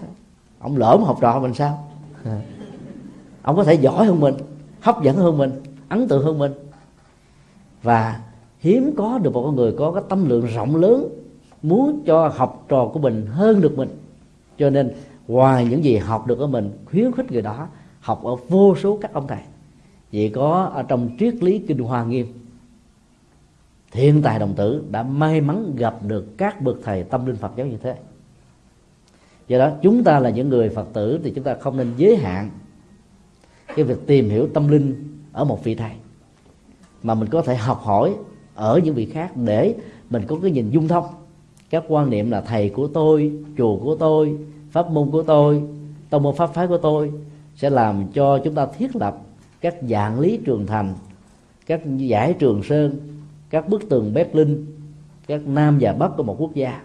ông 0.60 0.78
lỡ 0.78 0.98
học 1.06 1.18
trò 1.22 1.40
mình 1.40 1.54
sao? 1.54 1.88
Ông 3.42 3.56
có 3.56 3.64
thể 3.64 3.74
giỏi 3.74 4.06
hơn 4.06 4.20
mình, 4.20 4.36
hấp 4.82 5.04
dẫn 5.04 5.16
hơn 5.16 5.38
mình, 5.38 5.52
ấn 5.90 6.08
tượng 6.08 6.26
hơn 6.26 6.38
mình. 6.38 6.52
Và 7.84 8.22
hiếm 8.60 8.94
có 8.98 9.18
được 9.18 9.34
một 9.34 9.44
con 9.46 9.56
người 9.56 9.74
có 9.78 9.92
cái 9.92 10.04
tâm 10.10 10.30
lượng 10.30 10.46
rộng 10.46 10.76
lớn, 10.76 11.10
muốn 11.64 12.04
cho 12.06 12.28
học 12.28 12.66
trò 12.68 12.90
của 12.94 13.00
mình 13.00 13.26
hơn 13.26 13.62
được 13.62 13.78
mình. 13.78 13.90
Cho 14.58 14.70
nên 14.70 14.92
ngoài 15.28 15.66
những 15.66 15.84
gì 15.84 15.98
học 15.98 16.28
được 16.28 16.40
ở 16.40 16.48
mình, 16.48 16.72
khuyến 16.86 17.12
khích 17.12 17.32
người 17.32 17.42
đó 17.42 17.68
học 18.02 18.24
ở 18.24 18.36
vô 18.36 18.76
số 18.76 18.98
các 19.02 19.14
ông 19.14 19.28
thầy. 19.28 19.42
Vậy 20.14 20.32
có 20.36 20.72
ở 20.74 20.84
trong 20.84 21.10
triết 21.20 21.44
lý 21.44 21.60
kinh 21.60 21.80
hoa 21.80 22.04
nghiêm, 22.04 22.28
thiên 23.92 24.22
tài 24.22 24.40
đồng 24.40 24.54
tử 24.54 24.84
đã 24.92 25.04
may 25.04 25.42
mắn 25.42 25.76
gặp 25.76 25.98
được 26.08 26.38
các 26.38 26.62
bậc 26.62 26.78
thầy 26.84 27.04
tâm 27.04 27.26
linh 27.26 27.36
phật 27.36 27.52
giáo 27.56 27.68
như 27.68 27.78
thế 27.84 27.96
do 29.50 29.58
đó, 29.60 29.72
chúng 29.82 30.04
ta 30.04 30.20
là 30.20 30.30
những 30.30 30.50
người 30.50 30.70
phật 30.70 30.88
tử 30.94 31.20
thì 31.24 31.32
chúng 31.36 31.44
ta 31.44 31.56
không 31.60 31.78
nên 31.78 31.94
giới 31.98 32.16
hạn 32.16 32.50
cái 33.76 33.86
việc 33.86 34.08
tìm 34.08 34.30
hiểu 34.30 34.48
tâm 34.54 34.68
linh 34.68 35.18
ở 35.32 35.44
một 35.44 35.64
vị 35.64 35.76
thầy. 35.76 35.92
Mà 37.04 37.14
mình 37.14 37.30
có 37.30 37.42
thể 37.42 37.56
học 37.56 37.82
hỏi 37.84 38.16
ở 38.56 38.80
những 38.84 38.96
vị 38.96 39.06
khác 39.06 39.32
để 39.36 39.76
mình 40.10 40.24
có 40.28 40.38
cái 40.42 40.52
nhìn 40.52 40.70
dung 40.70 40.88
thông. 40.88 41.06
Các 41.70 41.84
quan 41.88 42.10
niệm 42.10 42.32
là 42.32 42.42
thầy 42.42 42.70
của 42.70 42.88
tôi, 42.88 43.32
chùa 43.58 43.78
của 43.78 43.96
tôi, 43.96 44.38
pháp 44.72 44.90
môn 44.90 45.12
của 45.12 45.24
tôi, 45.24 45.64
tông 46.10 46.24
môn 46.24 46.36
pháp 46.36 46.54
phái 46.54 46.68
của 46.68 46.78
tôi 46.78 47.12
sẽ 47.56 47.70
làm 47.70 48.08
cho 48.14 48.40
chúng 48.44 48.56
ta 48.56 48.66
thiết 48.78 48.96
lập 48.96 49.18
các 49.62 49.76
dạng 49.90 50.20
lý 50.20 50.40
trường 50.46 50.68
thành, 50.68 50.94
các 51.66 51.82
giải 51.98 52.34
trường 52.34 52.64
sơn, 52.64 52.96
các 53.50 53.70
bức 53.70 53.90
tường 53.90 54.14
berlin, 54.14 54.66
các 55.28 55.48
nam 55.48 55.78
và 55.82 55.94
bắc 55.94 56.12
của 56.18 56.24
một 56.24 56.36
quốc 56.40 56.56
gia. 56.56 56.82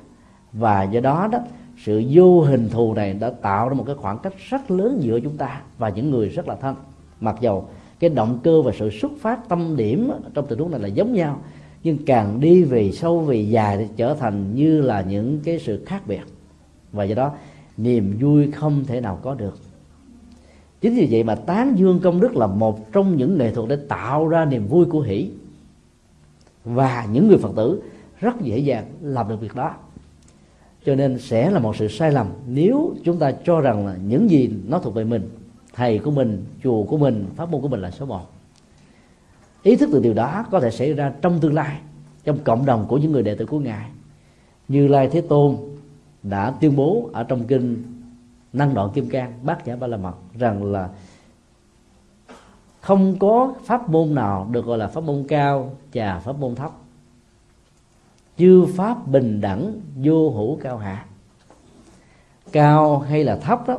Và 0.52 0.82
do 0.82 1.00
đó 1.00 1.28
đó 1.32 1.38
sự 1.84 2.02
vô 2.10 2.40
hình 2.40 2.68
thù 2.68 2.94
này 2.94 3.12
đã 3.12 3.30
tạo 3.30 3.68
ra 3.68 3.74
một 3.74 3.84
cái 3.86 3.94
khoảng 3.94 4.18
cách 4.18 4.32
rất 4.48 4.70
lớn 4.70 4.98
giữa 5.00 5.20
chúng 5.20 5.36
ta 5.36 5.62
và 5.78 5.88
những 5.88 6.10
người 6.10 6.28
rất 6.28 6.48
là 6.48 6.54
thân. 6.54 6.76
Mặc 7.20 7.36
dầu 7.40 7.68
cái 7.98 8.10
động 8.10 8.38
cơ 8.42 8.62
và 8.62 8.72
sự 8.78 8.90
xuất 8.90 9.12
phát 9.20 9.48
tâm 9.48 9.76
điểm 9.76 10.10
trong 10.34 10.46
tình 10.46 10.58
huống 10.58 10.70
này 10.70 10.80
là 10.80 10.88
giống 10.88 11.12
nhau, 11.12 11.40
nhưng 11.82 11.98
càng 12.06 12.40
đi 12.40 12.62
về 12.62 12.92
sâu, 12.92 13.20
về 13.20 13.36
dài 13.36 13.76
thì 13.78 13.84
trở 13.96 14.14
thành 14.14 14.54
như 14.54 14.80
là 14.80 15.00
những 15.00 15.40
cái 15.44 15.58
sự 15.58 15.84
khác 15.86 16.02
biệt. 16.06 16.22
Và 16.92 17.04
do 17.04 17.14
đó, 17.14 17.32
niềm 17.76 18.16
vui 18.20 18.50
không 18.50 18.84
thể 18.84 19.00
nào 19.00 19.18
có 19.22 19.34
được. 19.34 19.58
Chính 20.80 20.94
vì 20.94 21.08
vậy 21.10 21.22
mà 21.22 21.34
tán 21.34 21.78
dương 21.78 22.00
công 22.02 22.20
đức 22.20 22.36
là 22.36 22.46
một 22.46 22.92
trong 22.92 23.16
những 23.16 23.38
nghệ 23.38 23.54
thuật 23.54 23.68
để 23.68 23.76
tạo 23.88 24.28
ra 24.28 24.44
niềm 24.44 24.66
vui 24.66 24.84
của 24.84 25.00
hỷ. 25.00 25.30
Và 26.64 27.06
những 27.12 27.28
người 27.28 27.38
phật 27.38 27.52
tử 27.56 27.82
rất 28.20 28.40
dễ 28.40 28.58
dàng 28.58 28.84
làm 29.00 29.28
được 29.28 29.40
việc 29.40 29.54
đó 29.54 29.74
cho 30.84 30.94
nên 30.94 31.18
sẽ 31.18 31.50
là 31.50 31.58
một 31.58 31.76
sự 31.76 31.88
sai 31.88 32.12
lầm 32.12 32.26
nếu 32.46 32.94
chúng 33.04 33.18
ta 33.18 33.32
cho 33.44 33.60
rằng 33.60 33.86
là 33.86 33.96
những 34.06 34.30
gì 34.30 34.50
nó 34.66 34.78
thuộc 34.78 34.94
về 34.94 35.04
mình, 35.04 35.30
thầy 35.74 35.98
của 35.98 36.10
mình, 36.10 36.44
chùa 36.62 36.82
của 36.82 36.98
mình, 36.98 37.26
pháp 37.36 37.50
môn 37.50 37.60
của 37.60 37.68
mình 37.68 37.80
là 37.80 37.90
số 37.90 38.06
một 38.06 38.30
ý 39.62 39.76
thức 39.76 39.88
từ 39.92 40.00
điều 40.00 40.14
đó 40.14 40.44
có 40.50 40.60
thể 40.60 40.70
xảy 40.70 40.92
ra 40.92 41.12
trong 41.22 41.40
tương 41.40 41.54
lai, 41.54 41.80
trong 42.24 42.38
cộng 42.44 42.66
đồng 42.66 42.86
của 42.88 42.98
những 42.98 43.12
người 43.12 43.22
đệ 43.22 43.34
tử 43.34 43.46
của 43.46 43.58
ngài. 43.58 43.90
Như 44.68 44.88
lai 44.88 45.08
thế 45.12 45.20
tôn 45.20 45.56
đã 46.22 46.50
tuyên 46.60 46.76
bố 46.76 47.10
ở 47.12 47.24
trong 47.24 47.44
kinh 47.44 47.82
năng 48.52 48.74
đoạn 48.74 48.90
kim 48.94 49.08
cang, 49.08 49.32
bát 49.42 49.66
nhã 49.66 49.76
ba 49.76 49.86
la 49.86 49.96
mật, 49.96 50.14
rằng 50.38 50.64
là 50.64 50.88
không 52.80 53.18
có 53.18 53.54
pháp 53.64 53.88
môn 53.88 54.14
nào 54.14 54.48
được 54.50 54.64
gọi 54.64 54.78
là 54.78 54.86
pháp 54.86 55.04
môn 55.04 55.24
cao 55.28 55.72
và 55.94 56.18
pháp 56.18 56.38
môn 56.38 56.54
thấp 56.54 56.72
chư 58.38 58.66
pháp 58.76 59.08
bình 59.08 59.40
đẳng, 59.40 59.80
vô 59.96 60.30
hữu 60.30 60.56
cao 60.56 60.78
hạ. 60.78 61.06
Cao 62.52 62.98
hay 62.98 63.24
là 63.24 63.36
thấp 63.36 63.68
đó, 63.68 63.78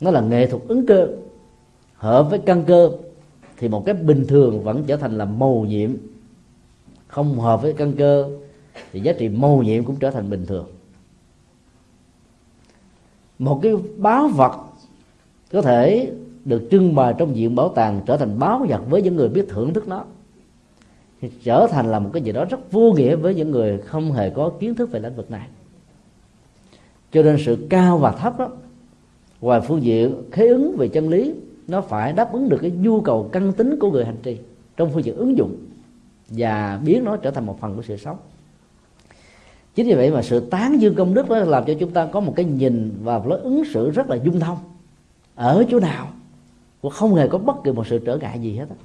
nó 0.00 0.10
là 0.10 0.20
nghệ 0.20 0.46
thuật 0.46 0.62
ứng 0.68 0.86
cơ. 0.86 1.08
Hợp 1.94 2.22
với 2.30 2.38
căn 2.38 2.64
cơ, 2.66 2.90
thì 3.56 3.68
một 3.68 3.82
cái 3.86 3.94
bình 3.94 4.24
thường 4.28 4.62
vẫn 4.62 4.84
trở 4.86 4.96
thành 4.96 5.18
là 5.18 5.24
màu 5.24 5.64
nhiệm. 5.68 5.90
Không 7.06 7.40
hợp 7.40 7.62
với 7.62 7.72
căn 7.72 7.92
cơ, 7.92 8.30
thì 8.92 9.00
giá 9.00 9.12
trị 9.12 9.28
màu 9.28 9.62
nhiệm 9.62 9.84
cũng 9.84 9.96
trở 9.96 10.10
thành 10.10 10.30
bình 10.30 10.46
thường. 10.46 10.66
Một 13.38 13.60
cái 13.62 13.72
báo 13.96 14.28
vật 14.28 14.52
có 15.52 15.62
thể 15.62 16.12
được 16.44 16.68
trưng 16.70 16.94
bày 16.94 17.14
trong 17.18 17.34
viện 17.34 17.54
bảo 17.54 17.68
tàng 17.68 18.00
trở 18.06 18.16
thành 18.16 18.38
báo 18.38 18.66
vật 18.68 18.80
với 18.88 19.02
những 19.02 19.16
người 19.16 19.28
biết 19.28 19.46
thưởng 19.48 19.74
thức 19.74 19.88
nó 19.88 20.04
thì 21.22 21.30
trở 21.44 21.66
thành 21.70 21.86
là 21.86 21.98
một 21.98 22.10
cái 22.12 22.22
gì 22.22 22.32
đó 22.32 22.44
rất 22.44 22.72
vô 22.72 22.92
nghĩa 22.92 23.16
với 23.16 23.34
những 23.34 23.50
người 23.50 23.78
không 23.78 24.12
hề 24.12 24.30
có 24.30 24.52
kiến 24.60 24.74
thức 24.74 24.90
về 24.90 25.00
lĩnh 25.00 25.16
vực 25.16 25.30
này 25.30 25.48
cho 27.12 27.22
nên 27.22 27.36
sự 27.46 27.66
cao 27.70 27.98
và 27.98 28.12
thấp 28.12 28.38
đó, 28.38 28.50
ngoài 29.40 29.60
phương 29.60 29.82
diện 29.82 30.22
khế 30.32 30.48
ứng 30.48 30.76
về 30.76 30.88
chân 30.88 31.08
lý, 31.08 31.34
nó 31.68 31.80
phải 31.80 32.12
đáp 32.12 32.32
ứng 32.32 32.48
được 32.48 32.58
cái 32.62 32.70
nhu 32.70 33.00
cầu 33.00 33.28
căn 33.32 33.52
tính 33.52 33.78
của 33.80 33.90
người 33.90 34.04
hành 34.04 34.16
trì 34.22 34.38
trong 34.76 34.90
phương 34.90 35.04
diện 35.04 35.16
ứng 35.16 35.36
dụng 35.36 35.56
và 36.28 36.80
biến 36.84 37.04
nó 37.04 37.16
trở 37.16 37.30
thành 37.30 37.46
một 37.46 37.60
phần 37.60 37.76
của 37.76 37.82
sự 37.82 37.96
sống 37.96 38.16
chính 39.74 39.86
vì 39.86 39.94
vậy 39.94 40.10
mà 40.10 40.22
sự 40.22 40.40
tán 40.40 40.80
dương 40.80 40.94
công 40.94 41.14
đức 41.14 41.28
đó 41.28 41.36
làm 41.38 41.64
cho 41.66 41.74
chúng 41.80 41.90
ta 41.90 42.06
có 42.06 42.20
một 42.20 42.32
cái 42.36 42.44
nhìn 42.44 42.98
và 43.02 43.20
lối 43.26 43.40
ứng 43.40 43.62
xử 43.64 43.90
rất 43.90 44.10
là 44.10 44.16
dung 44.16 44.40
thông, 44.40 44.58
ở 45.34 45.64
chỗ 45.70 45.80
nào 45.80 46.08
cũng 46.82 46.92
không 46.92 47.14
hề 47.14 47.28
có 47.28 47.38
bất 47.38 47.56
kỳ 47.64 47.72
một 47.72 47.86
sự 47.86 47.98
trở 47.98 48.16
ngại 48.16 48.38
gì 48.40 48.56
hết 48.56 48.68
đó. 48.68 48.76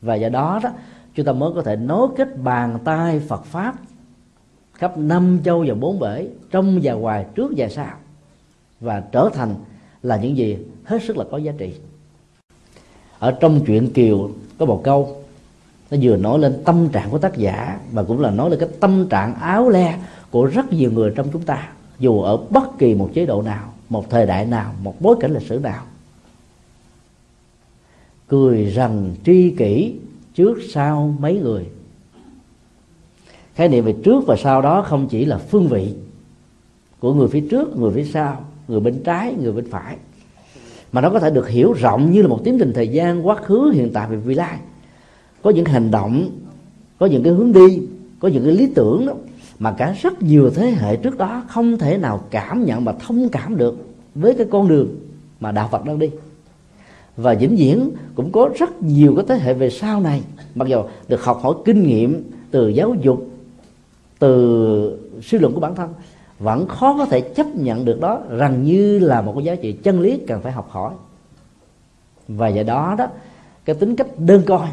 và 0.00 0.14
do 0.14 0.28
đó 0.28 0.60
đó 0.62 0.70
chúng 1.14 1.26
ta 1.26 1.32
mới 1.32 1.50
có 1.54 1.62
thể 1.62 1.76
nối 1.76 2.08
kết 2.16 2.42
bàn 2.42 2.78
tay 2.84 3.20
Phật 3.28 3.44
pháp 3.44 3.74
khắp 4.72 4.98
năm 4.98 5.40
châu 5.44 5.64
và 5.68 5.74
bốn 5.74 6.00
bể, 6.00 6.28
trong 6.50 6.80
và 6.82 6.92
ngoài, 6.92 7.26
trước 7.34 7.52
và 7.56 7.68
sau, 7.68 7.94
và 8.80 9.00
trở 9.00 9.30
thành 9.34 9.54
là 10.02 10.16
những 10.16 10.36
gì 10.36 10.58
hết 10.84 11.02
sức 11.02 11.16
là 11.16 11.24
có 11.30 11.38
giá 11.38 11.52
trị. 11.58 11.74
Ở 13.18 13.30
trong 13.40 13.64
chuyện 13.66 13.92
kiều 13.92 14.30
có 14.58 14.66
một 14.66 14.80
câu, 14.84 15.16
nó 15.90 15.96
vừa 16.02 16.16
nói 16.16 16.38
lên 16.38 16.62
tâm 16.64 16.88
trạng 16.88 17.10
của 17.10 17.18
tác 17.18 17.36
giả 17.36 17.80
và 17.92 18.02
cũng 18.02 18.20
là 18.20 18.30
nói 18.30 18.50
lên 18.50 18.60
cái 18.60 18.68
tâm 18.80 19.06
trạng 19.08 19.34
áo 19.34 19.68
le 19.68 19.98
của 20.30 20.44
rất 20.46 20.72
nhiều 20.72 20.92
người 20.92 21.12
trong 21.16 21.28
chúng 21.32 21.42
ta, 21.42 21.68
dù 21.98 22.20
ở 22.20 22.36
bất 22.36 22.78
kỳ 22.78 22.94
một 22.94 23.10
chế 23.14 23.26
độ 23.26 23.42
nào, 23.42 23.72
một 23.88 24.10
thời 24.10 24.26
đại 24.26 24.46
nào, 24.46 24.72
một 24.82 25.00
bối 25.00 25.16
cảnh 25.20 25.32
lịch 25.34 25.42
sử 25.42 25.58
nào. 25.58 25.84
Cười 28.28 28.64
rằng 28.64 29.14
tri 29.24 29.50
kỷ 29.50 29.94
trước 30.34 30.58
sau 30.68 31.14
mấy 31.20 31.38
người. 31.38 31.66
Khái 33.54 33.68
niệm 33.68 33.84
về 33.84 33.94
trước 34.04 34.26
và 34.26 34.36
sau 34.36 34.62
đó 34.62 34.82
không 34.82 35.08
chỉ 35.08 35.24
là 35.24 35.38
phương 35.38 35.68
vị 35.68 35.94
của 37.00 37.14
người 37.14 37.28
phía 37.28 37.40
trước 37.50 37.76
người 37.76 37.92
phía 37.94 38.04
sau 38.04 38.44
người 38.68 38.80
bên 38.80 39.02
trái 39.04 39.34
người 39.40 39.52
bên 39.52 39.70
phải 39.70 39.96
mà 40.94 41.00
nó 41.00 41.10
có 41.10 41.20
thể 41.20 41.30
được 41.30 41.48
hiểu 41.48 41.72
rộng 41.72 42.12
như 42.12 42.22
là 42.22 42.28
một 42.28 42.40
tiến 42.44 42.58
trình 42.58 42.72
thời 42.72 42.88
gian 42.88 43.26
quá 43.26 43.36
khứ 43.36 43.70
hiện 43.74 43.90
tại 43.92 44.08
và 44.10 44.16
vị 44.16 44.34
lai. 44.34 44.58
Có 45.42 45.50
những 45.50 45.64
hành 45.64 45.90
động 45.90 46.30
có 46.98 47.06
những 47.06 47.22
cái 47.22 47.32
hướng 47.32 47.52
đi 47.52 47.80
có 48.18 48.28
những 48.28 48.44
cái 48.44 48.52
lý 48.52 48.66
tưởng 48.74 49.06
đó, 49.06 49.12
mà 49.58 49.72
cả 49.72 49.96
rất 50.02 50.22
nhiều 50.22 50.50
thế 50.50 50.70
hệ 50.70 50.96
trước 50.96 51.18
đó 51.18 51.42
không 51.48 51.78
thể 51.78 51.98
nào 51.98 52.24
cảm 52.30 52.64
nhận 52.64 52.84
và 52.84 52.92
thông 52.92 53.28
cảm 53.28 53.56
được 53.56 53.88
với 54.14 54.34
cái 54.34 54.46
con 54.50 54.68
đường 54.68 54.88
mà 55.40 55.52
đạo 55.52 55.68
Phật 55.72 55.84
đang 55.84 55.98
đi 55.98 56.10
và 57.16 57.34
vĩnh 57.34 57.56
viễn 57.56 57.90
cũng 58.14 58.32
có 58.32 58.50
rất 58.58 58.82
nhiều 58.82 59.14
cái 59.16 59.24
thế 59.28 59.44
hệ 59.44 59.54
về 59.54 59.70
sau 59.70 60.00
này. 60.00 60.22
Mặc 60.54 60.68
dù 60.68 60.82
được 61.08 61.24
học 61.24 61.40
hỏi 61.42 61.54
kinh 61.64 61.82
nghiệm 61.82 62.30
từ 62.50 62.68
giáo 62.68 62.94
dục, 63.02 63.28
từ 64.18 64.98
suy 65.22 65.38
luận 65.38 65.54
của 65.54 65.60
bản 65.60 65.74
thân, 65.74 65.92
vẫn 66.38 66.68
khó 66.68 66.98
có 66.98 67.06
thể 67.06 67.20
chấp 67.20 67.46
nhận 67.54 67.84
được 67.84 68.00
đó. 68.00 68.20
Rằng 68.30 68.64
như 68.64 68.98
là 68.98 69.22
một 69.22 69.32
cái 69.36 69.44
giá 69.44 69.54
trị 69.54 69.72
chân 69.72 70.00
lý 70.00 70.20
cần 70.26 70.42
phải 70.42 70.52
học 70.52 70.68
hỏi. 70.70 70.94
Và 72.28 72.48
do 72.48 72.62
đó 72.62 72.94
đó, 72.98 73.06
cái 73.64 73.76
tính 73.76 73.96
cách 73.96 74.08
đơn 74.18 74.42
coi 74.46 74.68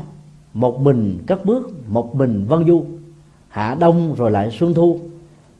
một 0.53 0.81
mình 0.81 1.19
cất 1.27 1.45
bước, 1.45 1.71
một 1.87 2.15
mình 2.15 2.45
vân 2.47 2.67
du, 2.67 2.85
hạ 3.47 3.75
đông 3.79 4.15
rồi 4.15 4.31
lại 4.31 4.49
xuân 4.59 4.73
thu, 4.73 4.99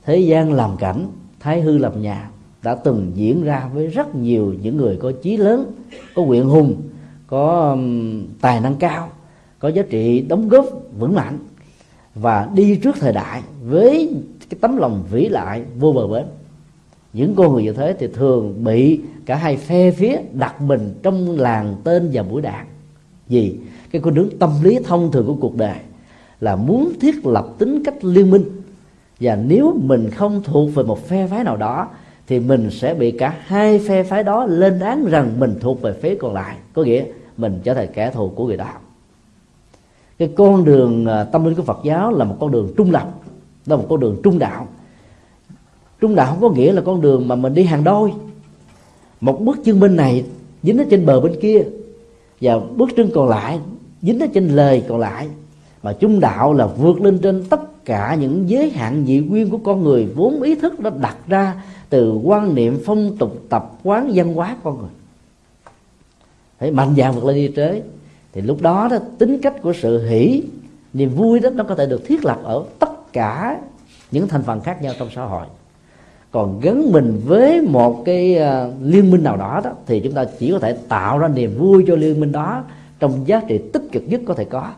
thế 0.05 0.17
gian 0.17 0.53
làm 0.53 0.77
cảnh, 0.77 1.07
thái 1.39 1.61
hư 1.61 1.77
làm 1.77 2.01
nhà 2.01 2.29
đã 2.63 2.75
từng 2.75 3.11
diễn 3.15 3.43
ra 3.43 3.69
với 3.73 3.87
rất 3.87 4.15
nhiều 4.15 4.55
những 4.61 4.77
người 4.77 4.97
có 5.01 5.11
chí 5.21 5.37
lớn, 5.37 5.71
có 6.15 6.23
nguyện 6.23 6.45
hùng, 6.45 6.81
có 7.27 7.77
tài 8.41 8.59
năng 8.59 8.75
cao, 8.75 9.09
có 9.59 9.69
giá 9.69 9.83
trị 9.89 10.21
đóng 10.21 10.49
góp 10.49 10.65
vững 10.99 11.15
mạnh 11.15 11.39
và 12.15 12.49
đi 12.55 12.75
trước 12.75 12.95
thời 12.99 13.13
đại 13.13 13.41
với 13.63 14.13
cái 14.49 14.57
tấm 14.61 14.77
lòng 14.77 15.03
vĩ 15.11 15.29
đại 15.29 15.63
vô 15.79 15.93
bờ 15.93 16.07
bến. 16.07 16.25
Những 17.13 17.35
con 17.35 17.53
người 17.53 17.63
như 17.63 17.73
thế 17.73 17.95
thì 17.99 18.07
thường 18.07 18.63
bị 18.63 18.99
cả 19.25 19.35
hai 19.35 19.57
phe 19.57 19.91
phía 19.91 20.17
đặt 20.33 20.61
mình 20.61 20.93
trong 21.03 21.39
làng 21.39 21.75
tên 21.83 22.09
và 22.13 22.23
mũi 22.23 22.41
đạn. 22.41 22.65
Vì 23.27 23.55
cái 23.91 24.01
con 24.01 24.13
đường 24.13 24.29
tâm 24.39 24.49
lý 24.63 24.79
thông 24.83 25.11
thường 25.11 25.25
của 25.25 25.37
cuộc 25.41 25.55
đời 25.55 25.77
là 26.39 26.55
muốn 26.55 26.91
thiết 27.01 27.25
lập 27.25 27.47
tính 27.57 27.83
cách 27.83 28.05
liên 28.05 28.31
minh. 28.31 28.43
Và 29.19 29.35
nếu 29.35 29.75
mình 29.83 30.09
không 30.09 30.41
thuộc 30.43 30.75
về 30.75 30.83
một 30.83 31.07
phe 31.07 31.27
phái 31.27 31.43
nào 31.43 31.57
đó 31.57 31.87
thì 32.31 32.39
mình 32.39 32.69
sẽ 32.71 32.93
bị 32.93 33.11
cả 33.11 33.35
hai 33.45 33.79
phe 33.79 34.03
phái 34.03 34.23
đó 34.23 34.45
lên 34.45 34.79
án 34.79 35.05
rằng 35.05 35.39
mình 35.39 35.55
thuộc 35.59 35.81
về 35.81 35.93
phía 35.93 36.15
còn 36.15 36.33
lại. 36.33 36.55
Có 36.73 36.83
nghĩa, 36.83 37.03
mình 37.37 37.59
trở 37.63 37.73
thành 37.73 37.87
kẻ 37.93 38.11
thù 38.11 38.29
của 38.35 38.45
người 38.45 38.57
đó. 38.57 38.67
Cái 40.19 40.29
con 40.35 40.65
đường 40.65 41.05
à, 41.05 41.23
tâm 41.23 41.45
linh 41.45 41.55
của 41.55 41.63
Phật 41.63 41.79
giáo 41.83 42.11
là 42.11 42.25
một 42.25 42.35
con 42.39 42.51
đường 42.51 42.73
trung 42.77 42.91
lập, 42.91 43.09
là 43.65 43.75
một 43.75 43.85
con 43.89 43.99
đường 43.99 44.17
trung 44.23 44.39
đạo. 44.39 44.67
Trung 46.01 46.15
đạo 46.15 46.27
không 46.31 46.41
có 46.41 46.49
nghĩa 46.49 46.71
là 46.71 46.81
con 46.81 47.01
đường 47.01 47.27
mà 47.27 47.35
mình 47.35 47.53
đi 47.53 47.63
hàng 47.63 47.83
đôi. 47.83 48.13
Một 49.21 49.41
bước 49.41 49.57
chân 49.65 49.79
bên 49.79 49.95
này 49.95 50.25
dính 50.63 50.77
ở 50.77 50.83
trên 50.89 51.05
bờ 51.05 51.19
bên 51.19 51.33
kia, 51.41 51.63
và 52.41 52.59
bước 52.59 52.89
chân 52.95 53.09
còn 53.13 53.29
lại 53.29 53.59
dính 54.01 54.19
ở 54.19 54.27
trên 54.33 54.49
lời 54.49 54.83
còn 54.87 54.99
lại. 54.99 55.27
Mà 55.83 55.93
trung 55.93 56.19
đạo 56.19 56.53
là 56.53 56.65
vượt 56.67 57.01
lên 57.01 57.19
trên 57.19 57.43
tất 57.49 57.61
cả 57.85 58.15
những 58.15 58.49
giới 58.49 58.69
hạn 58.69 59.03
dị 59.07 59.19
nguyên 59.19 59.49
của 59.49 59.57
con 59.57 59.83
người 59.83 60.05
vốn 60.15 60.41
ý 60.41 60.55
thức 60.55 60.79
đã 60.79 60.89
đặt 60.89 61.17
ra 61.27 61.63
từ 61.89 62.13
quan 62.23 62.55
niệm 62.55 62.79
phong 62.85 63.17
tục 63.17 63.45
tập 63.49 63.71
quán 63.83 64.11
văn 64.15 64.33
hóa 64.33 64.57
con 64.63 64.79
người. 64.79 64.89
Phải 66.59 66.71
mạnh 66.71 66.95
dạn 66.97 67.11
vượt 67.15 67.25
lên 67.25 67.35
đi 67.35 67.53
trế 67.55 67.81
thì 68.33 68.41
lúc 68.41 68.61
đó 68.61 68.87
đó 68.91 68.97
tính 69.17 69.39
cách 69.41 69.61
của 69.61 69.73
sự 69.73 70.07
hỷ 70.07 70.43
niềm 70.93 71.09
vui 71.09 71.39
đó 71.39 71.49
nó 71.49 71.63
có 71.63 71.75
thể 71.75 71.85
được 71.85 72.05
thiết 72.05 72.25
lập 72.25 72.39
ở 72.43 72.63
tất 72.79 73.13
cả 73.13 73.57
những 74.11 74.27
thành 74.27 74.43
phần 74.43 74.61
khác 74.61 74.81
nhau 74.81 74.93
trong 74.99 75.09
xã 75.15 75.25
hội. 75.25 75.45
Còn 76.31 76.59
gắn 76.59 76.91
mình 76.91 77.21
với 77.25 77.61
một 77.61 78.05
cái 78.05 78.37
uh, 78.39 78.73
liên 78.81 79.11
minh 79.11 79.23
nào 79.23 79.37
đó 79.37 79.61
đó 79.63 79.71
thì 79.85 79.99
chúng 79.99 80.13
ta 80.13 80.25
chỉ 80.39 80.51
có 80.51 80.59
thể 80.59 80.77
tạo 80.89 81.17
ra 81.17 81.27
niềm 81.27 81.57
vui 81.57 81.83
cho 81.87 81.95
liên 81.95 82.19
minh 82.19 82.31
đó 82.31 82.63
trong 82.99 83.27
giá 83.27 83.41
trị 83.47 83.59
tích 83.73 83.83
cực 83.91 84.03
nhất 84.07 84.21
có 84.25 84.33
thể 84.33 84.45
có 84.45 84.71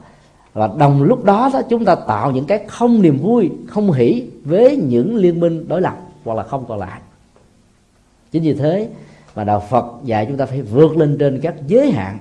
và 0.54 0.70
đồng 0.78 1.04
lúc 1.04 1.24
đó 1.24 1.50
đó, 1.54 1.62
chúng 1.70 1.86
ta 1.86 1.96
tạo 1.96 2.32
những 2.32 2.46
cái 2.46 2.66
không 2.68 3.02
niềm 3.02 3.18
vui, 3.18 3.52
không 3.68 3.92
hỷ 3.92 4.24
với 4.44 4.78
những 4.78 5.16
liên 5.16 5.40
minh 5.40 5.68
đối 5.68 5.82
lập 5.82 5.98
hoặc 6.24 6.34
là 6.34 6.44
không 6.44 6.66
còn 6.68 6.80
lại. 6.80 7.02
Chính 8.32 8.44
vì 8.44 8.54
thế 8.54 8.90
mà 9.36 9.44
đạo 9.44 9.64
Phật 9.70 9.86
dạy 10.04 10.26
chúng 10.26 10.38
ta 10.38 10.46
phải 10.46 10.62
vượt 10.62 10.98
lên 10.98 11.18
trên 11.20 11.40
các 11.44 11.56
giới 11.68 11.92
hạn 11.92 12.18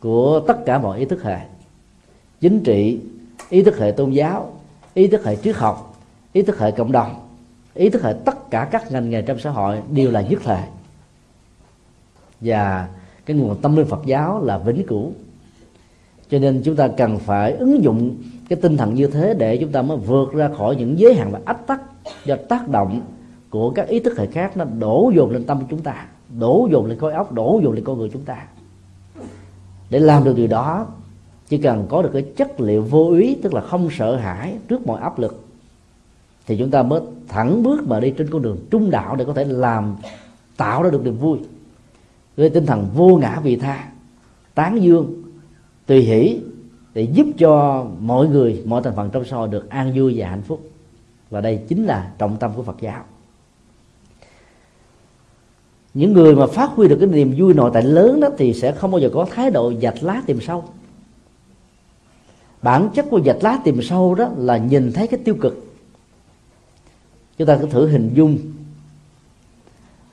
của 0.00 0.40
tất 0.40 0.64
cả 0.66 0.78
mọi 0.78 0.98
ý 0.98 1.04
thức 1.04 1.22
hệ. 1.22 1.38
Chính 2.40 2.60
trị, 2.60 3.00
ý 3.48 3.62
thức 3.62 3.78
hệ 3.78 3.90
tôn 3.90 4.10
giáo, 4.10 4.52
ý 4.94 5.06
thức 5.06 5.24
hệ 5.24 5.36
triết 5.36 5.56
học, 5.56 5.96
ý 6.32 6.42
thức 6.42 6.58
hệ 6.58 6.70
cộng 6.70 6.92
đồng, 6.92 7.14
ý 7.74 7.90
thức 7.90 8.02
hệ 8.02 8.14
tất 8.24 8.50
cả 8.50 8.68
các 8.70 8.92
ngành 8.92 9.10
nghề 9.10 9.22
trong 9.22 9.38
xã 9.38 9.50
hội 9.50 9.78
đều 9.90 10.10
là 10.10 10.20
nhất 10.20 10.40
thể 10.44 10.64
và 12.40 12.88
cái 13.26 13.36
nguồn 13.36 13.56
tâm 13.62 13.76
linh 13.76 13.86
Phật 13.86 14.00
giáo 14.06 14.44
là 14.44 14.58
vĩnh 14.58 14.86
cửu 14.86 15.12
cho 16.32 16.38
nên 16.38 16.62
chúng 16.64 16.76
ta 16.76 16.88
cần 16.88 17.18
phải 17.18 17.52
ứng 17.52 17.82
dụng 17.82 18.16
cái 18.48 18.58
tinh 18.62 18.76
thần 18.76 18.94
như 18.94 19.06
thế 19.06 19.34
để 19.38 19.56
chúng 19.56 19.72
ta 19.72 19.82
mới 19.82 19.96
vượt 19.96 20.32
ra 20.32 20.50
khỏi 20.58 20.76
những 20.76 20.98
giới 20.98 21.14
hạn 21.14 21.30
và 21.32 21.40
ách 21.44 21.66
tắc 21.66 21.80
do 22.24 22.36
tác 22.48 22.68
động 22.68 23.00
của 23.50 23.70
các 23.70 23.88
ý 23.88 24.00
thức 24.00 24.18
hệ 24.18 24.26
khác. 24.26 24.56
Nó 24.56 24.64
đổ 24.64 25.12
dồn 25.14 25.30
lên 25.30 25.44
tâm 25.44 25.60
của 25.60 25.66
chúng 25.70 25.82
ta, 25.82 26.06
đổ 26.38 26.68
dồn 26.72 26.86
lên 26.86 26.98
khối 26.98 27.12
óc, 27.12 27.32
đổ 27.32 27.60
dồn 27.64 27.72
lên 27.72 27.84
con 27.84 27.98
người 27.98 28.10
chúng 28.12 28.22
ta. 28.22 28.46
Để 29.90 29.98
làm 29.98 30.24
được 30.24 30.36
điều 30.36 30.46
đó, 30.46 30.86
chỉ 31.48 31.58
cần 31.58 31.86
có 31.88 32.02
được 32.02 32.10
cái 32.12 32.22
chất 32.36 32.60
liệu 32.60 32.82
vô 32.82 33.10
ý, 33.10 33.34
tức 33.34 33.54
là 33.54 33.60
không 33.60 33.88
sợ 33.90 34.16
hãi 34.16 34.54
trước 34.68 34.86
mọi 34.86 35.00
áp 35.00 35.18
lực, 35.18 35.44
thì 36.46 36.56
chúng 36.56 36.70
ta 36.70 36.82
mới 36.82 37.00
thẳng 37.28 37.62
bước 37.62 37.88
mà 37.88 38.00
đi 38.00 38.10
trên 38.10 38.30
con 38.30 38.42
đường 38.42 38.58
trung 38.70 38.90
đạo 38.90 39.16
để 39.16 39.24
có 39.24 39.32
thể 39.32 39.44
làm, 39.44 39.96
tạo 40.56 40.82
ra 40.82 40.90
được 40.90 41.04
niềm 41.04 41.18
vui. 41.18 41.38
Với 42.36 42.50
tinh 42.50 42.66
thần 42.66 42.88
vô 42.94 43.16
ngã 43.16 43.40
vị 43.42 43.56
tha, 43.56 43.88
tán 44.54 44.82
dương 44.82 45.21
tùy 45.86 46.00
hỷ 46.00 46.40
để 46.94 47.02
giúp 47.02 47.26
cho 47.38 47.86
mọi 48.00 48.28
người, 48.28 48.62
mọi 48.66 48.82
thành 48.82 48.96
phần 48.96 49.10
trong 49.12 49.24
xã 49.24 49.36
hội 49.36 49.48
được 49.48 49.70
an 49.70 49.92
vui 49.96 50.14
và 50.16 50.28
hạnh 50.28 50.42
phúc. 50.42 50.70
Và 51.30 51.40
đây 51.40 51.60
chính 51.68 51.84
là 51.84 52.12
trọng 52.18 52.36
tâm 52.36 52.52
của 52.56 52.62
Phật 52.62 52.76
giáo. 52.80 53.04
Những 55.94 56.12
người 56.12 56.36
mà 56.36 56.46
phát 56.46 56.70
huy 56.70 56.88
được 56.88 56.96
cái 57.00 57.08
niềm 57.08 57.34
vui 57.38 57.54
nội 57.54 57.70
tại 57.74 57.82
lớn 57.82 58.20
đó 58.20 58.28
thì 58.38 58.54
sẽ 58.54 58.72
không 58.72 58.90
bao 58.90 59.00
giờ 59.00 59.10
có 59.14 59.26
thái 59.30 59.50
độ 59.50 59.72
dạch 59.82 60.02
lá 60.02 60.22
tìm 60.26 60.40
sâu. 60.40 60.64
Bản 62.62 62.88
chất 62.94 63.06
của 63.10 63.20
dạch 63.20 63.42
lá 63.42 63.58
tìm 63.64 63.82
sâu 63.82 64.14
đó 64.14 64.30
là 64.36 64.56
nhìn 64.56 64.92
thấy 64.92 65.06
cái 65.06 65.20
tiêu 65.24 65.36
cực. 65.40 65.66
Chúng 67.38 67.46
ta 67.46 67.58
cứ 67.60 67.66
thử 67.66 67.88
hình 67.88 68.10
dung 68.14 68.38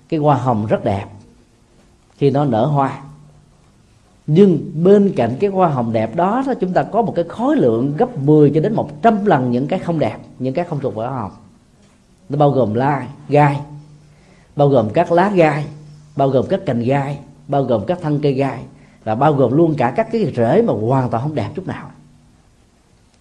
cái 0.10 0.20
hoa 0.20 0.36
hồng 0.36 0.66
rất 0.70 0.84
đẹp 0.84 1.06
khi 2.18 2.32
nó 2.32 2.46
nở 2.46 2.66
hoa 2.66 3.04
nhưng 4.32 4.72
bên 4.84 5.14
cạnh 5.16 5.36
cái 5.40 5.50
hoa 5.50 5.68
hồng 5.68 5.94
đẹp 5.94 6.16
đó, 6.16 6.44
đó 6.48 6.54
chúng 6.54 6.74
ta 6.74 6.84
có 6.84 7.02
một 7.02 7.14
cái 7.16 7.26
khối 7.28 7.56
lượng 7.56 7.94
gấp 7.98 8.18
10 8.18 8.52
cho 8.56 8.62
đến 8.62 8.74
100 8.74 9.26
lần 9.26 9.52
những 9.52 9.68
cái 9.68 9.80
không 9.80 10.00
đẹp 10.00 10.18
những 10.40 10.54
cái 10.54 10.66
không 10.66 10.80
thuộc 10.80 10.96
về 10.96 11.06
hoa 11.06 11.22
hồng. 11.22 11.32
Nó 12.30 12.38
bao 12.38 12.52
gồm 12.52 12.74
la 12.74 13.08
gai 13.30 13.60
bao 14.56 14.70
gồm 14.70 14.90
các 14.90 15.12
lá 15.12 15.32
gai 15.36 15.66
bao 16.16 16.30
gồm 16.30 16.46
các 16.50 16.66
cành 16.66 16.80
gai 16.80 17.20
bao 17.48 17.64
gồm 17.64 17.86
các 17.86 18.00
thân 18.02 18.20
cây 18.24 18.34
gai 18.34 18.60
và 19.04 19.16
bao 19.16 19.34
gồm 19.34 19.52
luôn 19.52 19.76
cả 19.78 19.94
các 19.96 20.12
cái 20.12 20.34
rễ 20.36 20.62
mà 20.62 20.74
hoàn 20.74 21.10
toàn 21.10 21.24
không 21.24 21.36
đẹp 21.36 21.50
chút 21.56 21.68
nào. 21.68 21.92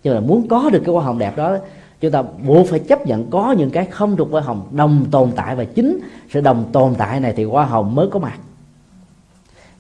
Nhưng 0.05 0.15
mà 0.15 0.21
muốn 0.21 0.49
có 0.49 0.71
được 0.71 0.83
cái 0.85 0.95
hoa 0.95 1.05
hồng 1.05 1.19
đẹp 1.19 1.37
đó 1.37 1.57
chúng 2.01 2.11
ta 2.11 2.23
buộc 2.47 2.67
phải 2.67 2.79
chấp 2.79 3.07
nhận 3.07 3.31
có 3.31 3.53
những 3.53 3.71
cái 3.71 3.87
không 3.87 4.17
thuộc 4.17 4.29
hoa 4.31 4.41
hồng 4.41 4.69
đồng 4.71 5.05
tồn 5.11 5.31
tại 5.37 5.57
và 5.57 5.65
chính 5.65 6.01
sự 6.31 6.41
đồng 6.41 6.65
tồn 6.73 6.95
tại 6.95 7.21
này 7.21 7.33
thì 7.37 7.45
hoa 7.45 7.65
hồng 7.65 7.95
mới 7.95 8.09
có 8.11 8.19
mặt 8.19 8.39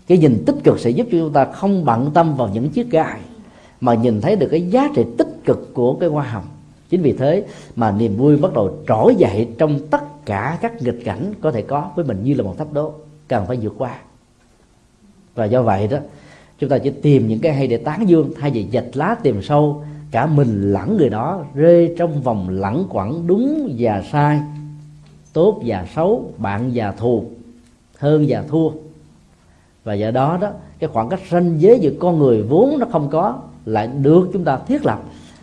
cái 0.08 0.18
nhìn 0.18 0.42
tích 0.46 0.56
cực 0.64 0.80
sẽ 0.80 0.90
giúp 0.90 1.06
cho 1.12 1.18
chúng 1.18 1.32
ta 1.32 1.44
không 1.44 1.84
bận 1.84 2.10
tâm 2.14 2.36
vào 2.36 2.50
những 2.54 2.68
chiếc 2.68 2.90
gai 2.90 3.20
mà 3.80 3.94
nhìn 3.94 4.20
thấy 4.20 4.36
được 4.36 4.48
cái 4.50 4.62
giá 4.62 4.88
trị 4.94 5.04
tích 5.18 5.28
cực 5.44 5.74
của 5.74 5.94
cái 5.94 6.08
hoa 6.08 6.24
hồng. 6.24 6.44
Chính 6.90 7.02
vì 7.02 7.12
thế 7.12 7.44
mà 7.76 7.90
niềm 7.90 8.16
vui 8.16 8.36
bắt 8.36 8.52
đầu 8.54 8.70
trỗi 8.88 9.14
dậy 9.14 9.48
trong 9.58 9.78
tất 9.90 10.26
cả 10.26 10.58
các 10.60 10.82
nghịch 10.82 11.04
cảnh 11.04 11.32
có 11.40 11.50
thể 11.52 11.62
có 11.62 11.90
với 11.96 12.04
mình 12.04 12.24
như 12.24 12.34
là 12.34 12.42
một 12.42 12.58
thách 12.58 12.72
đố, 12.72 12.92
cần 13.28 13.46
phải 13.46 13.58
vượt 13.62 13.74
qua. 13.78 13.94
Và 15.34 15.44
do 15.44 15.62
vậy 15.62 15.88
đó, 15.88 15.98
chúng 16.58 16.70
ta 16.70 16.78
chỉ 16.78 16.90
tìm 16.90 17.28
những 17.28 17.40
cái 17.40 17.54
hay 17.54 17.66
để 17.66 17.76
tán 17.76 18.08
dương 18.08 18.32
thay 18.40 18.50
vì 18.50 18.66
dạch 18.72 18.96
lá 18.96 19.16
tìm 19.22 19.42
sâu, 19.42 19.84
cả 20.10 20.26
mình 20.26 20.72
lẫn 20.72 20.96
người 20.96 21.08
đó 21.08 21.44
rơi 21.54 21.94
trong 21.98 22.22
vòng 22.22 22.48
lẳng 22.48 22.84
quẩn 22.90 23.26
đúng 23.26 23.74
và 23.78 24.02
sai. 24.12 24.40
Tốt 25.32 25.62
và 25.64 25.86
xấu, 25.94 26.32
bạn 26.38 26.70
và 26.74 26.92
thù, 26.92 27.24
hơn 27.98 28.24
và 28.28 28.42
thua 28.48 28.70
và 29.84 29.94
do 29.94 30.10
đó 30.10 30.38
đó, 30.40 30.50
cái 30.78 30.90
khoảng 30.92 31.08
cách 31.08 31.20
ranh 31.30 31.60
giới 31.60 31.78
giữa 31.80 31.92
con 32.00 32.18
người 32.18 32.42
vốn 32.42 32.78
nó 32.78 32.86
không 32.92 33.08
có 33.10 33.38
lại 33.64 33.86
được 33.86 34.30
chúng 34.32 34.44
ta 34.44 34.58
thiết 34.66 34.86
lập 34.86 35.02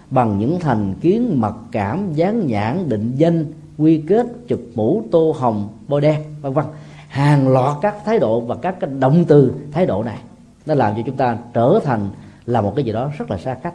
bằng 0.10 0.40
những 0.40 0.60
thành 0.60 0.94
kiến 1.02 1.42
mặc 1.42 1.54
cảm, 1.72 2.14
dán 2.14 2.48
nhãn, 2.48 2.90
định 2.90 3.14
danh, 3.18 3.46
quy 3.78 4.04
kết, 4.08 4.28
chụp 4.48 4.62
mũ, 4.76 5.04
tô 5.12 5.36
hồng, 5.40 5.70
bôi 5.88 6.02
đen, 6.02 6.22
vân 6.42 6.54
vân. 6.54 6.66
Hàng 7.08 7.48
loạt 7.48 7.78
các 7.82 7.96
thái 8.06 8.20
độ 8.20 8.42
và 8.42 8.56
các 8.56 8.80
cái 8.80 8.90
động 9.00 9.26
từ 9.28 9.54
thái 9.72 9.86
độ 9.86 10.04
này 10.04 10.18
nó 10.66 10.74
làm 10.74 10.96
cho 10.96 11.02
chúng 11.06 11.18
ta 11.18 11.38
trở 11.54 11.80
thành 11.84 12.10
là 12.46 12.62
một 12.62 12.76
cái 12.76 12.86
gì 12.86 12.92
đó 12.92 13.12
rất 13.18 13.32
là 13.32 13.38
xa 13.38 13.54
cách. 13.54 13.74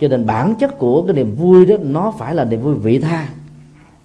Cho 0.00 0.08
nên 0.08 0.26
bản 0.26 0.54
chất 0.54 0.78
của 0.78 1.02
cái 1.02 1.16
niềm 1.16 1.34
vui 1.34 1.66
đó, 1.66 1.76
nó 1.80 2.12
phải 2.18 2.34
là 2.34 2.44
niềm 2.44 2.62
vui 2.62 2.74
vị 2.74 2.98
tha 2.98 3.28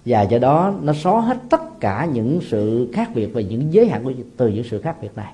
và 0.06 0.22
do 0.22 0.38
đó, 0.38 0.74
nó 0.82 0.92
xóa 0.92 1.20
hết 1.20 1.38
tất 1.50 1.80
cả 1.80 2.08
những 2.12 2.40
sự 2.48 2.90
khác 2.92 3.10
biệt 3.14 3.26
và 3.26 3.40
những 3.40 3.72
giới 3.72 3.88
hạn 3.88 4.04
của 4.04 4.12
từ 4.36 4.48
những 4.48 4.64
sự 4.64 4.80
khác 4.80 4.96
biệt 5.02 5.16
này. 5.16 5.32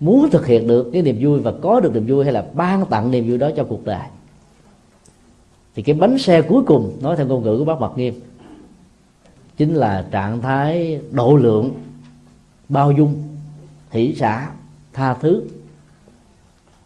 Muốn 0.00 0.30
thực 0.30 0.46
hiện 0.46 0.66
được 0.66 0.90
cái 0.92 1.02
niềm 1.02 1.18
vui 1.20 1.40
và 1.40 1.52
có 1.62 1.80
được 1.80 1.94
niềm 1.94 2.06
vui 2.06 2.24
hay 2.24 2.32
là 2.32 2.44
ban 2.54 2.86
tặng 2.86 3.10
niềm 3.10 3.28
vui 3.28 3.38
đó 3.38 3.50
cho 3.56 3.64
cuộc 3.64 3.84
đời. 3.84 4.06
Thì 5.74 5.82
cái 5.82 5.94
bánh 5.94 6.18
xe 6.18 6.42
cuối 6.42 6.62
cùng, 6.66 6.98
nói 7.02 7.16
theo 7.16 7.26
ngôn 7.26 7.42
ngữ 7.42 7.58
của 7.58 7.64
bác 7.64 7.80
Mật 7.80 7.98
Nghiêm, 7.98 8.14
chính 9.56 9.74
là 9.74 10.06
trạng 10.10 10.40
thái 10.40 11.00
độ 11.10 11.36
lượng, 11.36 11.70
bao 12.68 12.92
dung, 12.92 13.22
hỷ 13.90 14.14
xả, 14.14 14.50
tha 14.92 15.14
thứ. 15.14 15.44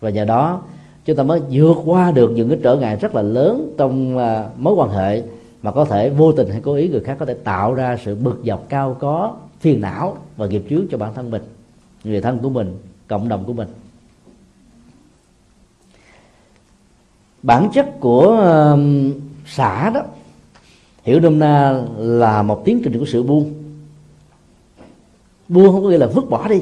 Và 0.01 0.11
nhờ 0.11 0.25
đó, 0.25 0.63
chúng 1.05 1.17
ta 1.17 1.23
mới 1.23 1.41
vượt 1.51 1.77
qua 1.85 2.11
được 2.11 2.31
những 2.31 2.49
cái 2.49 2.59
trở 2.63 2.77
ngại 2.77 2.97
rất 2.97 3.15
là 3.15 3.23
lớn 3.23 3.75
trong 3.79 4.19
à, 4.19 4.49
mối 4.57 4.75
quan 4.75 4.91
hệ 4.91 5.23
mà 5.67 5.73
có 5.73 5.85
thể 5.85 6.11
vô 6.11 6.33
tình 6.33 6.51
hay 6.51 6.61
cố 6.61 6.75
ý 6.75 6.89
người 6.89 7.01
khác 7.01 7.17
có 7.21 7.27
thể 7.27 7.35
tạo 7.35 7.75
ra 7.75 7.99
sự 8.05 8.15
bực 8.15 8.41
dọc 8.45 8.69
cao 8.69 8.97
có 9.01 9.37
phiền 9.61 9.81
não 9.81 10.17
và 10.37 10.47
nghiệp 10.47 10.63
chướng 10.71 10.87
cho 10.91 10.99
bản 10.99 11.15
thân 11.15 11.31
mình 11.31 11.43
người 12.05 12.21
thân 12.21 12.39
của 12.39 12.49
mình 12.49 12.79
cộng 13.09 13.29
đồng 13.29 13.45
của 13.45 13.53
mình. 13.53 13.69
Bản 17.43 17.69
chất 17.75 18.01
của 18.01 18.27
uh, 18.75 18.79
xã 19.47 19.91
đó 19.91 20.03
hiểu 21.03 21.21
nôm 21.21 21.39
na 21.39 21.83
là 21.97 22.43
một 22.43 22.63
tiến 22.65 22.81
trình 22.85 22.99
của 22.99 23.07
sự 23.07 23.23
buông. 23.23 23.55
Buông 25.49 25.73
không 25.73 25.83
có 25.83 25.89
nghĩa 25.91 25.99
là 25.99 26.07
vứt 26.07 26.31
bỏ 26.31 26.49
đi. 26.49 26.61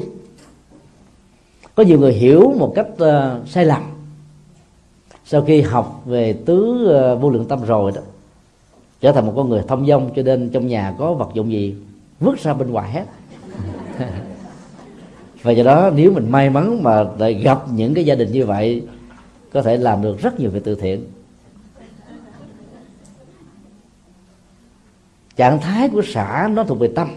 Có 1.75 1.83
nhiều 1.83 1.99
người 1.99 2.13
hiểu 2.13 2.53
một 2.59 2.73
cách 2.75 2.87
uh, 2.93 3.47
sai 3.47 3.65
lầm. 3.65 3.83
Sau 5.25 5.41
khi 5.41 5.61
học 5.61 6.01
về 6.05 6.33
tứ 6.45 6.87
uh, 7.13 7.21
vô 7.21 7.29
lượng 7.29 7.45
tâm 7.45 7.65
rồi 7.65 7.91
đó 7.95 8.01
trở 9.01 9.11
thành 9.11 9.25
một 9.25 9.33
con 9.35 9.49
người 9.49 9.61
thông 9.67 9.87
dong 9.87 10.11
cho 10.15 10.23
nên 10.23 10.49
trong 10.49 10.67
nhà 10.67 10.95
có 10.97 11.13
vật 11.13 11.29
dụng 11.33 11.51
gì 11.51 11.75
vứt 12.19 12.39
ra 12.39 12.53
bên 12.53 12.71
ngoài 12.71 12.91
hết. 12.91 13.05
Và 15.41 15.51
do 15.51 15.63
đó 15.63 15.91
nếu 15.95 16.11
mình 16.11 16.31
may 16.31 16.49
mắn 16.49 16.83
mà 16.83 17.05
lại 17.17 17.33
gặp 17.33 17.63
những 17.73 17.93
cái 17.93 18.05
gia 18.05 18.15
đình 18.15 18.31
như 18.31 18.45
vậy, 18.45 18.87
có 19.53 19.61
thể 19.61 19.77
làm 19.77 20.01
được 20.01 20.19
rất 20.19 20.39
nhiều 20.39 20.49
việc 20.49 20.63
từ 20.63 20.75
thiện. 20.75 21.05
Trạng 25.35 25.59
thái 25.59 25.89
của 25.89 26.01
xã 26.05 26.49
nó 26.53 26.63
thuộc 26.63 26.79
về 26.79 26.89
tâm. 26.95 27.09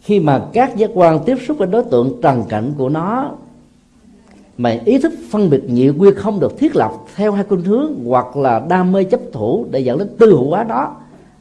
Khi 0.00 0.20
mà 0.20 0.46
các 0.52 0.76
giác 0.76 0.90
quan 0.94 1.24
tiếp 1.26 1.36
xúc 1.46 1.58
với 1.58 1.66
đối 1.66 1.84
tượng 1.84 2.20
trần 2.22 2.44
cảnh 2.48 2.72
của 2.78 2.88
nó 2.88 3.34
mà 4.58 4.78
ý 4.84 4.98
thức 4.98 5.12
phân 5.30 5.50
biệt 5.50 5.64
nhị 5.66 5.88
quy 5.88 6.10
không 6.16 6.40
được 6.40 6.58
thiết 6.58 6.76
lập 6.76 6.92
theo 7.14 7.32
hai 7.32 7.44
khuynh 7.44 7.62
hướng 7.62 7.94
hoặc 8.06 8.36
là 8.36 8.66
đam 8.68 8.92
mê 8.92 9.04
chấp 9.04 9.20
thủ 9.32 9.66
để 9.70 9.80
dẫn 9.80 9.98
đến 9.98 10.08
tư 10.18 10.30
hữu 10.30 10.50
hóa 10.50 10.64
đó, 10.64 10.96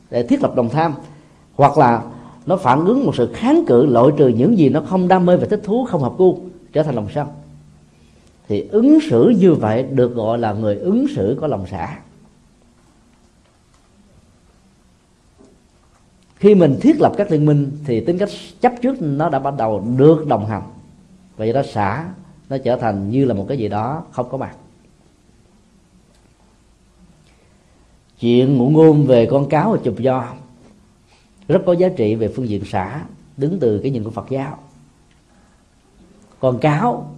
để 0.10 0.24
thiết 0.24 0.42
lập 0.42 0.56
đồng 0.56 0.70
tham, 0.70 0.94
hoặc 1.56 1.78
là 1.78 2.04
nó 2.46 2.58
phản 2.58 2.86
ứng 2.86 3.06
một 3.06 3.16
sự 3.16 3.30
kháng 3.34 3.64
cự 3.68 3.86
loại 3.86 4.08
trừ 4.18 4.28
những 4.28 4.58
gì 4.58 4.70
nó 4.70 4.82
không 4.82 5.08
đam 5.08 5.26
mê 5.26 5.38
và 5.38 5.48
thích 5.50 5.62
thú, 5.64 5.86
không 5.86 6.02
hợp 6.02 6.14
gu, 6.18 6.40
trở 6.74 6.84
thành 6.84 6.96
lòng 6.96 7.08
sân. 7.16 7.28
Thì 8.48 8.68
ứng 8.72 9.00
xử 9.10 9.34
như 9.40 9.54
vậy 9.54 9.84
được 9.84 10.16
gọi 10.16 10.38
là 10.38 10.54
người 10.54 10.76
ứng 10.76 11.06
xử 11.16 11.38
có 11.42 11.48
lòng 11.48 11.66
xả. 11.68 12.00
Khi 16.36 16.56
mình 16.56 16.78
thiết 16.82 17.02
lập 17.02 17.14
các 17.18 17.32
liên 17.32 17.46
minh 17.46 17.72
thì 17.86 18.00
tính 18.00 18.18
cách 18.18 18.30
chấp 18.62 18.74
trước 18.82 19.02
nó 19.02 19.30
đã 19.30 19.40
bắt 19.40 19.54
đầu 19.58 19.84
được 19.98 20.28
đồng 20.28 20.46
hành. 20.46 20.64
Và 21.38 21.46
do 21.46 21.54
đó 21.54 21.62
xả 21.74 22.06
nó 22.50 22.58
trở 22.58 22.76
thành 22.76 23.10
như 23.10 23.26
là 23.26 23.34
một 23.34 23.46
cái 23.50 23.58
gì 23.58 23.68
đó 23.68 24.04
không 24.12 24.30
có 24.30 24.38
mặt. 24.38 24.56
Chuyện 28.20 28.58
ngụ 28.58 28.70
ngôn 28.70 29.06
về 29.06 29.26
con 29.26 29.50
cáo 29.50 29.72
và 29.72 29.78
chụp 29.84 30.00
do 30.00 30.34
rất 31.48 31.62
có 31.66 31.74
giá 31.74 31.90
trị 31.90 32.16
về 32.16 32.34
phương 32.36 32.50
diện 32.50 32.64
xã, 32.66 33.02
đứng 33.38 33.60
từ 33.60 33.80
cái 33.80 33.92
nhìn 33.92 34.04
của 34.04 34.10
Phật 34.10 34.26
giáo. 34.30 34.58
Con 36.40 36.60
cáo 36.60 37.16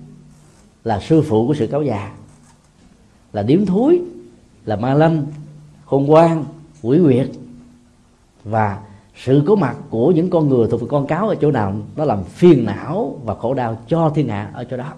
là 0.84 1.00
sư 1.00 1.22
phụ 1.22 1.48
của 1.48 1.54
sự 1.54 1.68
cáo 1.68 1.84
già, 1.84 2.14
là 3.34 3.44
điếm 3.44 3.66
thúi, 3.66 4.02
là 4.66 4.76
ma 4.76 4.94
lâm 4.94 5.26
khôn 5.86 6.06
ngoan, 6.06 6.46
quỷ 6.82 7.00
quyệt. 7.04 7.30
Và 8.44 8.80
sự 9.16 9.44
có 9.48 9.56
mặt 9.56 9.76
của 9.90 10.12
những 10.12 10.30
con 10.30 10.50
người 10.50 10.68
thuộc 10.72 10.82
về 10.82 10.88
con 10.90 11.08
cáo 11.08 11.30
ở 11.30 11.36
chỗ 11.36 11.52
nào, 11.52 11.76
nó 11.96 12.06
làm 12.06 12.24
phiền 12.24 12.66
não 12.66 13.20
và 13.24 13.36
khổ 13.36 13.54
đau 13.54 13.78
cho 13.88 14.12
thiên 14.16 14.28
hạ 14.28 14.52
ở 14.54 14.64
chỗ 14.64 14.78
đó 14.78 14.94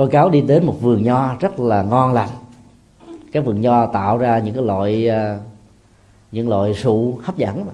con 0.00 0.10
cáo 0.10 0.30
đi 0.30 0.40
đến 0.40 0.66
một 0.66 0.76
vườn 0.80 1.02
nho 1.02 1.36
rất 1.40 1.60
là 1.60 1.82
ngon 1.82 2.12
lành. 2.12 2.28
Cái 3.32 3.42
vườn 3.42 3.60
nho 3.60 3.86
tạo 3.86 4.18
ra 4.18 4.38
những 4.38 4.54
cái 4.54 4.64
loại 4.64 5.08
à, 5.08 5.38
những 6.32 6.48
loại 6.48 6.74
sụ 6.74 7.18
hấp 7.22 7.36
dẫn. 7.36 7.64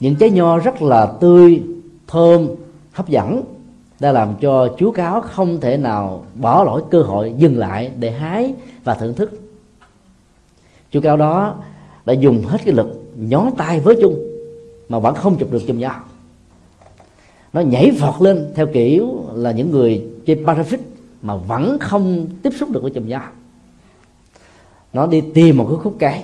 Những 0.00 0.16
trái 0.16 0.30
nho 0.30 0.58
rất 0.58 0.82
là 0.82 1.06
tươi, 1.06 1.62
thơm, 2.06 2.48
hấp 2.92 3.08
dẫn, 3.08 3.42
đã 4.00 4.12
làm 4.12 4.34
cho 4.40 4.68
chú 4.78 4.90
cáo 4.90 5.20
không 5.20 5.60
thể 5.60 5.76
nào 5.76 6.24
bỏ 6.34 6.64
lỗi 6.64 6.82
cơ 6.90 7.02
hội 7.02 7.34
dừng 7.36 7.58
lại 7.58 7.90
để 7.98 8.10
hái 8.10 8.54
và 8.84 8.94
thưởng 8.94 9.14
thức. 9.14 9.40
Chú 10.90 11.00
cáo 11.00 11.16
đó 11.16 11.54
đã 12.04 12.12
dùng 12.12 12.42
hết 12.42 12.58
cái 12.64 12.74
lực 12.74 13.02
nhón 13.16 13.46
tay 13.56 13.80
với 13.80 13.98
chung 14.00 14.18
mà 14.88 14.98
vẫn 14.98 15.14
không 15.14 15.36
chụp 15.38 15.52
được 15.52 15.62
chùm 15.66 15.78
nho. 15.78 15.94
Nó 17.52 17.60
nhảy 17.60 17.90
vọt 17.90 18.22
lên 18.22 18.52
theo 18.54 18.66
kiểu 18.66 19.24
là 19.34 19.52
những 19.52 19.70
người 19.70 20.11
chơi 20.26 20.36
parafit 20.44 20.78
mà 21.22 21.36
vẫn 21.36 21.78
không 21.80 22.26
tiếp 22.42 22.50
xúc 22.58 22.70
được 22.70 22.82
với 22.82 22.90
chùm 22.90 23.08
nho 23.08 23.20
nó 24.92 25.06
đi 25.06 25.22
tìm 25.34 25.56
một 25.56 25.66
cái 25.68 25.78
khúc 25.82 25.96
cây 25.98 26.22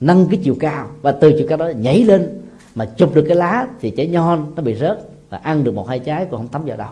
nâng 0.00 0.26
cái 0.30 0.40
chiều 0.44 0.56
cao 0.60 0.90
và 1.02 1.12
từ 1.12 1.32
chiều 1.38 1.46
cao 1.48 1.58
đó 1.58 1.68
nhảy 1.68 2.04
lên 2.04 2.40
mà 2.74 2.84
chụp 2.84 3.14
được 3.14 3.24
cái 3.28 3.36
lá 3.36 3.66
thì 3.80 3.90
trái 3.90 4.06
nho 4.06 4.36
nó 4.36 4.62
bị 4.62 4.74
rớt 4.74 5.08
và 5.30 5.38
ăn 5.38 5.64
được 5.64 5.74
một 5.74 5.88
hai 5.88 5.98
trái 5.98 6.26
còn 6.30 6.40
không 6.40 6.48
tắm 6.48 6.64
vào 6.64 6.76
đâu. 6.76 6.90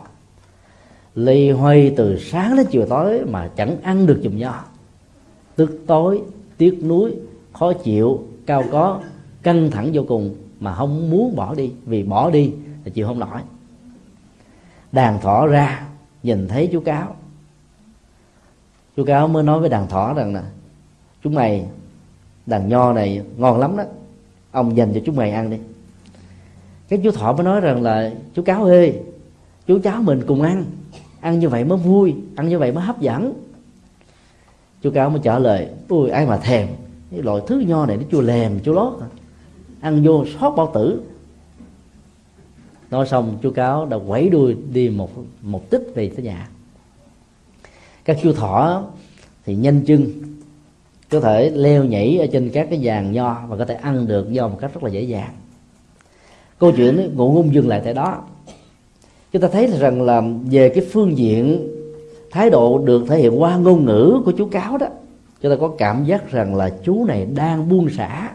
Lì 1.14 1.50
hoay 1.50 1.94
từ 1.96 2.18
sáng 2.18 2.56
đến 2.56 2.66
chiều 2.70 2.86
tối 2.86 3.24
mà 3.24 3.50
chẳng 3.56 3.76
ăn 3.82 4.06
được 4.06 4.20
chùm 4.22 4.38
nho 4.38 4.64
tức 5.56 5.80
tối, 5.86 6.22
tiếc 6.56 6.84
nuối, 6.84 7.14
khó 7.52 7.72
chịu, 7.72 8.24
cao 8.46 8.64
có, 8.72 9.00
căng 9.42 9.70
thẳng 9.70 9.90
vô 9.92 10.02
cùng 10.08 10.34
mà 10.60 10.74
không 10.74 11.10
muốn 11.10 11.36
bỏ 11.36 11.54
đi. 11.54 11.72
Vì 11.86 12.02
bỏ 12.02 12.30
đi 12.30 12.52
là 12.84 12.90
chịu 12.94 13.06
không 13.06 13.18
nổi. 13.18 13.40
Đàn 14.92 15.20
thỏ 15.20 15.46
ra 15.46 15.86
nhìn 16.24 16.48
thấy 16.48 16.68
chú 16.72 16.80
cáo. 16.80 17.16
Chú 18.96 19.04
cáo 19.04 19.28
mới 19.28 19.42
nói 19.42 19.60
với 19.60 19.68
đàn 19.68 19.88
thỏ 19.88 20.14
rằng 20.14 20.34
là 20.34 20.42
chúng 21.22 21.34
mày, 21.34 21.66
đàn 22.46 22.68
nho 22.68 22.92
này 22.92 23.22
ngon 23.36 23.58
lắm 23.58 23.76
đó. 23.76 23.84
Ông 24.50 24.76
dành 24.76 24.94
cho 24.94 25.00
chúng 25.06 25.16
mày 25.16 25.30
ăn 25.30 25.50
đi. 25.50 25.56
Cái 26.88 27.00
chú 27.04 27.10
thọ 27.10 27.32
mới 27.32 27.44
nói 27.44 27.60
rằng 27.60 27.82
là, 27.82 28.10
chú 28.34 28.42
cáo 28.42 28.64
ơi, 28.64 29.00
chú 29.66 29.78
cháu 29.78 30.02
mình 30.02 30.22
cùng 30.26 30.42
ăn. 30.42 30.64
Ăn 31.20 31.38
như 31.38 31.48
vậy 31.48 31.64
mới 31.64 31.78
vui, 31.78 32.14
ăn 32.36 32.48
như 32.48 32.58
vậy 32.58 32.72
mới 32.72 32.84
hấp 32.84 33.00
dẫn. 33.00 33.32
Chú 34.82 34.90
cáo 34.90 35.10
mới 35.10 35.20
trả 35.22 35.38
lời 35.38 35.68
ui 35.88 36.10
ai 36.10 36.26
mà 36.26 36.36
thèm 36.36 36.68
cái 37.10 37.22
loại 37.22 37.42
thứ 37.46 37.58
nho 37.58 37.86
này 37.86 37.96
nó 37.96 38.02
chua 38.10 38.20
lèm, 38.20 38.60
chua 38.60 38.72
lót 38.72 38.92
ăn 39.80 40.02
vô 40.04 40.24
sót 40.40 40.50
bao 40.50 40.70
tử 40.74 41.02
nói 42.94 43.06
xong, 43.06 43.38
chú 43.42 43.50
cáo 43.50 43.86
đã 43.86 43.98
quẩy 44.06 44.28
đuôi 44.28 44.56
đi 44.72 44.88
một 44.88 45.10
một 45.42 45.70
tích 45.70 45.92
về 45.94 46.10
tới 46.16 46.24
nhà. 46.24 46.48
Các 48.04 48.18
chú 48.22 48.32
thỏ 48.32 48.84
thì 49.44 49.54
nhanh 49.54 49.80
chân, 49.86 50.06
có 51.10 51.20
thể 51.20 51.50
leo 51.50 51.84
nhảy 51.84 52.18
ở 52.18 52.26
trên 52.32 52.50
các 52.50 52.66
cái 52.70 52.80
vàng 52.82 53.12
nho 53.12 53.46
và 53.48 53.56
có 53.56 53.64
thể 53.64 53.74
ăn 53.74 54.06
được 54.06 54.32
do 54.32 54.48
một 54.48 54.58
cách 54.60 54.70
rất 54.74 54.82
là 54.82 54.90
dễ 54.90 55.02
dàng. 55.02 55.30
Câu 56.58 56.72
chuyện 56.72 57.10
ngụ 57.16 57.32
ngôn 57.32 57.54
dừng 57.54 57.68
lại 57.68 57.80
tại 57.84 57.94
đó. 57.94 58.22
Chúng 59.32 59.42
ta 59.42 59.48
thấy 59.48 59.66
rằng 59.66 60.02
là 60.02 60.22
về 60.50 60.68
cái 60.68 60.84
phương 60.92 61.18
diện 61.18 61.68
thái 62.30 62.50
độ 62.50 62.78
được 62.78 63.04
thể 63.08 63.18
hiện 63.18 63.42
qua 63.42 63.56
ngôn 63.56 63.84
ngữ 63.84 64.22
của 64.24 64.32
chú 64.32 64.46
cáo 64.46 64.78
đó, 64.78 64.86
chúng 65.40 65.52
ta 65.52 65.56
có 65.60 65.68
cảm 65.78 66.04
giác 66.04 66.30
rằng 66.30 66.54
là 66.54 66.70
chú 66.84 67.04
này 67.04 67.26
đang 67.26 67.68
buông 67.68 67.90
xả 67.90 68.30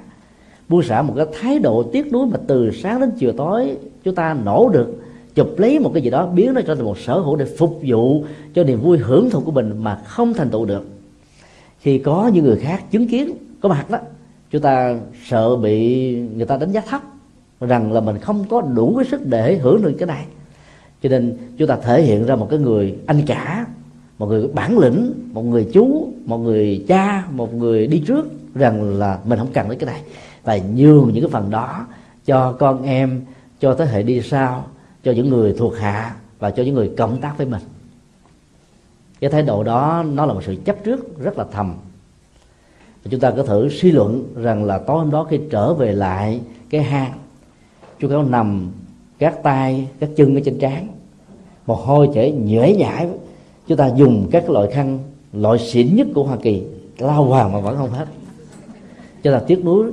buông 0.69 0.83
xả 0.83 1.01
một 1.01 1.13
cái 1.17 1.25
thái 1.39 1.59
độ 1.59 1.83
tiếc 1.83 2.13
nuối 2.13 2.25
mà 2.25 2.37
từ 2.47 2.71
sáng 2.71 3.01
đến 3.01 3.11
chiều 3.17 3.31
tối, 3.31 3.77
chúng 4.03 4.15
ta 4.15 4.37
nổ 4.45 4.69
được, 4.69 4.95
chụp 5.35 5.53
lấy 5.57 5.79
một 5.79 5.91
cái 5.93 6.03
gì 6.03 6.09
đó, 6.09 6.27
biến 6.27 6.53
nó 6.53 6.61
trở 6.61 6.75
thành 6.75 6.85
một 6.85 6.99
sở 6.99 7.19
hữu 7.19 7.35
để 7.35 7.45
phục 7.57 7.79
vụ 7.87 8.23
cho 8.53 8.63
niềm 8.63 8.81
vui 8.81 8.97
hưởng 8.97 9.29
thụ 9.29 9.39
của 9.39 9.51
mình 9.51 9.83
mà 9.83 9.95
không 10.05 10.33
thành 10.33 10.49
tựu 10.49 10.65
được. 10.65 10.85
Khi 11.79 11.97
có 11.97 12.31
những 12.33 12.45
người 12.45 12.57
khác 12.57 12.91
chứng 12.91 13.07
kiến, 13.07 13.31
có 13.61 13.69
mặt 13.69 13.89
đó, 13.89 13.97
chúng 14.51 14.61
ta 14.61 14.99
sợ 15.25 15.55
bị 15.55 16.15
người 16.15 16.45
ta 16.45 16.57
đánh 16.57 16.71
giá 16.71 16.81
thấp, 16.81 17.01
rằng 17.59 17.91
là 17.91 18.01
mình 18.01 18.17
không 18.17 18.45
có 18.49 18.61
đủ 18.61 18.93
cái 18.95 19.05
sức 19.05 19.25
để 19.25 19.57
hưởng 19.57 19.81
được 19.81 19.95
cái 19.99 20.07
này. 20.07 20.25
Cho 21.03 21.09
nên 21.09 21.37
chúng 21.57 21.67
ta 21.67 21.77
thể 21.83 22.01
hiện 22.01 22.25
ra 22.25 22.35
một 22.35 22.47
cái 22.49 22.59
người 22.59 22.95
anh 23.05 23.21
cả, 23.25 23.65
một 24.17 24.25
người 24.25 24.47
bản 24.47 24.79
lĩnh, 24.79 25.13
một 25.33 25.41
người 25.41 25.67
chú, 25.73 26.07
một 26.25 26.37
người 26.37 26.85
cha, 26.87 27.23
một 27.31 27.53
người 27.53 27.87
đi 27.87 28.03
trước, 28.07 28.25
rằng 28.55 28.99
là 28.99 29.19
mình 29.25 29.39
không 29.39 29.51
cần 29.53 29.69
đến 29.69 29.79
cái 29.79 29.87
này 29.87 30.01
và 30.49 30.57
nhường 30.75 31.13
những 31.13 31.23
cái 31.23 31.31
phần 31.31 31.49
đó 31.49 31.85
cho 32.25 32.51
con 32.59 32.83
em, 32.83 33.21
cho 33.59 33.75
thế 33.75 33.85
hệ 33.85 34.03
đi 34.03 34.21
sau, 34.21 34.65
cho 35.03 35.11
những 35.11 35.29
người 35.29 35.55
thuộc 35.57 35.77
hạ 35.77 36.15
và 36.39 36.51
cho 36.51 36.63
những 36.63 36.75
người 36.75 36.91
cộng 36.97 37.21
tác 37.21 37.37
với 37.37 37.47
mình. 37.47 37.61
Cái 39.19 39.29
thái 39.29 39.41
độ 39.41 39.63
đó, 39.63 40.03
nó 40.13 40.25
là 40.25 40.33
một 40.33 40.43
sự 40.43 40.55
chấp 40.65 40.83
trước 40.83 41.19
rất 41.19 41.37
là 41.37 41.45
thầm. 41.51 41.75
Chúng 43.09 43.19
ta 43.19 43.31
có 43.31 43.43
thử 43.43 43.69
suy 43.69 43.91
luận 43.91 44.33
rằng 44.35 44.63
là 44.63 44.77
tối 44.77 44.99
hôm 44.99 45.11
đó 45.11 45.23
khi 45.29 45.39
trở 45.51 45.73
về 45.73 45.91
lại 45.91 46.41
cái 46.69 46.83
hang, 46.83 47.13
chú 47.99 48.09
cáo 48.09 48.23
nằm 48.23 48.71
các 49.19 49.43
tay 49.43 49.87
các 49.99 50.09
chân 50.15 50.35
ở 50.35 50.41
trên 50.45 50.59
trán. 50.59 50.87
Một 51.65 51.79
hôi 51.85 52.09
chảy 52.13 52.31
nhễ 52.31 52.75
nhãi 52.75 53.09
chúng 53.67 53.77
ta 53.77 53.87
dùng 53.95 54.27
các 54.31 54.49
loại 54.49 54.71
khăn, 54.71 54.99
loại 55.33 55.59
xịn 55.59 55.95
nhất 55.95 56.07
của 56.15 56.23
hoa 56.23 56.37
kỳ, 56.41 56.63
lao 56.97 57.23
hoàng 57.23 57.51
mà 57.51 57.59
vẫn 57.59 57.77
không 57.77 57.91
hết. 57.91 58.05
Cho 59.23 59.31
là 59.31 59.39
tiếc 59.47 59.65
nuối 59.65 59.91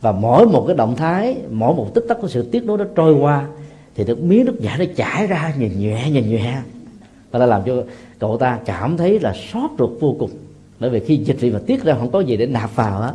và 0.00 0.12
mỗi 0.12 0.46
một 0.46 0.64
cái 0.66 0.76
động 0.76 0.96
thái, 0.96 1.36
mỗi 1.50 1.74
một 1.74 1.94
tích 1.94 2.04
tắc 2.08 2.20
của 2.20 2.28
sự 2.28 2.42
tiếc 2.42 2.64
nuối 2.64 2.78
đó 2.78 2.84
trôi 2.94 3.14
qua, 3.14 3.46
thì 3.94 4.04
được 4.04 4.22
miếng 4.22 4.44
nước 4.44 4.60
giải 4.60 4.78
nó 4.78 4.84
chảy 4.96 5.26
ra, 5.26 5.52
nhìn 5.58 5.80
nhẹ 5.80 6.10
nhìn 6.10 6.30
nhẹ. 6.30 6.58
Và 7.30 7.38
ta 7.38 7.46
làm 7.46 7.62
cho 7.66 7.82
cậu 8.18 8.36
ta 8.36 8.58
cảm 8.64 8.96
thấy 8.96 9.20
là 9.20 9.34
xót 9.52 9.70
ruột 9.78 9.90
vô 10.00 10.16
cùng. 10.18 10.30
Bởi 10.80 10.90
vì 10.90 11.00
khi 11.00 11.16
dịch 11.16 11.40
vị 11.40 11.50
mà 11.50 11.58
tiết 11.66 11.84
ra, 11.84 11.94
không 11.94 12.10
có 12.10 12.20
gì 12.20 12.36
để 12.36 12.46
nạp 12.46 12.76
vào 12.76 13.00
á, 13.00 13.12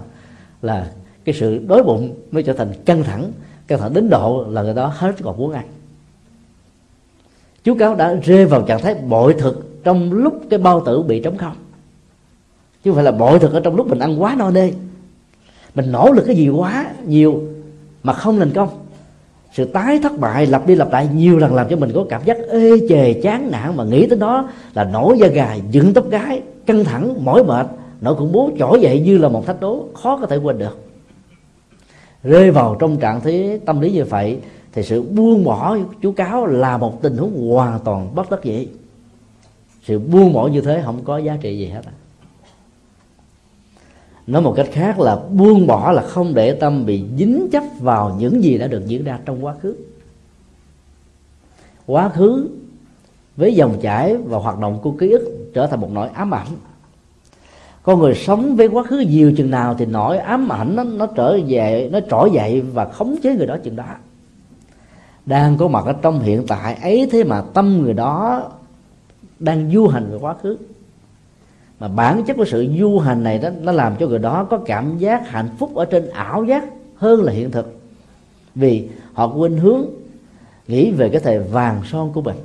là 0.61 0.91
cái 1.25 1.35
sự 1.35 1.59
đói 1.67 1.83
bụng 1.83 2.15
mới 2.31 2.43
trở 2.43 2.53
thành 2.53 2.73
căng 2.85 3.03
thẳng 3.03 3.31
căng 3.67 3.79
thẳng 3.79 3.93
đến 3.93 4.09
độ 4.09 4.45
là 4.49 4.61
người 4.61 4.73
đó 4.73 4.93
hết 4.95 5.15
còn 5.23 5.37
muốn 5.37 5.51
ăn. 5.51 5.65
Chú 7.63 7.75
cáo 7.75 7.95
đã 7.95 8.13
rơi 8.13 8.45
vào 8.45 8.61
trạng 8.61 8.81
thái 8.81 8.95
bội 8.95 9.33
thực 9.33 9.83
trong 9.83 10.13
lúc 10.13 10.41
cái 10.49 10.59
bao 10.59 10.83
tử 10.85 11.01
bị 11.01 11.19
trống 11.19 11.37
không. 11.37 11.55
Chứ 12.83 12.91
không 12.91 12.95
phải 12.95 13.03
là 13.03 13.11
bội 13.11 13.39
thực 13.39 13.53
ở 13.53 13.59
trong 13.59 13.75
lúc 13.75 13.87
mình 13.87 13.99
ăn 13.99 14.21
quá 14.21 14.35
no 14.37 14.51
nê 14.51 14.71
mình 15.75 15.91
nỗ 15.91 16.11
lực 16.11 16.23
cái 16.27 16.35
gì 16.35 16.49
quá 16.49 16.91
nhiều 17.05 17.41
mà 18.03 18.13
không 18.13 18.39
thành 18.39 18.51
công. 18.51 18.69
Sự 19.53 19.65
tái 19.65 19.99
thất 20.03 20.19
bại, 20.19 20.45
lặp 20.45 20.67
đi 20.67 20.75
lặp 20.75 20.91
lại 20.91 21.09
nhiều 21.13 21.37
lần 21.37 21.55
làm 21.55 21.69
cho 21.69 21.75
mình 21.75 21.91
có 21.95 22.05
cảm 22.09 22.21
giác 22.25 22.37
ê 22.49 22.71
chề, 22.89 23.13
chán 23.13 23.51
nản 23.51 23.77
mà 23.77 23.83
nghĩ 23.83 24.07
tới 24.07 24.19
đó 24.19 24.49
là 24.73 24.83
nổi 24.83 25.17
da 25.19 25.27
gà, 25.27 25.57
dựng 25.71 25.93
tóc 25.93 26.09
gái, 26.09 26.41
căng 26.65 26.83
thẳng, 26.83 27.25
mỏi 27.25 27.43
mệt, 27.43 27.67
nỗi 28.01 28.15
khủng 28.15 28.31
bố 28.31 28.51
trỗi 28.59 28.81
dậy 28.81 28.99
như 28.99 29.17
là 29.17 29.29
một 29.29 29.45
thách 29.45 29.59
đố 29.59 29.85
khó 29.93 30.17
có 30.17 30.27
thể 30.27 30.37
quên 30.37 30.57
được. 30.57 30.79
Rơi 32.23 32.51
vào 32.51 32.75
trong 32.79 32.97
trạng 32.97 33.21
thế 33.21 33.59
tâm 33.65 33.81
lý 33.81 33.91
như 33.91 34.03
vậy 34.03 34.39
thì 34.73 34.83
sự 34.83 35.01
buông 35.01 35.43
bỏ 35.43 35.77
chú 36.01 36.11
cáo 36.11 36.45
là 36.45 36.77
một 36.77 37.01
tình 37.01 37.17
huống 37.17 37.49
hoàn 37.49 37.79
toàn 37.79 38.15
bất 38.15 38.31
đắc 38.31 38.43
dĩ. 38.43 38.67
Sự 39.83 39.99
buông 39.99 40.33
bỏ 40.33 40.47
như 40.47 40.61
thế 40.61 40.81
không 40.85 40.99
có 41.03 41.17
giá 41.17 41.37
trị 41.41 41.57
gì 41.57 41.67
hết 41.67 41.81
nói 44.31 44.41
một 44.41 44.53
cách 44.57 44.67
khác 44.71 44.99
là 44.99 45.15
buông 45.15 45.67
bỏ 45.67 45.91
là 45.91 46.01
không 46.01 46.33
để 46.33 46.53
tâm 46.53 46.85
bị 46.85 47.03
dính 47.17 47.47
chấp 47.51 47.63
vào 47.79 48.15
những 48.19 48.43
gì 48.43 48.57
đã 48.57 48.67
được 48.67 48.83
diễn 48.85 49.03
ra 49.03 49.19
trong 49.25 49.45
quá 49.45 49.55
khứ. 49.61 49.75
Quá 51.85 52.09
khứ 52.09 52.49
với 53.37 53.55
dòng 53.55 53.79
chảy 53.81 54.17
và 54.17 54.37
hoạt 54.37 54.59
động 54.59 54.79
của 54.81 54.91
ký 54.91 55.09
ức 55.09 55.51
trở 55.53 55.67
thành 55.67 55.81
một 55.81 55.91
nỗi 55.91 56.09
ám 56.09 56.33
ảnh. 56.33 56.47
Con 57.83 57.99
người 57.99 58.15
sống 58.15 58.55
với 58.55 58.67
quá 58.67 58.83
khứ 58.83 58.99
nhiều 58.99 59.33
chừng 59.37 59.51
nào 59.51 59.75
thì 59.77 59.85
nỗi 59.85 60.17
ám 60.17 60.49
ảnh 60.51 60.75
nó, 60.75 60.83
nó 60.83 61.05
trở 61.05 61.39
về 61.47 61.89
nó 61.91 61.99
trỗi 62.09 62.31
dậy 62.31 62.61
và 62.61 62.85
khống 62.85 63.15
chế 63.23 63.35
người 63.35 63.47
đó 63.47 63.57
chừng 63.63 63.75
đó. 63.75 63.85
Đang 65.25 65.57
có 65.57 65.67
mặt 65.67 65.85
ở 65.85 65.93
trong 66.01 66.19
hiện 66.19 66.47
tại 66.47 66.75
ấy 66.81 67.07
thế 67.11 67.23
mà 67.23 67.41
tâm 67.53 67.81
người 67.81 67.93
đó 67.93 68.43
đang 69.39 69.71
du 69.71 69.87
hành 69.87 70.11
về 70.11 70.17
quá 70.21 70.35
khứ 70.41 70.57
mà 71.81 71.87
bản 71.87 72.23
chất 72.23 72.37
của 72.37 72.45
sự 72.45 72.67
du 72.79 72.99
hành 72.99 73.23
này 73.23 73.37
đó, 73.37 73.49
nó 73.61 73.71
làm 73.71 73.95
cho 73.99 74.07
người 74.07 74.19
đó 74.19 74.47
có 74.49 74.57
cảm 74.65 74.97
giác 74.97 75.29
hạnh 75.29 75.49
phúc 75.57 75.75
ở 75.75 75.85
trên 75.85 76.09
ảo 76.09 76.43
giác 76.43 76.63
hơn 76.95 77.23
là 77.23 77.31
hiện 77.31 77.51
thực. 77.51 77.79
Vì 78.55 78.87
họ 79.13 79.27
quên 79.27 79.57
hướng, 79.57 79.85
nghĩ 80.67 80.91
về 80.91 81.09
cái 81.09 81.21
thời 81.21 81.39
vàng 81.39 81.81
son 81.91 82.13
của 82.13 82.21
mình. 82.21 82.35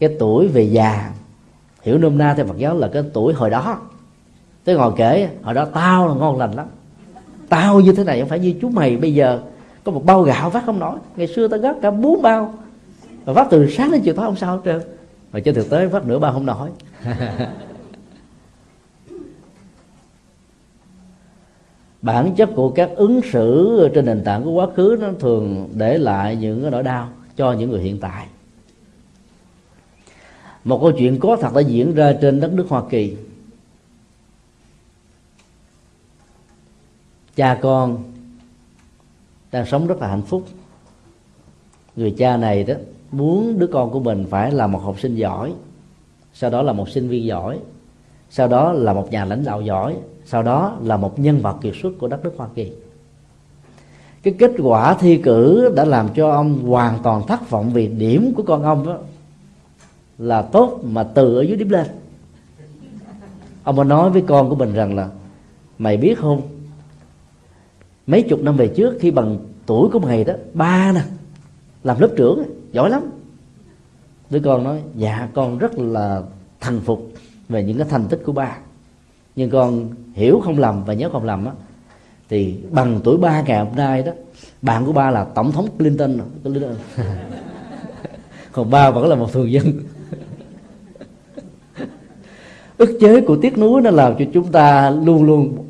Cái 0.00 0.16
tuổi 0.18 0.48
về 0.48 0.62
già, 0.62 1.10
hiểu 1.82 1.98
nôm 1.98 2.18
na 2.18 2.34
theo 2.34 2.46
Phật 2.46 2.58
giáo 2.58 2.78
là 2.78 2.88
cái 2.88 3.02
tuổi 3.12 3.34
hồi 3.34 3.50
đó. 3.50 3.78
Tới 4.64 4.76
ngồi 4.76 4.92
kể, 4.96 5.28
hồi 5.42 5.54
đó 5.54 5.64
tao 5.64 6.08
là 6.08 6.14
ngon 6.14 6.38
lành 6.38 6.52
lắm. 6.52 6.66
Tao 7.48 7.80
như 7.80 7.92
thế 7.92 8.04
này 8.04 8.20
không 8.20 8.28
phải 8.28 8.38
như 8.38 8.54
chú 8.60 8.68
mày 8.68 8.96
bây 8.96 9.14
giờ. 9.14 9.40
Có 9.84 9.92
một 9.92 10.04
bao 10.04 10.22
gạo 10.22 10.50
vắt 10.50 10.62
không 10.66 10.78
nổi. 10.78 10.98
Ngày 11.16 11.26
xưa 11.26 11.48
tao 11.48 11.60
gấp 11.60 11.74
cả 11.82 11.90
bốn 11.90 12.22
bao. 12.22 12.54
Và 13.24 13.34
phát 13.34 13.46
từ 13.50 13.70
sáng 13.70 13.90
đến 13.90 14.00
chiều 14.04 14.14
tối 14.14 14.26
không 14.26 14.36
sao 14.36 14.56
hết 14.56 14.62
trơn. 14.64 14.80
Mà 15.32 15.40
trên 15.40 15.54
thực 15.54 15.70
tế 15.70 15.86
vắt 15.86 16.06
nửa 16.06 16.18
bao 16.18 16.32
không 16.32 16.46
nổi. 16.46 16.68
bản 22.02 22.34
chất 22.34 22.50
của 22.54 22.70
các 22.70 22.90
ứng 22.96 23.20
xử 23.32 23.88
trên 23.94 24.04
nền 24.04 24.24
tảng 24.24 24.44
của 24.44 24.50
quá 24.50 24.66
khứ 24.76 24.96
nó 25.00 25.08
thường 25.20 25.68
để 25.74 25.98
lại 25.98 26.36
những 26.36 26.62
cái 26.62 26.70
nỗi 26.70 26.82
đau 26.82 27.08
cho 27.36 27.52
những 27.52 27.70
người 27.70 27.80
hiện 27.80 28.00
tại. 28.00 28.26
Một 30.64 30.78
câu 30.80 30.92
chuyện 30.98 31.20
có 31.20 31.36
thật 31.40 31.54
đã 31.54 31.60
diễn 31.60 31.94
ra 31.94 32.12
trên 32.20 32.40
đất 32.40 32.52
nước 32.52 32.66
Hoa 32.68 32.82
Kỳ. 32.90 33.16
Cha 37.36 37.58
con 37.62 38.12
đang 39.52 39.66
sống 39.66 39.86
rất 39.86 39.98
là 40.00 40.08
hạnh 40.08 40.22
phúc. 40.22 40.44
Người 41.96 42.14
cha 42.18 42.36
này 42.36 42.64
đó 42.64 42.74
muốn 43.10 43.58
đứa 43.58 43.66
con 43.66 43.90
của 43.90 44.00
mình 44.00 44.26
phải 44.30 44.52
là 44.52 44.66
một 44.66 44.78
học 44.78 45.00
sinh 45.00 45.16
giỏi, 45.16 45.52
sau 46.34 46.50
đó 46.50 46.62
là 46.62 46.72
một 46.72 46.88
sinh 46.88 47.08
viên 47.08 47.24
giỏi 47.24 47.58
sau 48.30 48.48
đó 48.48 48.72
là 48.72 48.92
một 48.92 49.10
nhà 49.10 49.24
lãnh 49.24 49.44
đạo 49.44 49.62
giỏi, 49.62 49.96
sau 50.24 50.42
đó 50.42 50.76
là 50.82 50.96
một 50.96 51.18
nhân 51.18 51.38
vật 51.38 51.56
kiệt 51.62 51.74
xuất 51.82 51.90
của 51.98 52.08
đất 52.08 52.24
nước 52.24 52.32
Hoa 52.36 52.48
Kỳ. 52.54 52.72
Cái 54.22 54.34
kết 54.38 54.52
quả 54.62 54.94
thi 54.94 55.16
cử 55.16 55.72
đã 55.76 55.84
làm 55.84 56.08
cho 56.14 56.30
ông 56.30 56.62
hoàn 56.68 56.98
toàn 57.02 57.26
thất 57.26 57.50
vọng 57.50 57.70
vì 57.72 57.86
điểm 57.86 58.32
của 58.36 58.42
con 58.42 58.62
ông 58.62 58.86
đó 58.86 58.98
là 60.18 60.42
tốt 60.42 60.80
mà 60.84 61.02
từ 61.02 61.36
ở 61.36 61.42
dưới 61.42 61.56
điểm 61.56 61.68
lên. 61.68 61.86
Ông 63.64 63.76
mới 63.76 63.84
nói 63.84 64.10
với 64.10 64.22
con 64.26 64.48
của 64.48 64.54
mình 64.54 64.74
rằng 64.74 64.96
là, 64.96 65.08
mày 65.78 65.96
biết 65.96 66.18
không, 66.18 66.42
mấy 68.06 68.22
chục 68.22 68.40
năm 68.40 68.56
về 68.56 68.68
trước 68.68 68.96
khi 69.00 69.10
bằng 69.10 69.38
tuổi 69.66 69.90
của 69.92 69.98
mày 69.98 70.24
đó, 70.24 70.34
ba 70.54 70.92
nè, 70.92 71.02
làm 71.84 72.00
lớp 72.00 72.08
trưởng 72.16 72.42
giỏi 72.72 72.90
lắm. 72.90 73.02
Đứa 74.30 74.40
con 74.40 74.64
nói 74.64 74.82
dạ 74.96 75.28
con 75.34 75.58
rất 75.58 75.78
là 75.78 76.22
thành 76.60 76.80
phục 76.80 77.09
về 77.50 77.64
những 77.64 77.78
cái 77.78 77.86
thành 77.90 78.08
tích 78.08 78.22
của 78.24 78.32
ba. 78.32 78.56
Nhưng 79.36 79.50
con 79.50 79.88
hiểu 80.12 80.40
không 80.44 80.58
lầm 80.58 80.84
và 80.84 80.94
nhớ 80.94 81.08
không 81.12 81.24
lầm 81.24 81.46
á 81.46 81.52
thì 82.28 82.56
bằng 82.70 83.00
tuổi 83.04 83.16
ba 83.16 83.42
ngày 83.42 83.64
hôm 83.64 83.76
nay 83.76 84.02
đó 84.02 84.12
bạn 84.62 84.86
của 84.86 84.92
ba 84.92 85.10
là 85.10 85.24
tổng 85.24 85.52
thống 85.52 85.68
Clinton. 85.78 86.18
Còn 88.52 88.70
ba 88.70 88.90
vẫn 88.90 89.08
là 89.08 89.16
một 89.16 89.32
thường 89.32 89.52
dân. 89.52 89.64
Ức 92.78 92.98
chế 93.00 93.20
của 93.20 93.36
tiếc 93.42 93.58
nuối 93.58 93.82
nó 93.82 93.90
làm 93.90 94.14
cho 94.18 94.24
chúng 94.32 94.52
ta 94.52 94.90
luôn 94.90 95.24
luôn 95.24 95.66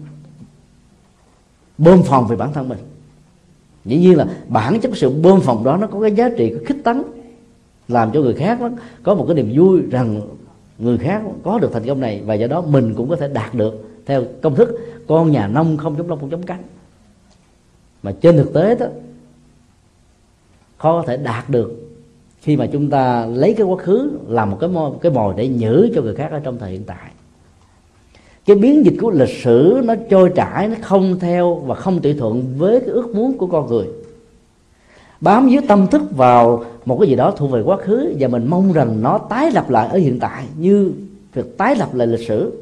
bơm 1.78 2.02
phòng 2.02 2.27
về 2.27 2.36
bản 2.36 2.52
thân 2.52 2.69
mình. 2.69 2.78
Dĩ 3.85 3.97
nhiên 3.97 4.16
là 4.16 4.27
bản 4.48 4.81
chất 4.81 4.97
sự 4.97 5.11
bơm 5.11 5.40
phòng 5.40 5.65
đó 5.65 5.77
nó 5.77 5.86
có 5.86 6.01
cái 6.01 6.12
giá 6.12 6.28
trị 6.28 6.48
cái 6.48 6.65
khích 6.65 6.85
tấn 6.85 7.02
làm 7.89 8.11
cho 8.12 8.20
người 8.20 8.35
khác 8.35 8.61
đó, 8.61 8.70
có 9.02 9.15
một 9.15 9.24
cái 9.28 9.35
niềm 9.35 9.52
vui 9.57 9.81
rằng 9.90 10.20
người 10.81 10.98
khác 10.98 11.23
có 11.43 11.59
được 11.59 11.70
thành 11.73 11.86
công 11.86 12.01
này 12.01 12.23
và 12.27 12.35
do 12.35 12.47
đó 12.47 12.61
mình 12.61 12.94
cũng 12.97 13.09
có 13.09 13.16
thể 13.16 13.28
đạt 13.28 13.55
được 13.55 13.89
theo 14.07 14.24
công 14.43 14.55
thức 14.55 14.78
con 15.07 15.31
nhà 15.31 15.47
nông 15.47 15.77
không 15.77 15.97
chống 15.97 16.09
lông 16.09 16.20
không 16.20 16.31
chống 16.31 16.43
cánh. 16.43 16.62
Mà 18.02 18.12
trên 18.20 18.36
thực 18.36 18.52
tế 18.55 18.74
đó 18.74 18.86
khó 20.78 21.01
có 21.01 21.07
thể 21.07 21.16
đạt 21.16 21.51
được 21.51 21.90
khi 22.40 22.57
mà 22.57 22.66
chúng 22.66 22.90
ta 22.90 23.27
lấy 23.27 23.55
cái 23.55 23.66
quá 23.66 23.77
khứ 23.77 24.11
làm 24.28 24.51
một 24.51 24.57
cái 24.61 24.70
mồi, 24.70 24.90
cái 25.01 25.12
mồi 25.12 25.35
để 25.36 25.48
nhử 25.48 25.90
cho 25.94 26.02
người 26.02 26.15
khác 26.15 26.28
ở 26.31 26.39
trong 26.39 26.59
thời 26.59 26.70
hiện 26.70 26.85
tại. 26.86 27.11
Cái 28.47 28.57
biến 28.57 28.85
dịch 28.85 28.97
của 29.01 29.11
lịch 29.11 29.43
sử 29.43 29.81
nó 29.85 29.94
trôi 30.11 30.32
chảy 30.36 30.69
nó 30.69 30.74
không 30.82 31.19
theo 31.19 31.55
và 31.55 31.74
không 31.74 32.01
tùy 32.01 32.15
thuận 32.15 32.44
với 32.57 32.81
cái 32.81 32.89
ước 32.89 33.15
muốn 33.15 33.39
của 33.39 33.47
con 33.47 33.66
người 33.66 33.86
bám 35.20 35.48
dưới 35.48 35.62
tâm 35.68 35.86
thức 35.86 36.02
vào 36.16 36.64
một 36.84 36.98
cái 37.01 37.09
gì 37.09 37.16
đó 37.16 37.30
thuộc 37.30 37.51
về 37.51 37.62
quá 37.62 37.76
khứ 37.76 38.14
và 38.18 38.28
mình 38.28 38.47
mong 38.51 38.72
rằng 38.72 39.02
nó 39.02 39.18
tái 39.18 39.51
lập 39.51 39.70
lại 39.70 39.88
ở 39.88 39.98
hiện 39.98 40.18
tại 40.20 40.44
như 40.59 40.92
việc 41.34 41.59
tái 41.59 41.76
lập 41.76 41.94
lại 41.94 42.06
lịch 42.06 42.28
sử, 42.28 42.52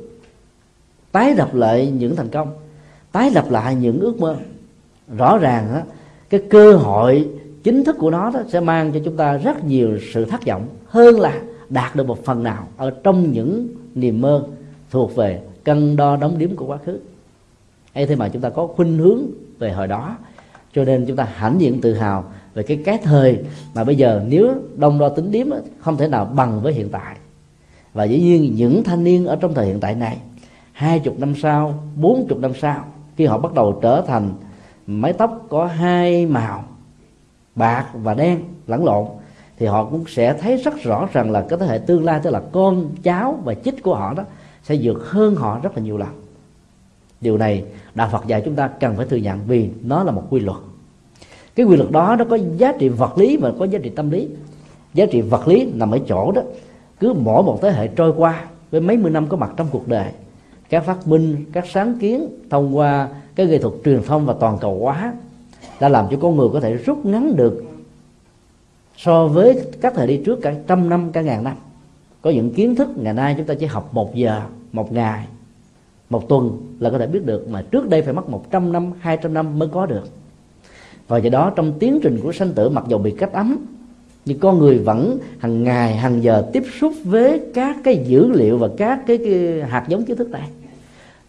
tái 1.13 1.35
lập 1.35 1.55
lại 1.55 1.93
những 1.99 2.17
thành 2.17 2.29
công, 2.29 2.49
tái 3.13 3.31
lập 3.31 3.51
lại 3.51 3.75
những 3.75 4.01
ước 4.01 4.21
mơ. 4.21 4.37
Rõ 5.17 5.39
ràng 5.39 5.75
á, 5.75 5.83
cái 6.31 6.43
cơ 6.51 6.77
hội 6.77 7.29
chính 7.63 7.85
thức 7.85 7.97
của 7.99 8.11
nó 8.11 8.31
đó 8.31 8.41
sẽ 8.49 8.61
mang 8.61 8.93
cho 8.93 9.01
chúng 9.05 9.17
ta 9.17 9.37
rất 9.37 9.65
nhiều 9.65 9.99
sự 10.15 10.25
thất 10.25 10.47
vọng, 10.47 10.67
hơn 10.87 11.21
là 11.21 11.41
đạt 11.69 11.97
được 11.97 12.07
một 12.07 12.25
phần 12.25 12.43
nào 12.43 12.69
ở 12.77 12.91
trong 12.91 13.33
những 13.33 13.69
niềm 13.95 14.21
mơ 14.21 14.47
thuộc 14.91 15.17
về 15.17 15.41
cân 15.65 15.97
đo 15.97 16.17
đóng 16.17 16.39
điếm 16.39 16.57
của 16.57 16.67
quá 16.67 16.79
khứ. 16.87 16.99
Ấy 17.95 18.07
thế 18.07 18.17
mà 18.17 18.29
chúng 18.29 18.43
ta 18.43 18.51
có 18.51 18.67
khuynh 18.67 18.99
hướng 18.99 19.21
về 19.59 19.73
hồi 19.73 19.87
đó, 19.87 20.17
cho 20.75 20.85
nên 20.85 21.05
chúng 21.07 21.17
ta 21.17 21.29
hãnh 21.35 21.61
diện 21.61 21.81
tự 21.81 21.95
hào 21.95 22.25
về 22.59 22.65
cái 22.65 22.81
cái 22.85 22.99
thời 22.99 23.39
mà 23.75 23.85
bây 23.85 23.97
giờ 23.97 24.23
nếu 24.29 24.55
đông 24.77 24.99
đo 24.99 25.09
tính 25.09 25.31
điếm 25.31 25.47
không 25.79 25.97
thể 25.97 26.09
nào 26.09 26.25
bằng 26.25 26.61
với 26.63 26.73
hiện 26.73 26.89
tại. 26.89 27.17
Và 27.93 28.05
dĩ 28.05 28.21
nhiên 28.21 28.55
những 28.55 28.85
thanh 28.85 29.05
niên 29.05 29.27
ở 29.27 29.37
trong 29.37 29.55
thời 29.55 29.67
hiện 29.67 29.81
tại 29.81 29.95
này, 29.95 30.19
hai 30.73 31.01
chục 31.01 31.19
năm 31.19 31.35
sau, 31.43 31.83
bốn 31.97 32.27
chục 32.29 32.39
năm 32.39 32.53
sau, 32.61 32.85
khi 33.17 33.27
họ 33.27 33.39
bắt 33.39 33.55
đầu 33.55 33.79
trở 33.83 34.05
thành 34.07 34.31
mái 34.87 35.13
tóc 35.13 35.47
có 35.49 35.67
hai 35.67 36.27
màu, 36.27 36.65
bạc 37.55 37.87
và 37.95 38.15
đen, 38.15 38.41
lẫn 38.67 38.85
lộn, 38.85 39.07
thì 39.59 39.67
họ 39.67 39.85
cũng 39.85 40.05
sẽ 40.09 40.33
thấy 40.33 40.57
rất 40.57 40.83
rõ 40.83 41.09
rằng 41.13 41.31
là 41.31 41.47
cái 41.49 41.59
thế 41.59 41.67
hệ 41.67 41.79
tương 41.79 42.05
lai, 42.05 42.21
tức 42.23 42.31
là 42.31 42.43
con 42.53 42.91
cháu 43.03 43.39
và 43.45 43.55
chích 43.55 43.83
của 43.83 43.95
họ 43.95 44.15
đó, 44.15 44.25
sẽ 44.63 44.79
vượt 44.83 45.03
hơn 45.05 45.35
họ 45.35 45.61
rất 45.63 45.77
là 45.77 45.83
nhiều 45.83 45.97
lần. 45.97 46.09
Điều 47.21 47.39
này 47.39 47.65
đạo 47.95 48.09
phật 48.13 48.27
dạy 48.27 48.43
chúng 48.45 48.55
ta 48.55 48.69
cần 48.69 48.97
phải 48.97 49.07
thừa 49.07 49.17
nhận 49.17 49.41
vì 49.47 49.71
nó 49.83 50.05
là 50.05 50.13
một 50.13 50.23
quy 50.31 50.41
luật 50.41 50.59
cái 51.59 51.67
quy 51.67 51.77
luật 51.77 51.91
đó, 51.91 52.17
nó 52.19 52.25
có 52.25 52.39
giá 52.57 52.73
trị 52.79 52.89
vật 52.89 53.19
lý 53.19 53.37
và 53.37 53.53
có 53.59 53.65
giá 53.65 53.79
trị 53.83 53.91
tâm 53.91 54.11
lý. 54.11 54.29
Giá 54.95 55.07
trị 55.07 55.21
vật 55.21 55.49
lý 55.49 55.73
nằm 55.75 55.91
ở 55.91 55.99
chỗ 56.09 56.33
đó. 56.33 56.43
Cứ 57.01 57.13
mỗi 57.13 57.43
một 57.43 57.59
thế 57.63 57.71
hệ 57.71 57.89
trôi 57.89 58.13
qua, 58.17 58.45
với 58.71 58.81
mấy 58.81 58.97
mươi 58.97 59.11
năm 59.11 59.27
có 59.27 59.37
mặt 59.37 59.51
trong 59.57 59.67
cuộc 59.71 59.89
đời, 59.89 60.11
các 60.69 60.85
phát 60.85 61.09
minh, 61.09 61.45
các 61.53 61.65
sáng 61.67 61.99
kiến 62.01 62.29
thông 62.51 62.77
qua 62.77 63.09
cái 63.35 63.47
nghệ 63.47 63.59
thuật 63.59 63.75
truyền 63.85 64.03
thông 64.03 64.27
và 64.27 64.35
toàn 64.41 64.59
cầu 64.61 64.79
hóa 64.81 65.13
đã 65.81 65.89
làm 65.89 66.07
cho 66.11 66.17
con 66.21 66.37
người 66.37 66.49
có 66.53 66.61
thể 66.61 66.75
rút 66.75 67.07
ngắn 67.07 67.37
được 67.37 67.65
so 68.97 69.27
với 69.27 69.63
các 69.81 69.93
thời 69.97 70.07
đi 70.07 70.21
trước 70.25 70.39
cả 70.43 70.55
trăm 70.67 70.89
năm, 70.89 71.13
cả 71.13 71.21
ngàn 71.21 71.45
năm. 71.45 71.57
Có 72.23 72.31
những 72.31 72.51
kiến 72.51 72.75
thức, 72.75 72.89
ngày 72.97 73.15
nay 73.15 73.35
chúng 73.37 73.47
ta 73.47 73.55
chỉ 73.55 73.67
học 73.67 73.89
một 73.93 74.15
giờ, 74.15 74.43
một 74.73 74.93
ngày, 74.93 75.27
một 76.11 76.29
tuần 76.29 76.59
là 76.79 76.91
có 76.91 76.99
thể 76.99 77.07
biết 77.07 77.25
được 77.25 77.49
mà 77.49 77.63
trước 77.71 77.89
đây 77.89 78.03
phải 78.03 78.13
mất 78.13 78.29
100 78.29 78.73
năm 78.73 78.93
200 79.01 79.35
năm 79.35 79.59
mới 79.59 79.69
có 79.69 79.87
được 79.87 80.09
và 81.09 81.19
do 81.19 81.31
đó 81.31 81.53
trong 81.57 81.73
tiến 81.79 82.01
trình 82.03 82.21
của 82.23 82.33
sanh 82.33 82.53
tử 82.53 82.69
mặc 82.69 82.85
dù 82.89 82.99
bị 82.99 83.11
cách 83.11 83.33
ấm 83.33 83.57
nhưng 84.29 84.39
con 84.39 84.59
người 84.59 84.79
vẫn 84.79 85.19
hàng 85.39 85.65
ngày 85.65 85.97
hàng 85.97 86.23
giờ 86.23 86.47
tiếp 86.53 86.63
xúc 86.81 86.93
với 87.05 87.41
các 87.55 87.77
cái 87.85 88.05
dữ 88.07 88.33
liệu 88.33 88.59
và 88.59 88.69
các 88.77 89.01
cái, 89.07 89.19
cái 89.19 89.63
hạt 89.69 89.85
giống 89.89 90.05
kiến 90.05 90.17
thức 90.17 90.31
này. 90.31 90.49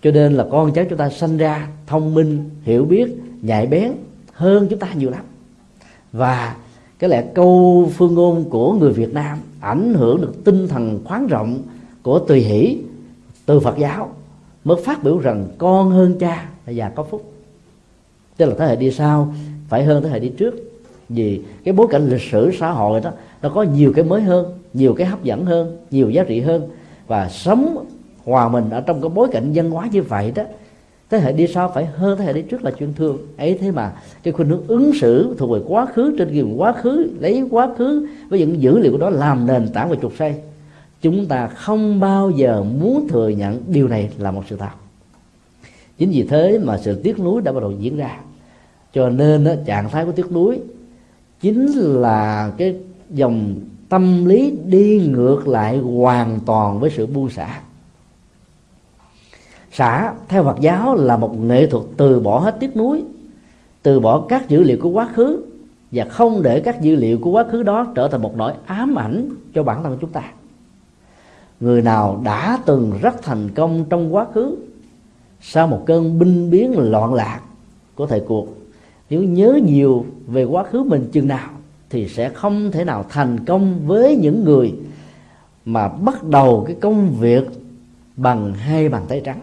Cho 0.03 0.11
nên 0.11 0.33
là 0.33 0.45
con 0.51 0.73
cháu 0.73 0.85
chúng 0.89 0.97
ta 0.97 1.09
sanh 1.09 1.37
ra 1.37 1.67
thông 1.87 2.13
minh 2.13 2.49
hiểu 2.63 2.85
biết 2.85 3.17
nhạy 3.41 3.67
bén 3.67 3.91
hơn 4.33 4.67
chúng 4.69 4.79
ta 4.79 4.87
nhiều 4.93 5.09
lắm. 5.09 5.23
Và 6.11 6.55
cái 6.99 7.09
lẽ 7.09 7.23
câu 7.33 7.91
phương 7.97 8.15
ngôn 8.15 8.49
của 8.49 8.73
người 8.73 8.91
Việt 8.91 9.13
Nam 9.13 9.37
ảnh 9.59 9.93
hưởng 9.93 10.21
được 10.21 10.43
tinh 10.45 10.67
thần 10.67 10.99
khoáng 11.05 11.27
rộng 11.27 11.61
của 12.03 12.19
tùy 12.19 12.39
hỷ 12.39 12.77
từ 13.45 13.59
Phật 13.59 13.77
giáo 13.77 14.11
mới 14.63 14.77
phát 14.85 15.03
biểu 15.03 15.17
rằng 15.17 15.47
con 15.57 15.91
hơn 15.91 16.19
cha 16.19 16.49
là 16.65 16.71
già 16.71 16.89
có 16.89 17.03
phúc. 17.03 17.33
Tức 18.37 18.45
là 18.45 18.55
thế 18.59 18.65
hệ 18.65 18.75
đi 18.75 18.91
sau 18.91 19.33
phải 19.69 19.83
hơn 19.83 20.03
thế 20.03 20.09
hệ 20.09 20.19
đi 20.19 20.29
trước. 20.29 20.55
Vì 21.09 21.41
cái 21.63 21.73
bối 21.73 21.87
cảnh 21.91 22.09
lịch 22.09 22.21
sử 22.31 22.51
xã 22.59 22.71
hội 22.71 23.01
đó, 23.01 23.11
nó 23.41 23.49
có 23.49 23.63
nhiều 23.63 23.93
cái 23.95 24.05
mới 24.05 24.21
hơn, 24.21 24.57
nhiều 24.73 24.93
cái 24.93 25.07
hấp 25.07 25.23
dẫn 25.23 25.45
hơn, 25.45 25.77
nhiều 25.91 26.09
giá 26.09 26.23
trị 26.23 26.39
hơn. 26.39 26.69
Và 27.07 27.29
sống 27.29 27.85
hòa 28.23 28.49
mình 28.49 28.69
ở 28.69 28.81
trong 28.81 29.01
cái 29.01 29.09
bối 29.09 29.27
cảnh 29.31 29.51
văn 29.53 29.71
hóa 29.71 29.87
như 29.91 30.01
vậy 30.01 30.31
đó, 30.35 30.43
thế 31.09 31.19
hệ 31.19 31.33
đi 31.33 31.47
sau 31.47 31.71
phải 31.73 31.85
hơn 31.85 32.17
thế 32.17 32.25
hệ 32.25 32.33
đi 32.33 32.41
trước 32.41 32.63
là 32.63 32.71
chuyên 32.71 32.93
thương 32.93 33.17
ấy 33.37 33.57
thế 33.61 33.71
mà 33.71 33.91
cái 34.23 34.33
khuynh 34.33 34.47
hướng 34.47 34.67
ứng 34.67 34.91
xử 35.01 35.35
thuộc 35.37 35.51
về 35.51 35.59
quá 35.67 35.85
khứ, 35.85 36.15
trên 36.17 36.29
kinh 36.33 36.61
quá 36.61 36.73
khứ, 36.73 37.09
lấy 37.19 37.43
quá 37.51 37.69
khứ 37.77 38.07
với 38.29 38.39
những 38.39 38.61
dữ 38.61 38.79
liệu 38.79 38.91
của 38.91 38.97
đó 38.97 39.09
làm 39.09 39.47
nền 39.47 39.67
tảng 39.73 39.89
và 39.89 39.95
trục 40.01 40.13
xây. 40.19 40.33
Chúng 41.01 41.25
ta 41.25 41.47
không 41.47 41.99
bao 41.99 42.29
giờ 42.29 42.63
muốn 42.79 43.07
thừa 43.07 43.29
nhận 43.29 43.63
điều 43.67 43.87
này 43.87 44.09
là 44.17 44.31
một 44.31 44.43
sự 44.49 44.55
thật. 44.57 44.69
Chính 45.97 46.09
vì 46.09 46.23
thế 46.23 46.59
mà 46.63 46.77
sự 46.77 46.95
tiếc 47.03 47.19
nuối 47.19 47.41
đã 47.41 47.51
bắt 47.51 47.59
đầu 47.59 47.73
diễn 47.79 47.97
ra 47.97 48.19
cho 48.93 49.09
nên 49.09 49.43
đó, 49.43 49.51
trạng 49.65 49.89
thái 49.89 50.05
của 50.05 50.11
tiếc 50.11 50.31
nuối 50.31 50.59
chính 51.41 51.67
là 51.75 52.51
cái 52.57 52.75
dòng 53.09 53.55
tâm 53.89 54.25
lý 54.25 54.57
đi 54.65 55.07
ngược 55.07 55.47
lại 55.47 55.77
hoàn 55.77 56.39
toàn 56.45 56.79
với 56.79 56.89
sự 56.89 57.07
buông 57.07 57.29
xả. 57.29 57.61
Xả 59.71 60.13
theo 60.27 60.43
Phật 60.43 60.59
giáo 60.59 60.95
là 60.95 61.17
một 61.17 61.39
nghệ 61.39 61.67
thuật 61.67 61.83
từ 61.97 62.19
bỏ 62.19 62.39
hết 62.39 62.55
tiếc 62.59 62.77
nuối 62.77 63.03
từ 63.83 63.99
bỏ 63.99 64.25
các 64.29 64.49
dữ 64.49 64.63
liệu 64.63 64.77
của 64.81 64.89
quá 64.89 65.09
khứ 65.13 65.45
và 65.91 66.05
không 66.05 66.41
để 66.41 66.59
các 66.59 66.81
dữ 66.81 66.95
liệu 66.95 67.17
của 67.17 67.31
quá 67.31 67.45
khứ 67.51 67.63
đó 67.63 67.87
trở 67.95 68.07
thành 68.07 68.21
một 68.21 68.37
nỗi 68.37 68.53
ám 68.65 68.95
ảnh 68.95 69.29
cho 69.53 69.63
bản 69.63 69.83
thân 69.83 69.97
chúng 70.01 70.11
ta. 70.11 70.23
Người 71.59 71.81
nào 71.81 72.21
đã 72.23 72.59
từng 72.65 72.93
rất 73.01 73.21
thành 73.23 73.49
công 73.55 73.85
trong 73.89 74.15
quá 74.15 74.25
khứ 74.33 74.55
sau 75.41 75.67
một 75.67 75.83
cơn 75.85 76.19
binh 76.19 76.49
biến 76.49 76.73
loạn 76.77 77.13
lạc 77.13 77.39
của 77.95 78.07
thời 78.07 78.19
cuộc 78.27 78.47
nếu 79.09 79.23
nhớ 79.23 79.59
nhiều 79.63 80.05
về 80.27 80.43
quá 80.43 80.63
khứ 80.63 80.83
mình 80.83 81.09
chừng 81.11 81.27
nào 81.27 81.49
thì 81.89 82.07
sẽ 82.07 82.29
không 82.29 82.71
thể 82.71 82.83
nào 82.85 83.05
thành 83.09 83.45
công 83.45 83.87
với 83.87 84.15
những 84.15 84.43
người 84.43 84.73
mà 85.65 85.87
bắt 85.87 86.23
đầu 86.23 86.63
cái 86.67 86.75
công 86.81 87.09
việc 87.09 87.43
bằng 88.15 88.53
hai 88.53 88.89
bàn 88.89 89.05
tay 89.07 89.21
trắng. 89.25 89.39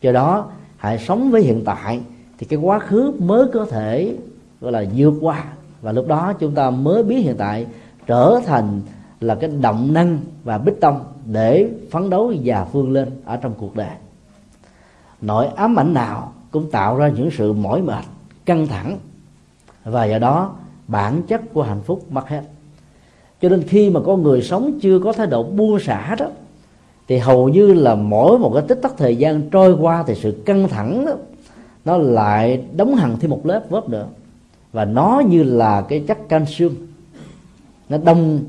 Do 0.00 0.12
đó, 0.12 0.50
hãy 0.76 0.98
sống 0.98 1.30
với 1.30 1.42
hiện 1.42 1.62
tại 1.64 2.00
thì 2.38 2.46
cái 2.46 2.58
quá 2.58 2.78
khứ 2.78 3.12
mới 3.18 3.46
có 3.52 3.64
thể, 3.64 4.16
gọi 4.60 4.72
là, 4.72 4.84
vượt 4.96 5.14
qua. 5.20 5.44
Và 5.82 5.92
lúc 5.92 6.08
đó 6.08 6.32
chúng 6.32 6.54
ta 6.54 6.70
mới 6.70 7.02
biết 7.02 7.20
hiện 7.20 7.36
tại 7.38 7.66
trở 8.06 8.40
thành 8.46 8.80
là 9.20 9.34
cái 9.34 9.50
động 9.60 9.92
năng 9.94 10.18
và 10.44 10.58
bích 10.58 10.80
tông 10.80 11.04
để 11.24 11.70
phấn 11.90 12.10
đấu 12.10 12.32
và 12.44 12.66
vươn 12.72 12.92
lên 12.92 13.08
ở 13.24 13.36
trong 13.36 13.54
cuộc 13.58 13.76
đời. 13.76 13.96
Nỗi 15.20 15.46
ám 15.46 15.78
ảnh 15.78 15.94
nào 15.94 16.32
cũng 16.50 16.70
tạo 16.70 16.96
ra 16.96 17.08
những 17.08 17.30
sự 17.30 17.52
mỏi 17.52 17.82
mệt 17.82 18.04
căng 18.48 18.66
thẳng. 18.66 18.98
Và 19.84 20.04
do 20.04 20.18
đó 20.18 20.54
bản 20.88 21.22
chất 21.22 21.40
của 21.52 21.62
hạnh 21.62 21.80
phúc 21.84 22.04
mất 22.10 22.28
hết. 22.28 22.42
Cho 23.42 23.48
nên 23.48 23.62
khi 23.62 23.90
mà 23.90 24.00
con 24.06 24.22
người 24.22 24.42
sống 24.42 24.78
chưa 24.82 24.98
có 24.98 25.12
thái 25.12 25.26
độ 25.26 25.42
buông 25.42 25.80
xả 25.80 26.14
đó 26.18 26.26
thì 27.08 27.18
hầu 27.18 27.48
như 27.48 27.72
là 27.72 27.94
mỗi 27.94 28.38
một 28.38 28.50
cái 28.54 28.62
tích 28.68 28.78
tắc 28.82 28.96
thời 28.96 29.16
gian 29.16 29.50
trôi 29.50 29.72
qua 29.80 30.04
thì 30.06 30.14
sự 30.14 30.42
căng 30.46 30.68
thẳng 30.68 31.06
đó, 31.06 31.12
nó 31.84 31.96
lại 31.96 32.64
đóng 32.76 32.94
hẳn 32.94 33.18
thêm 33.20 33.30
một 33.30 33.46
lớp 33.46 33.62
vớp 33.68 33.88
nữa. 33.88 34.06
Và 34.72 34.84
nó 34.84 35.22
như 35.28 35.42
là 35.42 35.82
cái 35.88 36.04
chất 36.06 36.28
canxi 36.28 36.68
nó 37.88 37.98
đông 37.98 38.40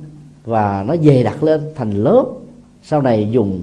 và 0.45 0.83
nó 0.87 0.95
dày 0.97 1.23
đặc 1.23 1.43
lên 1.43 1.61
thành 1.75 1.91
lớp 1.91 2.25
sau 2.83 3.01
này 3.01 3.27
dùng 3.31 3.61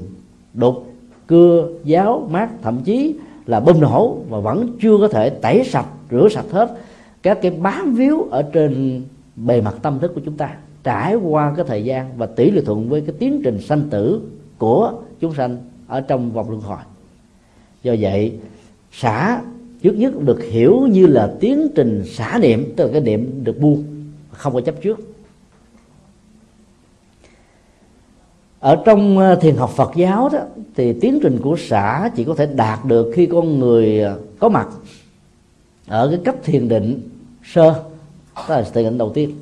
đục 0.54 0.86
cưa 1.26 1.68
giáo 1.84 2.28
mát 2.30 2.48
thậm 2.62 2.82
chí 2.84 3.14
là 3.46 3.60
bơm 3.60 3.80
nổ 3.80 4.16
và 4.28 4.40
vẫn 4.40 4.76
chưa 4.80 4.98
có 5.00 5.08
thể 5.08 5.30
tẩy 5.30 5.64
sạch, 5.64 5.86
rửa 6.10 6.28
sạch 6.30 6.44
hết 6.50 6.78
các 7.22 7.38
cái 7.42 7.50
bám 7.50 7.94
víu 7.94 8.26
ở 8.30 8.42
trên 8.42 9.02
bề 9.36 9.60
mặt 9.60 9.74
tâm 9.82 9.98
thức 9.98 10.12
của 10.14 10.20
chúng 10.24 10.36
ta. 10.36 10.56
Trải 10.84 11.14
qua 11.14 11.52
cái 11.56 11.64
thời 11.68 11.84
gian 11.84 12.10
và 12.16 12.26
tỷ 12.26 12.50
lệ 12.50 12.62
thuận 12.66 12.88
với 12.88 13.00
cái 13.00 13.14
tiến 13.18 13.40
trình 13.44 13.60
sanh 13.60 13.82
tử 13.90 14.20
của 14.58 14.92
chúng 15.20 15.34
sanh 15.34 15.56
ở 15.86 16.00
trong 16.00 16.30
vòng 16.30 16.50
luân 16.50 16.62
hồi. 16.62 16.78
Do 17.82 17.94
vậy, 18.00 18.32
xả 18.92 19.40
trước 19.82 19.92
nhất 19.92 20.20
được 20.20 20.42
hiểu 20.42 20.86
như 20.90 21.06
là 21.06 21.34
tiến 21.40 21.68
trình 21.74 22.04
xả 22.06 22.38
niệm, 22.42 22.72
tức 22.76 22.86
là 22.86 22.92
cái 22.92 23.00
niệm 23.00 23.44
được 23.44 23.60
buông, 23.60 23.84
không 24.30 24.52
có 24.52 24.60
chấp 24.60 24.82
trước. 24.82 25.00
Ở 28.60 28.82
trong 28.84 29.18
ờ, 29.18 29.34
thiền 29.34 29.56
học 29.56 29.70
Phật 29.70 29.90
giáo 29.96 30.28
đó 30.32 30.38
thì 30.74 30.92
tiến 31.00 31.18
trình 31.22 31.40
của 31.42 31.56
xã 31.58 32.10
chỉ 32.16 32.24
có 32.24 32.34
thể 32.34 32.46
đạt 32.46 32.84
được 32.84 33.12
khi 33.14 33.26
con 33.26 33.58
người 33.58 34.00
ờ, 34.00 34.20
có 34.38 34.48
mặt 34.48 34.68
ở 35.86 36.08
cái 36.08 36.20
cấp 36.24 36.34
thiền 36.44 36.68
định 36.68 37.08
sơ. 37.44 37.82
Đó 38.34 38.44
là 38.48 38.62
thiền 38.62 38.84
định 38.84 38.98
đầu 38.98 39.12
tiên. 39.14 39.36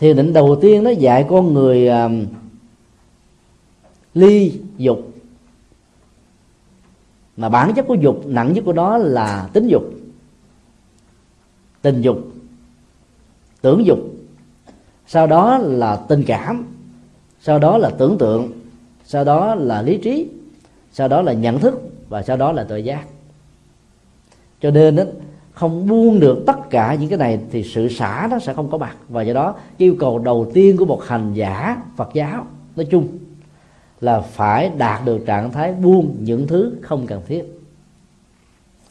Thiền 0.00 0.16
định 0.16 0.32
đầu 0.32 0.58
tiên 0.62 0.84
nó 0.84 0.90
dạy 0.90 1.26
con 1.28 1.54
người 1.54 1.88
um, 1.88 2.26
ly 4.14 4.60
dục. 4.76 5.12
Mà 7.36 7.48
bản 7.48 7.74
chất 7.74 7.86
của 7.86 7.94
dục 7.94 8.22
nặng 8.26 8.52
nhất 8.52 8.64
của 8.64 8.72
đó 8.72 8.98
là 8.98 9.48
tính 9.52 9.68
dục 9.68 9.82
tình 11.82 12.00
dục 12.00 12.18
tưởng 13.60 13.86
dục. 13.86 13.98
Sau 15.06 15.26
đó 15.26 15.58
là 15.58 15.96
tình 15.96 16.24
cảm 16.26 16.64
sau 17.42 17.58
đó 17.58 17.78
là 17.78 17.90
tưởng 17.90 18.18
tượng 18.18 18.52
sau 19.04 19.24
đó 19.24 19.54
là 19.54 19.82
lý 19.82 19.98
trí 19.98 20.28
sau 20.92 21.08
đó 21.08 21.22
là 21.22 21.32
nhận 21.32 21.58
thức 21.58 21.80
và 22.08 22.22
sau 22.22 22.36
đó 22.36 22.52
là 22.52 22.64
tự 22.64 22.76
giác. 22.76 23.04
Cho 24.60 24.70
nên 24.70 24.96
đó, 24.96 25.04
không 25.52 25.88
buông 25.88 26.20
được 26.20 26.42
tất 26.46 26.70
cả 26.70 26.94
những 26.94 27.08
cái 27.08 27.18
này 27.18 27.38
thì 27.50 27.62
sự 27.62 27.88
xả 27.88 28.28
nó 28.30 28.38
sẽ 28.38 28.52
không 28.52 28.70
có 28.70 28.78
mặt. 28.78 28.96
Và 29.08 29.22
do 29.22 29.34
đó 29.34 29.54
yêu 29.76 29.96
cầu 29.98 30.18
đầu 30.18 30.50
tiên 30.54 30.76
của 30.76 30.84
một 30.84 31.04
hành 31.04 31.34
giả 31.34 31.82
Phật 31.96 32.10
giáo 32.14 32.46
nói 32.76 32.86
chung 32.90 33.08
là 34.00 34.20
phải 34.20 34.70
đạt 34.78 35.04
được 35.04 35.26
trạng 35.26 35.52
thái 35.52 35.72
buông 35.72 36.16
những 36.20 36.46
thứ 36.46 36.74
không 36.82 37.06
cần 37.06 37.22
thiết. 37.26 37.44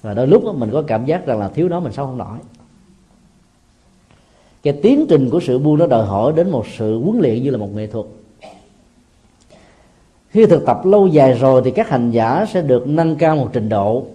Và 0.02 0.14
đôi 0.14 0.28
lúc 0.28 0.56
mình 0.56 0.70
có 0.72 0.82
cảm 0.82 1.06
giác 1.06 1.26
rằng 1.26 1.40
là 1.40 1.50
thiếu 1.50 1.70
nó 1.70 1.80
mình 1.80 1.94
sống 1.94 2.08
không 2.08 2.18
nổi. 2.18 2.38
Cái 4.64 4.74
tiến 4.82 5.06
trình 5.10 5.30
của 5.30 5.40
sự 5.40 5.60
buông 5.60 5.78
nó 5.78 5.88
đòi 5.88 6.06
hỏi 6.06 6.34
đến 6.36 6.50
một 6.50 6.66
sự 6.78 7.00
huấn 7.00 7.20
luyện 7.20 7.44
như 7.44 7.50
là 7.50 7.58
một 7.58 7.76
nghệ 7.76 7.88
thuật 7.88 8.06
khi 10.32 10.46
thực 10.46 10.66
tập 10.66 10.86
lâu 10.86 11.08
dài 11.08 11.34
rồi 11.34 11.62
thì 11.66 11.72
các 11.72 11.90
hành 11.90 12.12
giả 12.12 12.46
sẽ 12.50 12.62
được 12.62 12.88
nâng 12.88 13.16
cao 13.16 13.36
một 13.36 13.50
trình 13.54 13.70
độ. 13.70 14.06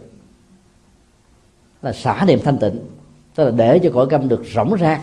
Là 1.83 1.93
xả 1.93 2.25
niệm 2.27 2.39
thanh 2.45 2.59
tịnh, 2.59 2.79
tức 3.35 3.45
là 3.45 3.51
để 3.51 3.79
cho 3.79 3.91
cõi 3.95 4.07
câm 4.11 4.29
được 4.29 4.43
rỗng 4.55 4.75
ra 4.75 5.01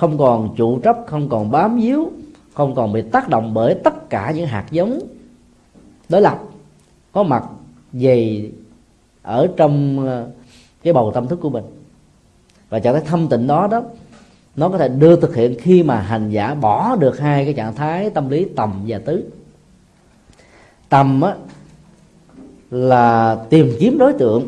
không 0.00 0.18
còn 0.18 0.54
trụ 0.56 0.80
trấp 0.84 0.96
không 1.06 1.28
còn 1.28 1.50
bám 1.50 1.80
víu, 1.80 2.10
không 2.54 2.74
còn 2.74 2.92
bị 2.92 3.02
tác 3.02 3.28
động 3.28 3.54
bởi 3.54 3.74
tất 3.74 4.10
cả 4.10 4.32
những 4.36 4.46
hạt 4.46 4.66
giống. 4.70 4.98
Đối 6.08 6.20
lập, 6.20 6.38
có 7.12 7.22
mặt, 7.22 7.44
về 7.92 8.50
ở 9.22 9.48
trong 9.56 10.06
ờ, 10.06 10.28
cái 10.82 10.92
bầu 10.92 11.10
tâm 11.14 11.28
thức 11.28 11.38
của 11.42 11.50
mình. 11.50 11.64
Và 12.68 12.78
trạng 12.78 12.94
thái 12.94 13.02
thâm 13.06 13.28
tịnh 13.28 13.46
đó 13.46 13.68
đó, 13.70 13.82
nó 14.56 14.68
có 14.68 14.78
thể 14.78 14.88
đưa 14.88 15.16
thực 15.16 15.34
hiện 15.34 15.54
khi 15.58 15.82
mà 15.82 16.00
hành 16.00 16.30
giả 16.30 16.54
bỏ 16.54 16.96
được 16.96 17.18
hai 17.18 17.44
cái 17.44 17.54
trạng 17.54 17.74
thái 17.74 18.10
tâm 18.10 18.28
lý 18.28 18.46
tầm 18.56 18.84
và 18.86 18.98
tứ 18.98 19.30
tầm 20.90 21.20
á, 21.20 21.34
là 22.70 23.34
tìm 23.50 23.72
kiếm 23.80 23.98
đối 23.98 24.12
tượng. 24.12 24.46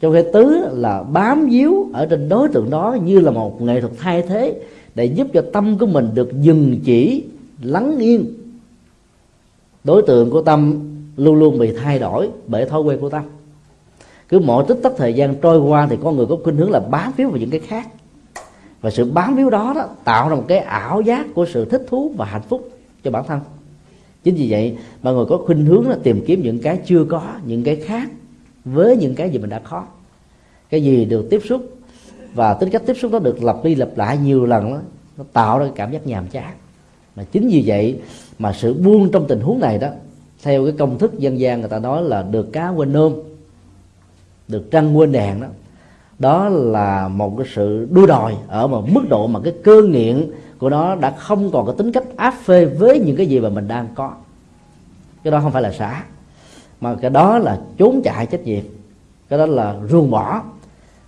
Trong 0.00 0.12
khi 0.12 0.22
tứ 0.32 0.68
là 0.72 1.02
bám 1.02 1.48
víu 1.50 1.90
ở 1.92 2.06
trên 2.06 2.28
đối 2.28 2.48
tượng 2.48 2.70
đó 2.70 2.96
như 3.04 3.20
là 3.20 3.30
một 3.30 3.62
nghệ 3.62 3.80
thuật 3.80 3.92
thay 3.98 4.22
thế 4.22 4.60
để 4.94 5.04
giúp 5.04 5.26
cho 5.32 5.42
tâm 5.52 5.78
của 5.78 5.86
mình 5.86 6.10
được 6.14 6.30
dừng 6.40 6.78
chỉ 6.84 7.24
lắng 7.62 7.98
yên. 7.98 8.26
Đối 9.84 10.02
tượng 10.02 10.30
của 10.30 10.42
tâm 10.42 10.80
luôn 11.16 11.34
luôn 11.34 11.58
bị 11.58 11.72
thay 11.72 11.98
đổi 11.98 12.30
bởi 12.46 12.66
thói 12.66 12.80
quen 12.82 13.00
của 13.00 13.08
tâm. 13.08 13.22
Cứ 14.28 14.38
mỗi 14.38 14.64
tích 14.68 14.78
tắc 14.82 14.92
thời 14.96 15.14
gian 15.14 15.34
trôi 15.34 15.58
qua 15.60 15.86
thì 15.90 15.96
con 16.02 16.16
người 16.16 16.26
có 16.26 16.36
khuynh 16.44 16.56
hướng 16.56 16.70
là 16.70 16.80
bám 16.80 17.12
víu 17.16 17.28
vào 17.28 17.38
những 17.38 17.50
cái 17.50 17.60
khác. 17.60 17.88
Và 18.80 18.90
sự 18.90 19.10
bám 19.10 19.36
víu 19.36 19.50
đó, 19.50 19.72
đó 19.76 19.88
tạo 20.04 20.28
ra 20.28 20.34
một 20.34 20.44
cái 20.48 20.58
ảo 20.58 21.00
giác 21.00 21.26
của 21.34 21.46
sự 21.46 21.64
thích 21.64 21.86
thú 21.88 22.12
và 22.16 22.24
hạnh 22.24 22.42
phúc 22.48 22.70
cho 23.04 23.10
bản 23.10 23.24
thân 23.28 23.40
chính 24.24 24.34
vì 24.34 24.50
vậy 24.50 24.76
mọi 25.02 25.14
người 25.14 25.24
có 25.28 25.38
khuynh 25.46 25.66
hướng 25.66 25.88
là 25.88 25.96
tìm 26.02 26.24
kiếm 26.26 26.42
những 26.42 26.58
cái 26.58 26.80
chưa 26.86 27.04
có 27.04 27.22
những 27.46 27.64
cái 27.64 27.76
khác 27.76 28.10
với 28.64 28.96
những 28.96 29.14
cái 29.14 29.30
gì 29.30 29.38
mình 29.38 29.50
đã 29.50 29.58
có. 29.58 29.84
Cái 30.70 30.84
gì 30.84 31.04
được 31.04 31.26
tiếp 31.30 31.40
xúc 31.48 31.76
và 32.34 32.54
tính 32.54 32.70
cách 32.70 32.82
tiếp 32.86 32.94
xúc 32.94 33.12
đó 33.12 33.18
được 33.18 33.42
lặp 33.42 33.64
đi 33.64 33.74
lặp 33.74 33.88
lại 33.96 34.18
nhiều 34.18 34.46
lần 34.46 34.70
đó, 34.70 34.78
nó 35.18 35.24
tạo 35.32 35.58
ra 35.58 35.64
cái 35.64 35.72
cảm 35.76 35.92
giác 35.92 36.06
nhàm 36.06 36.26
chán. 36.26 36.52
Mà 37.16 37.24
chính 37.24 37.48
vì 37.48 37.62
vậy 37.66 38.00
mà 38.38 38.52
sự 38.52 38.74
buông 38.74 39.10
trong 39.12 39.26
tình 39.28 39.40
huống 39.40 39.60
này 39.60 39.78
đó 39.78 39.88
theo 40.42 40.64
cái 40.64 40.74
công 40.78 40.98
thức 40.98 41.18
dân 41.18 41.40
gian 41.40 41.60
người 41.60 41.68
ta 41.68 41.78
nói 41.78 42.02
là 42.02 42.22
được 42.22 42.52
cá 42.52 42.68
quên 42.68 42.92
nôm 42.92 43.12
được 44.48 44.70
trăng 44.70 44.98
quên 44.98 45.12
đèn 45.12 45.40
đó 45.40 45.46
đó 46.18 46.48
là 46.48 47.08
một 47.08 47.34
cái 47.38 47.46
sự 47.54 47.88
đua 47.90 48.06
đòi 48.06 48.34
ở 48.48 48.66
một 48.66 48.90
mức 48.90 49.02
độ 49.08 49.26
mà 49.26 49.40
cái 49.40 49.52
cơ 49.62 49.82
nghiện 49.82 50.30
của 50.62 50.70
nó 50.70 50.94
đã 50.94 51.10
không 51.10 51.50
còn 51.50 51.66
có 51.66 51.72
tính 51.72 51.92
cách 51.92 52.04
áp 52.16 52.34
phê 52.44 52.64
với 52.64 53.00
những 53.00 53.16
cái 53.16 53.26
gì 53.26 53.40
mà 53.40 53.48
mình 53.48 53.68
đang 53.68 53.88
có. 53.94 54.12
Cái 55.24 55.30
đó 55.30 55.40
không 55.40 55.52
phải 55.52 55.62
là 55.62 55.72
xả 55.72 56.04
mà 56.80 56.94
cái 56.94 57.10
đó 57.10 57.38
là 57.38 57.60
trốn 57.76 58.00
chạy 58.04 58.26
trách 58.26 58.44
nhiệm. 58.44 58.64
Cái 59.28 59.38
đó 59.38 59.46
là 59.46 59.76
ruồng 59.90 60.10
bỏ. 60.10 60.42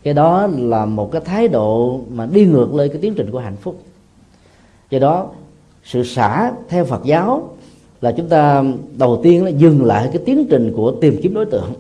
Cái 0.03 0.15
đó 0.15 0.47
là 0.47 0.85
một 0.85 1.13
cái 1.13 1.21
thái 1.25 1.49
độ 1.49 2.01
mà 2.11 2.27
đi 2.27 2.47
ngược 2.47 2.75
lên 2.75 2.89
cái 2.89 2.99
tiến 3.01 3.15
trình 3.15 3.31
của 3.31 3.39
hạnh 3.39 3.57
phúc. 3.57 3.83
Do 4.91 4.99
đó 4.99 5.27
sự 5.85 6.05
xả 6.05 6.53
theo 6.69 6.85
phật 6.85 7.05
giáo 7.05 7.49
là 8.01 8.13
chúng 8.13 8.29
ta 8.29 8.65
đầu 8.99 9.21
tiên 9.23 9.45
là 9.45 9.51
dừng 9.51 9.85
lại 9.85 10.09
cái 10.13 10.23
tiến 10.27 10.47
trình 10.51 10.73
của 10.77 10.95
tìm 11.01 11.21
kiếm 11.23 11.35
đối 11.35 11.47
tượng. 11.47 11.73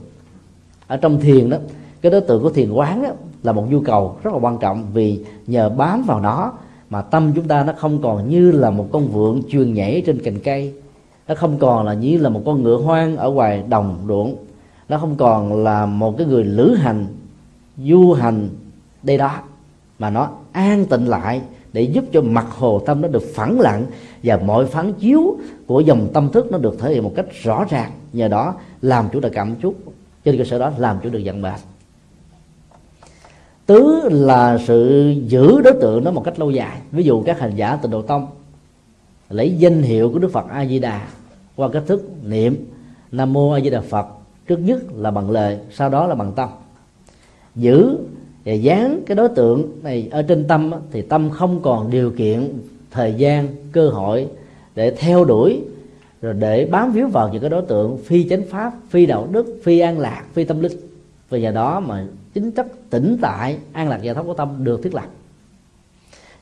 Ở 0.86 0.96
trong 0.96 1.20
thiền 1.20 1.50
đó 1.50 1.56
cái 2.00 2.12
đối 2.12 2.20
tượng 2.20 2.42
của 2.42 2.50
thiền 2.50 2.72
quán 2.72 3.02
đó, 3.02 3.08
là 3.42 3.52
một 3.52 3.70
nhu 3.70 3.80
cầu 3.80 4.16
rất 4.22 4.34
là 4.34 4.38
quan 4.40 4.58
trọng 4.58 4.86
vì 4.92 5.24
nhờ 5.46 5.68
bám 5.68 6.02
vào 6.02 6.20
nó 6.20 6.52
mà 6.90 7.02
tâm 7.02 7.32
chúng 7.34 7.48
ta 7.48 7.64
nó 7.64 7.72
không 7.76 8.02
còn 8.02 8.28
như 8.28 8.50
là 8.50 8.70
một 8.70 8.88
con 8.92 9.08
vượn 9.08 9.42
chuyên 9.48 9.74
nhảy 9.74 10.02
trên 10.06 10.22
cành 10.22 10.38
cây. 10.38 10.74
Nó 11.28 11.34
không 11.34 11.58
còn 11.58 11.86
là 11.86 11.94
như 11.94 12.18
là 12.18 12.28
một 12.28 12.42
con 12.46 12.62
ngựa 12.62 12.76
hoang 12.76 13.16
ở 13.16 13.30
ngoài 13.30 13.64
đồng 13.68 14.04
ruộng. 14.08 14.36
Nó 14.88 14.98
không 14.98 15.16
còn 15.16 15.64
là 15.64 15.86
một 15.86 16.18
cái 16.18 16.26
người 16.26 16.44
lữ 16.44 16.74
hành, 16.74 17.06
du 17.78 18.12
hành 18.12 18.48
đây 19.02 19.18
đó. 19.18 19.38
Mà 19.98 20.10
nó 20.10 20.28
an 20.52 20.84
tịnh 20.84 21.08
lại 21.08 21.40
để 21.72 21.82
giúp 21.82 22.04
cho 22.12 22.22
mặt 22.22 22.46
hồ 22.50 22.78
tâm 22.86 23.00
nó 23.00 23.08
được 23.08 23.22
phẳng 23.34 23.60
lặng 23.60 23.86
và 24.22 24.36
mọi 24.36 24.66
phán 24.66 24.92
chiếu 24.92 25.36
của 25.66 25.80
dòng 25.80 26.08
tâm 26.14 26.28
thức 26.32 26.46
nó 26.52 26.58
được 26.58 26.76
thể 26.80 26.94
hiện 26.94 27.02
một 27.02 27.12
cách 27.16 27.26
rõ 27.42 27.64
ràng. 27.70 27.90
Nhờ 28.12 28.28
đó 28.28 28.54
làm 28.82 29.08
chủ 29.12 29.20
được 29.20 29.32
cảm 29.32 29.54
xúc. 29.62 29.74
Trên 30.24 30.38
cơ 30.38 30.44
sở 30.44 30.58
đó 30.58 30.72
làm 30.78 30.96
chủ 31.02 31.10
được 31.10 31.20
vận 31.24 31.42
mệnh 31.42 31.60
tứ 33.66 34.08
là 34.10 34.58
sự 34.66 35.10
giữ 35.26 35.60
đối 35.60 35.74
tượng 35.80 36.04
nó 36.04 36.10
một 36.10 36.24
cách 36.24 36.38
lâu 36.38 36.50
dài. 36.50 36.78
Ví 36.92 37.02
dụ 37.04 37.22
các 37.22 37.40
hành 37.40 37.56
giả 37.56 37.76
tịnh 37.76 37.90
độ 37.90 38.02
tông 38.02 38.26
lấy 39.30 39.54
danh 39.58 39.82
hiệu 39.82 40.10
của 40.10 40.18
đức 40.18 40.32
phật 40.32 40.48
a 40.50 40.66
di 40.66 40.78
đà 40.78 41.06
qua 41.56 41.68
cách 41.68 41.82
thức 41.86 42.10
niệm 42.24 42.66
nam 43.12 43.32
mô 43.32 43.50
a 43.50 43.60
di 43.60 43.70
đà 43.70 43.80
phật, 43.80 44.06
trước 44.46 44.56
nhất 44.56 44.82
là 44.96 45.10
bằng 45.10 45.30
lời, 45.30 45.58
sau 45.72 45.88
đó 45.88 46.06
là 46.06 46.14
bằng 46.14 46.32
tâm. 46.32 46.48
Giữ 47.54 47.96
và 48.44 48.52
dán 48.52 49.00
cái 49.06 49.16
đối 49.16 49.28
tượng 49.28 49.82
này 49.82 50.08
ở 50.10 50.22
trên 50.22 50.44
tâm 50.44 50.70
thì 50.90 51.02
tâm 51.02 51.30
không 51.30 51.62
còn 51.62 51.90
điều 51.90 52.10
kiện, 52.10 52.52
thời 52.90 53.14
gian, 53.14 53.48
cơ 53.72 53.88
hội 53.88 54.26
để 54.74 54.90
theo 54.90 55.24
đuổi, 55.24 55.60
rồi 56.22 56.34
để 56.34 56.66
bám 56.70 56.92
víu 56.92 57.08
vào 57.08 57.28
những 57.32 57.40
cái 57.40 57.50
đối 57.50 57.62
tượng 57.62 57.98
phi 57.98 58.28
chánh 58.28 58.42
pháp, 58.50 58.72
phi 58.88 59.06
đạo 59.06 59.28
đức, 59.32 59.60
phi 59.62 59.78
an 59.78 59.98
lạc, 59.98 60.24
phi 60.32 60.44
tâm 60.44 60.60
linh. 60.60 60.72
Và 61.30 61.38
nhờ 61.38 61.50
đó 61.50 61.80
mà 61.80 62.06
chính 62.34 62.50
chất 62.52 62.66
tĩnh 62.90 63.18
tại 63.20 63.56
an 63.72 63.88
lạc 63.88 64.02
giải 64.02 64.14
thoát 64.14 64.22
của 64.26 64.34
tâm 64.34 64.64
được 64.64 64.82
thiết 64.82 64.94
lập. 64.94 65.06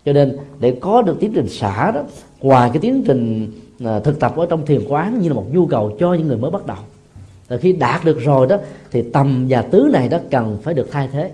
Cho 0.04 0.12
nên, 0.12 0.36
để 0.60 0.78
có 0.80 1.02
được 1.02 1.16
tiến 1.20 1.32
trình 1.34 1.48
xả 1.48 1.90
đó, 1.90 2.02
ngoài 2.40 2.70
cái 2.72 2.80
tiến 2.80 3.04
trình 3.06 3.52
à, 3.84 4.00
thực 4.00 4.20
tập 4.20 4.36
ở 4.36 4.46
trong 4.46 4.66
thiền 4.66 4.80
quán 4.88 5.20
như 5.20 5.28
là 5.28 5.34
một 5.34 5.46
nhu 5.52 5.66
cầu 5.66 5.96
cho 6.00 6.14
những 6.14 6.28
người 6.28 6.38
mới 6.38 6.50
bắt 6.50 6.66
đầu 6.66 6.76
rồi 7.48 7.58
khi 7.58 7.72
đạt 7.72 8.04
được 8.04 8.18
rồi 8.20 8.46
đó, 8.46 8.56
thì 8.90 9.02
tầm 9.02 9.46
và 9.48 9.62
tứ 9.62 9.88
này 9.92 10.08
đó 10.08 10.18
cần 10.30 10.58
phải 10.62 10.74
được 10.74 10.88
thay 10.90 11.08
thế 11.12 11.30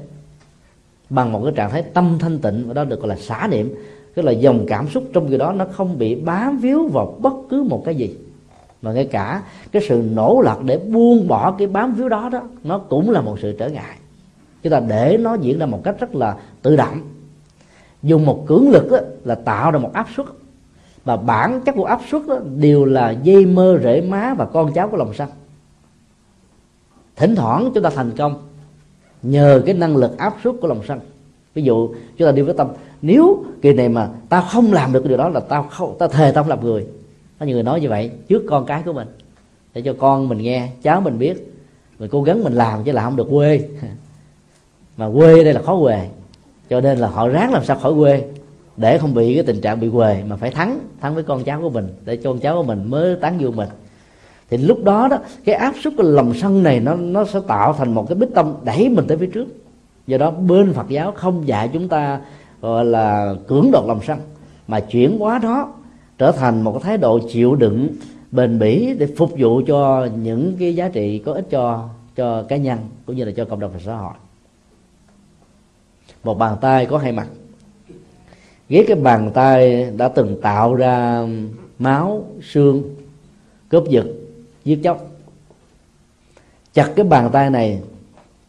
bằng 1.10 1.32
một 1.32 1.40
cái 1.44 1.52
trạng 1.56 1.70
thái 1.70 1.82
tâm 1.82 2.16
thanh 2.20 2.38
tịnh, 2.38 2.64
và 2.66 2.74
đó 2.74 2.84
được 2.84 3.00
gọi 3.00 3.08
là 3.08 3.16
xả 3.16 3.48
niệm. 3.50 3.74
Tức 4.14 4.22
là 4.22 4.32
dòng 4.32 4.64
cảm 4.68 4.88
xúc 4.88 5.04
trong 5.12 5.28
cái 5.28 5.38
đó 5.38 5.52
nó 5.52 5.66
không 5.72 5.98
bị 5.98 6.14
bám 6.14 6.58
víu 6.58 6.88
vào 6.88 7.18
bất 7.18 7.32
cứ 7.50 7.62
một 7.62 7.82
cái 7.84 7.94
gì, 7.94 8.16
mà 8.82 8.92
ngay 8.92 9.04
cả 9.04 9.42
cái 9.72 9.82
sự 9.88 10.02
nỗ 10.14 10.40
lực 10.40 10.64
để 10.64 10.78
buông 10.78 11.28
bỏ 11.28 11.54
cái 11.58 11.66
bám 11.66 11.94
víu 11.94 12.08
đó 12.08 12.28
đó, 12.32 12.42
nó 12.64 12.78
cũng 12.78 13.10
là 13.10 13.20
một 13.20 13.38
sự 13.42 13.56
trở 13.58 13.68
ngại 13.68 13.96
chúng 14.62 14.70
ta 14.70 14.80
để 14.80 15.16
nó 15.20 15.34
diễn 15.34 15.58
ra 15.58 15.66
một 15.66 15.80
cách 15.84 15.96
rất 16.00 16.14
là 16.14 16.36
tự 16.62 16.76
động. 16.76 17.00
Dùng 18.02 18.26
một 18.26 18.44
cưỡng 18.46 18.70
lực 18.70 18.90
đó, 18.90 18.98
là 19.24 19.34
tạo 19.34 19.70
ra 19.70 19.78
một 19.78 19.90
áp 19.92 20.06
suất. 20.16 20.26
Và 21.04 21.16
bản 21.16 21.60
chất 21.60 21.74
của 21.74 21.84
áp 21.84 22.00
suất 22.10 22.22
đó, 22.28 22.38
đều 22.56 22.84
là 22.84 23.10
dây 23.10 23.46
mơ 23.46 23.78
rễ 23.82 24.00
má 24.00 24.34
và 24.34 24.44
con 24.44 24.72
cháu 24.72 24.88
của 24.88 24.96
lòng 24.96 25.14
sân 25.14 25.28
thỉnh 27.18 27.34
thoảng 27.34 27.70
chúng 27.74 27.84
ta 27.84 27.90
thành 27.90 28.10
công 28.16 28.34
nhờ 29.22 29.62
cái 29.66 29.74
năng 29.74 29.96
lực 29.96 30.18
áp 30.18 30.34
suất 30.44 30.54
của 30.60 30.68
lòng 30.68 30.80
sân 30.88 31.00
ví 31.54 31.62
dụ 31.62 31.88
chúng 32.16 32.28
ta 32.28 32.32
đi 32.32 32.42
với 32.42 32.54
tâm 32.54 32.68
nếu 33.02 33.44
kỳ 33.62 33.72
này 33.72 33.88
mà 33.88 34.08
tao 34.28 34.42
không 34.42 34.72
làm 34.72 34.92
được 34.92 35.00
cái 35.00 35.08
điều 35.08 35.18
đó 35.18 35.28
là 35.28 35.40
tao 35.40 35.62
không 35.62 35.96
tao 35.98 36.08
thề 36.08 36.32
tao 36.32 36.44
không 36.44 36.50
làm 36.50 36.64
người. 36.64 36.86
Có 37.38 37.46
nhiều 37.46 37.54
người 37.54 37.62
nói 37.62 37.80
như 37.80 37.88
vậy 37.88 38.10
trước 38.28 38.42
con 38.48 38.66
cái 38.66 38.82
của 38.84 38.92
mình 38.92 39.08
để 39.74 39.82
cho 39.82 39.94
con 39.98 40.28
mình 40.28 40.38
nghe 40.38 40.68
cháu 40.82 41.00
mình 41.00 41.18
biết 41.18 41.54
mình 41.98 42.10
cố 42.12 42.22
gắng 42.22 42.44
mình 42.44 42.52
làm 42.52 42.84
chứ 42.84 42.92
là 42.92 43.02
không 43.02 43.16
được 43.16 43.26
quê. 43.30 43.68
mà 44.98 45.08
quê 45.14 45.44
đây 45.44 45.54
là 45.54 45.62
khó 45.62 45.78
quê. 45.80 46.08
Cho 46.70 46.80
nên 46.80 46.98
là 46.98 47.08
họ 47.08 47.28
ráng 47.28 47.52
làm 47.52 47.64
sao 47.64 47.76
khỏi 47.78 47.94
quê, 47.94 48.24
để 48.76 48.98
không 48.98 49.14
bị 49.14 49.34
cái 49.34 49.44
tình 49.44 49.60
trạng 49.60 49.80
bị 49.80 49.88
quề 49.88 50.22
mà 50.28 50.36
phải 50.36 50.50
thắng 50.50 50.78
thắng 51.00 51.14
với 51.14 51.22
con 51.22 51.44
cháu 51.44 51.60
của 51.60 51.70
mình, 51.70 51.88
để 52.04 52.16
cho 52.16 52.30
con 52.30 52.38
cháu 52.38 52.56
của 52.56 52.62
mình 52.62 52.90
mới 52.90 53.16
tán 53.16 53.40
dương 53.40 53.56
mình. 53.56 53.68
Thì 54.50 54.56
lúc 54.56 54.84
đó 54.84 55.08
đó, 55.08 55.18
cái 55.44 55.54
áp 55.54 55.74
suất 55.82 55.92
của 55.96 56.02
lòng 56.02 56.34
sân 56.34 56.62
này 56.62 56.80
nó 56.80 56.94
nó 56.94 57.24
sẽ 57.24 57.40
tạo 57.46 57.72
thành 57.72 57.94
một 57.94 58.08
cái 58.08 58.14
bích 58.14 58.34
tâm 58.34 58.54
đẩy 58.64 58.88
mình 58.88 59.04
tới 59.08 59.16
phía 59.16 59.26
trước. 59.26 59.48
Do 60.06 60.18
đó 60.18 60.30
bên 60.30 60.72
Phật 60.72 60.88
giáo 60.88 61.12
không 61.12 61.48
dạy 61.48 61.70
chúng 61.72 61.88
ta, 61.88 62.20
gọi 62.60 62.84
là 62.84 63.34
cưỡng 63.48 63.70
đoạt 63.72 63.84
lòng 63.86 64.00
sân, 64.06 64.18
mà 64.68 64.80
chuyển 64.80 65.18
hóa 65.18 65.40
nó 65.42 65.68
trở 66.18 66.32
thành 66.32 66.62
một 66.62 66.72
cái 66.72 66.82
thái 66.82 66.98
độ 66.98 67.18
chịu 67.32 67.54
đựng, 67.54 67.88
bền 68.30 68.58
bỉ 68.58 68.94
để 68.98 69.08
phục 69.16 69.30
vụ 69.38 69.62
cho 69.66 70.08
những 70.22 70.56
cái 70.58 70.74
giá 70.74 70.88
trị 70.88 71.18
có 71.18 71.32
ích 71.32 71.50
cho 71.50 71.88
cho 72.16 72.42
cá 72.42 72.56
nhân, 72.56 72.78
cũng 73.06 73.16
như 73.16 73.24
là 73.24 73.32
cho 73.36 73.44
cộng 73.44 73.60
đồng 73.60 73.70
và 73.72 73.80
xã 73.84 73.96
hội 73.96 74.12
một 76.24 76.38
bàn 76.38 76.56
tay 76.60 76.86
có 76.86 76.98
hai 76.98 77.12
mặt. 77.12 77.28
Ghét 78.68 78.84
cái 78.88 78.96
bàn 78.96 79.30
tay 79.34 79.90
đã 79.96 80.08
từng 80.08 80.40
tạo 80.42 80.74
ra 80.74 81.26
máu, 81.78 82.24
xương, 82.42 82.82
cướp 83.68 83.88
giật, 83.88 84.06
giết 84.64 84.80
chóc. 84.84 85.06
Chặt 86.72 86.92
cái 86.96 87.04
bàn 87.06 87.30
tay 87.32 87.50
này 87.50 87.80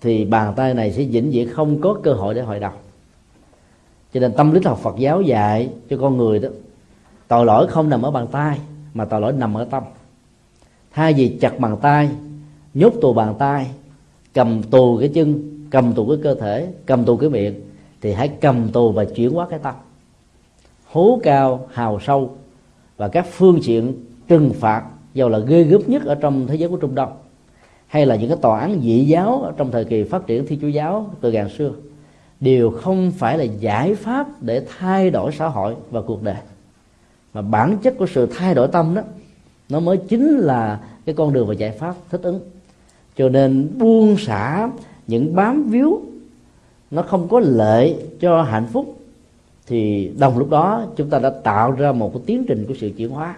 thì 0.01 0.25
bàn 0.25 0.53
tay 0.55 0.73
này 0.73 0.93
sẽ 0.93 1.03
vĩnh 1.03 1.31
viễn 1.31 1.49
không 1.49 1.81
có 1.81 1.99
cơ 2.03 2.13
hội 2.13 2.33
để 2.33 2.41
hội 2.41 2.59
đầu. 2.59 2.71
cho 4.13 4.19
nên 4.19 4.33
tâm 4.33 4.51
lý 4.51 4.61
học 4.65 4.79
Phật 4.81 4.95
giáo 4.97 5.21
dạy 5.21 5.69
cho 5.89 5.97
con 5.97 6.17
người 6.17 6.39
đó, 6.39 6.49
tội 7.27 7.45
lỗi 7.45 7.67
không 7.67 7.89
nằm 7.89 8.01
ở 8.01 8.11
bàn 8.11 8.27
tay, 8.31 8.59
mà 8.93 9.05
tội 9.05 9.21
lỗi 9.21 9.33
nằm 9.33 9.53
ở 9.53 9.65
tâm. 9.65 9.83
Thay 10.93 11.13
vì 11.13 11.37
chặt 11.41 11.59
bàn 11.59 11.77
tay, 11.81 12.09
nhốt 12.73 12.93
tù 13.01 13.13
bàn 13.13 13.35
tay, 13.39 13.67
cầm 14.33 14.63
tù 14.63 14.97
cái 14.99 15.09
chân 15.13 15.58
cầm 15.69 15.93
tù 15.93 16.07
cái 16.07 16.17
cơ 16.23 16.35
thể, 16.35 16.67
cầm 16.85 17.05
tù 17.05 17.17
cái 17.17 17.29
miệng, 17.29 17.61
thì 18.01 18.13
hãy 18.13 18.27
cầm 18.27 18.69
tù 18.69 18.91
và 18.91 19.05
chuyển 19.05 19.31
hóa 19.31 19.47
cái 19.49 19.59
tâm. 19.59 19.75
Hố 20.85 21.19
cao, 21.23 21.67
hào 21.71 21.99
sâu. 21.99 22.35
Và 22.97 23.07
các 23.07 23.27
phương 23.31 23.59
tiện 23.65 23.93
trừng 24.27 24.51
phạt 24.53 24.83
dầu 25.13 25.29
là 25.29 25.39
ghê 25.39 25.63
gớm 25.63 25.81
nhất 25.87 26.05
ở 26.05 26.15
trong 26.15 26.47
thế 26.47 26.55
giới 26.55 26.69
của 26.69 26.77
trung 26.77 26.95
đông, 26.95 27.11
hay 27.87 28.05
là 28.05 28.15
những 28.15 28.29
cái 28.29 28.37
tòa 28.41 28.59
án 28.59 28.81
dị 28.81 29.05
giáo 29.05 29.41
ở 29.41 29.53
trong 29.57 29.71
thời 29.71 29.85
kỳ 29.85 30.03
phát 30.03 30.27
triển 30.27 30.47
thiên 30.47 30.59
chúa 30.59 30.67
giáo 30.67 31.09
từ 31.21 31.31
ngàn 31.31 31.49
xưa, 31.49 31.71
đều 32.39 32.71
không 32.71 33.11
phải 33.11 33.37
là 33.37 33.43
giải 33.43 33.95
pháp 33.95 34.27
để 34.41 34.65
thay 34.77 35.09
đổi 35.09 35.31
xã 35.31 35.47
hội 35.47 35.75
và 35.91 36.01
cuộc 36.01 36.23
đời. 36.23 36.35
Mà 37.33 37.41
bản 37.41 37.77
chất 37.77 37.97
của 37.97 38.07
sự 38.07 38.25
thay 38.25 38.55
đổi 38.55 38.67
tâm 38.67 38.95
đó, 38.95 39.01
nó 39.69 39.79
mới 39.79 39.97
chính 39.97 40.37
là 40.37 40.79
cái 41.05 41.15
con 41.15 41.33
đường 41.33 41.47
và 41.47 41.53
giải 41.53 41.71
pháp 41.71 41.95
thích 42.09 42.21
ứng. 42.23 42.39
Cho 43.17 43.29
nên 43.29 43.69
buông 43.77 44.17
xả 44.17 44.69
những 45.09 45.35
bám 45.35 45.63
víu, 45.69 46.01
nó 46.91 47.01
không 47.01 47.27
có 47.27 47.39
lợi 47.39 48.05
cho 48.19 48.41
hạnh 48.41 48.67
phúc, 48.73 48.99
thì 49.67 50.11
đồng 50.17 50.37
lúc 50.37 50.49
đó 50.49 50.85
chúng 50.95 51.09
ta 51.09 51.19
đã 51.19 51.29
tạo 51.29 51.71
ra 51.71 51.91
một 51.91 52.13
cái 52.13 52.23
tiến 52.25 52.45
trình 52.47 52.65
của 52.67 52.73
sự 52.79 52.91
chuyển 52.97 53.09
hóa. 53.09 53.35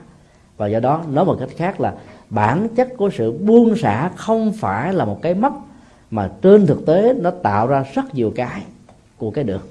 Và 0.58 0.68
do 0.68 0.80
đó, 0.80 1.04
nói 1.12 1.26
một 1.26 1.38
cách 1.40 1.50
khác 1.56 1.82
là 1.82 1.96
bản 2.30 2.68
chất 2.76 2.90
của 2.98 3.10
sự 3.14 3.32
buông 3.32 3.76
xả 3.78 4.12
không 4.16 4.54
phải 4.54 4.94
là 4.94 5.06
một 5.06 5.20
cái 5.22 5.34
mất, 5.34 5.54
mà 6.12 6.32
trên 6.42 6.66
thực 6.66 6.86
tế 6.86 7.14
nó 7.14 7.32
tạo 7.32 7.68
ra 7.68 7.86
rất 7.94 8.16
nhiều 8.16 8.34
cái 8.36 8.64
của 9.18 9.32
cái 9.32 9.44
được. 9.44 9.70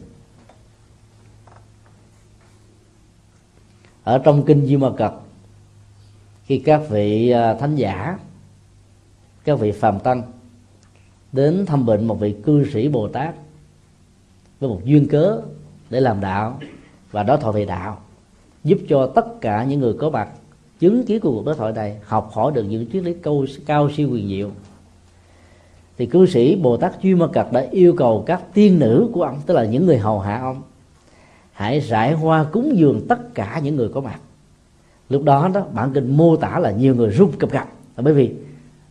Ở 4.05 4.18
trong 4.18 4.43
kinh 4.43 4.66
Di 4.66 4.77
Ma 4.77 4.89
Cật, 4.97 5.12
khi 6.44 6.59
các 6.59 6.81
vị 6.90 7.31
à, 7.31 7.55
thánh 7.55 7.77
giả, 7.77 8.18
các 9.44 9.59
vị 9.59 9.72
phàm 9.72 10.01
tăng 10.01 10.22
đến 11.32 11.66
thăm 11.66 11.86
bệnh 11.86 12.07
một 12.07 12.20
vị 12.20 12.35
cư 12.44 12.65
sĩ 12.73 12.89
Bồ 12.89 13.09
Tát 13.09 13.35
với 14.61 14.70
một 14.70 14.81
duyên 14.85 15.09
cớ 15.09 15.40
để 15.90 16.01
làm 16.01 16.20
đạo 16.20 16.61
và 17.11 17.23
đó 17.23 17.36
thoại 17.36 17.52
về 17.52 17.65
đạo, 17.65 17.98
giúp 18.65 18.78
cho 18.89 19.07
tất 19.07 19.40
cả 19.40 19.65
những 19.65 19.81
người 19.81 19.93
có 19.93 20.11
mặt 20.11 20.28
chứng 20.78 21.05
kiến 21.05 21.20
của 21.20 21.31
cuộc 21.31 21.44
đối 21.47 21.55
thoại 21.55 21.73
này 21.73 21.97
học 22.05 22.31
hỏi 22.32 22.52
được 22.55 22.62
những 22.62 22.86
triết 22.93 23.02
lý 23.02 23.15
câu, 23.15 23.47
cao 23.66 23.90
siêu 23.97 24.09
quyền 24.11 24.28
diệu. 24.28 24.51
Thì 25.98 26.07
cư 26.07 26.27
sĩ 26.27 26.57
bồ 26.57 26.77
tát 26.77 27.02
duy 27.02 27.15
ma 27.15 27.27
cật 27.27 27.47
đã 27.52 27.66
yêu 27.70 27.94
cầu 27.97 28.24
các 28.27 28.43
tiên 28.55 28.78
nữ 28.78 29.09
của 29.12 29.23
ông, 29.23 29.40
tức 29.47 29.55
là 29.55 29.65
những 29.65 29.86
người 29.86 29.98
hầu 29.98 30.20
hạ 30.20 30.40
ông, 30.40 30.62
hãy 31.52 31.81
rải 31.81 32.12
hoa 32.12 32.44
cúng 32.44 32.77
dường 32.77 33.07
tất 33.09 33.35
cả 33.35 33.61
những 33.65 33.77
người 33.77 33.89
có 33.89 34.01
mặt. 34.01 34.20
Lúc 35.09 35.24
đó 35.24 35.51
đó, 35.55 35.66
bản 35.74 35.90
kinh 35.94 36.16
mô 36.16 36.36
tả 36.36 36.59
là 36.59 36.70
nhiều 36.70 36.94
người 36.94 37.11
rung 37.11 37.32
cập 37.32 37.51
cập. 37.51 37.69
Bởi 37.97 38.15
vì 38.15 38.35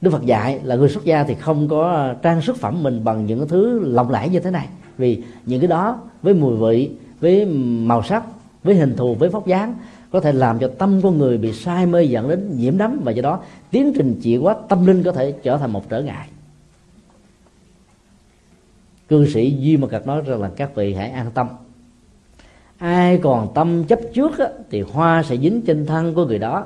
đức 0.01 0.11
phật 0.11 0.25
dạy 0.25 0.59
là 0.63 0.75
người 0.75 0.89
xuất 0.89 1.05
gia 1.05 1.23
thì 1.23 1.35
không 1.35 1.67
có 1.67 1.91
ờ, 1.91 2.15
trang 2.21 2.41
sức 2.41 2.57
phẩm 2.57 2.83
mình 2.83 3.03
bằng 3.03 3.25
những 3.25 3.47
thứ 3.47 3.79
lộng 3.79 4.09
lẫy 4.09 4.29
như 4.29 4.39
thế 4.39 4.51
này. 4.51 4.67
Vì 4.97 5.23
những 5.45 5.59
cái 5.59 5.67
đó 5.67 6.01
với 6.21 6.33
mùi 6.33 6.57
vị 6.57 6.91
với 7.19 7.45
màu 7.85 8.03
sắc 8.03 8.23
với 8.63 8.75
hình 8.75 8.95
thù 8.95 9.15
với 9.15 9.29
vóc 9.29 9.47
dáng 9.47 9.75
có 10.11 10.19
thể 10.19 10.31
làm 10.31 10.59
cho 10.59 10.71
tâm 10.77 11.01
con 11.01 11.17
người 11.17 11.37
bị 11.37 11.53
sai 11.53 11.85
mê 11.85 12.03
dẫn 12.03 12.29
đến 12.29 12.57
nhiễm 12.57 12.77
đắm 12.77 13.01
và 13.03 13.11
do 13.11 13.21
đó 13.21 13.39
tiến 13.71 13.93
trình 13.95 14.19
chuyển 14.23 14.41
hóa 14.41 14.55
tâm 14.69 14.85
linh 14.85 15.03
có 15.03 15.11
thể 15.11 15.31
trở 15.31 15.57
thành 15.57 15.71
một 15.71 15.89
trở 15.89 16.03
ngại. 16.03 16.27
Cư 19.07 19.27
sĩ 19.27 19.55
duy 19.59 19.77
mà 19.77 19.87
cật 19.87 20.07
nói 20.07 20.21
rằng 20.25 20.41
là 20.41 20.51
các 20.55 20.75
vị 20.75 20.93
hãy 20.93 21.09
an 21.09 21.31
tâm. 21.33 21.47
Ai 22.77 23.17
còn 23.17 23.53
tâm 23.53 23.83
chấp 23.83 23.99
trước 24.13 24.39
á, 24.39 24.47
thì 24.69 24.81
hoa 24.81 25.23
sẽ 25.23 25.37
dính 25.37 25.61
trên 25.61 25.85
thân 25.85 26.13
của 26.13 26.25
người 26.25 26.39
đó 26.39 26.65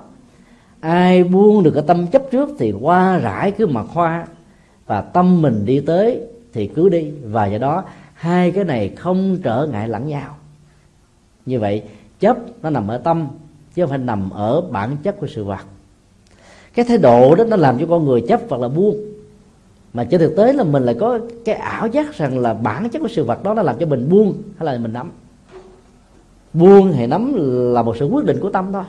ai 0.83 1.23
buông 1.23 1.63
được 1.63 1.71
cái 1.71 1.83
tâm 1.87 2.07
chấp 2.07 2.21
trước 2.31 2.49
thì 2.59 2.71
qua 2.71 3.17
rải 3.17 3.51
cứ 3.51 3.67
mặc 3.67 3.85
hoa 3.89 4.25
và 4.85 5.01
tâm 5.01 5.41
mình 5.41 5.65
đi 5.65 5.79
tới 5.79 6.21
thì 6.53 6.67
cứ 6.67 6.89
đi. 6.89 7.11
Và 7.23 7.45
do 7.45 7.57
đó, 7.57 7.83
hai 8.13 8.51
cái 8.51 8.63
này 8.63 8.89
không 8.89 9.37
trở 9.43 9.67
ngại 9.71 9.87
lẫn 9.87 10.07
nhau. 10.07 10.35
Như 11.45 11.59
vậy, 11.59 11.83
chấp 12.19 12.37
nó 12.61 12.69
nằm 12.69 12.87
ở 12.87 12.97
tâm, 12.97 13.27
chứ 13.75 13.81
không 13.81 13.89
phải 13.89 13.97
nằm 13.97 14.29
ở 14.29 14.61
bản 14.61 14.97
chất 15.03 15.19
của 15.19 15.27
sự 15.27 15.43
vật. 15.43 15.61
Cái 16.73 16.85
thái 16.85 16.97
độ 16.97 17.35
đó 17.35 17.43
nó 17.43 17.55
làm 17.55 17.79
cho 17.79 17.85
con 17.89 18.05
người 18.05 18.21
chấp 18.27 18.41
hoặc 18.49 18.61
là 18.61 18.67
buông. 18.67 18.95
Mà 19.93 20.03
trên 20.03 20.19
thực 20.19 20.35
tế 20.37 20.53
là 20.53 20.63
mình 20.63 20.83
lại 20.83 20.95
có 20.99 21.19
cái 21.45 21.55
ảo 21.55 21.87
giác 21.87 22.13
rằng 22.13 22.39
là 22.39 22.53
bản 22.53 22.89
chất 22.89 22.99
của 22.99 23.07
sự 23.07 23.23
vật 23.23 23.43
đó 23.43 23.53
nó 23.53 23.61
làm 23.61 23.75
cho 23.79 23.85
mình 23.85 24.09
buông 24.09 24.33
hay 24.57 24.65
là 24.65 24.77
mình 24.77 24.93
nắm. 24.93 25.11
Buông 26.53 26.93
hay 26.93 27.07
nắm 27.07 27.33
là 27.73 27.81
một 27.81 27.97
sự 27.97 28.05
quyết 28.05 28.25
định 28.25 28.37
của 28.41 28.49
tâm 28.49 28.73
thôi 28.73 28.83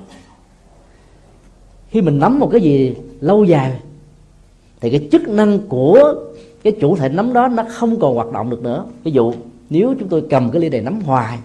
khi 1.95 2.03
mình 2.03 2.19
nắm 2.19 2.39
một 2.39 2.49
cái 2.53 2.61
gì 2.61 2.95
lâu 3.21 3.45
dài, 3.45 3.73
thì 4.81 4.91
cái 4.91 5.09
chức 5.13 5.29
năng 5.29 5.59
của 5.69 6.15
cái 6.63 6.73
chủ 6.81 6.97
thể 6.97 7.09
nắm 7.09 7.33
đó 7.33 7.49
nó 7.49 7.65
không 7.69 8.01
còn 8.01 8.15
hoạt 8.15 8.33
động 8.33 8.51
được 8.51 8.63
nữa. 8.63 8.85
Ví 9.05 9.13
dụ, 9.13 9.33
nếu 9.71 9.95
chúng 9.99 10.09
tôi 10.09 10.25
cầm 10.31 10.51
cái 10.51 10.63
ly 10.63 10.69
này 10.69 10.81
nắm 10.81 11.01
hoài, 11.01 11.39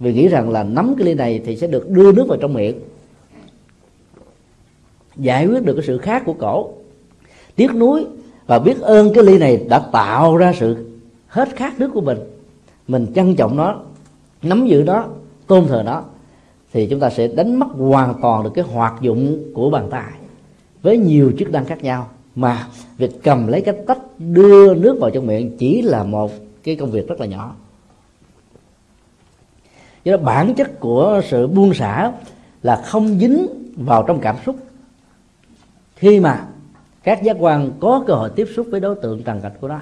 vì 0.00 0.12
nghĩ 0.12 0.28
rằng 0.28 0.50
là 0.50 0.62
nắm 0.62 0.94
cái 0.98 1.06
ly 1.06 1.14
này 1.14 1.40
thì 1.46 1.56
sẽ 1.56 1.66
được 1.66 1.90
đưa 1.90 2.12
nước 2.12 2.28
vào 2.28 2.38
trong 2.38 2.54
miệng, 2.54 2.80
giải 5.16 5.46
quyết 5.46 5.64
được 5.64 5.74
cái 5.74 5.84
sự 5.86 5.98
khác 5.98 6.22
của 6.26 6.32
cổ, 6.32 6.70
tiếc 7.56 7.74
nuối 7.74 8.06
và 8.46 8.58
biết 8.58 8.80
ơn 8.80 9.12
cái 9.14 9.24
ly 9.24 9.38
này 9.38 9.64
đã 9.68 9.78
tạo 9.78 10.36
ra 10.36 10.52
sự 10.58 10.76
hết 11.28 11.56
khát 11.56 11.80
nước 11.80 11.90
của 11.94 12.00
mình. 12.00 12.18
Mình 12.88 13.06
trân 13.14 13.36
trọng 13.36 13.56
nó, 13.56 13.80
nắm 14.42 14.66
giữ 14.66 14.82
nó, 14.86 15.04
tôn 15.46 15.66
thờ 15.66 15.82
nó 15.86 16.02
thì 16.72 16.86
chúng 16.86 17.00
ta 17.00 17.10
sẽ 17.10 17.28
đánh 17.28 17.56
mất 17.56 17.66
hoàn 17.78 18.14
toàn 18.22 18.44
được 18.44 18.50
cái 18.54 18.64
hoạt 18.64 18.94
dụng 19.00 19.52
của 19.54 19.70
bàn 19.70 19.88
tay. 19.90 20.12
Với 20.82 20.98
nhiều 20.98 21.32
chức 21.38 21.50
năng 21.50 21.64
khác 21.64 21.82
nhau, 21.82 22.08
mà 22.34 22.66
việc 22.98 23.22
cầm 23.22 23.46
lấy 23.46 23.60
cái 23.60 23.74
tách 23.86 23.98
đưa 24.18 24.74
nước 24.74 24.98
vào 25.00 25.10
trong 25.10 25.26
miệng 25.26 25.56
chỉ 25.58 25.82
là 25.82 26.04
một 26.04 26.32
cái 26.62 26.76
công 26.76 26.90
việc 26.90 27.08
rất 27.08 27.20
là 27.20 27.26
nhỏ. 27.26 27.54
Do 30.04 30.16
đó 30.16 30.22
bản 30.22 30.54
chất 30.54 30.80
của 30.80 31.20
sự 31.28 31.46
buông 31.46 31.74
xả 31.74 32.12
là 32.62 32.82
không 32.86 33.18
dính 33.18 33.46
vào 33.76 34.02
trong 34.02 34.20
cảm 34.20 34.36
xúc. 34.46 34.56
Khi 35.96 36.20
mà 36.20 36.46
các 37.02 37.22
giác 37.22 37.36
quan 37.40 37.70
có 37.80 38.04
cơ 38.06 38.14
hội 38.14 38.30
tiếp 38.36 38.48
xúc 38.56 38.66
với 38.70 38.80
đối 38.80 38.94
tượng 38.94 39.22
trần 39.22 39.40
cảnh 39.40 39.52
của 39.60 39.68
nó, 39.68 39.80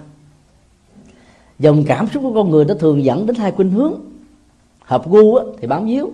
dòng 1.59 1.85
cảm 1.87 2.07
xúc 2.07 2.23
của 2.23 2.35
con 2.35 2.51
người 2.51 2.65
nó 2.65 2.75
thường 2.75 3.05
dẫn 3.05 3.27
đến 3.27 3.37
hai 3.37 3.53
khuynh 3.53 3.71
hướng. 3.71 3.95
Hợp 4.81 5.09
gu 5.11 5.39
thì 5.61 5.67
bám 5.67 5.87
víu 5.87 6.13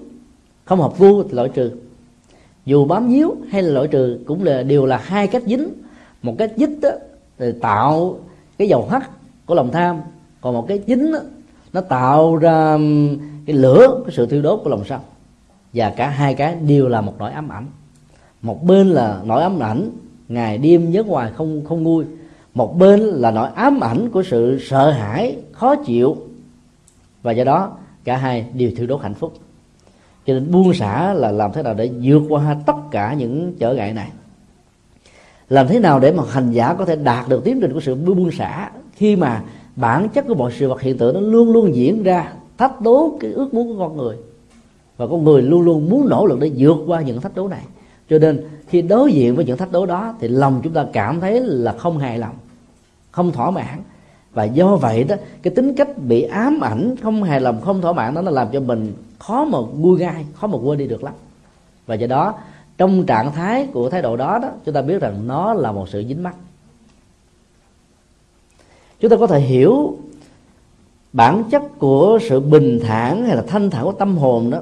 không 0.64 0.80
hợp 0.80 0.98
gu 0.98 1.22
thì 1.22 1.32
loại 1.32 1.48
trừ. 1.48 1.70
Dù 2.66 2.84
bám 2.84 3.08
víu 3.08 3.36
hay 3.50 3.62
là 3.62 3.70
loại 3.72 3.88
trừ 3.88 4.18
cũng 4.26 4.44
là 4.44 4.62
đều 4.62 4.86
là 4.86 4.96
hai 4.96 5.26
cách 5.26 5.42
dính. 5.46 5.68
Một 6.22 6.34
cách 6.38 6.52
dính 6.56 6.80
đó, 6.80 6.90
thì 7.38 7.52
tạo 7.60 8.18
cái 8.58 8.68
dầu 8.68 8.88
hắt 8.90 9.10
của 9.46 9.54
lòng 9.54 9.70
tham. 9.72 10.00
Còn 10.40 10.54
một 10.54 10.64
cái 10.68 10.80
dính 10.86 11.12
đó, 11.12 11.18
nó 11.72 11.80
tạo 11.80 12.36
ra 12.36 12.78
cái 13.46 13.56
lửa 13.56 14.02
cái 14.06 14.14
sự 14.16 14.26
thiêu 14.26 14.42
đốt 14.42 14.60
của 14.64 14.70
lòng 14.70 14.84
sân. 14.88 15.00
Và 15.72 15.90
cả 15.90 16.08
hai 16.08 16.34
cái 16.34 16.54
đều 16.54 16.88
là 16.88 17.00
một 17.00 17.14
nỗi 17.18 17.30
ám 17.30 17.48
ảnh. 17.48 17.66
Một 18.42 18.64
bên 18.64 18.88
là 18.88 19.20
nỗi 19.24 19.42
ám 19.42 19.62
ảnh 19.62 19.90
ngày 20.28 20.58
đêm 20.58 20.90
nhớ 20.90 21.02
hoài 21.06 21.32
không 21.32 21.64
không 21.64 21.82
nguôi. 21.82 22.04
Một 22.54 22.78
bên 22.78 23.00
là 23.00 23.30
nỗi 23.30 23.48
ám 23.54 23.80
ảnh 23.80 24.10
của 24.10 24.22
sự 24.22 24.58
sợ 24.62 24.90
hãi 24.90 25.36
khó 25.52 25.74
chịu. 25.76 26.16
Và 27.22 27.32
do 27.32 27.44
đó 27.44 27.76
cả 28.04 28.16
hai 28.16 28.46
đều 28.54 28.70
thiêu 28.76 28.86
đốt 28.86 29.00
hạnh 29.02 29.14
phúc 29.14 29.32
cho 30.26 30.34
nên 30.34 30.50
buông 30.50 30.74
xả 30.74 31.14
là 31.14 31.30
làm 31.30 31.52
thế 31.52 31.62
nào 31.62 31.74
để 31.74 31.90
vượt 32.02 32.22
qua 32.28 32.56
tất 32.66 32.76
cả 32.90 33.14
những 33.14 33.52
trở 33.58 33.74
ngại 33.74 33.92
này. 33.92 34.08
Làm 35.48 35.68
thế 35.68 35.78
nào 35.78 36.00
để 36.00 36.12
mà 36.12 36.22
hành 36.30 36.52
giả 36.52 36.74
có 36.74 36.84
thể 36.84 36.96
đạt 36.96 37.28
được 37.28 37.44
tiến 37.44 37.60
trình 37.60 37.72
của 37.72 37.80
sự 37.80 37.94
buông 37.94 38.30
xả 38.30 38.70
khi 38.92 39.16
mà 39.16 39.42
bản 39.76 40.08
chất 40.08 40.24
của 40.28 40.34
mọi 40.34 40.52
sự 40.58 40.68
vật 40.68 40.80
hiện 40.80 40.98
tượng 40.98 41.14
nó 41.14 41.20
luôn 41.20 41.52
luôn 41.52 41.74
diễn 41.74 42.02
ra, 42.02 42.32
thách 42.58 42.80
đố 42.80 43.16
cái 43.20 43.32
ước 43.32 43.54
muốn 43.54 43.68
của 43.68 43.78
con 43.78 43.96
người. 43.96 44.16
Và 44.96 45.06
con 45.06 45.24
người 45.24 45.42
luôn 45.42 45.62
luôn 45.62 45.90
muốn 45.90 46.08
nỗ 46.08 46.26
lực 46.26 46.40
để 46.40 46.50
vượt 46.56 46.76
qua 46.86 47.00
những 47.00 47.20
thách 47.20 47.34
đố 47.34 47.48
này. 47.48 47.62
Cho 48.10 48.18
nên 48.18 48.44
khi 48.68 48.82
đối 48.82 49.12
diện 49.12 49.36
với 49.36 49.44
những 49.44 49.56
thách 49.56 49.72
đố 49.72 49.86
đó 49.86 50.14
thì 50.20 50.28
lòng 50.28 50.60
chúng 50.64 50.72
ta 50.72 50.86
cảm 50.92 51.20
thấy 51.20 51.40
là 51.40 51.72
không 51.72 51.98
hài 51.98 52.18
lòng, 52.18 52.34
không 53.10 53.32
thỏa 53.32 53.50
mãn. 53.50 53.82
Và 54.32 54.44
do 54.44 54.76
vậy 54.76 55.04
đó, 55.04 55.16
cái 55.42 55.54
tính 55.54 55.74
cách 55.74 55.98
bị 55.98 56.22
ám 56.22 56.60
ảnh, 56.60 56.94
không 57.02 57.22
hài 57.22 57.40
lòng, 57.40 57.60
không 57.60 57.80
thỏa 57.80 57.92
mãn 57.92 58.14
đó, 58.14 58.22
nó 58.22 58.30
làm 58.30 58.48
cho 58.52 58.60
mình 58.60 58.92
khó 59.22 59.44
mà 59.44 59.60
vui 59.60 59.98
gai, 59.98 60.26
khó 60.34 60.46
mà 60.46 60.58
quên 60.58 60.78
đi 60.78 60.86
được 60.86 61.04
lắm. 61.04 61.14
Và 61.86 61.94
do 61.94 62.06
đó, 62.06 62.34
trong 62.78 63.06
trạng 63.06 63.32
thái 63.32 63.68
của 63.72 63.90
thái 63.90 64.02
độ 64.02 64.16
đó 64.16 64.38
đó, 64.38 64.48
chúng 64.64 64.74
ta 64.74 64.82
biết 64.82 65.00
rằng 65.00 65.26
nó 65.26 65.54
là 65.54 65.72
một 65.72 65.88
sự 65.88 66.04
dính 66.08 66.22
mắc. 66.22 66.36
Chúng 69.00 69.10
ta 69.10 69.16
có 69.16 69.26
thể 69.26 69.40
hiểu 69.40 69.98
bản 71.12 71.44
chất 71.50 71.62
của 71.78 72.18
sự 72.28 72.40
bình 72.40 72.80
thản 72.82 73.24
hay 73.24 73.36
là 73.36 73.42
thanh 73.46 73.70
thản 73.70 73.84
của 73.84 73.92
tâm 73.92 74.16
hồn 74.16 74.50
đó, 74.50 74.60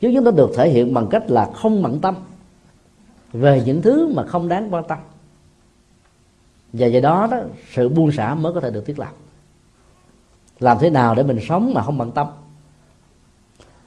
chứ 0.00 0.12
chúng 0.14 0.24
ta 0.24 0.30
được 0.30 0.50
thể 0.56 0.70
hiện 0.70 0.94
bằng 0.94 1.06
cách 1.10 1.30
là 1.30 1.50
không 1.54 1.82
bận 1.82 2.00
tâm 2.00 2.14
về 3.32 3.62
những 3.66 3.82
thứ 3.82 4.12
mà 4.14 4.26
không 4.26 4.48
đáng 4.48 4.74
quan 4.74 4.84
tâm. 4.88 4.98
Và 6.72 6.86
do 6.86 7.00
đó 7.00 7.28
đó, 7.30 7.38
sự 7.72 7.88
buông 7.88 8.12
xả 8.12 8.34
mới 8.34 8.52
có 8.52 8.60
thể 8.60 8.70
được 8.70 8.86
thiết 8.86 8.98
lập. 8.98 9.12
Làm 10.58 10.76
thế 10.80 10.90
nào 10.90 11.14
để 11.14 11.22
mình 11.22 11.38
sống 11.48 11.74
mà 11.74 11.82
không 11.82 11.98
bận 11.98 12.12
tâm? 12.12 12.26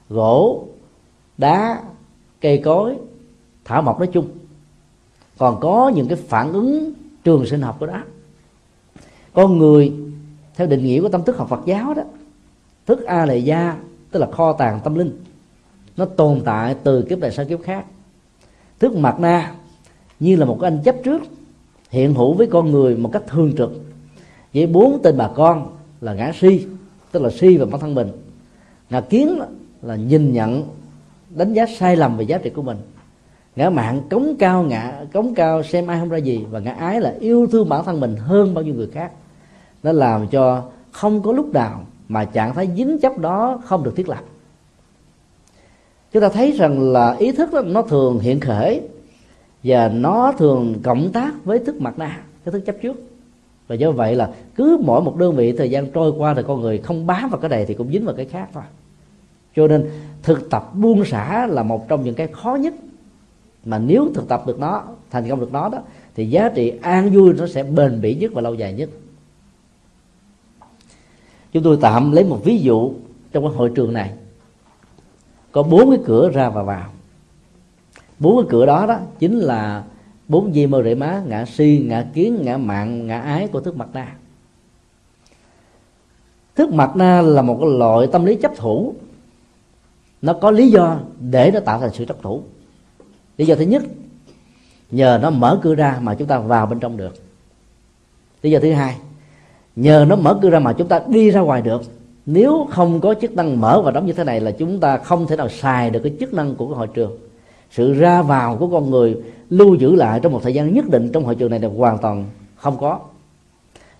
Gỗ, 0.10 0.68
đá, 1.38 1.84
cây 2.41 2.57
cối, 2.57 2.95
thảo 3.65 3.81
mộc 3.81 3.99
nói 3.99 4.10
chung. 4.14 4.27
Còn 5.38 5.60
có 5.60 5.91
những 5.95 6.07
cái 6.07 6.18
phản 6.27 6.53
ứng 6.53 6.94
trường 7.23 7.45
sinh 7.45 7.61
học 7.61 7.77
của 7.80 7.86
đó. 7.86 8.03
Con 9.34 9.57
người, 9.57 9.94
theo 10.56 10.68
định 10.68 10.84
nghĩa 10.84 11.02
của 11.02 11.10
tâm 11.10 11.23
thức 11.23 11.38
học 11.38 11.49
Phật 11.49 11.61
giáo 11.65 11.94
đó, 11.94 12.03
thức 12.86 13.03
a 13.03 13.26
lệ 13.26 13.38
gia, 13.38 13.77
tức 14.11 14.19
là 14.19 14.27
kho 14.31 14.53
tàng 14.53 14.80
tâm 14.84 14.95
linh, 14.95 15.23
nó 15.98 16.06
tồn 16.06 16.41
tại 16.45 16.76
từ 16.84 17.02
kiếp 17.02 17.19
này 17.19 17.31
sang 17.31 17.48
kiếp 17.48 17.61
khác. 17.64 17.86
Thức 18.80 18.95
mặt 18.95 19.19
na, 19.19 19.56
như 20.19 20.36
là 20.36 20.45
một 20.45 20.57
cái 20.61 20.72
anh 20.72 20.84
chấp 20.84 20.95
trước, 21.03 21.22
hiện 21.90 22.14
hữu 22.14 22.34
với 22.34 22.48
con 22.48 22.72
người 22.72 22.95
một 22.98 23.10
cách 23.14 23.23
thường 23.27 23.53
trực, 23.57 23.72
với 24.53 24.68
bốn 24.68 24.99
tên 25.03 25.18
bà 25.18 25.30
con 25.36 25.77
là 26.02 26.14
ngã 26.14 26.31
si, 26.40 26.65
tức 27.11 27.23
là 27.23 27.30
si 27.30 27.57
và 27.57 27.65
bản 27.65 27.81
thân 27.81 27.95
mình. 27.95 28.11
Ngã 28.90 29.02
kiến 29.02 29.40
là 29.81 29.95
nhìn 29.95 30.34
nhận 30.34 30.64
đánh 31.30 31.53
giá 31.53 31.65
sai 31.65 31.95
lầm 31.95 32.18
về 32.18 32.23
giá 32.23 32.38
trị 32.38 32.49
của 32.49 32.61
mình. 32.61 32.77
Ngã 33.56 33.69
mạng 33.69 34.01
cống 34.10 34.35
cao 34.39 34.64
ngã 34.64 35.06
cống 35.14 35.34
cao 35.34 35.64
xem 35.64 35.88
ai 35.88 35.99
không 35.99 36.10
ra 36.10 36.18
gì 36.18 36.45
và 36.51 36.60
ngã 36.60 36.72
ái 36.72 37.01
là 37.01 37.15
yêu 37.19 37.47
thương 37.51 37.69
bản 37.69 37.85
thân 37.85 37.99
mình 37.99 38.15
hơn 38.15 38.53
bao 38.53 38.64
nhiêu 38.64 38.73
người 38.73 38.88
khác. 38.88 39.11
Nó 39.84 39.91
làm 39.91 40.27
cho 40.27 40.64
không 40.91 41.22
có 41.22 41.31
lúc 41.31 41.53
nào 41.53 41.85
mà 42.07 42.26
trạng 42.26 42.53
thái 42.53 42.69
dính 42.77 42.99
chấp 42.99 43.18
đó 43.18 43.61
không 43.65 43.84
được 43.84 43.95
thiết 43.95 44.10
lập. 44.10 44.22
Chúng 46.11 46.22
ta 46.22 46.30
thấy 46.30 46.51
rằng 46.51 46.91
là 46.91 47.15
ý 47.19 47.31
thức 47.31 47.53
đó, 47.53 47.61
nó 47.61 47.81
thường 47.81 48.19
hiện 48.19 48.39
khởi 48.39 48.81
và 49.64 49.89
nó 49.89 50.34
thường 50.38 50.76
cộng 50.84 51.11
tác 51.11 51.45
với 51.45 51.60
thức 51.60 51.81
mặt 51.81 51.99
na 51.99 52.22
cái 52.45 52.51
thức 52.51 52.60
chấp 52.65 52.76
trước. 52.81 53.01
Và 53.68 53.76
do 53.76 53.91
vậy 53.91 54.15
là 54.15 54.30
cứ 54.56 54.77
mỗi 54.84 55.01
một 55.01 55.15
đơn 55.18 55.35
vị 55.35 55.51
thời 55.51 55.69
gian 55.69 55.91
trôi 55.91 56.11
qua 56.18 56.34
thì 56.34 56.41
con 56.47 56.61
người 56.61 56.77
không 56.77 57.07
bám 57.07 57.30
vào 57.30 57.39
cái 57.41 57.49
này 57.49 57.65
thì 57.65 57.73
cũng 57.73 57.91
dính 57.91 58.06
vào 58.06 58.15
cái 58.15 58.26
khác 58.26 58.49
thôi 58.53 58.64
cho 59.60 59.68
nên 59.68 59.90
thực 60.23 60.49
tập 60.49 60.72
buông 60.73 61.06
xả 61.06 61.48
là 61.48 61.64
một 61.64 61.88
trong 61.88 62.03
những 62.03 62.15
cái 62.15 62.27
khó 62.27 62.56
nhất. 62.56 62.73
Mà 63.65 63.80
nếu 63.80 64.11
thực 64.15 64.27
tập 64.27 64.44
được 64.48 64.60
nó, 64.60 64.84
thành 65.11 65.30
công 65.30 65.40
được 65.40 65.53
nó 65.53 65.69
đó, 65.69 65.80
thì 66.15 66.30
giá 66.30 66.49
trị 66.56 66.73
an 66.81 67.10
vui 67.10 67.34
nó 67.34 67.48
sẽ 67.48 67.64
bền 67.64 68.02
bỉ 68.02 68.15
nhất 68.15 68.31
và 68.34 68.41
lâu 68.41 68.53
dài 68.53 68.73
nhất. 68.73 68.90
Chúng 71.52 71.64
tôi 71.64 71.77
tạm 71.81 72.11
lấy 72.11 72.23
một 72.23 72.40
ví 72.44 72.57
dụ 72.57 72.94
trong 73.31 73.44
cái 73.44 73.53
hội 73.56 73.72
trường 73.76 73.94
này. 73.94 74.14
Có 75.52 75.64
bốn 75.64 75.90
cái 75.90 75.99
cửa 76.06 76.30
ra 76.30 76.49
và 76.49 76.64
vào. 76.64 76.90
Bốn 78.19 78.41
cái 78.41 78.49
cửa 78.49 78.65
đó 78.65 78.86
đó 78.86 78.99
chính 79.19 79.40
là 79.40 79.84
bốn 80.27 80.53
di 80.53 80.68
mơ 80.68 80.84
rễ 80.84 80.95
má, 80.95 81.23
ngã 81.27 81.45
si, 81.45 81.86
ngã 81.88 82.07
kiến, 82.14 82.40
ngã 82.41 82.57
mạng, 82.57 83.07
ngã 83.07 83.19
ái 83.19 83.48
của 83.48 83.61
thức 83.61 83.77
mặt 83.77 83.88
na. 83.94 84.15
Thức 86.56 86.73
mặt 86.73 86.95
na 86.95 87.22
là 87.22 87.41
một 87.41 87.57
cái 87.61 87.69
loại 87.69 88.07
tâm 88.11 88.26
lý 88.26 88.36
chấp 88.36 88.52
thủ 88.57 88.95
nó 90.22 90.34
có 90.34 90.52
lý 90.52 90.72
do 90.72 91.00
để 91.20 91.52
nó 91.54 91.60
tạo 91.60 91.80
thành 91.80 91.94
sự 91.94 92.06
trắc 92.06 92.18
thủ. 92.22 92.41
Lý 93.38 93.46
do 93.46 93.56
thứ 93.56 93.64
nhất, 93.64 93.84
nhờ 94.91 95.20
nó 95.22 95.30
mở 95.30 95.60
cửa 95.62 95.76
ra 95.76 96.00
mà 96.02 96.16
chúng 96.16 96.28
ta 96.28 96.40
vào 96.40 96.66
bên 96.66 96.80
trong 96.80 96.98
được. 96.98 97.14
Lý 98.41 98.52
do 98.52 98.60
thứ 98.60 98.72
hai, 98.72 98.96
nhờ 99.76 100.06
nó 100.10 100.16
mở 100.16 100.40
cửa 100.41 100.50
ra 100.50 100.60
mà 100.60 100.74
chúng 100.74 100.88
ta 100.88 101.02
đi 101.08 101.32
ra 101.32 101.41
ngoài 101.41 101.62
được. 101.62 101.82
Nếu 102.26 102.68
không 102.70 103.02
có 103.02 103.14
chức 103.22 103.34
năng 103.36 103.62
mở 103.62 103.82
và 103.82 103.91
đóng 103.91 104.06
như 104.06 104.14
thế 104.14 104.24
này 104.24 104.40
là 104.40 104.52
chúng 104.52 104.80
ta 104.80 104.98
không 104.98 105.28
thể 105.28 105.36
nào 105.36 105.50
xài 105.50 105.90
được 105.90 106.00
cái 106.04 106.14
chức 106.20 106.34
năng 106.34 106.56
của 106.56 106.68
cái 106.68 106.76
hội 106.76 106.88
trường. 106.88 107.18
Sự 107.72 107.94
ra 107.94 108.22
vào 108.22 108.58
của 108.58 108.68
con 108.68 108.90
người 108.90 109.18
lưu 109.50 109.76
giữ 109.76 109.96
lại 109.96 110.20
trong 110.20 110.32
một 110.32 110.44
thời 110.44 110.54
gian 110.54 110.74
nhất 110.74 110.86
định 110.90 111.10
trong 111.12 111.26
hội 111.26 111.36
trường 111.36 111.52
này 111.52 111.60
là 111.60 111.70
hoàn 111.78 111.98
toàn 111.98 112.26
không 112.56 112.78
có. 112.80 113.00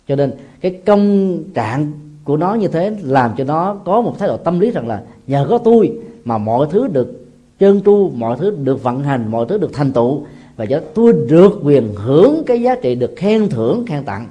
Cho 0.08 0.16
nên 0.16 0.34
cái 0.62 0.72
công 0.86 1.38
trạng 1.54 1.92
của 2.24 2.38
nó 2.38 2.54
như 2.54 2.68
thế 2.68 2.98
làm 3.02 3.34
cho 3.38 3.44
nó 3.44 3.76
có 3.86 4.02
một 4.02 4.16
thái 4.20 4.28
độ 4.28 4.38
tâm 4.38 4.60
lý 4.60 4.72
rằng 4.72 4.88
là, 4.88 5.04
nhờ 5.28 5.48
có 5.50 5.58
tôi 5.58 6.00
mà 6.30 6.38
mọi 6.38 6.68
thứ 6.72 6.88
được 6.88 7.26
trơn 7.60 7.82
tru, 7.82 8.12
mọi 8.16 8.38
thứ 8.38 8.52
được 8.64 8.84
vận 8.84 9.04
hành, 9.04 9.32
mọi 9.32 9.46
thứ 9.50 9.58
được 9.58 9.74
thành 9.74 9.92
tựu. 9.92 10.24
Và 10.56 10.66
do 10.66 10.80
tôi 10.94 11.14
được 11.30 11.60
quyền 11.64 11.94
hưởng 11.96 12.44
cái 12.46 12.62
giá 12.62 12.76
trị, 12.76 12.96
được 12.96 13.14
khen 13.18 13.50
thưởng, 13.50 13.86
khen 13.88 14.04
tặng 14.04 14.28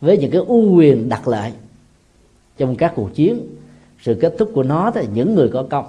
với 0.00 0.18
những 0.18 0.30
cái 0.30 0.40
ưu 0.48 0.74
quyền 0.76 1.08
đặc 1.08 1.28
lợi 1.28 1.52
trong 2.58 2.76
các 2.76 2.92
cuộc 2.96 3.14
chiến. 3.14 3.40
Sự 4.02 4.14
kết 4.20 4.34
thúc 4.38 4.50
của 4.54 4.62
nó 4.62 4.90
thì 4.90 5.06
những 5.14 5.34
người 5.34 5.48
có 5.48 5.62
công. 5.70 5.84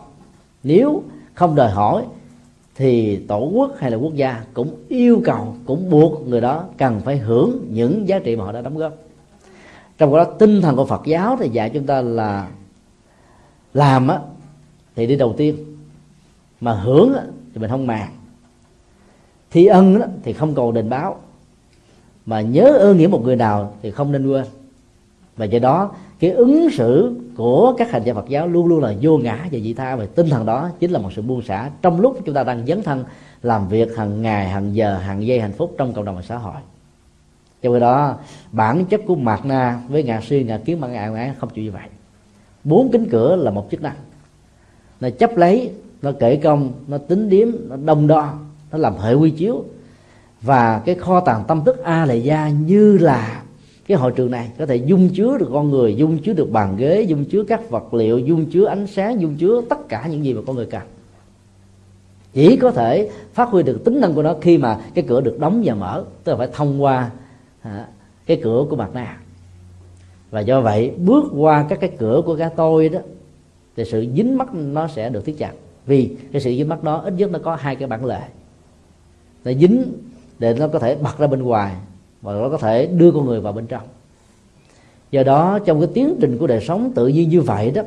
Nếu 0.64 1.04
không 1.34 1.56
đòi 1.56 1.70
hỏi 1.72 2.04
thì 2.76 3.18
tổ 3.28 3.50
quốc 3.54 3.72
hay 3.78 3.92
là 3.92 3.98
quốc 3.98 4.16
gia 4.16 4.44
cũng 4.54 4.70
yêu 4.88 5.22
cầu, 5.26 5.56
cũng 5.66 5.90
buộc 5.90 6.28
người 6.28 6.42
đó 6.42 6.64
cần 6.78 7.02
phải 7.06 7.18
hưởng 7.18 7.66
những 7.70 8.08
giá 8.08 8.20
trị 8.20 8.36
mà 8.36 8.46
họ 8.46 8.52
đã 8.52 8.62
đóng 8.62 8.78
góp. 8.78 8.94
Trong 9.98 10.16
đó, 10.16 10.24
tinh 10.24 10.62
thần 10.62 10.76
của 10.76 10.86
Phật 10.86 11.02
giáo 11.06 11.38
thì 11.40 11.50
dạy 11.50 11.70
chúng 11.70 11.86
ta 11.86 12.02
là 12.02 12.48
làm 13.74 14.08
á 14.08 14.20
thì 15.00 15.08
đi 15.08 15.16
đầu 15.16 15.34
tiên, 15.38 15.56
mà 16.62 16.74
hưởng 16.74 17.16
thì 17.54 17.62
mình 17.62 17.70
không 17.70 17.88
màng. 17.88 18.10
Thi 19.52 19.66
ân 19.66 20.02
thì 20.24 20.34
không 20.34 20.56
cầu 20.56 20.72
đền 20.72 20.90
báo. 20.90 21.20
Mà 22.26 22.42
nhớ 22.42 22.78
ơn 22.80 22.98
nghĩa 22.98 23.08
một 23.08 23.24
người 23.24 23.36
nào 23.36 23.74
thì 23.82 23.92
không 23.92 24.12
nên 24.12 24.28
quên. 24.28 24.46
Và 25.38 25.46
do 25.46 25.60
đó, 25.60 25.92
cái 26.20 26.32
ứng 26.32 26.70
xử 26.72 27.16
của 27.38 27.74
các 27.78 27.92
hành 27.92 28.04
giả 28.04 28.14
Phật 28.14 28.30
giáo 28.30 28.48
luôn 28.48 28.68
luôn 28.68 28.84
là 28.84 28.94
vô 29.02 29.18
ngã 29.18 29.48
và 29.52 29.60
dị 29.60 29.74
tha 29.74 29.96
và 29.96 30.06
tinh 30.16 30.30
thần 30.30 30.46
đó 30.46 30.70
chính 30.80 30.92
là 30.92 31.00
một 31.00 31.14
sự 31.16 31.22
buông 31.22 31.42
xả 31.42 31.70
trong 31.82 32.02
lúc 32.02 32.18
chúng 32.26 32.36
ta 32.36 32.44
đang 32.44 32.66
dấn 32.66 32.84
thân, 32.84 33.04
làm 33.42 33.68
việc 33.68 33.98
hàng 33.98 34.22
ngày, 34.22 34.50
hàng 34.50 34.76
giờ, 34.76 34.98
hàng 34.98 35.26
giây 35.26 35.40
hạnh 35.40 35.54
phúc 35.58 35.76
trong 35.78 35.94
cộng 35.94 36.06
đồng 36.06 36.16
và 36.16 36.22
xã 36.22 36.38
hội. 36.38 36.62
Trong 37.62 37.74
khi 37.74 37.80
đó, 37.80 38.16
bản 38.52 38.86
chất 38.86 39.02
của 39.08 39.16
mạt 39.16 39.46
na 39.46 39.82
với 39.90 40.04
ngạ 40.04 40.22
suy 40.22 40.44
ngạ 40.44 40.58
kiến 40.58 40.82
bằng 40.82 40.94
ngạ 40.94 41.10
ngã 41.10 41.34
không 41.40 41.50
chịu 41.50 41.66
như 41.66 41.72
vậy. 41.72 41.88
Bốn 42.64 42.92
kính 42.92 43.08
cửa 43.12 43.36
là 43.36 43.52
một 43.52 43.68
chức 43.72 43.82
năng 43.82 43.96
nó 45.02 45.10
chấp 45.10 45.38
lấy 45.38 45.72
nó 46.02 46.12
kể 46.20 46.36
công 46.36 46.72
nó 46.88 46.98
tính 46.98 47.30
điếm 47.30 47.48
nó 47.70 47.76
đông 47.86 48.08
đo 48.08 48.34
nó 48.72 48.78
làm 48.78 48.98
hệ 48.98 49.14
quy 49.14 49.32
chiếu. 49.32 49.64
Và 50.42 50.82
cái 50.86 50.96
kho 50.96 51.20
tàng 51.20 51.44
tâm 51.48 51.64
thức 51.66 51.84
a 51.84 52.06
lệ 52.06 52.18
gia 52.18 52.50
như 52.50 52.98
là 52.98 53.44
cái 53.88 53.98
hội 53.98 54.12
trường 54.12 54.32
này. 54.32 54.52
Có 54.60 54.66
thể 54.66 54.76
dung 54.76 55.10
chứa 55.10 55.38
được 55.38 55.50
con 55.54 55.70
người 55.70 55.96
dung 55.96 56.18
chứa 56.18 56.34
được 56.34 56.52
bàn 56.52 56.78
ghế 56.78 57.02
dung 57.02 57.26
chứa 57.26 57.44
các 57.44 57.70
vật 57.70 57.94
liệu 57.94 58.20
dung 58.20 58.46
chứa 58.46 58.66
ánh 58.66 58.88
sáng 58.88 59.22
dung 59.22 59.36
chứa 59.36 59.62
tất 59.70 59.90
cả 59.90 60.08
những 60.08 60.26
gì 60.26 60.34
mà 60.34 60.42
con 60.48 60.56
người 60.56 60.66
cần. 60.66 60.82
Chỉ 62.34 62.58
có 62.58 62.72
thể 62.72 63.10
phát 63.34 63.50
huy 63.50 63.64
được 63.64 63.82
tính 63.86 64.02
năng 64.02 64.14
của 64.14 64.24
nó 64.24 64.36
khi 64.42 64.58
mà 64.58 64.80
cái 64.94 65.06
cửa 65.08 65.22
được 65.22 65.40
đóng 65.40 65.62
và 65.66 65.74
mở 65.74 66.04
tức 66.24 66.32
là 66.32 66.38
phải 66.38 66.48
thông 66.54 66.84
qua 66.84 67.12
à, 67.62 67.88
cái 68.26 68.40
cửa 68.44 68.66
của 68.70 68.76
mặt 68.76 68.90
nạ. 68.94 69.18
Và 70.32 70.40
do 70.40 70.62
vậy 70.62 70.92
bước 70.98 71.24
qua 71.36 71.66
các 71.70 71.80
cái 71.80 71.92
cửa 71.98 72.22
của 72.26 72.36
cái 72.36 72.50
tôi 72.56 72.90
đó 72.90 73.00
thì 73.76 73.84
sự 73.86 74.06
dính 74.16 74.38
mắt 74.38 74.54
nó 74.54 74.88
sẽ 74.88 75.10
được 75.10 75.26
thiết 75.26 75.38
chặt 75.38 75.52
vì 75.86 76.16
cái 76.32 76.42
sự 76.42 76.50
dính 76.50 76.70
mắt 76.70 76.84
đó, 76.84 76.98
ít 76.98 77.14
nhất 77.18 77.32
nó 77.32 77.40
có 77.40 77.56
hai 77.56 77.76
cái 77.76 77.88
bản 77.88 78.06
lệ 78.06 78.22
nó 79.46 79.52
dính 79.54 79.84
để 80.40 80.54
nó 80.54 80.68
có 80.68 80.80
thể 80.80 80.96
bật 80.96 81.18
ra 81.18 81.28
bên 81.28 81.44
ngoài 81.44 81.76
và 82.22 82.34
nó 82.34 82.50
có 82.50 82.58
thể 82.58 82.86
đưa 82.86 83.12
con 83.12 83.26
người 83.26 83.42
vào 83.42 83.54
bên 83.54 83.68
trong. 83.68 83.84
Do 85.12 85.24
đó, 85.24 85.60
trong 85.66 85.80
cái 85.80 85.90
tiến 85.94 86.16
trình 86.22 86.38
của 86.38 86.48
đời 86.48 86.62
sống 86.62 86.92
tự 86.96 87.08
nhiên 87.08 87.30
như 87.30 87.42
vậy 87.42 87.72
đó, 87.72 87.82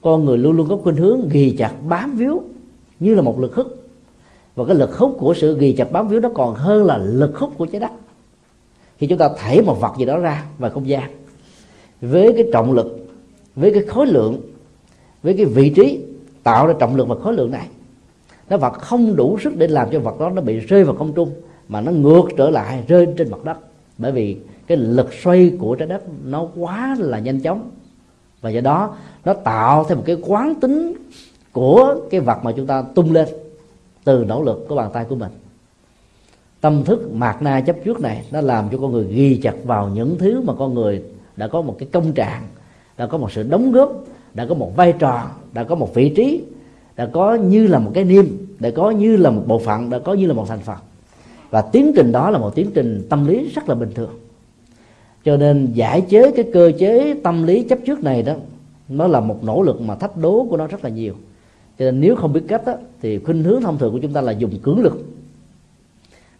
con 0.00 0.24
người 0.24 0.38
luôn 0.38 0.56
luôn 0.56 0.68
có 0.68 0.76
khuynh 0.76 0.96
hướng 0.96 1.28
ghi 1.28 1.56
chặt 1.58 1.72
bám 1.88 2.16
víu 2.16 2.42
như 3.00 3.14
là 3.14 3.22
một 3.22 3.40
lực 3.40 3.54
hút. 3.54 3.66
Và 4.54 4.64
cái 4.64 4.76
lực 4.76 4.96
hút 4.96 5.16
của 5.18 5.34
sự 5.34 5.58
ghi 5.58 5.72
chặt 5.72 5.92
bám 5.92 6.08
víu 6.08 6.20
nó 6.20 6.28
còn 6.34 6.54
hơn 6.54 6.84
là 6.84 6.98
lực 6.98 7.38
hút 7.38 7.52
của 7.58 7.66
trái 7.66 7.80
đất. 7.80 7.90
Khi 8.98 9.06
chúng 9.06 9.18
ta 9.18 9.28
thảy 9.36 9.62
một 9.62 9.80
vật 9.80 9.92
gì 9.98 10.04
đó 10.04 10.18
ra 10.18 10.44
vào 10.58 10.70
không 10.70 10.88
gian, 10.88 11.10
với 12.00 12.32
cái 12.32 12.44
trọng 12.52 12.72
lực, 12.72 13.08
với 13.56 13.72
cái 13.72 13.82
khối 13.82 14.06
lượng 14.06 14.40
với 15.26 15.34
cái 15.34 15.46
vị 15.46 15.70
trí 15.70 16.00
tạo 16.42 16.66
ra 16.66 16.74
trọng 16.78 16.96
lượng 16.96 17.08
và 17.08 17.16
khối 17.22 17.34
lượng 17.34 17.50
này, 17.50 17.68
nó 18.50 18.56
vật 18.56 18.70
không 18.70 19.16
đủ 19.16 19.38
sức 19.38 19.56
để 19.56 19.66
làm 19.66 19.88
cho 19.92 20.00
vật 20.00 20.20
đó 20.20 20.30
nó 20.30 20.42
bị 20.42 20.58
rơi 20.58 20.84
vào 20.84 20.94
không 20.94 21.12
trung, 21.12 21.30
mà 21.68 21.80
nó 21.80 21.92
ngược 21.92 22.22
trở 22.36 22.50
lại 22.50 22.84
rơi 22.88 23.06
trên 23.16 23.30
mặt 23.30 23.44
đất. 23.44 23.56
Bởi 23.98 24.12
vì 24.12 24.36
cái 24.66 24.78
lực 24.78 25.14
xoay 25.22 25.52
của 25.58 25.74
trái 25.74 25.88
đất 25.88 26.02
nó 26.24 26.48
quá 26.56 26.96
là 26.98 27.18
nhanh 27.18 27.40
chóng. 27.40 27.70
Và 28.40 28.50
do 28.50 28.60
đó, 28.60 28.96
nó 29.24 29.32
tạo 29.32 29.84
thêm 29.84 29.98
một 29.98 30.04
cái 30.06 30.16
quán 30.26 30.54
tính 30.54 30.92
của 31.52 31.96
cái 32.10 32.20
vật 32.20 32.38
mà 32.42 32.52
chúng 32.56 32.66
ta 32.66 32.82
tung 32.82 33.12
lên 33.12 33.28
từ 34.04 34.24
nỗ 34.28 34.42
lực 34.42 34.66
của 34.68 34.76
bàn 34.76 34.90
tay 34.92 35.04
của 35.08 35.14
mình. 35.14 35.30
Tâm 36.60 36.84
thức 36.84 37.12
mạt 37.12 37.42
na 37.42 37.60
chấp 37.60 37.76
trước 37.84 38.00
này 38.00 38.24
nó 38.30 38.40
làm 38.40 38.68
cho 38.72 38.78
con 38.78 38.92
người 38.92 39.06
ghi 39.10 39.40
chặt 39.42 39.54
vào 39.64 39.88
những 39.88 40.18
thứ 40.18 40.40
mà 40.40 40.52
con 40.58 40.74
người 40.74 41.02
đã 41.36 41.48
có 41.48 41.62
một 41.62 41.76
cái 41.78 41.88
công 41.92 42.12
trạng, 42.12 42.42
đã 42.96 43.06
có 43.06 43.18
một 43.18 43.32
sự 43.32 43.42
đóng 43.42 43.72
góp 43.72 44.04
đã 44.36 44.46
có 44.46 44.54
một 44.54 44.76
vai 44.76 44.92
trò 44.98 45.30
đã 45.52 45.64
có 45.64 45.74
một 45.74 45.94
vị 45.94 46.08
trí 46.08 46.42
đã 46.96 47.06
có 47.06 47.34
như 47.34 47.66
là 47.66 47.78
một 47.78 47.90
cái 47.94 48.04
niêm 48.04 48.26
đã 48.58 48.70
có 48.70 48.90
như 48.90 49.16
là 49.16 49.30
một 49.30 49.42
bộ 49.46 49.58
phận 49.58 49.90
đã 49.90 49.98
có 49.98 50.14
như 50.14 50.26
là 50.26 50.34
một 50.34 50.48
thành 50.48 50.60
phần. 50.60 50.76
Và 51.50 51.62
tiến 51.62 51.92
trình 51.96 52.12
đó 52.12 52.30
là 52.30 52.38
một 52.38 52.54
tiến 52.54 52.70
trình 52.74 53.06
tâm 53.08 53.26
lý 53.26 53.48
rất 53.54 53.68
là 53.68 53.74
bình 53.74 53.90
thường. 53.94 54.10
Cho 55.24 55.36
nên 55.36 55.68
giải 55.72 56.00
chế 56.00 56.30
cái 56.30 56.44
cơ 56.52 56.72
chế 56.78 57.14
tâm 57.24 57.42
lý 57.42 57.62
chấp 57.62 57.78
trước 57.86 58.04
này 58.04 58.22
đó 58.22 58.34
nó 58.88 59.06
là 59.06 59.20
một 59.20 59.44
nỗ 59.44 59.62
lực 59.62 59.80
mà 59.80 59.94
thách 59.94 60.16
đố 60.16 60.46
của 60.50 60.56
nó 60.56 60.66
rất 60.66 60.84
là 60.84 60.90
nhiều. 60.90 61.14
Cho 61.78 61.84
nên 61.84 62.00
nếu 62.00 62.16
không 62.16 62.32
biết 62.32 62.42
cách 62.48 62.62
đó, 62.66 62.74
thì 63.02 63.18
khuynh 63.18 63.42
hướng 63.42 63.60
thông 63.60 63.78
thường 63.78 63.92
của 63.92 63.98
chúng 63.98 64.12
ta 64.12 64.20
là 64.20 64.32
dùng 64.32 64.58
cưỡng 64.62 64.80
lực. 64.80 65.04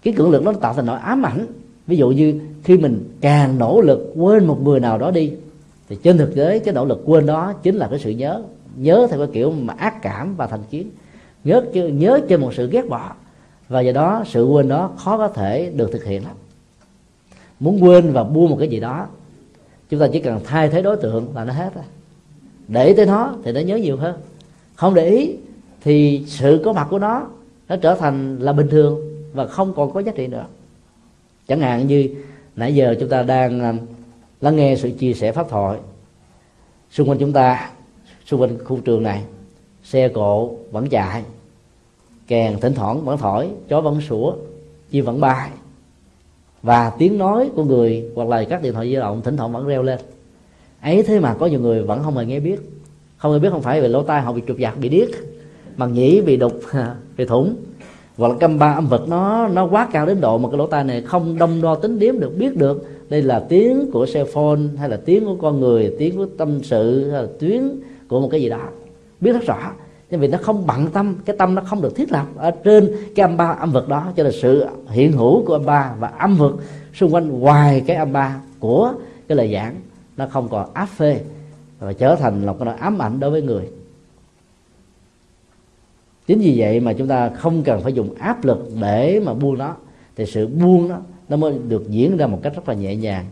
Cái 0.02 0.14
cưỡng 0.16 0.30
lực 0.30 0.42
nó 0.42 0.52
tạo 0.52 0.74
thành 0.74 0.86
nỗi 0.86 0.98
ám 0.98 1.26
ảnh. 1.26 1.46
Ví 1.86 1.96
dụ 1.96 2.08
như 2.08 2.40
khi 2.64 2.76
mình 2.76 3.08
càng 3.20 3.58
nỗ 3.58 3.80
lực 3.80 4.12
quên 4.16 4.46
một 4.46 4.62
người 4.62 4.80
nào 4.80 4.98
đó 4.98 5.10
đi 5.10 5.32
thì 5.88 5.96
trên 6.02 6.18
thực 6.18 6.34
tế, 6.34 6.58
cái 6.58 6.74
nỗ 6.74 6.84
lực 6.84 7.02
quên 7.04 7.26
đó 7.26 7.52
chính 7.62 7.76
là 7.76 7.88
cái 7.88 7.98
sự 7.98 8.10
nhớ. 8.10 8.42
Nhớ 8.76 9.06
theo 9.10 9.18
cái 9.18 9.28
kiểu 9.32 9.50
mà 9.50 9.74
ác 9.74 10.02
cảm 10.02 10.36
và 10.36 10.46
thành 10.46 10.62
kiến. 10.70 10.90
Nhớ 11.44 11.62
nhớ 11.72 12.20
trên 12.28 12.40
một 12.40 12.54
sự 12.54 12.70
ghét 12.70 12.88
bỏ. 12.88 13.12
Và 13.68 13.80
do 13.80 13.92
đó, 13.92 14.24
sự 14.26 14.44
quên 14.44 14.68
đó 14.68 14.90
khó 14.96 15.18
có 15.18 15.28
thể 15.28 15.72
được 15.74 15.92
thực 15.92 16.04
hiện 16.04 16.24
lắm. 16.24 16.36
Muốn 17.60 17.84
quên 17.84 18.12
và 18.12 18.24
buông 18.24 18.50
một 18.50 18.56
cái 18.58 18.68
gì 18.68 18.80
đó, 18.80 19.06
chúng 19.90 20.00
ta 20.00 20.08
chỉ 20.12 20.20
cần 20.20 20.40
thay 20.44 20.68
thế 20.68 20.82
đối 20.82 20.96
tượng 20.96 21.34
là 21.34 21.44
nó 21.44 21.52
hết 21.52 21.74
rồi. 21.74 21.84
Để 22.68 22.94
tới 22.96 23.06
nó 23.06 23.34
thì 23.44 23.52
nó 23.52 23.60
nhớ 23.60 23.76
nhiều 23.76 23.96
hơn. 23.96 24.16
Không 24.74 24.94
để 24.94 25.08
ý 25.08 25.36
thì 25.80 26.24
sự 26.26 26.62
có 26.64 26.72
mặt 26.72 26.86
của 26.90 26.98
nó 26.98 27.26
nó 27.68 27.76
trở 27.76 27.94
thành 27.94 28.38
là 28.38 28.52
bình 28.52 28.68
thường 28.68 29.00
và 29.32 29.46
không 29.46 29.72
còn 29.76 29.92
có 29.92 30.00
giá 30.00 30.12
trị 30.16 30.26
nữa. 30.26 30.44
Chẳng 31.48 31.60
hạn 31.60 31.86
như 31.86 32.08
nãy 32.56 32.74
giờ 32.74 32.94
chúng 33.00 33.08
ta 33.08 33.22
đang 33.22 33.60
um, 33.60 33.78
lắng 34.40 34.56
nghe 34.56 34.76
sự 34.76 34.90
chia 34.90 35.12
sẻ 35.12 35.32
pháp 35.32 35.48
thoại. 35.48 35.78
Xung 36.90 37.08
quanh 37.08 37.18
chúng 37.18 37.32
ta, 37.32 37.70
xung 38.26 38.40
quanh 38.40 38.64
khu 38.64 38.78
trường 38.84 39.02
này, 39.02 39.22
xe 39.82 40.08
cộ 40.08 40.50
vẫn 40.70 40.88
chạy, 40.88 41.22
kèn 42.26 42.60
thỉnh 42.60 42.74
thoảng 42.74 43.04
vẫn 43.04 43.18
thổi, 43.18 43.48
chó 43.68 43.80
vẫn 43.80 44.00
sủa, 44.00 44.34
chim 44.90 45.04
vẫn 45.04 45.20
bay. 45.20 45.50
Và 46.62 46.90
tiếng 46.98 47.18
nói 47.18 47.50
của 47.54 47.64
người 47.64 48.10
hoặc 48.14 48.28
là 48.28 48.44
các 48.44 48.62
điện 48.62 48.72
thoại 48.72 48.88
di 48.88 48.94
động 48.94 49.22
thỉnh 49.22 49.36
thoảng 49.36 49.52
vẫn 49.52 49.66
reo 49.66 49.82
lên. 49.82 50.00
Ấy 50.80 51.02
thế 51.02 51.20
mà 51.20 51.34
có 51.34 51.46
nhiều 51.46 51.60
người 51.60 51.82
vẫn 51.82 52.02
không 52.02 52.16
hề 52.16 52.24
nghe 52.24 52.40
biết. 52.40 52.60
Không 53.16 53.32
hề 53.32 53.38
biết 53.38 53.50
không 53.50 53.62
phải 53.62 53.80
vì 53.80 53.88
lỗ 53.88 54.02
tai 54.02 54.20
họ 54.20 54.32
bị 54.32 54.42
trục 54.48 54.56
giặc 54.60 54.78
bị 54.78 54.88
điếc 54.88 55.08
bằng 55.76 55.92
nhĩ, 55.92 56.20
bị 56.20 56.36
đục, 56.36 56.60
bị 57.16 57.24
thủng 57.24 57.56
hoặc 58.16 58.28
là 58.28 58.34
căm 58.40 58.58
ba, 58.58 58.72
âm 58.72 58.86
vật 58.86 59.08
nó 59.08 59.48
nó 59.48 59.66
quá 59.66 59.88
cao 59.92 60.06
đến 60.06 60.20
độ 60.20 60.38
mà 60.38 60.48
cái 60.48 60.58
lỗ 60.58 60.66
tai 60.66 60.84
này 60.84 61.02
không 61.02 61.38
đông 61.38 61.62
đo 61.62 61.74
tính 61.74 61.98
điếm 61.98 62.18
được, 62.18 62.38
biết 62.38 62.56
được. 62.56 62.84
Đây 63.08 63.22
là 63.22 63.40
tiếng 63.48 63.90
của 63.92 64.06
xe 64.06 64.24
phone 64.24 64.60
hay 64.78 64.88
là 64.88 64.98
tiếng 65.04 65.24
của 65.24 65.36
con 65.42 65.60
người, 65.60 65.94
tiếng 65.98 66.16
của 66.16 66.26
tâm 66.38 66.62
sự, 66.62 67.10
hay 67.10 67.22
là 67.22 67.28
tiếng 67.38 67.80
của 68.08 68.20
một 68.20 68.28
cái 68.30 68.42
gì 68.42 68.48
đó. 68.48 68.60
Biết 69.20 69.32
rất 69.32 69.46
rõ. 69.46 69.72
Nhưng 70.10 70.20
vì 70.20 70.28
nó 70.28 70.38
không 70.42 70.66
bận 70.66 70.86
tâm, 70.92 71.16
cái 71.24 71.36
tâm 71.36 71.54
nó 71.54 71.62
không 71.62 71.82
được 71.82 71.96
thiết 71.96 72.12
lập 72.12 72.26
ở 72.36 72.50
trên 72.50 72.92
cái 73.14 73.24
âm 73.24 73.36
ba, 73.36 73.56
âm 73.60 73.72
vực 73.72 73.88
đó. 73.88 74.12
Cho 74.16 74.22
nên 74.22 74.32
sự 74.32 74.66
hiện 74.88 75.12
hữu 75.12 75.44
của 75.46 75.52
âm 75.52 75.66
ba 75.66 75.94
và 75.98 76.08
âm 76.08 76.36
vực 76.36 76.56
xung 76.94 77.14
quanh 77.14 77.40
ngoài 77.40 77.82
cái 77.86 77.96
âm 77.96 78.12
ba 78.12 78.40
của 78.60 78.92
cái 79.28 79.36
lời 79.36 79.52
giảng 79.52 79.74
nó 80.16 80.26
không 80.26 80.48
còn 80.48 80.70
áp 80.74 80.86
phê 80.86 81.20
và 81.80 81.92
trở 81.92 82.14
thành 82.14 82.46
là 82.46 82.54
cái 82.58 82.74
ám 82.78 83.02
ảnh 83.02 83.20
đối 83.20 83.30
với 83.30 83.42
người 83.42 83.68
chính 86.26 86.38
vì 86.38 86.54
vậy 86.58 86.80
mà 86.80 86.92
chúng 86.92 87.08
ta 87.08 87.28
không 87.28 87.62
cần 87.62 87.80
phải 87.80 87.92
dùng 87.92 88.14
áp 88.14 88.44
lực 88.44 88.70
để 88.80 89.20
mà 89.24 89.34
buông 89.34 89.58
nó. 89.58 89.76
Thì 90.16 90.26
sự 90.26 90.46
buông 90.46 90.88
nó 90.88 90.98
nó 91.28 91.36
mới 91.36 91.54
được 91.68 91.90
diễn 91.90 92.16
ra 92.16 92.26
một 92.26 92.38
cách 92.42 92.54
rất 92.54 92.68
là 92.68 92.74
nhẹ 92.74 92.96
nhàng. 92.96 93.24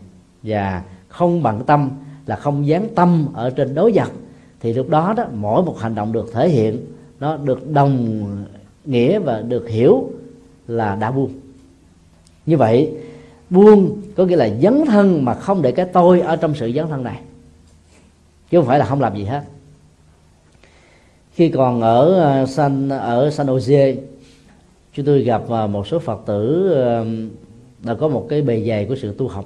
Và 0.43 0.83
không 1.07 1.43
bằng 1.43 1.63
tâm, 1.65 1.89
là 2.25 2.35
không 2.35 2.67
dán 2.67 2.87
tâm 2.95 3.27
ở 3.33 3.49
trên 3.49 3.75
đối 3.75 3.91
vật, 3.91 4.11
thì 4.59 4.73
lúc 4.73 4.89
đó 4.89 5.13
đó, 5.17 5.25
mỗi 5.33 5.63
một 5.63 5.79
hành 5.79 5.95
động 5.95 6.11
được 6.11 6.33
thể 6.33 6.49
hiện, 6.49 6.77
nó 7.19 7.37
được 7.37 7.71
đồng 7.71 8.23
nghĩa 8.85 9.19
và 9.19 9.41
được 9.41 9.69
hiểu 9.69 10.09
là 10.67 10.95
đã 10.95 11.11
buông. 11.11 11.31
Như 12.45 12.57
vậy, 12.57 12.91
buông 13.49 14.01
có 14.15 14.25
nghĩa 14.25 14.35
là 14.35 14.49
dấn 14.61 14.85
thân 14.85 15.25
mà 15.25 15.33
không 15.33 15.61
để 15.61 15.71
cái 15.71 15.85
tôi 15.93 16.21
ở 16.21 16.35
trong 16.35 16.55
sự 16.55 16.71
dấn 16.75 16.87
thân 16.87 17.03
này. 17.03 17.19
Chứ 18.49 18.57
không 18.57 18.67
phải 18.67 18.79
là 18.79 18.85
không 18.85 19.01
làm 19.01 19.15
gì 19.15 19.23
hết 19.23 19.43
khi 21.35 21.49
còn 21.49 21.81
ở 21.81 22.13
ờ, 22.13 22.45
San 22.45 22.89
ở 22.89 23.31
San 23.31 23.47
Jose, 23.47 23.95
chúng 24.93 25.05
tôi 25.05 25.21
gặp 25.21 25.41
ờ, 25.49 25.67
một 25.67 25.87
số 25.87 25.99
Phật 25.99 26.21
tử 26.25 26.71
ờ, 26.73 27.05
đã 27.79 27.93
có 27.93 28.07
một 28.07 28.27
cái 28.29 28.41
bề 28.41 28.65
dày 28.67 28.85
của 28.85 28.95
sự 28.95 29.15
tu 29.17 29.27
học, 29.27 29.45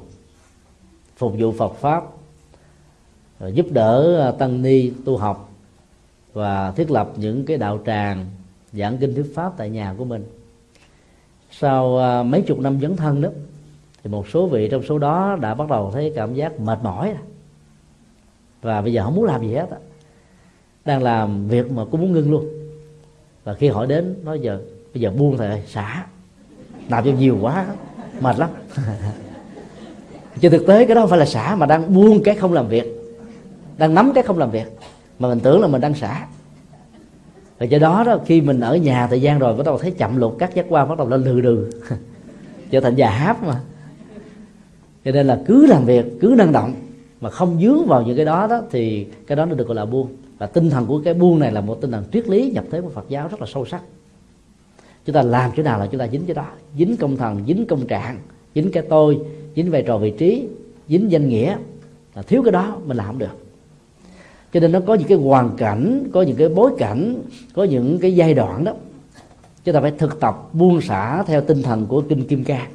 phục 1.18 1.34
vụ 1.40 1.52
Phật 1.52 1.74
pháp 1.74 2.04
giúp 3.54 3.66
đỡ 3.72 4.36
tăng 4.40 4.62
ni 4.62 4.92
tu 5.06 5.18
học 5.18 5.50
và 6.34 6.72
thiết 6.72 6.92
lập 6.92 7.12
những 7.16 7.46
cái 7.46 7.58
đạo 7.58 7.80
tràng, 7.86 8.26
giảng 8.74 8.98
kinh 8.98 9.16
thuyết 9.16 9.32
pháp 9.36 9.54
tại 9.58 9.70
nhà 9.70 9.96
của 9.98 10.06
mình. 10.06 10.24
Sau 11.52 12.00
mấy 12.24 12.42
chục 12.42 12.60
năm 12.60 12.80
dấn 12.82 12.96
thân 12.96 13.22
đó, 13.22 13.30
thì 14.04 14.10
một 14.10 14.28
số 14.30 14.48
vị 14.48 14.68
trong 14.72 14.84
số 14.84 14.98
đó 14.98 15.38
đã 15.42 15.54
bắt 15.54 15.70
đầu 15.70 15.92
thấy 15.94 16.14
cảm 16.16 16.34
giác 16.34 16.60
mệt 16.60 16.80
mỏi 16.84 17.14
và 18.62 18.82
bây 18.82 18.94
giờ 18.94 19.04
không 19.04 19.16
muốn 19.16 19.26
làm 19.26 19.42
gì 19.42 19.54
hết 19.54 19.68
đang 20.90 21.04
làm 21.04 21.48
việc 21.48 21.72
mà 21.72 21.86
cũng 21.92 22.02
muốn 22.02 22.12
ngưng 22.12 22.32
luôn. 22.32 22.46
Và 23.44 23.54
khi 23.54 23.68
hỏi 23.68 23.88
đến, 23.88 24.16
nói 24.24 24.40
giờ, 24.40 24.60
bây 24.94 25.02
giờ 25.02 25.12
buông 25.18 25.38
thầy 25.38 25.62
xả. 25.68 26.06
Làm 26.90 27.06
cho 27.06 27.12
nhiều 27.12 27.38
quá, 27.42 27.66
mệt 28.22 28.40
lắm. 28.40 28.50
Chứ 30.40 30.50
thực 30.50 30.68
tế 30.68 30.86
cái 30.86 30.96
đó 30.96 31.02
không 31.02 31.10
phải 31.10 31.20
là 31.20 31.26
xả, 31.26 31.56
mà 31.56 31.66
đang 31.66 31.94
buông 31.94 32.24
cái 32.24 32.36
không 32.36 32.54
làm 32.54 32.68
việc. 32.68 32.86
Đang 33.78 33.94
nắm 33.94 34.12
cái 34.16 34.24
không 34.24 34.38
làm 34.38 34.52
việc, 34.52 34.68
mà 35.20 35.30
mình 35.30 35.40
tưởng 35.40 35.62
là 35.62 35.68
mình 35.68 35.82
đang 35.82 35.94
xả. 35.94 36.28
Và 37.60 37.66
do 37.66 37.78
đó 37.80 38.04
đó, 38.04 38.18
khi 38.26 38.42
mình 38.42 38.60
ở 38.60 38.76
nhà 38.76 39.08
thời 39.08 39.22
gian 39.22 39.40
rồi, 39.40 39.56
bắt 39.56 39.66
đầu 39.66 39.78
thấy 39.78 39.92
chậm 39.92 40.18
lụt 40.18 40.34
các 40.40 40.56
giác 40.56 40.66
quan 40.70 40.90
bắt 40.90 40.98
đầu 40.98 41.10
lên 41.10 41.24
lừ 41.24 41.42
đừ. 41.42 41.70
Trở 42.72 42.80
thành 42.80 42.96
già 42.96 43.10
háp 43.10 43.44
mà. 43.44 43.60
Cho 45.06 45.12
nên 45.12 45.28
là 45.28 45.40
cứ 45.48 45.66
làm 45.66 45.86
việc, 45.86 46.06
cứ 46.22 46.36
năng 46.38 46.52
động, 46.52 46.74
mà 47.22 47.30
không 47.30 47.62
dướng 47.62 47.88
vào 47.88 48.02
những 48.02 48.16
cái 48.16 48.26
đó 48.26 48.48
đó, 48.48 48.62
thì 48.72 49.08
cái 49.28 49.36
đó 49.36 49.46
nó 49.46 49.56
được 49.56 49.68
gọi 49.68 49.76
là 49.76 49.86
buông 49.86 50.08
và 50.40 50.48
tinh 50.48 50.70
thần 50.70 50.86
của 50.86 51.02
cái 51.06 51.14
buông 51.14 51.40
này 51.40 51.52
là 51.52 51.62
một 51.62 51.82
tinh 51.82 51.92
thần 51.92 52.04
triết 52.12 52.30
lý 52.30 52.52
nhập 52.52 52.66
thế 52.72 52.82
của 52.82 52.90
Phật 52.90 53.06
giáo 53.10 53.28
rất 53.28 53.42
là 53.42 53.48
sâu 53.54 53.66
sắc. 53.66 53.82
Chúng 55.06 55.14
ta 55.14 55.22
làm 55.22 55.52
chỗ 55.58 55.64
nào 55.64 55.80
là 55.80 55.88
chúng 55.88 56.00
ta 56.00 56.08
dính 56.08 56.24
chỗ 56.28 56.34
đó. 56.34 56.48
Dính 56.78 56.98
công 56.98 57.18
thần, 57.18 57.44
dính 57.48 57.66
công 57.66 57.88
trạng, 57.88 58.20
dính 58.56 58.72
cái 58.72 58.84
tôi, 58.90 59.20
dính 59.56 59.72
vai 59.72 59.84
trò 59.88 59.98
vị 59.98 60.14
trí, 60.18 60.48
dính 60.88 61.12
danh 61.12 61.30
nghĩa. 61.30 61.58
Là 62.16 62.22
thiếu 62.22 62.44
cái 62.44 62.52
đó 62.52 62.78
mình 62.86 62.98
làm 62.98 63.08
không 63.08 63.18
được. 63.18 63.38
Cho 64.54 64.60
nên 64.60 64.72
nó 64.72 64.80
có 64.80 64.94
những 64.94 65.08
cái 65.08 65.18
hoàn 65.18 65.58
cảnh, 65.58 66.10
có 66.14 66.22
những 66.22 66.36
cái 66.36 66.50
bối 66.50 66.72
cảnh, 66.78 67.22
có 67.54 67.64
những 67.64 68.00
cái 68.00 68.16
giai 68.16 68.34
đoạn 68.34 68.64
đó, 68.64 68.74
chúng 69.64 69.74
ta 69.74 69.82
phải 69.82 69.92
thực 69.92 70.20
tập 70.20 70.50
buông 70.54 70.82
xả 70.82 71.24
theo 71.24 71.42
tinh 71.42 71.64
thần 71.64 71.86
của 71.86 72.02
kinh 72.02 72.28
kim 72.28 72.44
cang. 72.44 72.72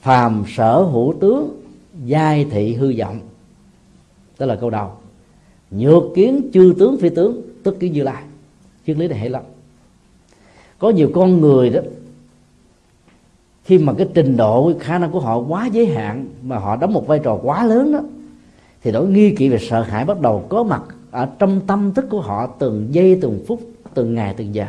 Phàm 0.00 0.44
sở 0.48 0.82
hữu 0.82 1.14
tướng, 1.20 1.62
giai 2.04 2.44
thị 2.50 2.74
hư 2.74 2.94
vọng. 2.98 3.20
Đó 4.38 4.46
là 4.46 4.56
câu 4.56 4.70
đầu 4.70 4.90
nhược 5.70 6.02
kiến 6.14 6.50
chư 6.52 6.74
tướng 6.78 6.98
phi 6.98 7.08
tướng, 7.08 7.42
tức 7.62 7.80
kiến 7.80 7.92
như 7.92 8.02
lai, 8.02 8.22
triết 8.86 8.96
lý 8.96 9.08
này 9.08 9.18
hay 9.18 9.28
lắm. 9.28 9.42
Có 10.78 10.90
nhiều 10.90 11.10
con 11.14 11.40
người 11.40 11.70
đó, 11.70 11.80
khi 13.64 13.78
mà 13.78 13.92
cái 13.92 14.08
trình 14.14 14.36
độ 14.36 14.72
khả 14.80 14.98
năng 14.98 15.10
của 15.10 15.20
họ 15.20 15.38
quá 15.38 15.66
giới 15.66 15.86
hạn, 15.86 16.26
mà 16.42 16.58
họ 16.58 16.76
đóng 16.76 16.92
một 16.92 17.06
vai 17.06 17.18
trò 17.18 17.38
quá 17.42 17.64
lớn 17.64 17.92
đó, 17.92 18.00
thì 18.82 18.90
nỗi 18.90 19.06
nghi 19.06 19.34
kỵ 19.34 19.48
về 19.48 19.58
sợ 19.58 19.82
hãi 19.82 20.04
bắt 20.04 20.20
đầu 20.20 20.44
có 20.48 20.62
mặt 20.62 20.82
ở 21.10 21.28
trong 21.38 21.60
tâm 21.66 21.94
thức 21.94 22.04
của 22.10 22.20
họ 22.20 22.46
từng 22.58 22.88
giây, 22.90 23.18
từng 23.22 23.44
phút, 23.46 23.60
từng 23.94 24.14
ngày, 24.14 24.34
từng 24.36 24.54
giờ. 24.54 24.66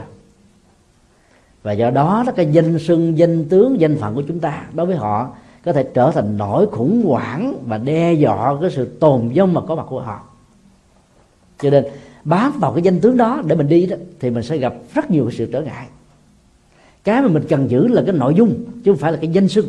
Và 1.64 1.72
do 1.72 1.90
đó 1.90 2.24
đó 2.28 2.34
cái 2.36 2.48
danh 2.52 2.80
sưng 2.80 3.18
danh 3.18 3.46
tướng, 3.50 3.80
danh 3.80 3.98
phận 3.98 4.16
của 4.16 4.24
chúng 4.28 4.40
ta 4.40 4.64
đối 4.74 4.86
với 4.86 4.96
họ 4.96 5.30
có 5.66 5.74
thể 5.74 5.84
trở 5.94 6.12
thành 6.12 6.38
nỗi 6.38 6.68
khủng 6.68 7.06
hoảng 7.06 7.56
và 7.66 7.78
đe 7.78 8.14
dọa 8.14 8.58
cái 8.62 8.72
sự 8.72 8.86
tồn 8.86 9.30
vong 9.36 9.54
mà 9.54 9.62
có 9.62 9.76
mặt 9.76 9.86
của 9.90 10.02
họ 10.02 10.29
cho 11.62 11.70
nên 11.70 11.86
bám 12.24 12.60
vào 12.60 12.74
cái 12.74 12.84
danh 12.84 13.00
tướng 13.00 13.18
đó 13.18 13.42
để 13.48 13.56
mình 13.56 13.68
đi 13.68 13.86
đó, 13.86 13.98
thì 14.20 14.30
mình 14.30 14.44
sẽ 14.44 14.58
gặp 14.58 14.74
rất 14.94 15.12
nhiều 15.12 15.26
cái 15.26 15.36
sự 15.38 15.46
trở 15.52 15.62
ngại. 15.62 15.88
Cái 17.04 17.22
mà 17.22 17.28
mình 17.28 17.44
cần 17.50 17.70
giữ 17.70 17.88
là 17.88 18.04
cái 18.06 18.16
nội 18.16 18.34
dung, 18.36 18.64
chứ 18.84 18.92
không 18.92 18.98
phải 18.98 19.12
là 19.12 19.18
cái 19.22 19.30
danh 19.30 19.48
sưng 19.48 19.66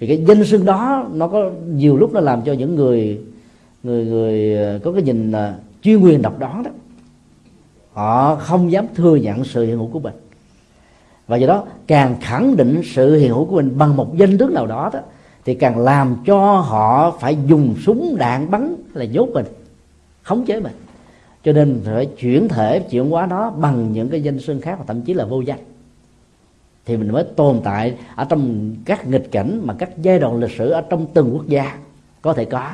thì 0.00 0.06
cái 0.06 0.24
danh 0.28 0.44
sưng 0.44 0.64
đó, 0.64 1.06
nó 1.12 1.28
có 1.28 1.50
nhiều 1.66 1.96
lúc 1.96 2.12
nó 2.12 2.20
làm 2.20 2.42
cho 2.42 2.52
những 2.52 2.74
người 2.74 3.20
người 3.82 4.04
người 4.04 4.56
ờ, 4.56 4.78
có 4.84 4.92
cái 4.92 5.02
nhìn 5.02 5.30
là 5.30 5.56
chuyên 5.82 6.00
quyền 6.00 6.22
độc 6.22 6.38
đoán 6.38 6.62
đó, 6.62 6.70
họ 7.92 8.36
không 8.36 8.72
dám 8.72 8.86
thừa 8.94 9.16
nhận 9.16 9.44
sự 9.44 9.66
hiện 9.66 9.76
hữu 9.76 9.86
của 9.86 10.00
mình. 10.00 10.14
Và 11.26 11.36
do 11.36 11.46
đó, 11.46 11.64
càng 11.86 12.16
khẳng 12.20 12.56
định 12.56 12.82
sự 12.84 13.16
hiện 13.16 13.30
hữu 13.30 13.44
của 13.44 13.56
mình 13.56 13.78
bằng 13.78 13.96
một 13.96 14.16
danh 14.16 14.38
tướng 14.38 14.54
nào 14.54 14.66
đó 14.66 14.90
đó, 14.92 15.00
thì 15.44 15.54
càng 15.54 15.78
làm 15.78 16.16
cho 16.26 16.56
họ 16.56 17.16
phải 17.20 17.36
dùng 17.46 17.74
súng, 17.86 18.16
đạn, 18.18 18.50
bắn 18.50 18.76
là 18.94 19.04
nhốt 19.04 19.28
mình, 19.34 19.46
khống 20.22 20.44
chế 20.44 20.60
mình 20.60 20.72
cho 21.44 21.52
nên 21.52 21.80
phải 21.84 22.06
chuyển 22.06 22.48
thể, 22.48 22.80
chuyển 22.80 23.10
hóa 23.10 23.26
nó 23.26 23.50
bằng 23.50 23.92
những 23.92 24.08
cái 24.08 24.22
danh 24.22 24.38
xưng 24.38 24.60
khác 24.60 24.78
và 24.78 24.84
thậm 24.86 25.02
chí 25.02 25.14
là 25.14 25.24
vô 25.24 25.40
danh. 25.40 25.58
Thì 26.86 26.96
mình 26.96 27.12
mới 27.12 27.24
tồn 27.36 27.60
tại 27.64 27.96
ở 28.14 28.24
trong 28.24 28.74
các 28.84 29.06
nghịch 29.06 29.32
cảnh 29.32 29.60
mà 29.64 29.74
các 29.78 29.90
giai 30.02 30.18
đoạn 30.18 30.40
lịch 30.40 30.50
sử 30.58 30.70
ở 30.70 30.80
trong 30.80 31.06
từng 31.14 31.30
quốc 31.32 31.46
gia 31.46 31.78
có 32.22 32.32
thể 32.32 32.44
có. 32.44 32.70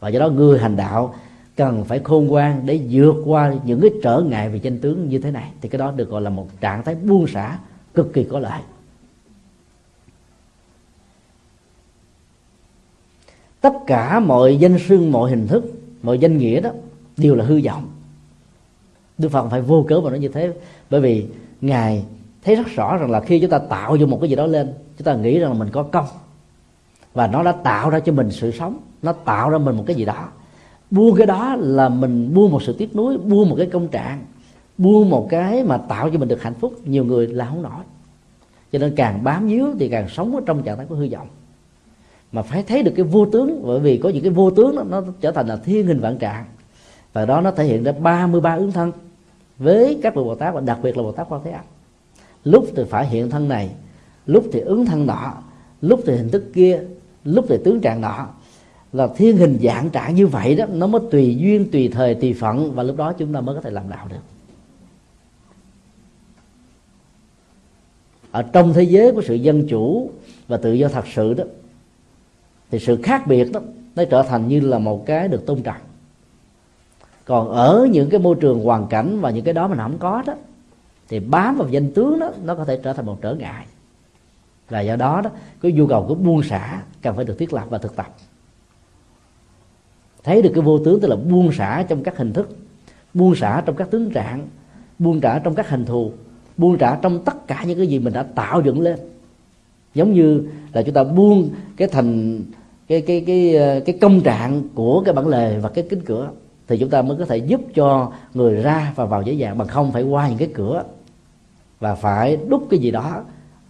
Và 0.00 0.08
do 0.08 0.20
đó 0.20 0.28
người 0.28 0.58
hành 0.58 0.76
đạo 0.76 1.14
cần 1.56 1.84
phải 1.84 1.98
khôn 2.04 2.26
ngoan 2.26 2.62
để 2.66 2.80
vượt 2.90 3.16
qua 3.24 3.54
những 3.64 3.80
cái 3.80 3.90
trở 4.02 4.20
ngại 4.20 4.48
về 4.48 4.60
danh 4.62 4.78
tướng 4.78 5.08
như 5.08 5.18
thế 5.18 5.30
này. 5.30 5.50
Thì 5.60 5.68
cái 5.68 5.78
đó 5.78 5.90
được 5.90 6.10
gọi 6.10 6.22
là 6.22 6.30
một 6.30 6.48
trạng 6.60 6.82
thái 6.82 6.94
buông 6.94 7.26
xả 7.26 7.58
cực 7.94 8.12
kỳ 8.12 8.24
có 8.24 8.38
lợi. 8.38 8.60
Tất 13.60 13.72
cả 13.86 14.20
mọi 14.20 14.56
danh 14.56 14.78
xưng, 14.78 15.12
mọi 15.12 15.30
hình 15.30 15.46
thức, 15.46 15.64
mọi 16.02 16.18
danh 16.18 16.38
nghĩa 16.38 16.60
đó 16.60 16.70
đều 17.16 17.34
là 17.34 17.44
hư 17.44 17.60
vọng. 17.64 17.88
Đức 19.18 19.28
phật 19.28 19.48
phải 19.50 19.60
vô 19.60 19.84
cớ 19.88 20.00
mà 20.00 20.10
nói 20.10 20.18
như 20.18 20.28
thế 20.28 20.52
bởi 20.90 21.00
vì 21.00 21.26
ngài 21.60 22.04
thấy 22.44 22.56
rất 22.56 22.66
rõ 22.66 22.96
rằng 22.96 23.10
là 23.10 23.20
khi 23.20 23.40
chúng 23.40 23.50
ta 23.50 23.58
tạo 23.58 23.96
cho 24.00 24.06
một 24.06 24.18
cái 24.20 24.30
gì 24.30 24.36
đó 24.36 24.46
lên 24.46 24.72
chúng 24.98 25.04
ta 25.04 25.14
nghĩ 25.14 25.38
rằng 25.38 25.52
là 25.52 25.58
mình 25.58 25.68
có 25.72 25.82
công. 25.82 26.06
Và 27.14 27.26
nó 27.26 27.42
đã 27.42 27.52
tạo 27.52 27.90
ra 27.90 28.00
cho 28.00 28.12
mình 28.12 28.30
sự 28.30 28.50
sống 28.50 28.78
nó 29.02 29.12
tạo 29.12 29.50
ra 29.50 29.58
mình 29.58 29.76
một 29.76 29.84
cái 29.86 29.96
gì 29.96 30.04
đó. 30.04 30.28
Buông 30.90 31.16
cái 31.16 31.26
đó 31.26 31.56
là 31.60 31.88
mình 31.88 32.34
buông 32.34 32.52
một 32.52 32.62
sự 32.62 32.72
tiếc 32.72 32.96
nuối 32.96 33.18
buông 33.18 33.48
một 33.48 33.54
cái 33.58 33.66
công 33.66 33.88
trạng 33.88 34.24
buông 34.78 35.10
một 35.10 35.26
cái 35.30 35.64
mà 35.64 35.78
tạo 35.78 36.10
cho 36.10 36.18
mình 36.18 36.28
được 36.28 36.42
hạnh 36.42 36.54
phúc 36.54 36.74
nhiều 36.84 37.04
người 37.04 37.26
là 37.26 37.46
không 37.46 37.62
nổi. 37.62 37.84
Cho 38.72 38.78
nên 38.78 38.94
càng 38.96 39.24
bám 39.24 39.46
víu 39.46 39.66
thì 39.78 39.88
càng 39.88 40.08
sống 40.08 40.34
ở 40.34 40.42
trong 40.46 40.62
trạng 40.62 40.76
thái 40.76 40.86
của 40.86 40.94
hư 40.94 41.08
vọng. 41.08 41.28
Mà 42.32 42.42
phải 42.42 42.62
thấy 42.62 42.82
được 42.82 42.92
cái 42.96 43.04
vô 43.04 43.26
tướng 43.26 43.62
bởi 43.66 43.80
vì 43.80 43.96
có 43.96 44.08
những 44.08 44.22
cái 44.22 44.32
vô 44.32 44.50
tướng 44.50 44.76
đó, 44.76 44.82
nó 44.82 45.02
trở 45.20 45.30
thành 45.30 45.46
là 45.46 45.56
thiên 45.56 45.86
hình 45.86 46.00
vạn 46.00 46.18
trạng 46.18 46.44
và 47.14 47.26
đó 47.26 47.40
nó 47.40 47.50
thể 47.50 47.64
hiện 47.64 47.84
ra 47.84 47.92
33 47.92 48.54
ứng 48.54 48.72
thân 48.72 48.92
với 49.58 49.98
các 50.02 50.14
vị 50.14 50.22
Bồ 50.24 50.34
Tát 50.34 50.54
và 50.54 50.60
đặc 50.60 50.78
biệt 50.82 50.96
là 50.96 51.02
Bồ 51.02 51.12
Tát 51.12 51.26
Quan 51.30 51.40
Thế 51.44 51.50
Âm. 51.50 51.64
Lúc 52.44 52.66
thì 52.76 52.82
phải 52.90 53.06
hiện 53.06 53.30
thân 53.30 53.48
này, 53.48 53.70
lúc 54.26 54.44
thì 54.52 54.60
ứng 54.60 54.86
thân 54.86 55.06
nọ, 55.06 55.34
lúc 55.80 56.00
thì 56.06 56.16
hình 56.16 56.28
thức 56.28 56.44
kia, 56.54 56.80
lúc 57.24 57.44
thì 57.48 57.56
tướng 57.64 57.80
trạng 57.80 58.00
nọ, 58.00 58.28
là 58.92 59.08
thiên 59.16 59.36
hình 59.36 59.58
dạng 59.62 59.90
trạng 59.90 60.14
như 60.14 60.26
vậy 60.26 60.54
đó, 60.54 60.66
nó 60.66 60.86
mới 60.86 61.00
tùy 61.10 61.36
duyên, 61.36 61.70
tùy 61.70 61.88
thời, 61.88 62.14
tùy 62.14 62.32
phận, 62.40 62.72
và 62.74 62.82
lúc 62.82 62.96
đó 62.96 63.12
chúng 63.12 63.32
ta 63.32 63.40
mới 63.40 63.54
có 63.54 63.60
thể 63.60 63.70
làm 63.70 63.90
đạo 63.90 64.06
được. 64.10 64.16
Ở 68.30 68.42
trong 68.42 68.72
thế 68.72 68.82
giới 68.82 69.12
của 69.12 69.22
sự 69.22 69.34
dân 69.34 69.66
chủ 69.68 70.10
và 70.48 70.56
tự 70.56 70.72
do 70.72 70.88
thật 70.88 71.04
sự 71.14 71.34
đó, 71.34 71.44
thì 72.70 72.78
sự 72.78 72.98
khác 73.02 73.26
biệt 73.26 73.52
đó, 73.52 73.60
nó 73.96 74.04
trở 74.04 74.22
thành 74.22 74.48
như 74.48 74.60
là 74.60 74.78
một 74.78 75.06
cái 75.06 75.28
được 75.28 75.46
tôn 75.46 75.62
trọng 75.62 75.80
còn 77.24 77.48
ở 77.48 77.88
những 77.90 78.10
cái 78.10 78.20
môi 78.20 78.36
trường 78.40 78.64
hoàn 78.64 78.86
cảnh 78.86 79.20
và 79.20 79.30
những 79.30 79.44
cái 79.44 79.54
đó 79.54 79.68
mình 79.68 79.78
không 79.78 79.98
có 79.98 80.22
đó, 80.26 80.34
thì 81.08 81.20
bám 81.20 81.56
vào 81.56 81.68
danh 81.68 81.92
tướng 81.92 82.18
đó, 82.18 82.30
nó 82.44 82.54
có 82.54 82.64
thể 82.64 82.80
trở 82.82 82.92
thành 82.92 83.06
một 83.06 83.18
trở 83.22 83.34
ngại. 83.34 83.66
Và 84.68 84.80
do 84.80 84.96
đó 84.96 85.20
đó, 85.20 85.30
cái 85.60 85.72
nhu 85.72 85.86
cầu 85.86 86.04
của 86.08 86.14
buông 86.14 86.42
xả 86.42 86.82
cần 87.02 87.16
phải 87.16 87.24
được 87.24 87.38
thiết 87.38 87.52
lập 87.52 87.66
và 87.70 87.78
thực 87.78 87.96
tập. 87.96 88.14
Thấy 90.24 90.42
được 90.42 90.50
cái 90.54 90.62
vô 90.62 90.78
tướng 90.78 91.00
tức 91.00 91.08
là 91.08 91.16
buông 91.16 91.52
xả 91.52 91.84
trong 91.88 92.02
các 92.02 92.16
hình 92.16 92.32
thức, 92.32 92.56
buông 93.14 93.34
xả 93.34 93.62
trong 93.66 93.76
các 93.76 93.90
tướng 93.90 94.10
trạng, 94.10 94.48
buông 94.98 95.20
xả 95.20 95.40
trong 95.44 95.54
các 95.54 95.68
hình 95.68 95.84
thù, 95.84 96.12
buông 96.56 96.78
xả 96.78 96.98
trong 97.02 97.24
tất 97.24 97.46
cả 97.46 97.64
những 97.64 97.78
cái 97.78 97.86
gì 97.86 97.98
mình 97.98 98.12
đã 98.12 98.22
tạo 98.22 98.60
dựng 98.60 98.80
lên. 98.80 98.98
Giống 99.94 100.12
như 100.12 100.48
là 100.72 100.82
chúng 100.82 100.94
ta 100.94 101.04
buông 101.04 101.50
cái 101.76 101.88
thành, 101.88 102.40
cái 102.88 103.00
cái 103.00 103.24
cái 103.26 103.56
ờ, 103.56 103.80
cái 103.80 103.98
công 104.00 104.20
trạng 104.20 104.62
của 104.74 105.02
cái 105.04 105.14
bản 105.14 105.28
lề 105.28 105.58
và 105.58 105.68
cái 105.68 105.86
kính 105.90 106.00
cửa 106.04 106.30
thì 106.68 106.78
chúng 106.78 106.90
ta 106.90 107.02
mới 107.02 107.16
có 107.16 107.24
thể 107.24 107.36
giúp 107.36 107.60
cho 107.74 108.12
người 108.34 108.54
ra 108.54 108.92
và 108.96 109.04
vào 109.04 109.22
dễ 109.22 109.32
dàng 109.32 109.58
bằng 109.58 109.68
không 109.68 109.92
phải 109.92 110.02
qua 110.02 110.28
những 110.28 110.38
cái 110.38 110.48
cửa 110.54 110.84
và 111.80 111.94
phải 111.94 112.36
đúc 112.48 112.66
cái 112.70 112.80
gì 112.80 112.90
đó 112.90 113.22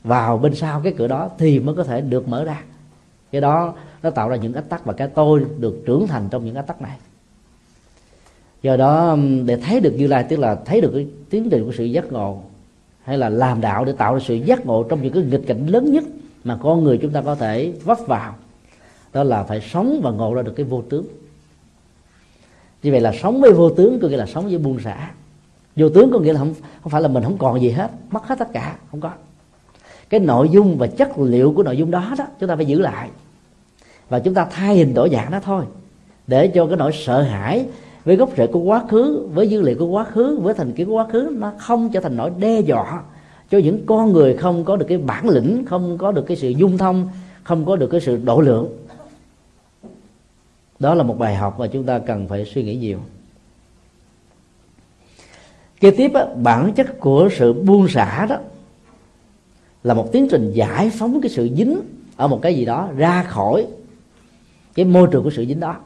vào 0.05 0.39
bên 0.39 0.55
sau 0.55 0.81
cái 0.85 0.95
cửa 0.97 1.09
đó 1.09 1.31
thì 1.39 1.59
mới 1.59 1.75
có 1.75 1.85
thể 1.85 2.01
được 2.01 2.29
mở 2.29 2.45
ra. 2.45 2.62
Cái 3.33 3.41
đó 3.41 3.75
nó 4.03 4.11
tạo 4.11 4.29
ra 4.29 4.37
những 4.37 4.53
ách 4.53 4.69
tắc 4.69 4.85
và 4.85 4.93
cái 4.93 5.09
tôi 5.09 5.45
được 5.59 5.83
trưởng 5.87 6.07
thành 6.07 6.29
trong 6.31 6.45
những 6.45 6.55
ách 6.55 6.66
tắc 6.66 6.83
này. 6.83 6.97
Do 8.62 8.77
đó 8.77 9.16
để 9.45 9.57
thấy 9.57 9.81
được 9.81 9.95
như 9.97 10.07
lai, 10.07 10.25
tức 10.29 10.39
là 10.39 10.55
thấy 10.55 10.81
được 10.81 10.91
cái 10.95 11.07
tiến 11.31 11.51
trình 11.51 11.65
của 11.65 11.73
sự 11.73 11.85
giác 11.85 12.12
ngộ, 12.12 12.43
hay 13.03 13.19
là 13.19 13.29
làm 13.29 13.61
đạo 13.61 13.85
để 13.85 13.93
tạo 13.93 14.15
ra 14.15 14.21
sự 14.21 14.35
giác 14.35 14.66
ngộ 14.66 14.83
trong 14.83 15.03
những 15.03 15.12
cái 15.12 15.23
nghịch 15.23 15.47
cảnh 15.47 15.66
lớn 15.66 15.93
nhất 15.93 16.05
mà 16.45 16.59
con 16.62 16.85
người 16.85 16.99
chúng 16.99 17.11
ta 17.11 17.21
có 17.21 17.35
thể 17.35 17.73
vấp 17.85 17.99
vào, 18.07 18.35
đó 19.12 19.23
là 19.23 19.43
phải 19.43 19.61
sống 19.61 20.01
và 20.03 20.11
ngộ 20.11 20.35
ra 20.35 20.43
được 20.43 20.53
cái 20.57 20.66
vô 20.66 20.83
tướng 20.83 21.07
như 22.85 22.90
vậy 22.90 23.01
là 23.01 23.12
sống 23.23 23.40
với 23.40 23.52
vô 23.52 23.70
tướng 23.70 24.01
có 24.01 24.09
nghĩa 24.09 24.16
là 24.16 24.27
sống 24.27 24.44
với 24.48 24.59
buông 24.59 24.81
xả. 24.81 25.11
Vô 25.77 25.89
tướng 25.89 26.12
có 26.12 26.19
nghĩa 26.19 26.32
là 26.32 26.39
không 26.39 26.55
không 26.82 26.90
phải 26.90 27.02
là 27.02 27.09
mình 27.09 27.23
không 27.23 27.39
còn 27.39 27.61
gì 27.61 27.70
hết, 27.70 27.90
mất 28.11 28.27
hết 28.27 28.39
tất 28.39 28.52
cả, 28.52 28.77
không 28.90 29.01
có. 29.01 29.11
Cái 30.11 30.20
nội 30.20 30.48
dung 30.48 30.78
và 30.78 30.86
chất 30.86 31.19
liệu 31.19 31.52
của 31.52 31.62
nội 31.62 31.77
dung 31.77 31.90
đó 31.90 32.15
đó, 32.19 32.24
chúng 32.40 32.48
ta 32.48 32.56
phải 32.56 32.66
giữ 32.66 32.81
lại. 32.81 33.09
Và 34.09 34.19
chúng 34.19 34.35
ta 34.35 34.47
thay 34.51 34.77
hình 34.77 34.94
đổi 34.94 35.11
dạng 35.12 35.31
đó 35.31 35.40
thôi. 35.44 35.65
Để 36.27 36.48
cho 36.48 36.66
cái 36.66 36.77
nỗi 36.77 36.93
sợ 36.93 37.23
hãi 37.23 37.66
với 38.05 38.16
gốc 38.16 38.31
rễ 38.36 38.47
của 38.47 38.61
quá 38.61 38.85
khứ, 38.89 39.28
với 39.35 39.48
dữ 39.48 39.62
liệu 39.62 39.77
của 39.78 39.86
quá 39.86 40.05
khứ, 40.05 40.39
với 40.43 40.55
thành 40.55 40.73
kiến 40.73 40.89
của 40.89 40.94
quá 40.94 41.06
khứ, 41.12 41.36
nó 41.39 41.52
không 41.59 41.89
trở 41.89 42.01
thành 42.01 42.16
nỗi 42.16 42.31
đe 42.39 42.61
dọa 42.61 43.02
cho 43.51 43.59
những 43.59 43.86
con 43.86 44.12
người 44.12 44.36
không 44.36 44.65
có 44.65 44.77
được 44.77 44.86
cái 44.89 44.98
bản 44.98 45.28
lĩnh, 45.28 45.65
không 45.66 45.98
có 45.98 46.12
được 46.12 46.23
cái 46.27 46.36
sự 46.36 46.48
dung 46.48 46.78
thông, 46.78 47.09
không 47.43 47.65
có 47.65 47.77
được 47.77 47.86
cái 47.86 48.01
sự 48.01 48.19
độ 48.24 48.40
lượng 48.40 48.69
đó 50.85 50.94
là 50.94 51.02
một 51.02 51.19
bài 51.19 51.36
học 51.36 51.59
mà 51.59 51.66
chúng 51.66 51.85
ta 51.85 51.98
cần 51.98 52.28
phải 52.28 52.44
suy 52.44 52.62
nghĩ 52.62 52.77
nhiều. 52.77 52.98
Kế 55.81 55.90
tiếp 55.90 56.11
á, 56.15 56.27
bản 56.43 56.73
chất 56.73 57.01
của 57.01 57.28
sự 57.32 57.52
buông 57.52 57.89
xả 57.89 58.27
đó 58.27 58.36
là 59.85 59.94
một 59.94 60.09
tiến 60.12 60.28
trình 60.31 60.52
giải 60.52 60.90
phóng 60.90 61.20
cái 61.20 61.31
sự 61.31 61.51
dính 61.56 61.81
ở 62.16 62.28
một 62.28 62.39
cái 62.43 62.55
gì 62.55 62.65
đó 62.65 62.89
ra 62.97 63.23
khỏi 63.23 63.66
cái 64.74 64.85
môi 64.85 65.09
trường 65.12 65.24
của 65.24 65.31
sự 65.31 65.47
dính 65.47 65.61
đó. 65.61 65.77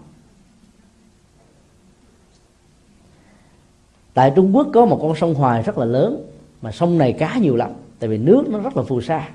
Tại 4.14 4.32
Trung 4.36 4.56
Quốc 4.56 4.68
có 4.74 4.86
một 4.86 4.98
con 5.02 5.16
sông 5.16 5.34
Hoài 5.34 5.62
rất 5.62 5.78
là 5.78 5.84
lớn 5.84 6.26
mà 6.62 6.72
sông 6.72 6.98
này 6.98 7.12
cá 7.12 7.38
nhiều 7.38 7.56
lắm 7.56 7.70
tại 7.98 8.10
vì 8.10 8.18
nước 8.18 8.48
nó 8.48 8.58
rất 8.58 8.76
là 8.76 8.82
phù 8.82 9.00
sa. 9.00 9.28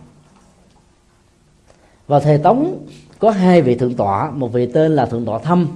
Vào 2.07 2.19
thời 2.19 2.38
Tống 2.38 2.85
có 3.24 3.32
hai 3.32 3.62
vị 3.62 3.76
thượng 3.76 3.94
tọa 3.94 4.32
một 4.32 4.54
vị 4.54 4.66
tên 4.66 4.95
là 4.95 5.06
thượng 5.06 5.26
tọa 5.26 5.40
Thâm 5.40 5.68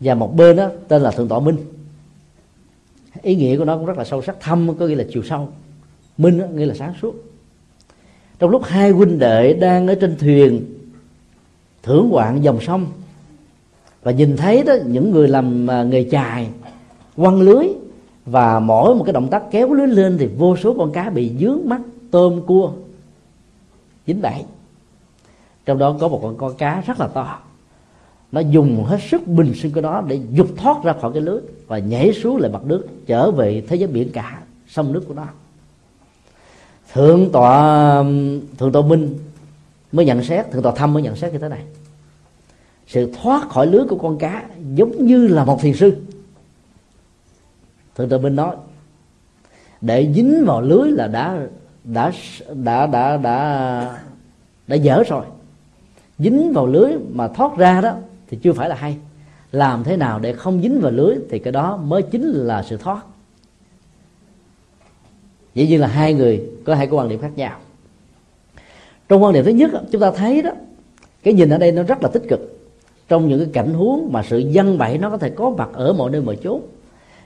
và 0.00 0.14
một 0.14 0.36
bên 0.36 0.56
đó 0.56 0.68
tên 0.88 1.02
là 1.02 1.10
thượng 1.10 1.28
tọa 1.28 1.40
Minh. 1.40 1.56
Ý 3.22 3.34
nghĩa 3.34 3.58
của 3.58 3.64
nó 3.64 3.76
cũng 3.76 3.86
rất 3.86 3.98
là 3.98 4.04
sâu 4.04 4.22
sắc. 4.22 4.36
Thâm 4.40 4.74
có 4.78 4.86
nghĩa 4.86 4.94
là 4.94 5.04
chiều 5.12 5.22
sâu 5.22 5.48
minh 6.18 6.38
đó, 6.38 6.46
nghĩa 6.46 6.66
là 6.66 6.74
sáng 6.74 6.94
suốt. 7.02 7.14
Trong 8.38 8.50
lúc 8.50 8.62
hai 8.64 8.90
huynh 8.90 9.18
đệ 9.18 9.52
đang 9.52 9.86
ở 9.86 9.94
trên 9.94 10.16
thuyền 10.16 10.64
thưởng 11.82 12.08
ngoạn 12.08 12.42
dòng 12.42 12.60
sông 12.60 12.86
và 14.02 14.12
nhìn 14.12 14.36
thấy 14.36 14.62
đó 14.62 14.74
những 14.86 15.10
người 15.10 15.28
làm 15.28 15.70
à, 15.70 15.82
nghề 15.82 16.04
chài 16.10 16.48
quăng 17.16 17.40
lưới 17.40 17.66
và 18.26 18.60
mỗi 18.60 18.94
một 18.94 19.04
cái 19.04 19.12
động 19.12 19.28
tác 19.28 19.42
kéo 19.50 19.72
lưới 19.72 19.86
lên 19.86 20.18
thì 20.18 20.26
vô 20.26 20.56
số 20.56 20.74
con 20.78 20.92
cá 20.92 21.10
bị 21.10 21.32
dướng 21.40 21.60
mắt 21.64 21.80
tôm 22.10 22.42
cua 22.46 22.72
dính 24.06 24.22
bẫy 24.22 24.44
trong 25.64 25.78
đó 25.78 25.96
có 26.00 26.08
một 26.08 26.20
con 26.22 26.36
con 26.36 26.54
cá 26.54 26.82
rất 26.86 27.00
là 27.00 27.06
to. 27.06 27.38
Nó 28.32 28.40
dùng 28.40 28.84
hết 28.84 28.98
sức 29.10 29.26
bình 29.26 29.54
sinh 29.54 29.72
của 29.72 29.80
nó 29.80 30.00
để 30.00 30.20
dục 30.32 30.48
thoát 30.56 30.84
ra 30.84 30.94
khỏi 31.00 31.12
cái 31.12 31.22
lưới 31.22 31.40
và 31.66 31.78
nhảy 31.78 32.12
xuống 32.12 32.36
lại 32.36 32.50
mặt 32.50 32.64
nước, 32.64 32.86
trở 33.06 33.30
về 33.30 33.62
thế 33.68 33.76
giới 33.76 33.88
biển 33.88 34.10
cả, 34.12 34.42
sông 34.68 34.92
nước 34.92 35.04
của 35.08 35.14
nó. 35.14 35.26
Thượng 36.92 37.32
tọa 37.32 38.02
thượng 38.58 38.72
tọa 38.72 38.82
minh 38.82 39.18
mới 39.92 40.06
nhận 40.06 40.24
xét, 40.24 40.50
thượng 40.50 40.62
tọa 40.62 40.72
thâm 40.72 40.92
mới 40.92 41.02
nhận 41.02 41.16
xét 41.16 41.32
như 41.32 41.38
thế 41.38 41.48
này. 41.48 41.62
Sự 42.86 43.12
thoát 43.22 43.48
khỏi 43.48 43.66
lưới 43.66 43.84
của 43.88 43.96
con 43.96 44.18
cá 44.18 44.44
giống 44.74 45.06
như 45.06 45.26
là 45.26 45.44
một 45.44 45.60
thiền 45.60 45.74
sư. 45.74 45.96
Thượng 47.96 48.08
tọa 48.08 48.18
minh 48.18 48.36
nói, 48.36 48.56
để 49.80 50.12
dính 50.14 50.44
vào 50.46 50.60
lưới 50.60 50.90
là 50.90 51.06
đã 51.06 51.38
đã 51.84 52.12
đã 52.48 52.86
đã 52.86 53.16
đã 53.16 53.98
đã 54.66 54.76
dở 54.76 55.02
rồi 55.08 55.24
dính 56.24 56.52
vào 56.52 56.66
lưới 56.66 56.92
mà 57.12 57.28
thoát 57.28 57.56
ra 57.56 57.80
đó, 57.80 57.94
thì 58.28 58.38
chưa 58.42 58.52
phải 58.52 58.68
là 58.68 58.74
hay. 58.74 58.96
Làm 59.52 59.84
thế 59.84 59.96
nào 59.96 60.18
để 60.18 60.32
không 60.32 60.62
dính 60.62 60.80
vào 60.80 60.92
lưới 60.92 61.16
thì 61.30 61.38
cái 61.38 61.52
đó 61.52 61.76
mới 61.76 62.02
chính 62.02 62.22
là 62.22 62.62
sự 62.62 62.76
thoát. 62.76 63.00
Dĩ 65.54 65.66
nhiên 65.66 65.80
là 65.80 65.86
hai 65.86 66.14
người 66.14 66.50
có 66.64 66.74
hai 66.74 66.86
cái 66.86 66.94
quan 66.94 67.08
điểm 67.08 67.20
khác 67.20 67.32
nhau. 67.36 67.58
Trong 69.08 69.22
quan 69.22 69.34
điểm 69.34 69.44
thứ 69.44 69.50
nhất 69.50 69.70
chúng 69.90 70.00
ta 70.00 70.10
thấy 70.10 70.42
đó, 70.42 70.50
cái 71.22 71.34
nhìn 71.34 71.50
ở 71.50 71.58
đây 71.58 71.72
nó 71.72 71.82
rất 71.82 72.02
là 72.02 72.08
tích 72.08 72.22
cực. 72.28 72.40
Trong 73.08 73.28
những 73.28 73.38
cái 73.38 73.48
cảnh 73.52 73.74
huống 73.74 74.12
mà 74.12 74.22
sự 74.22 74.38
dân 74.38 74.78
bậy 74.78 74.98
nó 74.98 75.10
có 75.10 75.18
thể 75.18 75.30
có 75.30 75.50
mặt 75.50 75.68
ở 75.72 75.92
mọi 75.92 76.10
nơi 76.10 76.20
mọi 76.20 76.38
chốn. 76.42 76.60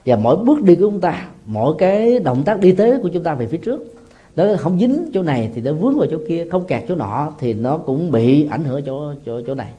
Và 0.06 0.16
mỗi 0.16 0.36
bước 0.36 0.62
đi 0.62 0.74
của 0.74 0.80
chúng 0.80 1.00
ta, 1.00 1.28
mỗi 1.46 1.74
cái 1.78 2.18
động 2.18 2.42
tác 2.44 2.60
đi 2.60 2.72
tới 2.72 2.98
của 3.02 3.08
chúng 3.08 3.22
ta 3.22 3.34
về 3.34 3.46
phía 3.46 3.58
trước 3.58 3.97
nó 4.44 4.56
không 4.58 4.78
dính 4.78 5.10
chỗ 5.14 5.22
này 5.22 5.50
thì 5.54 5.60
nó 5.60 5.72
vướng 5.72 5.98
vào 5.98 6.06
chỗ 6.10 6.18
kia, 6.28 6.46
không 6.50 6.64
kẹt 6.64 6.84
chỗ 6.88 6.94
nọ 6.94 7.32
thì 7.38 7.54
nó 7.54 7.78
cũng 7.78 8.10
bị 8.10 8.48
ảnh 8.50 8.64
hưởng 8.64 8.82
chỗ 8.86 9.14
chỗ 9.26 9.40
chỗ 9.46 9.54
này. 9.54 9.72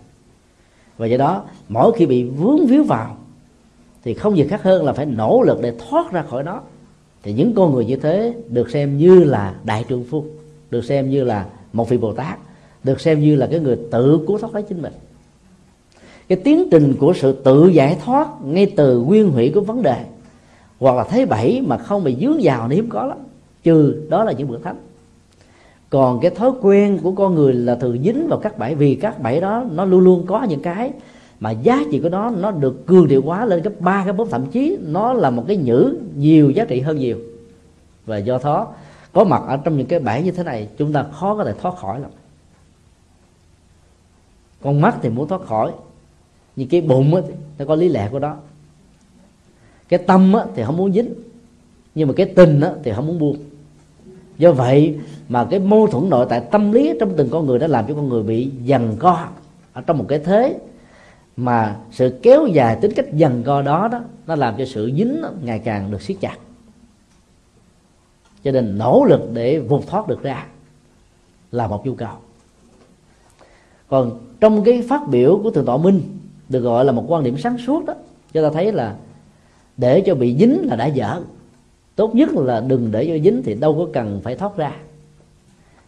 Và 0.97 1.07
do 1.07 1.17
đó, 1.17 1.43
mỗi 1.69 1.91
khi 1.95 2.05
bị 2.05 2.23
vướng 2.23 2.65
víu 2.65 2.83
vào 2.83 3.17
thì 4.03 4.13
không 4.13 4.37
gì 4.37 4.47
khác 4.47 4.63
hơn 4.63 4.85
là 4.85 4.93
phải 4.93 5.05
nỗ 5.05 5.41
lực 5.41 5.61
để 5.61 5.73
thoát 5.89 6.11
ra 6.11 6.21
khỏi 6.21 6.43
nó. 6.43 6.61
Thì 7.23 7.33
những 7.33 7.53
con 7.55 7.73
người 7.73 7.85
như 7.85 7.95
thế 7.95 8.33
được 8.49 8.69
xem 8.69 8.97
như 8.97 9.23
là 9.23 9.55
đại 9.63 9.85
trượng 9.89 10.03
phu, 10.03 10.23
được 10.71 10.85
xem 10.85 11.09
như 11.09 11.23
là 11.23 11.45
một 11.73 11.89
vị 11.89 11.97
bồ 11.97 12.13
tát, 12.13 12.39
được 12.83 13.01
xem 13.01 13.21
như 13.21 13.35
là 13.35 13.47
cái 13.51 13.59
người 13.59 13.77
tự 13.91 14.19
cứu 14.27 14.37
thoát 14.37 14.53
lấy 14.53 14.63
chính 14.63 14.81
mình. 14.81 14.93
Cái 16.27 16.37
tiến 16.43 16.67
trình 16.71 16.95
của 16.99 17.13
sự 17.13 17.31
tự 17.31 17.67
giải 17.67 17.97
thoát 18.05 18.27
ngay 18.45 18.73
từ 18.75 18.99
nguyên 18.99 19.31
hủy 19.31 19.51
của 19.55 19.61
vấn 19.61 19.81
đề, 19.81 20.05
hoặc 20.79 20.95
là 20.95 21.03
thấy 21.03 21.25
bẫy 21.25 21.61
mà 21.61 21.77
không 21.77 22.03
bị 22.03 22.15
dướng 22.21 22.39
vào 22.41 22.69
thì 22.69 22.75
hiếm 22.75 22.89
có 22.89 23.05
lắm 23.05 23.17
trừ 23.63 24.05
đó 24.09 24.23
là 24.23 24.31
những 24.31 24.47
bậc 24.47 24.63
thánh. 24.63 24.75
Còn 25.89 26.19
cái 26.19 26.31
thói 26.31 26.51
quen 26.61 26.99
của 27.03 27.11
con 27.11 27.35
người 27.35 27.53
là 27.53 27.75
thường 27.75 28.03
dính 28.03 28.27
vào 28.27 28.39
các 28.39 28.57
bẫy 28.57 28.75
vì 28.75 28.95
các 28.95 29.21
bẫy 29.21 29.41
đó 29.41 29.65
nó 29.71 29.85
luôn 29.85 30.01
luôn 30.01 30.25
có 30.27 30.43
những 30.43 30.61
cái 30.61 30.91
mà 31.39 31.51
giá 31.51 31.83
trị 31.91 31.99
của 31.99 32.09
nó 32.09 32.29
nó 32.29 32.51
được 32.51 32.85
cường 32.85 33.07
điệu 33.07 33.21
hóa 33.21 33.45
lên 33.45 33.61
gấp 33.61 33.71
ba 33.79 34.03
cái 34.03 34.13
bốn 34.13 34.29
thậm 34.29 34.45
chí 34.45 34.77
nó 34.81 35.13
là 35.13 35.29
một 35.29 35.43
cái 35.47 35.57
nhữ 35.57 35.97
nhiều 36.15 36.49
giá 36.49 36.65
trị 36.65 36.79
hơn 36.79 36.97
nhiều. 36.97 37.19
Và 38.05 38.17
do 38.17 38.39
đó 38.43 38.73
có 39.13 39.23
mặt 39.23 39.41
ở 39.47 39.57
trong 39.57 39.77
những 39.77 39.87
cái 39.87 39.99
bẫy 39.99 40.23
như 40.23 40.31
thế 40.31 40.43
này 40.43 40.67
chúng 40.77 40.93
ta 40.93 41.05
khó 41.11 41.35
có 41.35 41.43
thể 41.43 41.53
thoát 41.61 41.77
khỏi 41.77 41.99
lắm. 41.99 42.11
Con 44.61 44.81
mắt 44.81 44.97
thì 45.01 45.09
muốn 45.09 45.27
thoát 45.27 45.41
khỏi 45.45 45.71
nhưng 46.55 46.69
cái 46.69 46.81
bụng 46.81 47.15
ấy, 47.15 47.23
nó 47.57 47.65
có 47.65 47.75
lý 47.75 47.89
lẽ 47.89 48.09
của 48.11 48.19
đó 48.19 48.35
cái 49.89 49.99
tâm 50.07 50.35
ấy, 50.35 50.45
thì 50.55 50.63
không 50.63 50.77
muốn 50.77 50.93
dính 50.93 51.13
nhưng 51.95 52.07
mà 52.07 52.13
cái 52.17 52.25
tình 52.25 52.61
ấy, 52.61 52.73
thì 52.83 52.91
không 52.95 53.07
muốn 53.07 53.19
buông 53.19 53.37
do 54.39 54.51
vậy 54.51 54.97
mà 55.29 55.47
cái 55.49 55.59
mâu 55.59 55.87
thuẫn 55.87 56.09
nội 56.09 56.25
tại 56.29 56.41
tâm 56.51 56.71
lý 56.71 56.93
trong 56.99 57.13
từng 57.17 57.29
con 57.29 57.45
người 57.45 57.59
đã 57.59 57.67
làm 57.67 57.87
cho 57.87 57.93
con 57.93 58.09
người 58.09 58.23
bị 58.23 58.51
dằn 58.63 58.95
co 58.99 59.27
ở 59.73 59.81
trong 59.81 59.97
một 59.97 60.05
cái 60.07 60.19
thế 60.19 60.59
mà 61.37 61.75
sự 61.91 62.19
kéo 62.21 62.47
dài 62.47 62.77
tính 62.81 62.91
cách 62.95 63.13
dần 63.13 63.43
co 63.45 63.61
đó 63.61 63.87
đó, 63.87 64.01
nó 64.27 64.35
làm 64.35 64.57
cho 64.57 64.65
sự 64.65 64.91
dính 64.97 65.21
ngày 65.43 65.59
càng 65.59 65.91
được 65.91 66.01
siết 66.01 66.17
chặt. 66.19 66.37
Cho 68.43 68.51
nên 68.51 68.77
nỗ 68.77 69.05
lực 69.09 69.21
để 69.33 69.59
vụt 69.59 69.87
thoát 69.87 70.07
được 70.07 70.23
ra 70.23 70.45
là 71.51 71.67
một 71.67 71.85
nhu 71.85 71.95
cầu. 71.95 72.15
Còn 73.87 74.19
trong 74.39 74.63
cái 74.63 74.81
phát 74.89 75.01
biểu 75.07 75.39
của 75.43 75.51
thượng 75.51 75.65
tọa 75.65 75.77
minh 75.77 76.01
được 76.49 76.59
gọi 76.59 76.85
là 76.85 76.91
một 76.91 77.05
quan 77.07 77.23
điểm 77.23 77.37
sáng 77.37 77.57
suốt 77.57 77.85
đó, 77.85 77.93
cho 78.33 78.49
ta 78.49 78.53
thấy 78.53 78.71
là 78.71 78.95
để 79.77 80.03
cho 80.05 80.15
bị 80.15 80.35
dính 80.39 80.59
là 80.63 80.75
đã 80.75 80.85
dở 80.85 81.21
tốt 81.99 82.15
nhất 82.15 82.29
là 82.35 82.61
đừng 82.67 82.91
để 82.91 83.05
cho 83.07 83.23
dính 83.23 83.43
thì 83.43 83.53
đâu 83.53 83.75
có 83.77 83.87
cần 83.93 84.21
phải 84.23 84.35
thoát 84.35 84.57
ra. 84.57 84.75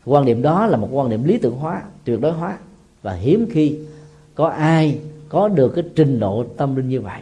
Quan 0.05 0.25
điểm 0.25 0.41
đó 0.41 0.67
là 0.67 0.77
một 0.77 0.89
quan 0.91 1.09
điểm 1.09 1.23
lý 1.23 1.37
tưởng 1.37 1.55
hóa 1.55 1.83
tuyệt 2.05 2.21
đối 2.21 2.31
hóa. 2.31 2.57
Và 3.01 3.13
hiếm 3.13 3.47
khi 3.51 3.79
có 4.35 4.47
ai 4.47 4.99
có 5.29 5.47
được 5.47 5.69
cái 5.75 5.83
trình 5.95 6.19
độ 6.19 6.45
tâm 6.57 6.75
linh 6.75 6.89
như 6.89 7.01
vậy. 7.01 7.21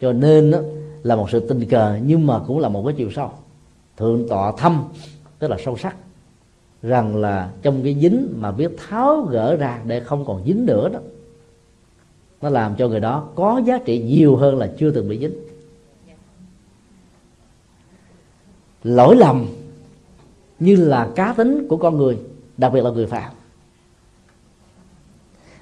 Cho 0.00 0.12
nên 0.12 0.50
đó, 0.50 0.58
là 1.02 1.16
một 1.16 1.30
sự 1.30 1.40
tình 1.40 1.68
cờ 1.68 1.98
nhưng 2.06 2.26
mà 2.26 2.40
cũng 2.46 2.58
là 2.58 2.68
một 2.68 2.82
cái 2.86 2.94
chiều 2.96 3.10
sâu. 3.10 3.30
Thượng 3.96 4.28
tọa 4.28 4.52
thâm 4.52 4.84
tức 5.38 5.48
là 5.48 5.56
sâu 5.64 5.76
sắc 5.76 5.96
rằng 6.82 7.16
là 7.16 7.50
trong 7.62 7.82
cái 7.84 7.96
dính 8.00 8.28
mà 8.36 8.50
biết 8.50 8.70
tháo 8.88 9.20
gỡ 9.20 9.56
ra 9.56 9.80
để 9.86 10.00
không 10.00 10.24
còn 10.24 10.42
dính 10.46 10.66
nữa 10.66 10.88
đó 10.88 10.98
nó 12.42 12.48
làm 12.48 12.74
cho 12.76 12.88
người 12.88 13.00
đó 13.00 13.28
có 13.34 13.62
giá 13.66 13.78
trị 13.84 13.98
nhiều 13.98 14.36
hơn 14.36 14.58
là 14.58 14.72
chưa 14.78 14.90
từng 14.90 15.08
bị 15.08 15.18
dính. 15.18 15.53
Lỗi 18.84 19.16
lầm 19.16 19.46
như 20.58 20.76
là 20.76 21.10
cá 21.14 21.32
tính 21.32 21.66
của 21.68 21.76
con 21.76 21.96
người, 21.96 22.18
đặc 22.56 22.72
biệt 22.72 22.84
là 22.84 22.90
người 22.90 23.06
phạm. 23.06 23.32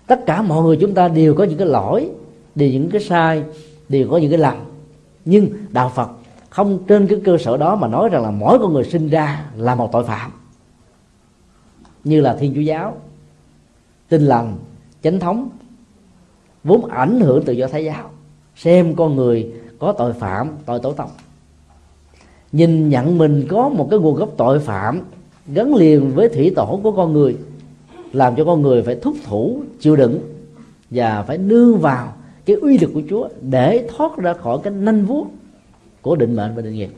Tất 0.07 0.27
cả 0.27 0.43
mọi 0.43 0.63
người 0.63 0.79
chúng 0.81 0.95
ta 0.95 1.09
đều 1.09 1.35
có 1.35 1.45
những 1.45 1.59
cái 1.59 1.67
lỗi, 1.67 2.11
đều 2.55 2.71
những 2.71 2.91
cái 2.91 3.01
sai, 3.01 3.45
đều 3.89 4.09
có 4.11 4.19
những 4.19 4.31
cái 4.31 4.39
lầm. 4.39 4.57
Nhưng 5.25 5.51
đạo 5.71 5.93
phật 5.95 6.11
không 6.51 6.79
trên 6.89 7.07
cái 7.07 7.21
cơ 7.25 7.37
sở 7.39 7.57
đó 7.57 7.77
mà 7.77 7.89
nói 7.89 8.09
rằng 8.09 8.23
là 8.23 8.31
mỗi 8.31 8.59
con 8.59 8.73
người 8.73 8.85
sinh 8.85 9.09
ra 9.09 9.45
là 9.57 9.75
một 9.75 9.93
tội 9.93 10.05
phạm. 10.05 10.31
Như 12.05 12.21
là 12.21 12.37
thiên 12.37 12.55
chúa 12.55 12.61
giáo, 12.61 12.97
tinh 14.09 14.23
lành, 14.23 14.59
chánh 15.03 15.21
thống, 15.21 15.49
vốn 16.65 16.87
ảnh 16.87 17.21
hưởng 17.21 17.45
từ 17.45 17.53
do 17.53 17.67
thái 17.67 17.85
giáo, 17.85 18.11
xem 18.57 18.95
con 18.97 19.17
người 19.17 19.53
có 19.79 19.93
tội 19.93 20.13
phạm, 20.13 20.51
tội 20.67 20.81
tổ 20.81 20.93
tông 20.93 21.11
nhìn 22.53 22.89
nhận 22.89 23.19
mình 23.19 23.47
có 23.49 23.69
một 23.69 23.89
cái 23.91 23.99
nguồn 23.99 24.15
gốc 24.15 24.35
tội 24.37 24.61
phạm 24.61 25.01
gắn 25.47 25.75
liền 25.75 26.11
với 26.15 26.29
thủy 26.29 26.53
tổ 26.57 26.81
của 26.83 26.93
con 26.93 27.13
người, 27.13 27.37
làm 28.13 28.37
cho 28.37 28.45
con 28.45 28.63
người 28.63 28.83
phải 28.83 28.97
thúc 29.03 29.17
thủ, 29.25 29.63
chịu 29.81 29.97
đựng 29.97 30.21
và 30.91 31.23
phải 31.23 31.39
nương 31.39 31.79
vào 31.79 32.13
cái 32.45 32.57
uy 32.57 32.79
lực 32.79 32.91
của 32.95 33.03
Chúa 33.11 33.29
để 33.41 33.89
thoát 33.97 34.17
ra 34.17 34.33
khỏi 34.33 34.59
cái 34.63 34.73
nanh 34.73 35.05
vuốt 35.05 35.27
của 36.03 36.17
định 36.17 36.37
mệnh 36.37 36.55
và 36.55 36.63
định 36.63 36.75
nghiệp. 36.75 36.91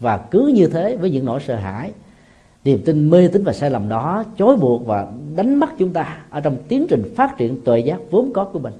Và 0.00 0.16
cứ 0.16 0.46
như 0.46 0.66
thế 0.66 0.96
với 0.96 1.10
những 1.10 1.24
nỗi 1.24 1.40
sợ 1.46 1.56
hãi, 1.56 1.92
niềm 2.64 2.82
tin 2.84 3.10
mê 3.10 3.28
tín 3.28 3.44
và 3.44 3.52
sai 3.52 3.70
lầm 3.70 3.88
đó 3.88 4.24
chối 4.38 4.56
buộc 4.56 4.86
và 4.86 5.12
đánh 5.36 5.54
mất 5.54 5.70
chúng 5.78 5.92
ta 5.92 6.18
ở 6.30 6.40
trong 6.40 6.56
tiến 6.68 6.86
trình 6.88 7.14
phát 7.16 7.36
triển 7.38 7.60
tuệ 7.64 7.78
giác 7.78 7.98
vốn 8.10 8.32
có 8.32 8.44
của 8.44 8.58
mình, 8.58 8.74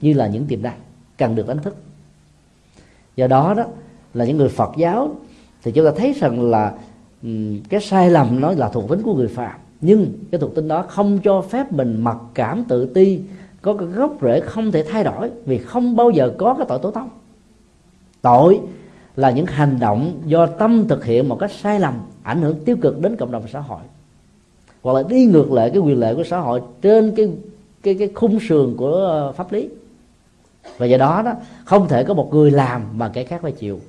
như 0.00 0.12
là 0.12 0.26
những 0.26 0.46
tiềm 0.46 0.62
năng 0.62 0.78
cần 1.18 1.34
được 1.34 1.48
đánh 1.48 1.58
thức. 1.58 1.76
Do 3.16 3.26
đó 3.26 3.54
đó 3.54 3.64
là 4.14 4.24
những 4.24 4.36
người 4.36 4.48
Phật 4.48 4.70
giáo, 4.76 5.16
thì 5.62 5.72
chúng 5.72 5.84
ta 5.84 5.90
thấy 5.96 6.12
rằng 6.12 6.50
là 6.50 6.72
cái 7.68 7.80
sai 7.80 8.10
lầm 8.10 8.40
nó 8.40 8.52
là 8.52 8.68
thuộc 8.68 8.88
tính 8.88 9.02
của 9.02 9.14
người 9.14 9.28
phạm. 9.28 9.60
Nhưng 9.80 10.12
cái 10.30 10.40
thuộc 10.40 10.54
tính 10.54 10.68
đó 10.68 10.84
không 10.88 11.18
cho 11.18 11.40
phép 11.40 11.72
mình 11.72 12.00
mặc 12.00 12.16
cảm 12.34 12.64
tự 12.64 12.86
ti, 12.86 13.20
có 13.62 13.74
cái 13.74 13.88
gốc 13.88 14.16
rễ 14.22 14.40
không 14.40 14.72
thể 14.72 14.82
thay 14.82 15.04
đổi 15.04 15.30
vì 15.44 15.58
không 15.58 15.96
bao 15.96 16.10
giờ 16.10 16.32
có 16.38 16.54
cái 16.54 16.66
tội 16.68 16.78
tố 16.82 16.90
tông. 16.90 17.08
Tội 18.22 18.60
là 19.16 19.30
những 19.30 19.46
hành 19.46 19.78
động 19.80 20.20
do 20.26 20.46
tâm 20.46 20.88
thực 20.88 21.04
hiện 21.04 21.28
một 21.28 21.36
cách 21.40 21.50
sai 21.62 21.80
lầm, 21.80 21.94
ảnh 22.22 22.42
hưởng 22.42 22.64
tiêu 22.64 22.76
cực 22.80 23.00
đến 23.00 23.16
cộng 23.16 23.32
đồng 23.32 23.48
xã 23.52 23.60
hội. 23.60 23.80
Hoặc 24.82 24.92
là 24.92 25.02
đi 25.08 25.24
ngược 25.24 25.52
lại 25.52 25.70
cái 25.70 25.78
quyền 25.78 26.00
lợi 26.00 26.14
của 26.14 26.24
xã 26.24 26.38
hội 26.38 26.62
trên 26.82 27.12
cái 27.16 27.30
cái 27.82 27.94
cái 27.94 28.10
khung 28.14 28.38
sườn 28.48 28.76
của 28.76 28.92
ờ, 28.92 29.32
pháp 29.32 29.52
lý. 29.52 29.68
Và 30.78 30.86
do 30.86 30.98
đó 30.98 31.22
đó, 31.22 31.32
không 31.64 31.88
thể 31.88 32.04
có 32.04 32.14
một 32.14 32.34
người 32.34 32.50
làm 32.50 32.82
mà 32.96 33.08
kẻ 33.08 33.24
khác 33.24 33.42
phải 33.42 33.52
chịu 33.52 33.80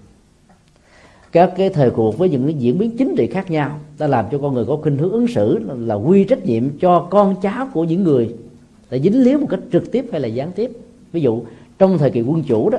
các 1.32 1.54
cái 1.58 1.70
thời 1.70 1.90
cuộc 1.90 2.18
với 2.18 2.30
những 2.30 2.44
cái 2.44 2.54
diễn 2.54 2.78
biến 2.78 2.98
chính 2.98 3.16
trị 3.16 3.28
khác 3.28 3.52
nhau, 3.52 3.80
đã 4.00 4.08
làm 4.08 4.26
cho 4.32 4.38
con 4.38 4.54
người 4.54 4.66
có 4.66 4.78
khuynh 4.82 4.98
hướng 4.98 5.12
ứng 5.12 5.28
xử 5.28 5.60
là 5.80 5.96
quy 5.96 6.24
trách 6.24 6.46
nhiệm 6.46 6.64
cho 6.80 7.08
con 7.10 7.36
cháu 7.42 7.68
của 7.74 7.84
những 7.84 8.04
người 8.04 8.36
đã 8.90 8.98
dính 8.98 9.24
líu 9.24 9.40
một 9.40 9.48
cách 9.50 9.60
trực 9.72 9.92
tiếp 9.92 10.06
hay 10.12 10.22
là 10.22 10.28
gián 10.28 10.52
tiếp. 10.52 10.72
Ví 11.12 11.22
dụ, 11.22 11.42
trong 11.80 11.98
thời 11.98 12.12
kỳ 12.12 12.22
quân 12.22 12.44
chủ 12.44 12.70
đó, 12.70 12.78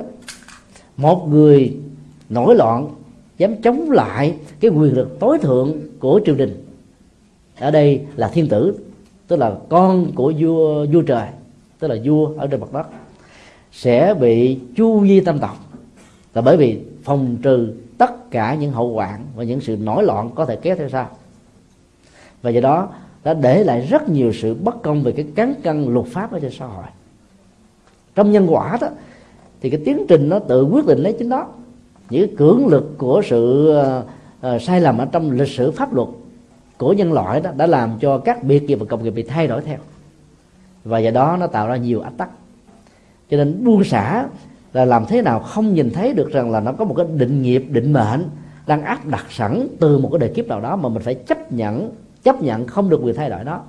một 0.97 1.27
người 1.29 1.77
nổi 2.29 2.55
loạn, 2.55 2.89
dám 3.37 3.61
chống 3.61 3.91
lại 3.91 4.35
cái 4.59 4.71
quyền 4.71 4.93
lực 4.93 5.19
tối 5.19 5.37
thượng 5.37 5.73
của 5.99 6.21
triều 6.25 6.35
đình, 6.35 6.65
ở 7.59 7.71
đây 7.71 8.01
là 8.15 8.27
thiên 8.27 8.47
tử, 8.47 8.77
tức 9.27 9.35
là 9.35 9.55
con 9.69 10.11
của 10.15 10.33
vua 10.39 10.85
vua 10.85 11.01
trời, 11.01 11.27
tức 11.79 11.87
là 11.87 11.95
vua 12.05 12.29
ở 12.37 12.47
trên 12.47 12.59
mặt 12.59 12.73
đất, 12.73 12.87
sẽ 13.71 14.13
bị 14.19 14.57
chu 14.75 15.05
di 15.07 15.19
tam 15.19 15.39
tộc. 15.39 15.57
Là 16.33 16.41
bởi 16.41 16.57
vì 16.57 16.79
phòng 17.03 17.37
trừ 17.41 17.73
tất 17.97 18.31
cả 18.31 18.55
những 18.55 18.71
hậu 18.71 18.93
hoạn 18.93 19.25
và 19.35 19.43
những 19.43 19.61
sự 19.61 19.77
nổi 19.77 20.03
loạn 20.03 20.29
có 20.35 20.45
thể 20.45 20.55
kéo 20.55 20.75
theo 20.75 20.89
sau. 20.89 21.09
Và 22.41 22.49
do 22.49 22.61
đó 22.61 22.89
đã 23.23 23.33
để 23.33 23.63
lại 23.63 23.81
rất 23.81 24.09
nhiều 24.09 24.33
sự 24.33 24.53
bất 24.53 24.81
công 24.81 25.03
về 25.03 25.11
cái 25.11 25.25
cán 25.35 25.53
cân 25.63 25.93
luật 25.93 26.05
pháp 26.07 26.31
ở 26.31 26.39
trên 26.39 26.51
xã 26.51 26.65
hội. 26.65 26.85
Trong 28.15 28.31
nhân 28.31 28.47
quả 28.49 28.77
đó 28.81 28.87
thì 29.61 29.69
cái 29.69 29.81
tiến 29.85 30.05
trình 30.07 30.29
nó 30.29 30.39
tự 30.39 30.63
quyết 30.63 30.85
định 30.85 30.99
lấy 30.99 31.15
chính 31.19 31.29
đó. 31.29 31.47
Những 32.09 32.35
cưỡng 32.35 32.67
lực 32.67 32.97
của 32.97 33.21
sự 33.25 33.71
uh, 33.71 34.55
uh, 34.55 34.61
sai 34.61 34.81
lầm 34.81 34.97
ở 34.97 35.05
trong 35.11 35.31
lịch 35.31 35.49
sử 35.49 35.71
pháp 35.71 35.93
luật 35.93 36.09
của 36.77 36.93
nhân 36.93 37.13
loại 37.13 37.41
đó 37.41 37.51
đã 37.57 37.67
làm 37.67 37.99
cho 37.99 38.17
các 38.17 38.43
biệt 38.43 38.63
nghiệp 38.63 38.75
và 38.75 38.85
công 38.89 39.03
nghiệp 39.03 39.11
bị 39.11 39.23
thay 39.23 39.47
đổi 39.47 39.61
theo. 39.61 39.77
Và 40.83 40.99
do 40.99 41.11
đó 41.11 41.37
nó 41.39 41.47
tạo 41.47 41.67
ra 41.67 41.75
nhiều 41.75 42.01
ách 42.01 42.17
tắc. 42.17 42.29
Cho 43.29 43.37
nên 43.37 43.63
buông 43.63 43.83
xả 43.83 44.25
là 44.73 44.85
làm 44.85 45.05
thế 45.05 45.21
nào 45.21 45.39
không 45.39 45.73
nhìn 45.73 45.89
thấy 45.89 46.13
được 46.13 46.31
rằng 46.31 46.51
là 46.51 46.59
nó 46.59 46.71
có 46.71 46.85
một 46.85 46.93
cái 46.97 47.05
định 47.15 47.41
nghiệp, 47.41 47.65
định 47.69 47.93
mệnh 47.93 48.29
đang 48.67 48.83
áp 48.83 49.05
đặt 49.05 49.25
sẵn 49.29 49.67
từ 49.79 49.97
một 49.97 50.09
cái 50.11 50.19
đời 50.19 50.31
kiếp 50.35 50.47
nào 50.47 50.61
đó 50.61 50.75
mà 50.75 50.89
mình 50.89 51.03
phải 51.03 51.15
chấp 51.15 51.51
nhận 51.51 51.91
chấp 52.23 52.41
nhận 52.41 52.67
không 52.67 52.89
được 52.89 52.99
quyền 53.03 53.15
thay 53.15 53.29
đổi 53.29 53.43
đó. 53.43 53.61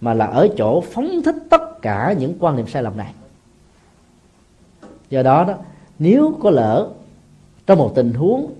Mà 0.00 0.14
là 0.14 0.26
ở 0.26 0.48
chỗ 0.56 0.80
phóng 0.80 1.22
thích 1.24 1.36
tất 1.50 1.82
cả 1.82 2.14
những 2.18 2.34
quan 2.38 2.56
niệm 2.56 2.66
sai 2.66 2.82
lầm 2.82 2.96
này. 2.96 3.12
Do 5.10 5.22
đó 5.22 5.44
đó, 5.44 5.54
nếu 5.98 6.38
có 6.42 6.50
lỡ 6.50 6.88
trong 7.66 7.78
một 7.78 7.92
tình 7.94 8.12
huống 8.12 8.52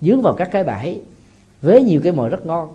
dướng 0.00 0.22
vào 0.22 0.34
các 0.34 0.48
cái 0.52 0.64
bẫy 0.64 1.00
với 1.62 1.82
nhiều 1.82 2.00
cái 2.04 2.12
mồi 2.12 2.28
rất 2.28 2.46
ngon, 2.46 2.68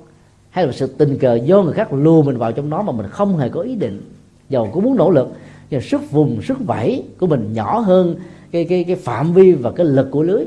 hay 0.50 0.66
là 0.66 0.72
sự 0.72 0.88
tình 0.88 1.18
cờ 1.18 1.36
do 1.36 1.62
người 1.62 1.74
khác 1.74 1.94
lùa 1.94 2.24
mình 2.24 2.38
vào 2.38 2.52
trong 2.52 2.70
nó 2.70 2.82
mà 2.82 2.92
mình 2.92 3.08
không 3.10 3.38
hề 3.38 3.50
có 3.50 3.62
ý 3.62 3.76
định 3.76 4.02
dầu 4.50 4.70
cũng 4.74 4.84
muốn 4.84 4.96
nỗ 4.96 5.12
lực 5.12 5.30
nhưng 5.70 5.82
sức 5.82 6.12
vùng, 6.12 6.42
sức 6.42 6.58
vẫy 6.60 7.04
của 7.20 7.28
mình 7.28 7.54
nhỏ 7.54 7.80
hơn 7.80 8.16
cái 8.52 8.66
cái 8.66 8.84
cái 8.84 8.96
phạm 8.96 9.34
vi 9.34 9.52
và 9.52 9.72
cái 9.72 9.86
lực 9.86 10.08
của 10.12 10.24
lưới, 10.24 10.46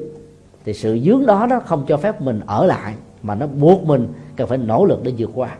thì 0.64 0.74
sự 0.74 0.98
dướng 1.04 1.26
đó 1.26 1.46
nó 1.50 1.60
không 1.60 1.84
cho 1.88 1.96
phép 1.96 2.20
mình 2.20 2.40
ở 2.46 2.66
lại, 2.66 2.94
mà 3.22 3.34
nó 3.34 3.46
buộc 3.46 3.84
mình 3.84 4.08
cần 4.36 4.48
phải 4.48 4.58
nỗ 4.58 4.84
lực 4.84 5.00
để 5.04 5.12
vượt 5.18 5.30
qua. 5.34 5.56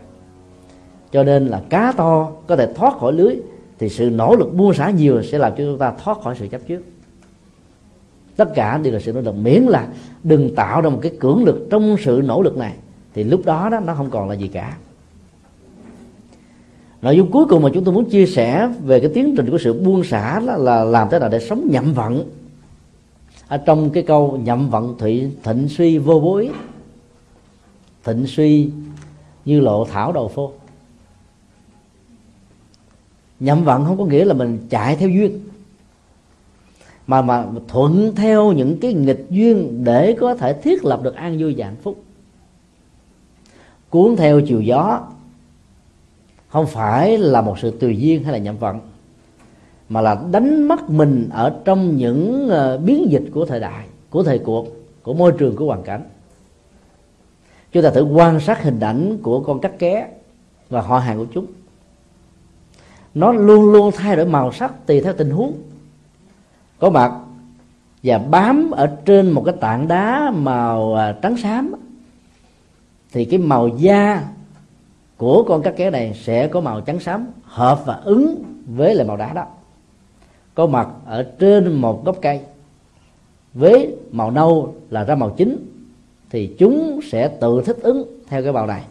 Cho 1.11 1.23
nên 1.23 1.45
là 1.45 1.61
cá 1.69 1.91
to 1.97 2.31
có 2.47 2.55
thể 2.55 2.73
thoát 2.75 2.97
khỏi 2.97 3.13
lưới, 3.13 3.35
thì 3.79 3.89
sự 3.89 4.09
nỗ 4.09 4.35
lực 4.35 4.53
buông 4.53 4.73
xả 4.73 4.89
nhiều 4.89 5.23
sẽ 5.23 5.37
làm 5.37 5.51
cho 5.51 5.63
chúng 5.63 5.77
ta 5.77 5.93
thoát 6.03 6.21
khỏi 6.21 6.35
sự 6.39 6.47
chấp 6.47 6.61
trước. 6.67 6.81
Tất 8.35 8.49
cả 8.55 8.77
đều 8.77 8.93
là 8.93 8.99
sự 8.99 9.13
nỗ 9.13 9.21
lực 9.21 9.35
miễn 9.35 9.63
là 9.63 9.87
đừng 10.23 10.55
tạo 10.55 10.81
ra 10.81 10.89
một 10.89 10.99
cái 11.01 11.11
cưỡng 11.19 11.43
lực 11.43 11.67
trong 11.69 11.95
sự 11.99 12.21
nỗ 12.25 12.41
lực 12.41 12.57
này, 12.57 12.73
thì 13.13 13.23
lúc 13.23 13.41
đó 13.45 13.69
đó 13.69 13.79
nó 13.79 13.93
không 13.95 14.09
còn 14.09 14.29
là 14.29 14.35
gì 14.35 14.47
cả 14.47 14.77
nội 17.03 17.17
dung 17.17 17.31
cuối 17.31 17.45
cùng 17.49 17.63
mà 17.63 17.69
chúng 17.73 17.83
tôi 17.83 17.93
muốn 17.93 18.09
chia 18.09 18.25
sẻ 18.25 18.69
về 18.83 18.99
cái 18.99 19.09
tiến 19.13 19.33
trình 19.37 19.51
của 19.51 19.57
sự 19.57 19.73
buông 19.73 20.03
xả 20.03 20.39
là, 20.39 20.57
là 20.57 20.83
làm 20.83 21.07
thế 21.11 21.19
nào 21.19 21.29
để 21.29 21.39
sống 21.39 21.67
nhậm 21.71 21.93
vận. 21.93 22.29
Ở 23.47 23.57
trong 23.57 23.89
cái 23.89 24.03
câu 24.03 24.39
nhậm 24.43 24.69
vận 24.69 24.97
thụy 24.97 25.31
thịnh 25.43 25.69
suy 25.69 25.97
vô 25.97 26.19
bối 26.19 26.49
thịnh 28.03 28.27
suy 28.27 28.69
như 29.45 29.59
lộ 29.59 29.85
thảo 29.85 30.11
đầu 30.11 30.27
phô 30.27 30.51
nhậm 33.39 33.63
vận 33.63 33.85
không 33.85 33.97
có 33.97 34.05
nghĩa 34.05 34.25
là 34.25 34.33
mình 34.33 34.59
chạy 34.69 34.95
theo 34.95 35.09
duyên 35.09 35.39
mà 37.07 37.21
mà 37.21 37.45
thuận 37.67 38.15
theo 38.15 38.51
những 38.51 38.77
cái 38.79 38.93
nghịch 38.93 39.25
duyên 39.29 39.83
để 39.83 40.17
có 40.19 40.35
thể 40.35 40.53
thiết 40.53 40.85
lập 40.85 41.03
được 41.03 41.15
an 41.15 41.37
vui 41.39 41.55
và 41.57 41.65
hạnh 41.65 41.75
phúc. 41.83 42.03
Cuốn 43.89 44.15
theo 44.15 44.41
chiều 44.41 44.61
gió 44.61 45.01
không 46.53 46.67
phải 46.67 47.17
là 47.17 47.41
một 47.41 47.59
sự 47.59 47.71
tùy 47.79 47.97
duyên 47.97 48.23
hay 48.23 48.33
là 48.33 48.37
nhậm 48.37 48.57
vận 48.57 48.79
mà 49.89 50.01
là 50.01 50.17
đánh 50.31 50.63
mất 50.63 50.89
mình 50.89 51.29
ở 51.31 51.53
trong 51.65 51.97
những 51.97 52.49
ờ, 52.49 52.77
biến 52.77 53.11
dịch 53.11 53.23
của 53.33 53.45
thời 53.45 53.59
đại, 53.59 53.85
của 54.09 54.23
thời 54.23 54.39
cuộc, 54.39 54.67
của 55.03 55.13
môi 55.13 55.31
trường, 55.31 55.55
của 55.55 55.65
hoàn 55.65 55.83
cảnh. 55.83 56.03
Chúng 57.71 57.83
ta 57.83 57.89
thử 57.89 58.03
quan 58.03 58.39
sát 58.39 58.63
hình 58.63 58.79
ảnh 58.79 59.17
của 59.23 59.39
con 59.39 59.59
cắt 59.59 59.79
ké 59.79 60.07
và 60.69 60.81
họ 60.81 60.99
hàng 60.99 61.17
của 61.17 61.25
chúng. 61.33 61.45
Nó 63.13 63.31
luôn 63.31 63.71
luôn 63.71 63.91
thay 63.95 64.15
đổi 64.15 64.25
màu 64.25 64.51
sắc 64.51 64.85
tùy 64.85 65.01
theo 65.01 65.13
tình 65.13 65.29
huống. 65.29 65.53
Có 66.79 66.89
mặt 66.89 67.13
và 68.03 68.17
bám 68.17 68.71
ở 68.71 68.95
trên 69.05 69.31
một 69.31 69.43
cái 69.45 69.55
tảng 69.59 69.87
đá 69.87 70.31
màu 70.35 70.93
ờ, 70.93 71.11
trắng 71.11 71.37
xám 71.37 71.73
thì 73.11 73.25
cái 73.25 73.39
màu 73.39 73.67
da 73.67 74.23
của 75.23 75.43
con 75.43 75.61
cá 75.61 75.71
kéo 75.71 75.91
này 75.91 76.13
sẽ 76.23 76.47
có 76.47 76.61
màu 76.61 76.81
trắng 76.81 76.99
xám, 76.99 77.27
hợp 77.43 77.81
và 77.85 77.93
ứng 78.03 78.43
với 78.67 78.95
lại 78.95 79.07
màu 79.07 79.17
đá 79.17 79.33
đó. 79.33 79.45
Có 80.55 80.67
mặt 80.67 80.87
ở 81.05 81.23
trên 81.39 81.73
một 81.73 82.05
gốc 82.05 82.17
cây. 82.21 82.39
Với 83.53 83.95
màu 84.11 84.31
nâu 84.31 84.75
là 84.89 85.03
ra 85.03 85.15
màu 85.15 85.29
chính, 85.29 85.57
thì 86.29 86.55
chúng 86.59 86.99
sẽ 87.11 87.27
tự 87.27 87.61
thích 87.65 87.77
ứng 87.81 88.19
theo 88.27 88.43
cái 88.43 88.51
màu 88.51 88.67
này. 88.67 88.83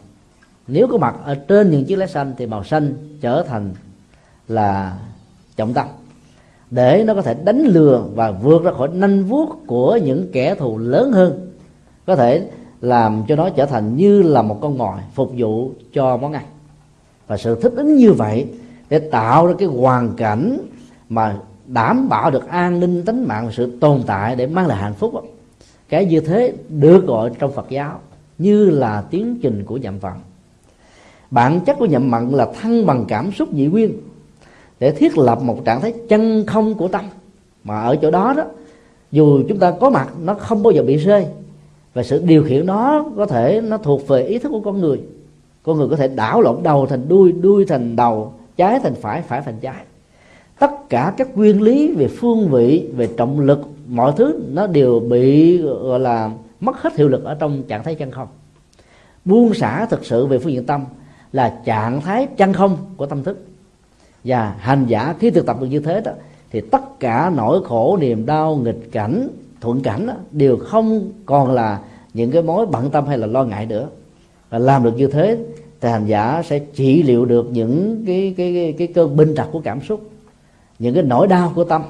Nếu 0.67 0.87
có 0.87 0.97
mặt 0.97 1.15
ở 1.23 1.35
trên 1.35 1.71
những 1.71 1.85
chiếc 1.85 1.95
lá 1.95 2.07
xanh, 2.07 2.33
thì 2.37 2.45
màu 2.45 2.63
xanh 2.63 2.93
trở 3.21 3.43
thành 3.43 3.69
là 4.47 4.97
trọng 5.55 5.73
tâm. 5.73 5.87
Để 6.71 7.03
nó 7.07 7.13
có 7.13 7.21
thể 7.21 7.33
đánh 7.33 7.61
lừa 7.61 8.03
và 8.15 8.31
vượt 8.31 8.63
ra 8.63 8.71
khỏi 8.71 8.89
nanh 8.93 9.23
vuốt 9.23 9.55
của 9.67 9.99
những 10.03 10.27
kẻ 10.31 10.55
thù 10.55 10.77
lớn 10.77 11.11
hơn, 11.11 11.51
có 12.05 12.15
thể 12.15 12.49
làm 12.83 13.23
cho 13.27 13.35
nó 13.35 13.49
trở 13.49 13.65
thành 13.65 13.97
như 13.97 14.21
là 14.21 14.41
một 14.41 14.57
con 14.61 14.77
mồi 14.77 14.97
phục 15.13 15.31
vụ 15.37 15.71
cho 15.93 16.17
món 16.17 16.33
ăn. 16.33 16.45
Và 17.27 17.37
sự 17.37 17.61
thích 17.61 17.73
ứng 17.75 17.95
như 17.95 18.13
vậy 18.13 18.47
để 18.89 18.99
tạo 18.99 19.47
ra 19.47 19.53
cái 19.57 19.67
hoàn 19.67 20.13
cảnh 20.15 20.57
mà 21.09 21.37
đảm 21.67 22.09
bảo 22.09 22.31
được 22.31 22.47
an 22.47 22.79
ninh 22.79 23.05
tính 23.05 23.25
mạng 23.27 23.45
và 23.45 23.51
sự 23.51 23.77
tồn 23.79 24.03
tại 24.05 24.35
để 24.35 24.47
mang 24.47 24.67
lại 24.67 24.77
hạnh 24.77 24.93
phúc 24.93 25.13
cái 25.89 26.05
như 26.05 26.19
thế 26.19 26.53
được 26.69 27.05
gọi 27.07 27.31
trong 27.39 27.51
Phật 27.51 27.69
giáo 27.69 27.99
như 28.37 28.69
là 28.69 29.03
tiến 29.09 29.39
trình 29.41 29.63
của 29.65 29.77
nhậm 29.77 29.99
vận 29.99 30.13
bản 31.31 31.59
chất 31.59 31.77
của 31.79 31.85
nhậm 31.85 32.11
mặn 32.11 32.29
là 32.29 32.47
thăng 32.61 32.85
bằng 32.85 33.05
cảm 33.07 33.31
xúc 33.31 33.53
nhị 33.53 33.65
nguyên 33.65 33.93
để 34.79 34.91
thiết 34.91 35.17
lập 35.17 35.41
một 35.41 35.65
trạng 35.65 35.81
thái 35.81 35.93
chân 36.09 36.45
không 36.47 36.73
của 36.73 36.87
tâm. 36.87 37.05
Mà 37.63 37.81
ở 37.81 37.95
chỗ 37.95 38.11
đó 38.11 38.33
đó, 38.37 38.43
dù 39.11 39.43
chúng 39.49 39.59
ta 39.59 39.71
có 39.71 39.89
mặt, 39.89 40.09
nó 40.23 40.33
không 40.33 40.63
bao 40.63 40.71
giờ 40.71 40.83
bị 40.83 40.97
rơi 40.97 41.25
và 41.93 42.03
sự 42.03 42.21
điều 42.25 42.43
khiển 42.43 42.65
đó 42.65 43.05
có 43.17 43.25
thể 43.25 43.61
nó 43.61 43.77
thuộc 43.77 44.07
về 44.07 44.23
ý 44.23 44.39
thức 44.39 44.49
của 44.49 44.61
con 44.61 44.79
người. 44.79 45.01
Con 45.63 45.77
người 45.77 45.87
có 45.89 45.95
thể 45.95 46.07
đảo 46.07 46.41
lộn 46.41 46.63
đầu 46.63 46.85
thành 46.85 47.07
đuôi 47.07 47.31
đuôi 47.31 47.65
thành 47.65 47.95
đầu, 47.95 48.33
trái 48.57 48.79
thành 48.79 48.95
phải 48.95 49.21
phải 49.21 49.41
thành 49.41 49.59
trái. 49.61 49.83
Tất 50.59 50.89
cả 50.89 51.13
các 51.17 51.37
nguyên 51.37 51.61
lý 51.61 51.91
về 51.91 52.07
phương 52.07 52.49
vị, 52.49 52.89
về 52.95 53.09
trọng 53.17 53.39
lực, 53.39 53.61
mọi 53.87 54.13
thứ 54.17 54.39
nó 54.53 54.67
đều 54.67 54.99
bị, 54.99 55.57
gọi 55.57 55.99
là, 55.99 56.31
mất 56.59 56.81
hết 56.81 56.95
hiệu 56.95 57.09
lực 57.09 57.23
ở 57.23 57.35
trong 57.35 57.63
trạng 57.63 57.83
thái 57.83 57.95
chân 57.95 58.11
không. 58.11 58.27
Buông 59.25 59.53
xả 59.53 59.85
thực 59.85 60.05
sự 60.05 60.25
về 60.25 60.39
phương 60.39 60.53
diện 60.53 60.65
tâm 60.65 60.85
là 61.31 61.59
trạng 61.65 62.01
thái 62.01 62.27
chân 62.37 62.53
không 62.53 62.77
của 62.97 63.05
tâm 63.05 63.23
thức. 63.23 63.45
Và 64.23 64.55
hành 64.59 64.85
giả 64.87 65.15
khi 65.19 65.31
thực 65.31 65.45
tập 65.45 65.57
được 65.61 65.67
như 65.67 65.79
thế 65.79 66.01
đó, 66.01 66.11
thì 66.51 66.61
tất 66.61 66.99
cả 66.99 67.31
nỗi 67.35 67.63
khổ, 67.63 67.97
niềm 68.01 68.25
đau, 68.25 68.55
nghịch 68.55 68.91
cảnh 68.91 69.27
thuận 69.63 69.81
cảnh 69.81 70.07
đó, 70.07 70.13
đều 70.31 70.57
không 70.57 71.11
còn 71.25 71.51
là 71.51 71.79
những 72.13 72.31
cái 72.31 72.41
mối 72.41 72.65
bận 72.65 72.89
tâm 72.89 73.05
hay 73.05 73.17
là 73.17 73.27
lo 73.27 73.43
ngại 73.43 73.65
nữa. 73.65 73.87
Và 74.49 74.59
làm 74.59 74.83
được 74.83 74.97
như 74.97 75.07
thế 75.07 75.37
thì 75.81 75.89
hành 75.89 76.05
giả 76.05 76.43
sẽ 76.45 76.59
trị 76.59 77.03
liệu 77.03 77.25
được 77.25 77.49
những 77.51 78.03
cái 78.07 78.33
cái 78.37 78.53
cái, 78.53 78.73
cái 78.77 78.87
cơn 78.87 79.17
binh 79.17 79.33
trật 79.37 79.47
của 79.51 79.61
cảm 79.63 79.81
xúc 79.81 80.09
những 80.79 80.93
cái 80.93 81.03
nỗi 81.03 81.27
đau 81.27 81.51
của 81.55 81.63
tâm 81.63 81.83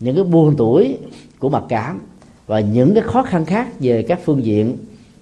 những 0.00 0.14
cái 0.14 0.24
buồn 0.24 0.54
tuổi 0.58 0.98
của 1.38 1.48
mặc 1.48 1.62
cảm 1.68 2.00
và 2.46 2.60
những 2.60 2.94
cái 2.94 3.02
khó 3.02 3.22
khăn 3.22 3.44
khác 3.44 3.68
về 3.80 4.02
các 4.02 4.20
phương 4.24 4.44
diện 4.44 4.76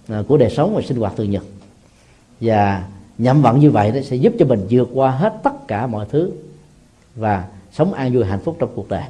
à, 0.09 0.22
của 0.28 0.36
đời 0.36 0.50
sống 0.50 0.74
và 0.74 0.82
sinh 0.82 0.98
hoạt 0.98 1.16
thường 1.16 1.30
nhật. 1.30 1.42
Và 2.40 2.88
nhậm 3.18 3.42
vận 3.42 3.60
như 3.60 3.70
vậy 3.70 4.02
sẽ 4.02 4.16
giúp 4.16 4.32
cho 4.38 4.46
mình 4.46 4.66
vượt 4.70 4.88
qua 4.94 5.10
hết 5.10 5.34
tất 5.42 5.68
cả 5.68 5.86
mọi 5.86 6.06
thứ 6.10 6.32
và 7.16 7.44
sống 7.72 7.92
an 7.92 8.14
vui 8.14 8.24
hạnh 8.24 8.40
phúc 8.44 8.56
trong 8.59 8.70
cuộc 8.74 8.88
đời 8.88 9.04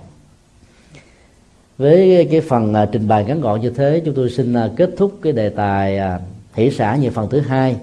với 1.78 2.28
cái 2.30 2.40
phần 2.40 2.74
à, 2.74 2.88
trình 2.92 3.08
bày 3.08 3.24
ngắn 3.24 3.40
gọn 3.40 3.60
như 3.60 3.70
thế, 3.70 4.02
chúng 4.04 4.14
tôi 4.14 4.30
xin 4.30 4.54
à, 4.54 4.70
kết 4.76 4.90
thúc 4.96 5.18
cái 5.22 5.32
đề 5.32 5.48
tài 5.48 5.98
à, 5.98 6.20
hỷ 6.54 6.70
xã 6.70 6.96
như 6.96 7.10
phần 7.10 7.30
thứ 7.30 7.40
hai 7.40 7.76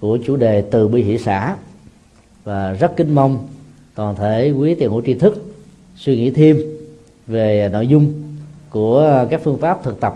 của 0.00 0.18
chủ 0.26 0.36
đề 0.36 0.62
từ 0.70 0.88
bi 0.88 1.02
hỷ 1.02 1.18
xã. 1.18 1.56
Và 2.44 2.72
rất 2.72 2.96
kính 2.96 3.14
mong 3.14 3.48
toàn 3.94 4.16
thể 4.16 4.50
quý 4.50 4.74
tiền 4.74 4.90
hữu 4.90 5.02
tri 5.06 5.14
thức 5.14 5.54
suy 5.96 6.16
nghĩ 6.16 6.30
thêm 6.30 6.60
về 7.26 7.68
nội 7.72 7.86
dung 7.86 8.22
của 8.70 9.26
các 9.30 9.40
phương 9.44 9.58
pháp 9.58 9.84
thực 9.84 10.00
tập 10.00 10.14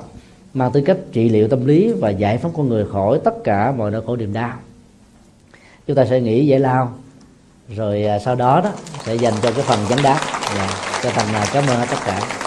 mang 0.55 0.73
tư 0.73 0.81
cách 0.81 0.99
trị 1.13 1.29
liệu 1.29 1.49
tâm 1.49 1.67
lý 1.67 1.93
và 1.93 2.11
giải 2.11 2.39
phóng 2.39 2.53
con 2.57 2.69
người 2.69 2.85
khỏi 2.93 3.21
tất 3.25 3.45
cả 3.45 3.73
mọi 3.77 3.91
nỗi 3.91 4.03
khổ 4.07 4.17
niềm 4.17 4.33
đau. 4.33 4.53
Chúng 5.87 5.97
ta 5.97 6.05
sẽ 6.05 6.21
nghĩ 6.21 6.47
giải 6.47 6.61
lao, 6.61 6.95
rồi 7.77 8.05
sau 8.25 8.35
đó 8.35 8.61
đó 8.65 8.73
sẽ 9.05 9.15
dành 9.15 9.35
cho 9.43 9.51
cái 9.53 9.63
phần 9.63 9.79
vấn 9.89 9.99
đáp. 10.03 10.21
Và 10.57 10.69
cho 11.03 11.11
thành 11.11 11.47
cảm 11.53 11.65
ơn 11.67 11.87
tất 11.91 11.99
cả. 12.07 12.47